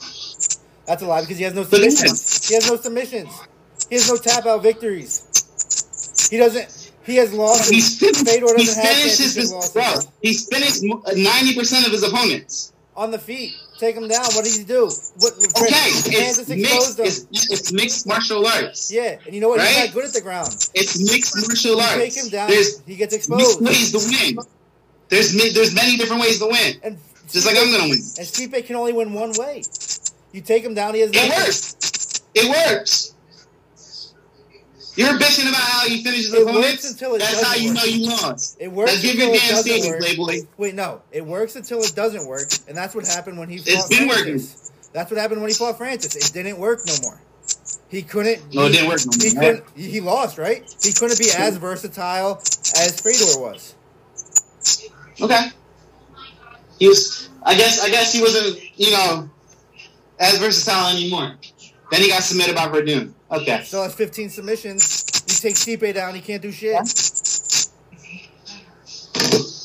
[0.87, 2.47] That's a lie because he has no submissions.
[2.47, 3.29] He has no submissions.
[3.89, 6.27] He has no tap out victories.
[6.31, 6.76] He doesn't.
[7.07, 7.71] He has lost.
[7.71, 9.93] He's finished, Fedor he's finished his, bro.
[10.21, 12.73] He's finished uh, ninety percent of his opponents.
[12.97, 14.25] On the feet, take him down.
[14.35, 14.85] What did he do?
[15.19, 15.33] What?
[15.33, 16.99] Okay, it's mixed.
[16.99, 18.91] It's, it's mixed martial arts.
[18.91, 19.61] yeah, and you know what?
[19.61, 20.49] He's not good at the ground.
[20.73, 21.95] It's mixed martial You arts.
[22.15, 22.49] take him down.
[22.49, 23.61] There's he gets exposed.
[23.63, 24.37] ways to win.
[25.09, 26.75] There's there's many different ways to win.
[26.83, 26.97] And
[27.29, 28.01] Just like I'm gonna win.
[28.19, 29.63] And Stipe can only win one way.
[30.33, 31.31] You take him down, he has It nothing.
[31.45, 32.21] works.
[32.35, 33.13] It works.
[34.97, 36.91] You're bitching about how he finishes It works opponents.
[36.91, 37.75] until it That's how you work.
[37.77, 38.57] know you lost.
[38.59, 39.99] It works Now give until your it damn work.
[40.01, 40.47] Playboy.
[40.57, 41.01] Wait, no.
[41.11, 44.09] It works until it doesn't work, and that's what happened when he fought It's been
[44.09, 44.71] Francis.
[44.93, 46.15] That's what happened when he fought Francis.
[46.15, 47.21] It didn't work no more.
[47.89, 48.53] He couldn't.
[48.53, 49.63] No, it didn't work no He more, couldn't.
[49.77, 50.63] He lost, right?
[50.83, 52.37] He couldn't be as versatile
[52.75, 53.75] as Fedor was.
[55.21, 55.47] Okay.
[56.79, 57.29] He was.
[57.43, 57.83] I guess.
[57.83, 58.59] I guess he wasn't.
[58.79, 59.29] You know,
[60.19, 61.35] as versatile anymore.
[61.91, 63.13] Then he got submitted by Werdum.
[63.31, 63.63] Okay.
[63.65, 65.03] So has 15 submissions.
[65.27, 66.75] You take Stipe down, he can't do shit.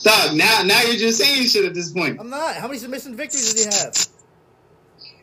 [0.03, 2.19] Doug, now now you're just saying shit at this point.
[2.19, 2.57] I'm not.
[2.57, 3.95] How many submission victories does he have?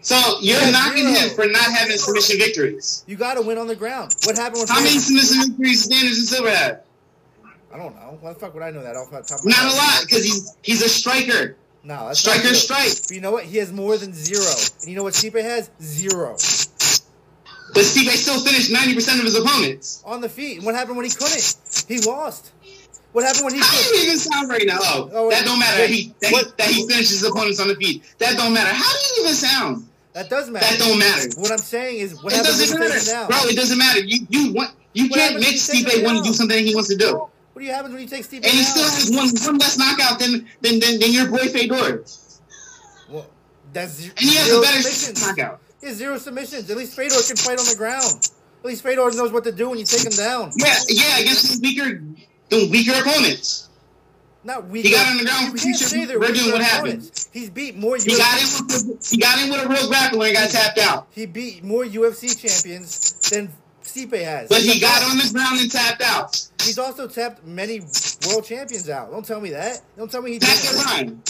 [0.02, 1.20] So you're Yeah, knocking zero.
[1.28, 3.04] him for not having submission victories.
[3.06, 4.16] You got to win on the ground.
[4.24, 6.82] What happened with How many submission victories does Anderson Silva have?
[7.74, 8.18] I don't know.
[8.22, 9.74] Why the fuck would I know that off the top of my Not head?
[9.74, 11.58] a lot, because he's he's a striker.
[11.84, 12.92] No, that's Striker strike.
[13.08, 13.44] But you know what?
[13.46, 14.44] He has more than zero.
[14.82, 15.70] And you know what Stipe has?
[15.82, 16.36] Zero.
[17.74, 20.02] But Stipe still finished 90% of his opponents.
[20.06, 20.58] On the feet.
[20.58, 21.86] And what happened when he couldn't?
[21.88, 22.52] He lost.
[23.12, 23.96] What happened when he How do couldn't?
[23.98, 24.78] you even sound right now?
[24.82, 25.80] Oh, Oh, that don't matter.
[25.82, 28.04] wait, he, that, he, that he finishes his opponents on the feet.
[28.20, 28.74] That don't matter.
[28.74, 29.88] How do you even sound?
[30.14, 30.66] That does matter.
[30.66, 31.30] That don't matter.
[31.40, 33.28] What I'm saying is, what it happens doesn't matter, down?
[33.28, 33.38] bro.
[33.50, 34.00] It doesn't matter.
[34.02, 36.90] You you want you What can't happens make Stipe want to do something he wants
[36.90, 37.14] to do,
[37.54, 39.78] What do you happen when you take Stipe and he still has one one less
[39.78, 42.04] knockout than than than, than your boy Fedor,
[43.10, 43.28] Well,
[43.72, 45.62] that's and he has a better knockout.
[45.82, 46.70] He has zero submissions.
[46.70, 48.30] At least Fedor can fight on the ground.
[48.60, 50.52] At least Fedor knows what to do when you take him down.
[50.58, 52.02] Yeah, yeah, against the weaker
[52.50, 53.70] the weaker opponents.
[54.44, 54.86] Not weak.
[54.86, 57.28] He got on the ground with can't Future say they're Red weaker Doom, what happened?
[57.32, 60.34] He's beat more He got in with he got in with a real grappler and
[60.34, 61.08] got tapped out.
[61.12, 63.52] He beat more UFC champions than
[63.84, 64.50] Stipe has.
[64.50, 66.48] But he got on the ground and tapped out.
[66.64, 67.82] He's also tapped many
[68.28, 69.12] world champions out.
[69.12, 69.82] Don't tell me that.
[69.98, 70.86] Don't tell me he Past their didn't.
[70.86, 71.24] prime.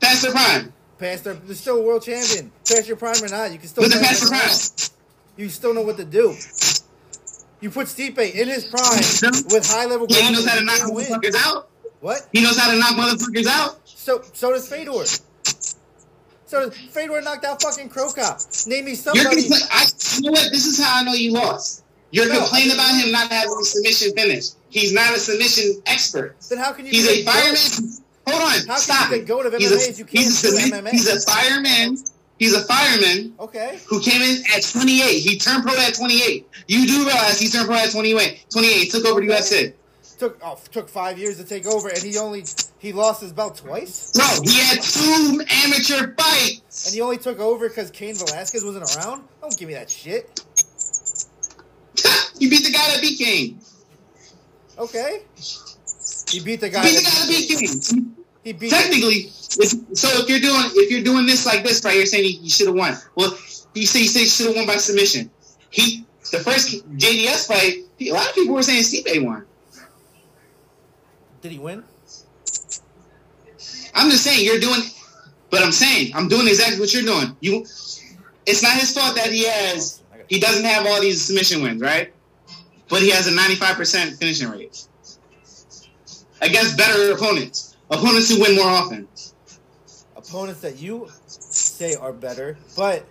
[0.00, 0.72] Past their prime.
[1.02, 2.52] Past their, they're still a world champion.
[2.64, 3.82] Past your prime or not, you can still.
[3.82, 4.92] Fight past their prime?
[5.36, 6.36] You still know what to do.
[7.60, 10.78] You put Stipe in his prime with high level Yeah, he knows how to knock
[10.82, 11.68] motherfuckers out.
[12.00, 12.28] What?
[12.32, 13.80] He knows how to knock motherfuckers out.
[13.84, 15.04] So so does Fedor.
[16.46, 18.38] So does Fedor knocked out fucking Cro Cop.
[18.68, 19.42] Name me You're somebody.
[19.48, 19.86] compla- I,
[20.18, 20.52] you know what?
[20.52, 21.82] This is how I know you lost.
[22.12, 24.50] You're No, complaining about him not having a submission finish.
[24.68, 26.36] He's not a submission expert.
[26.48, 26.92] Then how can you?
[26.92, 28.01] He's a fireman.
[28.28, 29.18] Hold on, How can stop you it.
[29.20, 30.90] be the GOAT he's a, you can't he's, a, MMA?
[30.90, 31.96] he's a fireman.
[32.38, 33.78] He's a fireman Okay.
[33.88, 35.06] who came in at 28.
[35.18, 36.48] He turned pro at 28.
[36.66, 38.46] You do realize he turned pro at 28.
[38.50, 38.90] 28.
[38.90, 39.72] Took over the UFC.
[40.18, 42.44] Took oh, took five years to take over, and he only
[42.78, 46.86] he lost his belt twice, No, he had two amateur fights.
[46.86, 49.22] and he only took over because Cain Velasquez wasn't around.
[49.40, 50.44] Don't give me that shit.
[52.38, 53.60] you beat the guy that beat King.
[54.78, 55.22] Okay.
[56.32, 56.82] He beat the guy.
[56.82, 58.16] beat the guy beat King.
[58.42, 58.70] He beat.
[58.70, 62.40] technically, so if you're doing if you're doing this like this right, you're saying you,
[62.40, 62.96] you should have won.
[63.14, 63.36] Well,
[63.74, 65.30] you say you say should have won by submission.
[65.70, 69.44] He the first JDS fight, a lot of people were saying Stipe won.
[71.42, 71.84] Did he win?
[73.94, 74.80] I'm just saying you're doing,
[75.50, 77.36] but I'm saying I'm doing exactly what you're doing.
[77.40, 77.66] You,
[78.46, 82.12] it's not his fault that he has he doesn't have all these submission wins, right?
[82.88, 84.86] But he has a 95% finishing rate
[86.42, 89.08] against better opponents, opponents who win more often.
[90.16, 93.06] Opponents that you say are better, but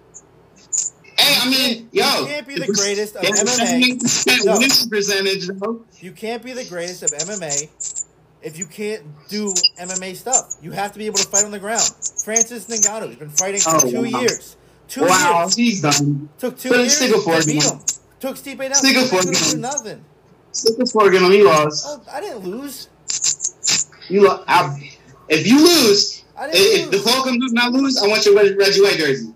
[1.17, 4.45] Hey, I mean, yo, You can't be the greatest of MMA.
[4.45, 4.57] No.
[4.57, 5.85] win percentage, though.
[5.99, 7.69] you can't be the greatest of MMA
[8.41, 10.55] if you can't do MMA stuff.
[10.63, 11.83] You have to be able to fight on the ground.
[12.23, 14.19] Francis Ngannou he's been fighting for Oh, two wow.
[14.21, 14.57] years.
[14.87, 15.55] Two Wow, years.
[15.55, 16.29] he's done.
[16.39, 17.79] Took two Put years stick up for to beat him.
[18.19, 18.73] Took Stipe down.
[18.75, 19.51] Stick up Stipe for him.
[19.53, 20.05] do nothing.
[20.53, 21.31] Stick a fork in him.
[21.31, 21.85] He lost.
[21.87, 22.89] Oh, I didn't lose.
[24.09, 24.91] You lo- I,
[25.29, 27.11] if you lose, if, if the lose.
[27.11, 29.33] Falcon does not lose, I want your Reggie White jersey.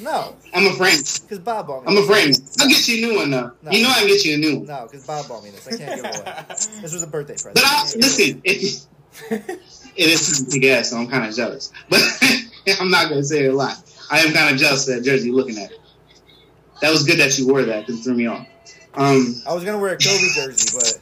[0.00, 0.98] No, I'm a friend.
[1.22, 1.92] because Bob bought me.
[1.92, 2.32] I'm a friend.
[2.60, 3.52] I'll get you a new one though.
[3.62, 3.70] No.
[3.70, 4.66] You know I can get you a new one.
[4.66, 5.66] No, because Bob bought me this.
[5.66, 6.44] I can't give away.
[6.82, 7.54] This was a birthday present.
[7.54, 9.60] But I, can't it listen, it
[9.96, 11.72] is a big ass, so I'm kind of jealous.
[11.88, 12.00] But
[12.80, 13.76] I'm not gonna say it a lot.
[14.10, 15.32] I am kind of jealous of that jersey.
[15.32, 15.80] Looking at it,
[16.80, 18.46] that was good that you wore that because it threw me off.
[18.94, 20.98] Um, I was gonna wear a Kobe jersey, but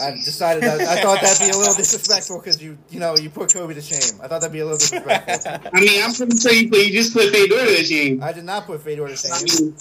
[0.00, 3.30] I decided that I thought that'd be a little disrespectful because you, you know, you
[3.30, 4.20] put Kobe to shame.
[4.22, 5.70] I thought that'd be a little disrespectful.
[5.74, 8.22] I mean, I'm pretty sure you put you just put Fedor to shame.
[8.22, 9.74] I did not put Fedor to shame.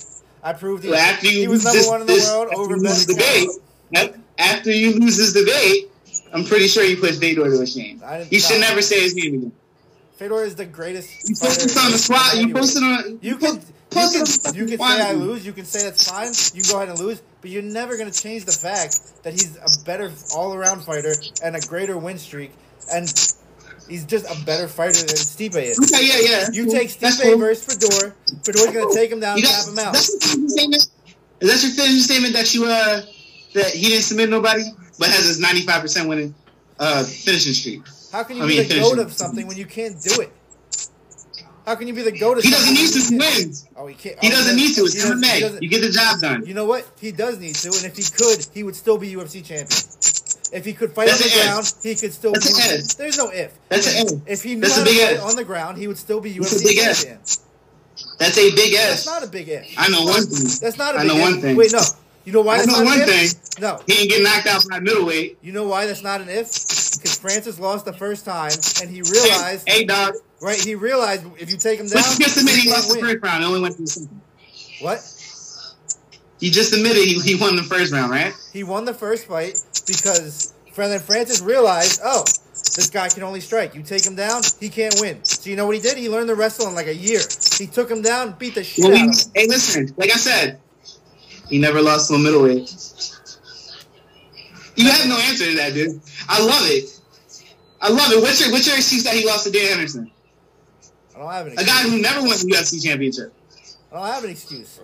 [0.44, 2.54] I proved he, Well, after you he was number this, one in the this- world
[2.56, 5.90] over Ben debate, after you lose this debate,
[6.34, 8.02] I'm pretty sure you put Fedor to a shame.
[8.06, 9.52] I You should never say his name again.
[10.18, 11.10] Fedor is the greatest.
[11.30, 12.38] You posted on the squad.
[12.38, 13.20] You posted on.
[13.22, 13.60] You you
[14.02, 15.46] posted can, on you can say I lose.
[15.46, 16.32] You can say that's fine.
[16.56, 19.34] You can go ahead and lose, but you're never going to change the fact that
[19.34, 22.52] he's a better all-around fighter and a greater win streak,
[22.92, 23.08] and
[23.90, 25.80] he's just a better fighter than Stipe is.
[25.80, 26.48] Okay, yeah, yeah.
[26.52, 27.38] You take That's Stipe cool.
[27.40, 28.16] versus Fedor.
[28.44, 29.94] Fedor's going to take him down You and got- tap him out.
[29.94, 30.88] That's your finishing statement.
[31.40, 33.02] Is that your finishing statement that you uh
[33.54, 34.64] that he didn't submit nobody,
[35.00, 36.34] but has his 95 percent winning
[36.80, 37.82] uh finishing streak?
[38.12, 40.32] How can you I be mean, the goat of something when you can't do it?
[41.68, 43.54] How can you be the goat He doesn't need to win.
[43.76, 44.18] Oh, he can't.
[44.24, 44.84] He oh, doesn't need to.
[44.84, 45.62] It's he doesn't- he MMA.
[45.62, 46.46] You get the job done.
[46.46, 46.90] You know what?
[47.02, 49.68] He does need to, and if he could, he would still be UFC champion.
[50.54, 51.46] If he could fight That's on the an if.
[51.46, 52.74] ground, he could still That's be.
[52.74, 52.96] if.
[52.96, 53.52] There's no if.
[53.68, 54.28] That's an if.
[54.28, 56.74] If he knew That's how to fight on the ground, he would still be UFC
[56.74, 57.20] champion.
[58.18, 59.04] That's a big S.
[59.04, 59.68] That's not a big if.
[59.78, 60.48] I know one thing.
[60.62, 61.22] That's not a big know if.
[61.22, 61.58] one thing.
[61.58, 61.82] Wait, no.
[62.24, 63.28] You know why I know one thing.
[63.60, 63.82] No.
[63.88, 65.40] He didn't get knocked out by middleweight.
[65.42, 66.48] You know why that's not an if?
[66.48, 70.14] Because Francis lost the first time, and he realized, Hey, hey dog.
[70.42, 70.60] Right?
[70.60, 73.24] He realized if you take him down, you just admitted he can't lost the first
[73.24, 73.44] round.
[73.44, 74.22] Only went to the second.
[74.82, 75.14] What?
[76.40, 78.34] He just admitted he, he won the first round, right?
[78.54, 83.74] He won the first fight because then Francis realized, oh, this guy can only strike.
[83.74, 85.24] You take him down, he can't win.
[85.24, 85.98] So you know what he did?
[85.98, 87.20] He learned to wrestle in like a year.
[87.58, 89.32] He took him down, beat the shit Well, out he, of him.
[89.34, 89.94] hey, listen.
[89.98, 90.60] Like I said,
[91.50, 92.70] he never lost to a middleweight.
[94.76, 96.00] You have no answer to that, dude.
[96.30, 97.00] I love it.
[97.82, 98.22] I love it.
[98.22, 100.12] What's your what's your excuse that he lost to Dan Henderson,
[101.18, 103.34] I don't have an a guy who never won the UFC championship?
[103.92, 104.80] I don't have an excuse.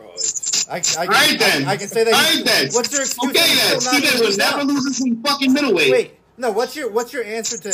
[0.68, 1.66] I, I, can, All right then.
[1.66, 2.14] I, I can say that.
[2.14, 2.70] All he- right then.
[2.72, 3.30] What's your excuse?
[3.30, 3.80] Okay then.
[3.80, 4.68] still not was never top?
[4.68, 5.92] losing some fucking middleweight.
[5.92, 6.52] Wait, no.
[6.52, 7.72] What's your what's your answer to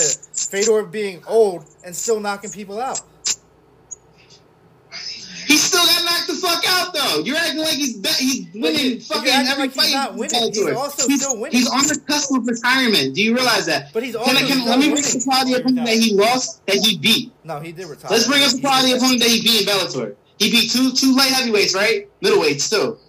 [0.51, 3.01] Fedor being old and still knocking people out?
[5.49, 7.23] He still got knocked the fuck out though.
[7.25, 10.53] You're acting like he's he's winning but fucking every like he's not winning.
[10.53, 11.57] He's also he's, still winning.
[11.57, 13.15] He's on the cusp of retirement.
[13.15, 13.91] Do you realize that?
[13.91, 16.63] But he's Can I, can, let me bring up the quality opponent that he lost
[16.67, 17.31] that he beat.
[17.43, 18.11] No, he did retire.
[18.11, 20.15] Let's bring up the quality opponent that he beat in Bellator.
[20.37, 22.07] He beat two two light heavyweights, right?
[22.21, 22.99] Middleweights too.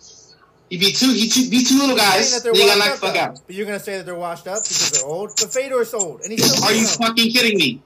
[0.70, 1.12] He beat two.
[1.12, 2.31] He two, beat two little guys.
[2.31, 3.41] saying that Then they're got knocked the fuck out.
[3.47, 5.33] But you're gonna say that they're washed up because they're old.
[5.39, 6.65] But Fedor's old, and he's still.
[6.65, 7.83] Are you fucking kidding me?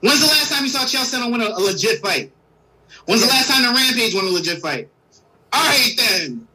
[0.00, 2.32] When's the last time you saw Chael Sonnen win a, a legit fight?
[3.06, 4.88] When's the last time the Rampage won a legit fight?
[5.52, 6.46] All right then.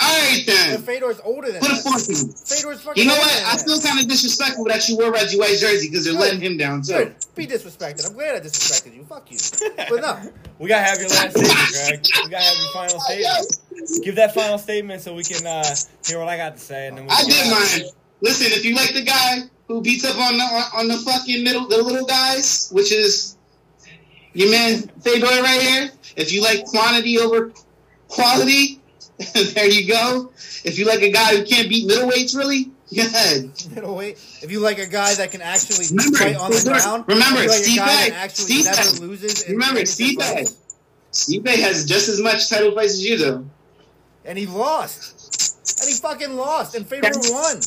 [0.00, 0.82] All right And then.
[0.82, 1.82] Fedor's older than Put a that.
[1.82, 2.28] fork in him.
[2.34, 3.34] Fedor's fucking You know older what?
[3.34, 3.64] than I that.
[3.64, 6.20] feel kind of disrespectful that you wore Reggie White's jersey because they're Good.
[6.20, 6.92] letting him down too.
[6.92, 7.14] Good.
[7.34, 8.06] Be disrespected.
[8.06, 9.04] I'm glad I disrespected you.
[9.04, 9.38] Fuck you.
[9.88, 10.32] But no.
[10.60, 12.06] We gotta have your last statement, Greg.
[12.24, 14.04] We gotta have your final statement.
[14.04, 15.74] Give that final statement so we can uh,
[16.06, 17.90] hear what I got to say, and then we I did mine.
[18.20, 20.44] Listen, if you like the guy who beats up on the
[20.74, 23.36] on the fucking middle the little guys, which is
[24.34, 25.90] your man Fedor right here.
[26.16, 27.52] If you like quantity over
[28.08, 28.80] quality,
[29.54, 30.30] there you go.
[30.64, 33.50] If you like a guy who can't beat middleweights, really, go ahead.
[33.74, 34.14] Middleweight.
[34.42, 37.48] If you like a guy that can actually Remember, fight on the ground, remember, like
[37.48, 39.44] a Steve guy actually Steve never loses.
[39.48, 40.36] Remember, championship Steve Bag.
[40.46, 40.56] fights.
[41.12, 43.50] Stipe has just as much title fights as you do.
[44.24, 45.80] and he lost.
[45.80, 46.74] And he fucking lost.
[46.74, 47.60] And Fedor won.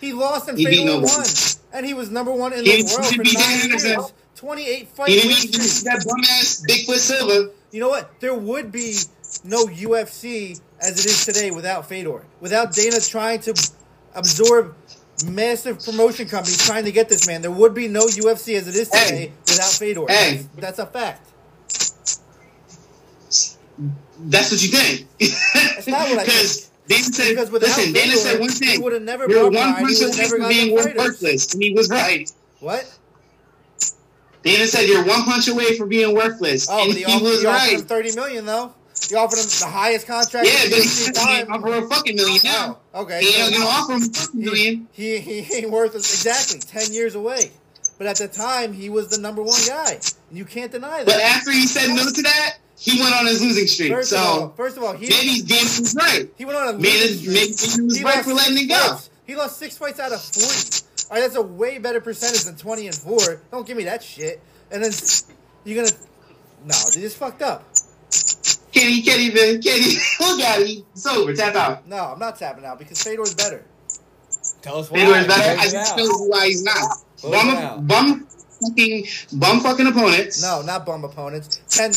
[0.00, 1.24] He lost and Fedor won.
[1.72, 4.12] And he was number one in He- the world for nine years.
[4.40, 5.52] 28 fight He didn't
[5.84, 7.50] that bum ass Bigfoot Silva.
[7.72, 8.18] You know what?
[8.20, 8.96] There would be
[9.44, 12.22] no UFC as it is today without Fedor.
[12.40, 13.70] Without Dana trying to
[14.14, 14.74] absorb
[15.26, 18.76] massive promotion companies trying to get this man, there would be no UFC as it
[18.76, 19.32] is today Hey.
[19.46, 20.06] without Fedor.
[20.08, 20.36] Hey.
[20.56, 21.26] That's, that's a fact.
[24.20, 25.06] That's what you think.
[25.74, 28.82] That's not what I Because Dana said, Because without listen, Dana said one he thing.
[28.82, 31.52] would've never You're one person he punch would've away never from got being worthless.
[31.52, 32.32] And he was right.
[32.60, 32.98] What?
[34.42, 36.68] Dana said you're one punch away from being worthless.
[36.70, 37.72] Oh, and but he, he offered, was he offered right.
[37.78, 38.72] him thirty million though.
[39.08, 40.46] He offered him the highest contract.
[40.46, 41.64] Yeah, but he UFC said he ain't time.
[41.64, 42.78] offer a fucking million now.
[42.94, 43.20] Oh, okay.
[43.20, 44.88] He ain't so- gonna offer him a fucking he, million.
[44.92, 47.50] he, he ain't worth exactly 10 years away.
[47.98, 49.92] But at the time, he was the number one guy.
[50.28, 51.06] And you can't deny that.
[51.06, 53.92] But after he said no to that, he went on his losing streak.
[53.92, 56.28] First, of all, so first of all, he, maybe Dana was right.
[56.38, 57.74] he went on a Maybe, losing maybe streak.
[57.76, 58.88] he was He right lost for letting six it go.
[58.88, 59.10] fights.
[59.26, 60.86] He lost six fights out of 40.
[61.10, 63.42] All right, that's a way better percentage than 20 and 4.
[63.50, 64.40] Don't give me that shit.
[64.70, 64.92] And then
[65.64, 65.94] you're going to.
[66.64, 67.64] No, dude, it's fucked up.
[68.72, 70.84] Can't he can't even look at it.
[70.92, 71.34] It's over.
[71.34, 71.88] Tap out.
[71.88, 73.64] No, I'm not tapping out because Fedor's better.
[74.62, 74.98] Tell us why.
[74.98, 75.60] Fedor is better.
[75.60, 76.98] I just tell you why he's not.
[77.18, 78.26] Close Bum, bum
[78.60, 80.42] fucking bum fucking opponents.
[80.42, 81.60] No, not bum opponents.
[81.70, 81.92] 10.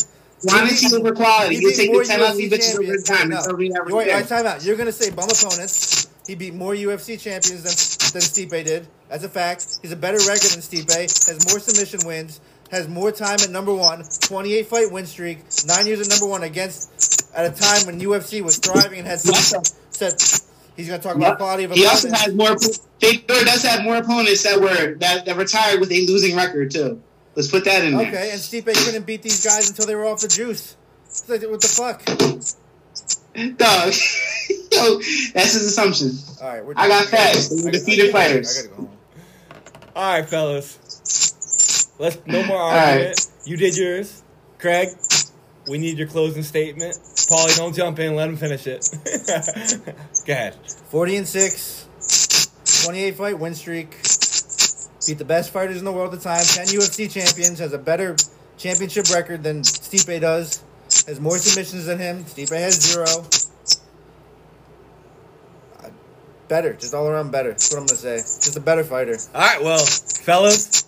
[0.46, 1.56] Quantity over quality.
[1.56, 3.28] You take the ten out of UFC bitches over time.
[3.28, 3.36] No.
[3.36, 4.14] That's all we ever Wait, did.
[4.14, 4.64] wait, time out.
[4.64, 6.08] You're gonna say bum opponents.
[6.26, 7.74] He beat more UFC champions than
[8.12, 8.86] than Stipe did.
[9.08, 9.78] That's a fact.
[9.82, 10.92] He's a better record than Stipe.
[10.94, 12.40] Has more submission wins.
[12.70, 14.04] Has more time at number one.
[14.22, 15.38] 28 fight win streak.
[15.66, 19.20] Nine years at number one against at a time when UFC was thriving and had
[19.20, 20.10] some
[20.76, 22.24] he's gonna talk about quality of He also opponents.
[22.24, 22.80] has more.
[23.00, 27.02] Fedor does have more opponents that were that, that retired with a losing record too.
[27.34, 28.06] Let's put that in there.
[28.06, 30.76] Okay, and Stipe couldn't beat these guys until they were off the juice.
[31.26, 32.02] What the fuck?
[33.56, 33.92] Dog.
[34.72, 34.98] Yo,
[35.34, 36.10] that's his assumption.
[36.42, 37.06] All right, we're I got done.
[37.08, 37.48] facts.
[37.48, 38.58] They were I gotta- defeated I gotta- fighters.
[38.58, 38.90] I gotta go.
[39.96, 41.90] All right, fellas.
[41.98, 42.90] Let's no more right.
[42.92, 43.26] argument.
[43.44, 44.22] You did yours,
[44.58, 44.88] Craig.
[45.68, 46.94] We need your closing statement.
[46.96, 48.14] Paulie, don't jump in.
[48.16, 48.86] Let him finish it.
[50.26, 50.56] Go ahead.
[50.90, 53.92] 40 and 6, 28 fight win streak.
[55.06, 56.42] Beat the best fighters in the world at the time.
[56.44, 57.58] 10 UFC champions.
[57.60, 58.16] Has a better
[58.58, 60.62] championship record than Stipe does.
[61.06, 62.24] Has more submissions than him.
[62.24, 63.06] Stipe has zero.
[65.82, 65.90] Uh,
[66.48, 66.72] Better.
[66.74, 67.50] Just all around better.
[67.50, 68.16] That's what I'm going to say.
[68.18, 69.16] Just a better fighter.
[69.34, 70.82] All right, well, fellas,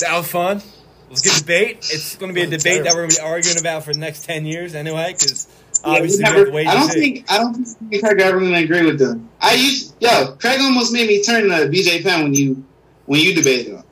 [0.00, 0.58] that was fun.
[0.58, 0.64] It
[1.10, 1.76] was a good debate.
[1.78, 3.98] It's going to be a debate that we're going to be arguing about for the
[4.00, 5.46] next ten years anyway, because
[5.84, 7.00] Yeah, obviously we never- have I don't see.
[7.00, 9.28] think I don't think me and Craig ever gonna agree with them.
[9.40, 12.64] I used yo, Craig almost made me turn to BJ Penn when you
[13.06, 13.82] when you debated him.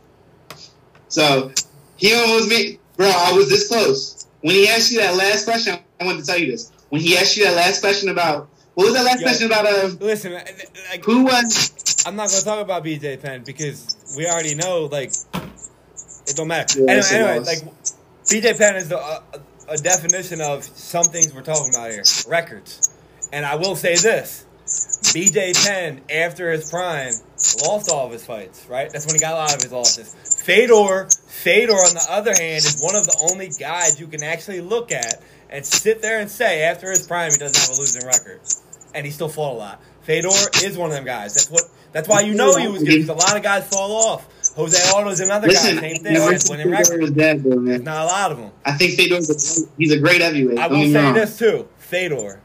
[1.08, 1.50] So
[1.96, 4.09] he almost made bro, I was this close.
[4.42, 6.72] When he asked you that last question, I wanted to tell you this.
[6.88, 9.26] When he asked you that last question about what was that last Yo.
[9.26, 13.42] question about uh Listen, like, who was I'm not going to talk about BJ Penn
[13.44, 15.12] because we already know, like,
[16.26, 16.80] it don't matter.
[16.80, 17.58] Yeah, anyway, anyway like,
[18.24, 19.20] BJ Penn is the, uh,
[19.68, 22.90] a definition of some things we're talking about here records.
[23.32, 24.46] And I will say this
[25.14, 27.12] BJ Penn, after his prime,
[27.66, 28.90] lost all of his fights, right?
[28.90, 30.14] That's when he got a lot of his losses.
[30.44, 34.60] Fedor, Fedor, on the other hand, is one of the only guys you can actually
[34.60, 38.06] look at and sit there and say after his prime he doesn't have a losing
[38.06, 38.40] record,
[38.94, 39.82] and he still fought a lot.
[40.02, 40.28] Fedor
[40.64, 41.34] is one of them guys.
[41.34, 41.62] That's what.
[41.92, 43.00] That's why you know he was good.
[43.00, 44.54] Because a lot of guys fall off.
[44.54, 45.80] Jose Aldo's another listen, guy.
[45.80, 46.14] Same thing.
[46.14, 47.00] Winning think Fedor record.
[47.00, 47.82] was dead though, man.
[47.82, 48.52] Not a lot of them.
[48.64, 50.58] I think Fedor's a, he's a great heavyweight.
[50.58, 51.14] I will say wrong.
[51.14, 52.40] this too, Fedor.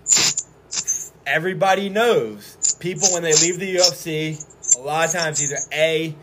[1.27, 4.43] Everybody knows people when they leave the UFC,
[4.77, 6.15] a lot of times either a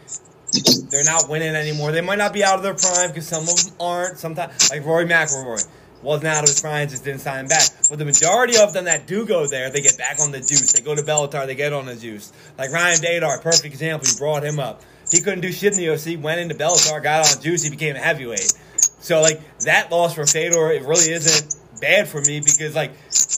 [0.90, 1.92] they're not winning anymore.
[1.92, 4.18] They might not be out of their prime because some of them aren't.
[4.18, 5.66] Sometimes, like Rory McIlroy,
[6.02, 7.68] wasn't out of his prime, just didn't sign back.
[7.88, 10.72] But the majority of them that do go there, they get back on the juice.
[10.72, 12.32] They go to Bellator, they get on the juice.
[12.58, 14.08] Like Ryan Bader, perfect example.
[14.08, 14.82] You brought him up.
[15.10, 17.70] He couldn't do shit in the UFC, went into Bellator, got on the juice, he
[17.70, 18.52] became a heavyweight.
[19.00, 22.92] So like that loss for Fedor, it really isn't bad for me because like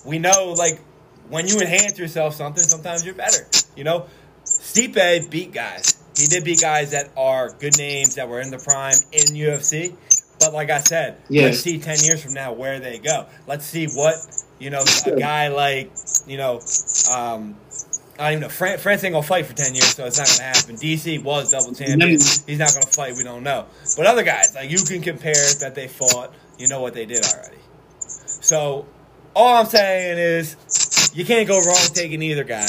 [0.04, 0.80] we know like
[1.28, 3.46] when you enhance yourself something, sometimes you're better.
[3.76, 4.06] You know,
[4.74, 6.02] Stipe beat guys.
[6.16, 9.94] He did beat guys that are good names that were in the prime in UFC.
[10.40, 13.26] But like I said, let's see ten years from now where they go.
[13.46, 14.16] Let's see what
[14.58, 15.92] you know a guy like
[16.26, 16.60] you know.
[17.10, 17.56] Um,
[18.18, 18.48] I don't even know.
[18.48, 20.76] Fran- France ain't gonna fight for ten years, so it's not gonna happen.
[20.76, 22.10] DC was double champion.
[22.10, 23.14] He's not gonna fight.
[23.16, 23.66] We don't know.
[23.96, 26.32] But other guys, like you can compare that they fought.
[26.58, 27.58] You know what they did already.
[28.26, 28.86] So
[29.34, 32.66] all I'm saying is you can't go wrong taking either guy.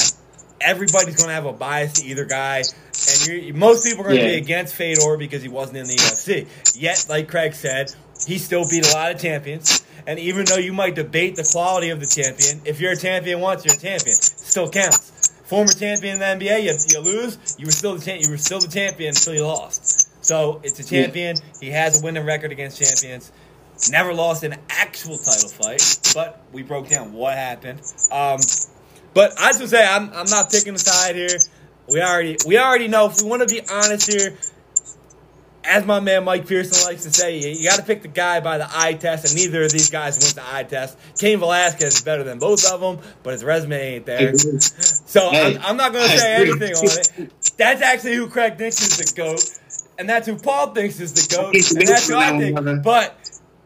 [0.66, 4.34] Everybody's gonna have a bias to either guy, and you're, most people are gonna be
[4.34, 6.48] against Fedor because he wasn't in the UFC.
[6.74, 7.94] Yet, like Craig said,
[8.26, 9.84] he still beat a lot of champions.
[10.08, 13.40] And even though you might debate the quality of the champion, if you're a champion
[13.40, 14.16] once, you're a champion.
[14.16, 15.28] Still counts.
[15.44, 18.36] Former champion in the NBA, you, you lose, you were still the cha- you were
[18.36, 20.24] still the champion until you lost.
[20.24, 21.36] So it's a champion.
[21.60, 23.30] He has a winning record against champions.
[23.90, 27.80] Never lost an actual title fight, but we broke down what happened.
[28.10, 28.38] Um,
[29.16, 31.38] but I just say I'm, I'm not picking a side here.
[31.88, 34.36] We already we already know if we want to be honest here.
[35.64, 38.58] As my man Mike Pearson likes to say, you, got to pick the guy by
[38.58, 40.96] the eye test, and neither of these guys went the eye test.
[41.18, 44.36] Cain Velasquez is better than both of them, but his resume ain't there.
[44.36, 47.32] So I'm, I'm not going to say anything on it.
[47.56, 49.42] That's actually who Craig thinks is the goat,
[49.98, 52.56] and that's who Paul thinks is the goat, and that's who I think.
[52.58, 53.16] on that one, But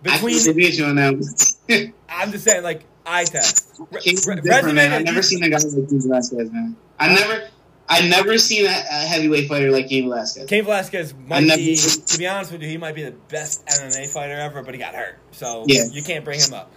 [0.03, 1.13] between can't debate you on that.
[1.13, 1.93] one.
[2.09, 3.67] I'm just saying, like eye test.
[3.91, 4.93] Re- re- man.
[4.93, 6.77] I've never seen a guy like Cain Velasquez, man.
[6.99, 7.49] I never,
[7.89, 10.47] I never seen a, a heavyweight fighter like Cain Velasquez.
[10.49, 13.67] Cain Velasquez might never- be, to be honest with you, he might be the best
[13.67, 15.85] MMA fighter ever, but he got hurt, so Yeah.
[15.93, 16.71] you can't bring him up.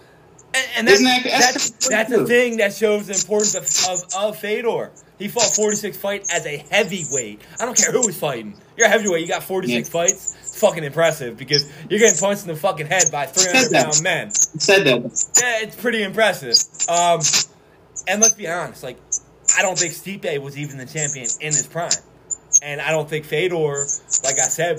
[0.54, 3.54] And, and that's, that- that's that's, that's the thing that shows the importance
[3.88, 4.92] of, of, of Fedor.
[5.18, 7.40] He fought 46 fights as a heavyweight.
[7.60, 8.56] I don't care who he's fighting.
[8.76, 9.20] You're a heavyweight.
[9.22, 9.92] You got 46 Yeah.
[9.92, 10.43] fights.
[10.54, 13.84] Fucking impressive because you're getting punched in the fucking head by 300 that.
[13.84, 14.30] pound men.
[14.30, 15.02] Said that.
[15.02, 16.56] Yeah, it's pretty impressive.
[16.88, 17.20] Um,
[18.06, 18.98] and let's be honest, like
[19.58, 21.90] I don't think Stipe was even the champion in his prime,
[22.62, 23.86] and I don't think Fedor,
[24.22, 24.78] like I said,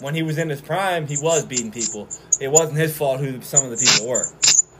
[0.00, 2.08] when he was in his prime, he was beating people.
[2.40, 4.26] It wasn't his fault who some of the people were.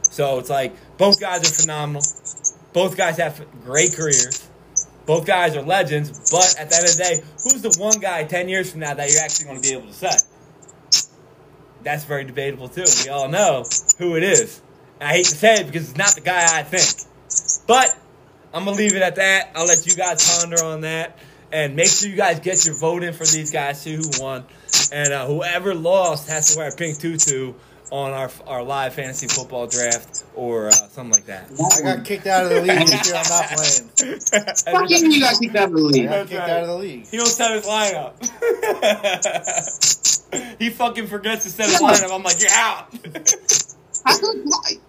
[0.03, 2.03] So it's like both guys are phenomenal.
[2.73, 4.47] Both guys have great careers.
[5.07, 6.31] Both guys are legends.
[6.31, 8.95] But at the end of the day, who's the one guy ten years from now
[8.95, 10.17] that you're actually going to be able to say?
[11.85, 12.85] That's very debatable too.
[13.05, 13.65] We all know
[13.99, 14.61] who it is.
[15.01, 17.09] And I hate to say it because it's not the guy I think.
[17.67, 17.97] But
[18.53, 19.51] I'm gonna leave it at that.
[19.55, 21.19] I'll let you guys ponder on that,
[21.53, 24.45] and make sure you guys get your vote in for these guys too who won,
[24.93, 27.55] and uh, whoever lost has to wear a pink tutu
[27.95, 31.49] on our our live fantasy football draft or uh, something like that.
[31.77, 33.15] I got kicked out of the league this year.
[33.15, 33.89] I'm not playing.
[34.19, 36.09] Fuck you, you got kicked out of the league.
[36.09, 37.07] I got kicked out of the league.
[37.07, 38.19] He don't set his lineup.
[40.59, 42.13] he fucking forgets to set his lineup.
[42.13, 42.93] I'm like, you're out.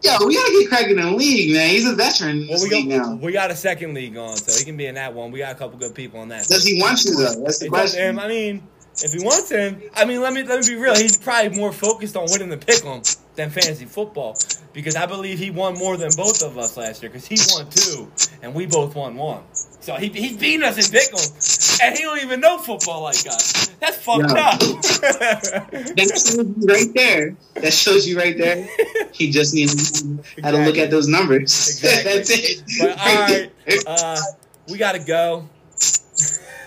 [0.01, 1.69] Yo, we gotta get Craig in the league, man.
[1.69, 3.16] He's a veteran well, we got now.
[3.16, 5.32] we got a second league on, so he can be in that one.
[5.32, 6.48] We got a couple good people on that.
[6.48, 7.43] Does he want you though?
[7.43, 8.19] That's the It's up to question.
[8.19, 8.64] I mean,
[9.03, 10.95] if he wants him, I mean, let me let me be real.
[10.95, 13.03] He's probably more focused on winning the pick'em
[13.35, 14.38] than fantasy football
[14.74, 17.69] because I believe he won more than both of us last year because he won
[17.69, 18.09] two
[18.41, 19.43] and we both won one.
[19.82, 23.67] So he, he's beating us in pick'em and he don't even know football like us.
[23.82, 24.35] That's fucked No.
[24.35, 24.59] up.
[24.59, 27.35] That shows you right there.
[27.56, 28.67] That shows you right there.
[29.11, 30.03] He just needs
[30.41, 31.43] how to look at those numbers.
[31.69, 32.14] Exactly.
[32.15, 32.64] That's it.
[32.80, 33.51] But all right,
[33.85, 34.22] uh,
[34.69, 35.48] we gotta go.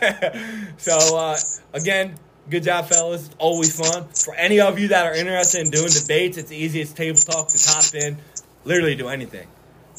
[0.78, 1.36] so uh,
[1.72, 2.14] again,
[2.50, 3.26] good job, fellas.
[3.26, 4.08] It's always fun.
[4.08, 7.48] For any of you that are interested in doing debates, it's the easiest table talk
[7.48, 8.18] to top in.
[8.64, 9.46] Literally do anything.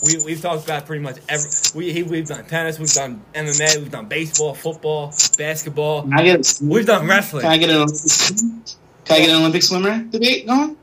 [0.05, 1.49] We we've talked about pretty much every.
[1.75, 6.03] We, we've done tennis, we've done MMA, we've done baseball, football, basketball.
[6.03, 6.59] Can I get?
[6.61, 7.41] We've done wrestling.
[7.41, 7.97] Can I get an Olympic?
[7.97, 8.63] swimmer?
[9.05, 10.77] Can I get an Olympic swimmer debate going?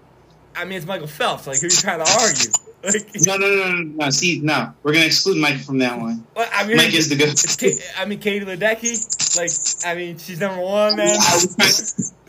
[0.54, 1.46] I mean, it's Michael Phelps.
[1.46, 2.50] Like, who are you trying to argue?
[2.86, 4.10] Like, No, no, no, no, no.
[4.10, 4.73] See, no.
[4.82, 6.24] We're gonna exclude Mike from that one.
[6.34, 7.34] well, I mean, Mike is the good.
[7.98, 8.94] I mean, Katie Ledecky.
[9.36, 9.50] Like,
[9.90, 11.18] I mean, she's number one, man.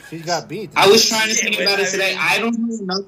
[0.10, 0.72] She's got beat.
[0.76, 2.10] I was trying to think but about I it today.
[2.12, 3.06] mean- I don't know enough.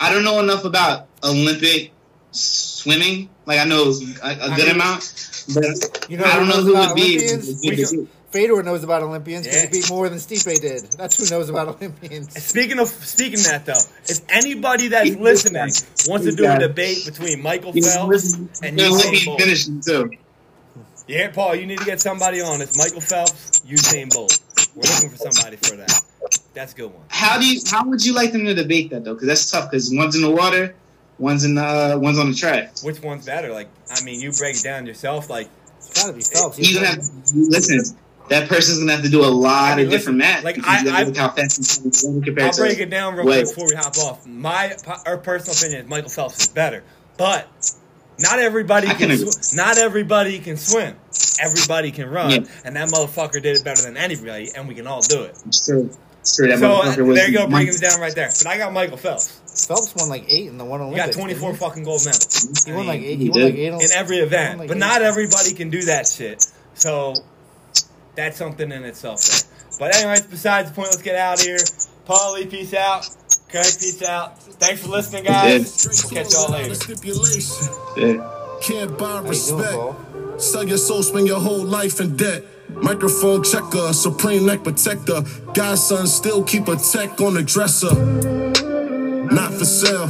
[0.00, 1.92] I don't know enough about Olympic
[2.32, 3.28] swimming.
[3.46, 6.72] Like I know a, a good mean- amount, but You know I don't know who
[6.72, 8.06] about would be.
[8.32, 8.34] Olympians?
[8.34, 9.68] would be- Fedor knows about Olympians because Yeah.
[9.68, 10.82] he beat more than Stipe did.
[10.98, 12.42] That's who knows about Olympians.
[12.44, 15.70] Speaking of speaking of that though, if anybody that's listening
[16.08, 20.10] wants to do a debate between Michael He's Phelps and Usain Bolt, finishing too.
[21.06, 22.60] yeah, Paul, you need to get somebody on.
[22.60, 24.38] It's Michael Phelps, Usain Bolt.
[24.74, 26.02] We're looking for somebody for that.
[26.54, 27.02] That's a good one.
[27.08, 27.60] How do you?
[27.70, 29.14] How would you like them to debate that though?
[29.14, 29.70] Because that's tough.
[29.70, 30.74] Because one's in the water,
[31.18, 32.72] one's in uh, one's on the track.
[32.82, 33.50] Which one's better?
[33.52, 35.28] Like, I mean, you break it down yourself.
[35.30, 36.58] Like, It's got to be Phelps.
[36.58, 36.98] You gonna have
[37.34, 37.96] listen.
[38.32, 40.44] That person's gonna have to do a lot I mean, of different listen, math.
[40.44, 43.46] like, I, I look how fast he's compared I'll to break it down real quick
[43.46, 44.26] before we hop off.
[44.26, 44.74] My
[45.06, 46.82] our personal opinion is Michael Phelps is better,
[47.16, 47.46] but
[48.18, 49.08] not everybody I can.
[49.16, 50.96] can sw- not everybody can swim.
[51.40, 52.38] Everybody can run, Yeah.
[52.64, 55.36] and that motherfucker did it better than anybody, and we can all do it.
[55.46, 55.90] It's true.
[56.20, 56.36] It's.
[56.36, 58.28] That So uh, was there you go, breaking months- it down right there.
[58.28, 59.66] But I got Michael Phelps.
[59.66, 61.16] Phelps won like eight in the one He Olympics.
[61.16, 63.18] got 24 fucking gold medals He, he won like mean, eight.
[63.18, 63.44] he He won did.
[63.46, 63.72] like eight.
[63.90, 64.80] in every event, like but eight.
[64.80, 66.46] not everybody can do that shit.
[66.74, 67.14] So
[68.14, 69.22] that's something in itself.
[69.22, 69.40] There.
[69.78, 71.58] But anyways, besides the point, let's get out of here.
[72.06, 73.08] Paulie, peace out.
[73.48, 74.42] Craig, peace out.
[74.42, 75.86] Thanks for listening, guys.
[76.10, 76.74] We'll catch y'all later.
[77.96, 78.58] Yeah.
[78.62, 80.40] Can't buy How doing, respect.
[80.40, 82.44] Sell your soul, spend your whole life in debt.
[82.70, 85.22] Microphone checker, supreme neck protector.
[85.52, 87.94] Godson still keep a tech on the dresser.
[89.32, 90.08] Not for sale.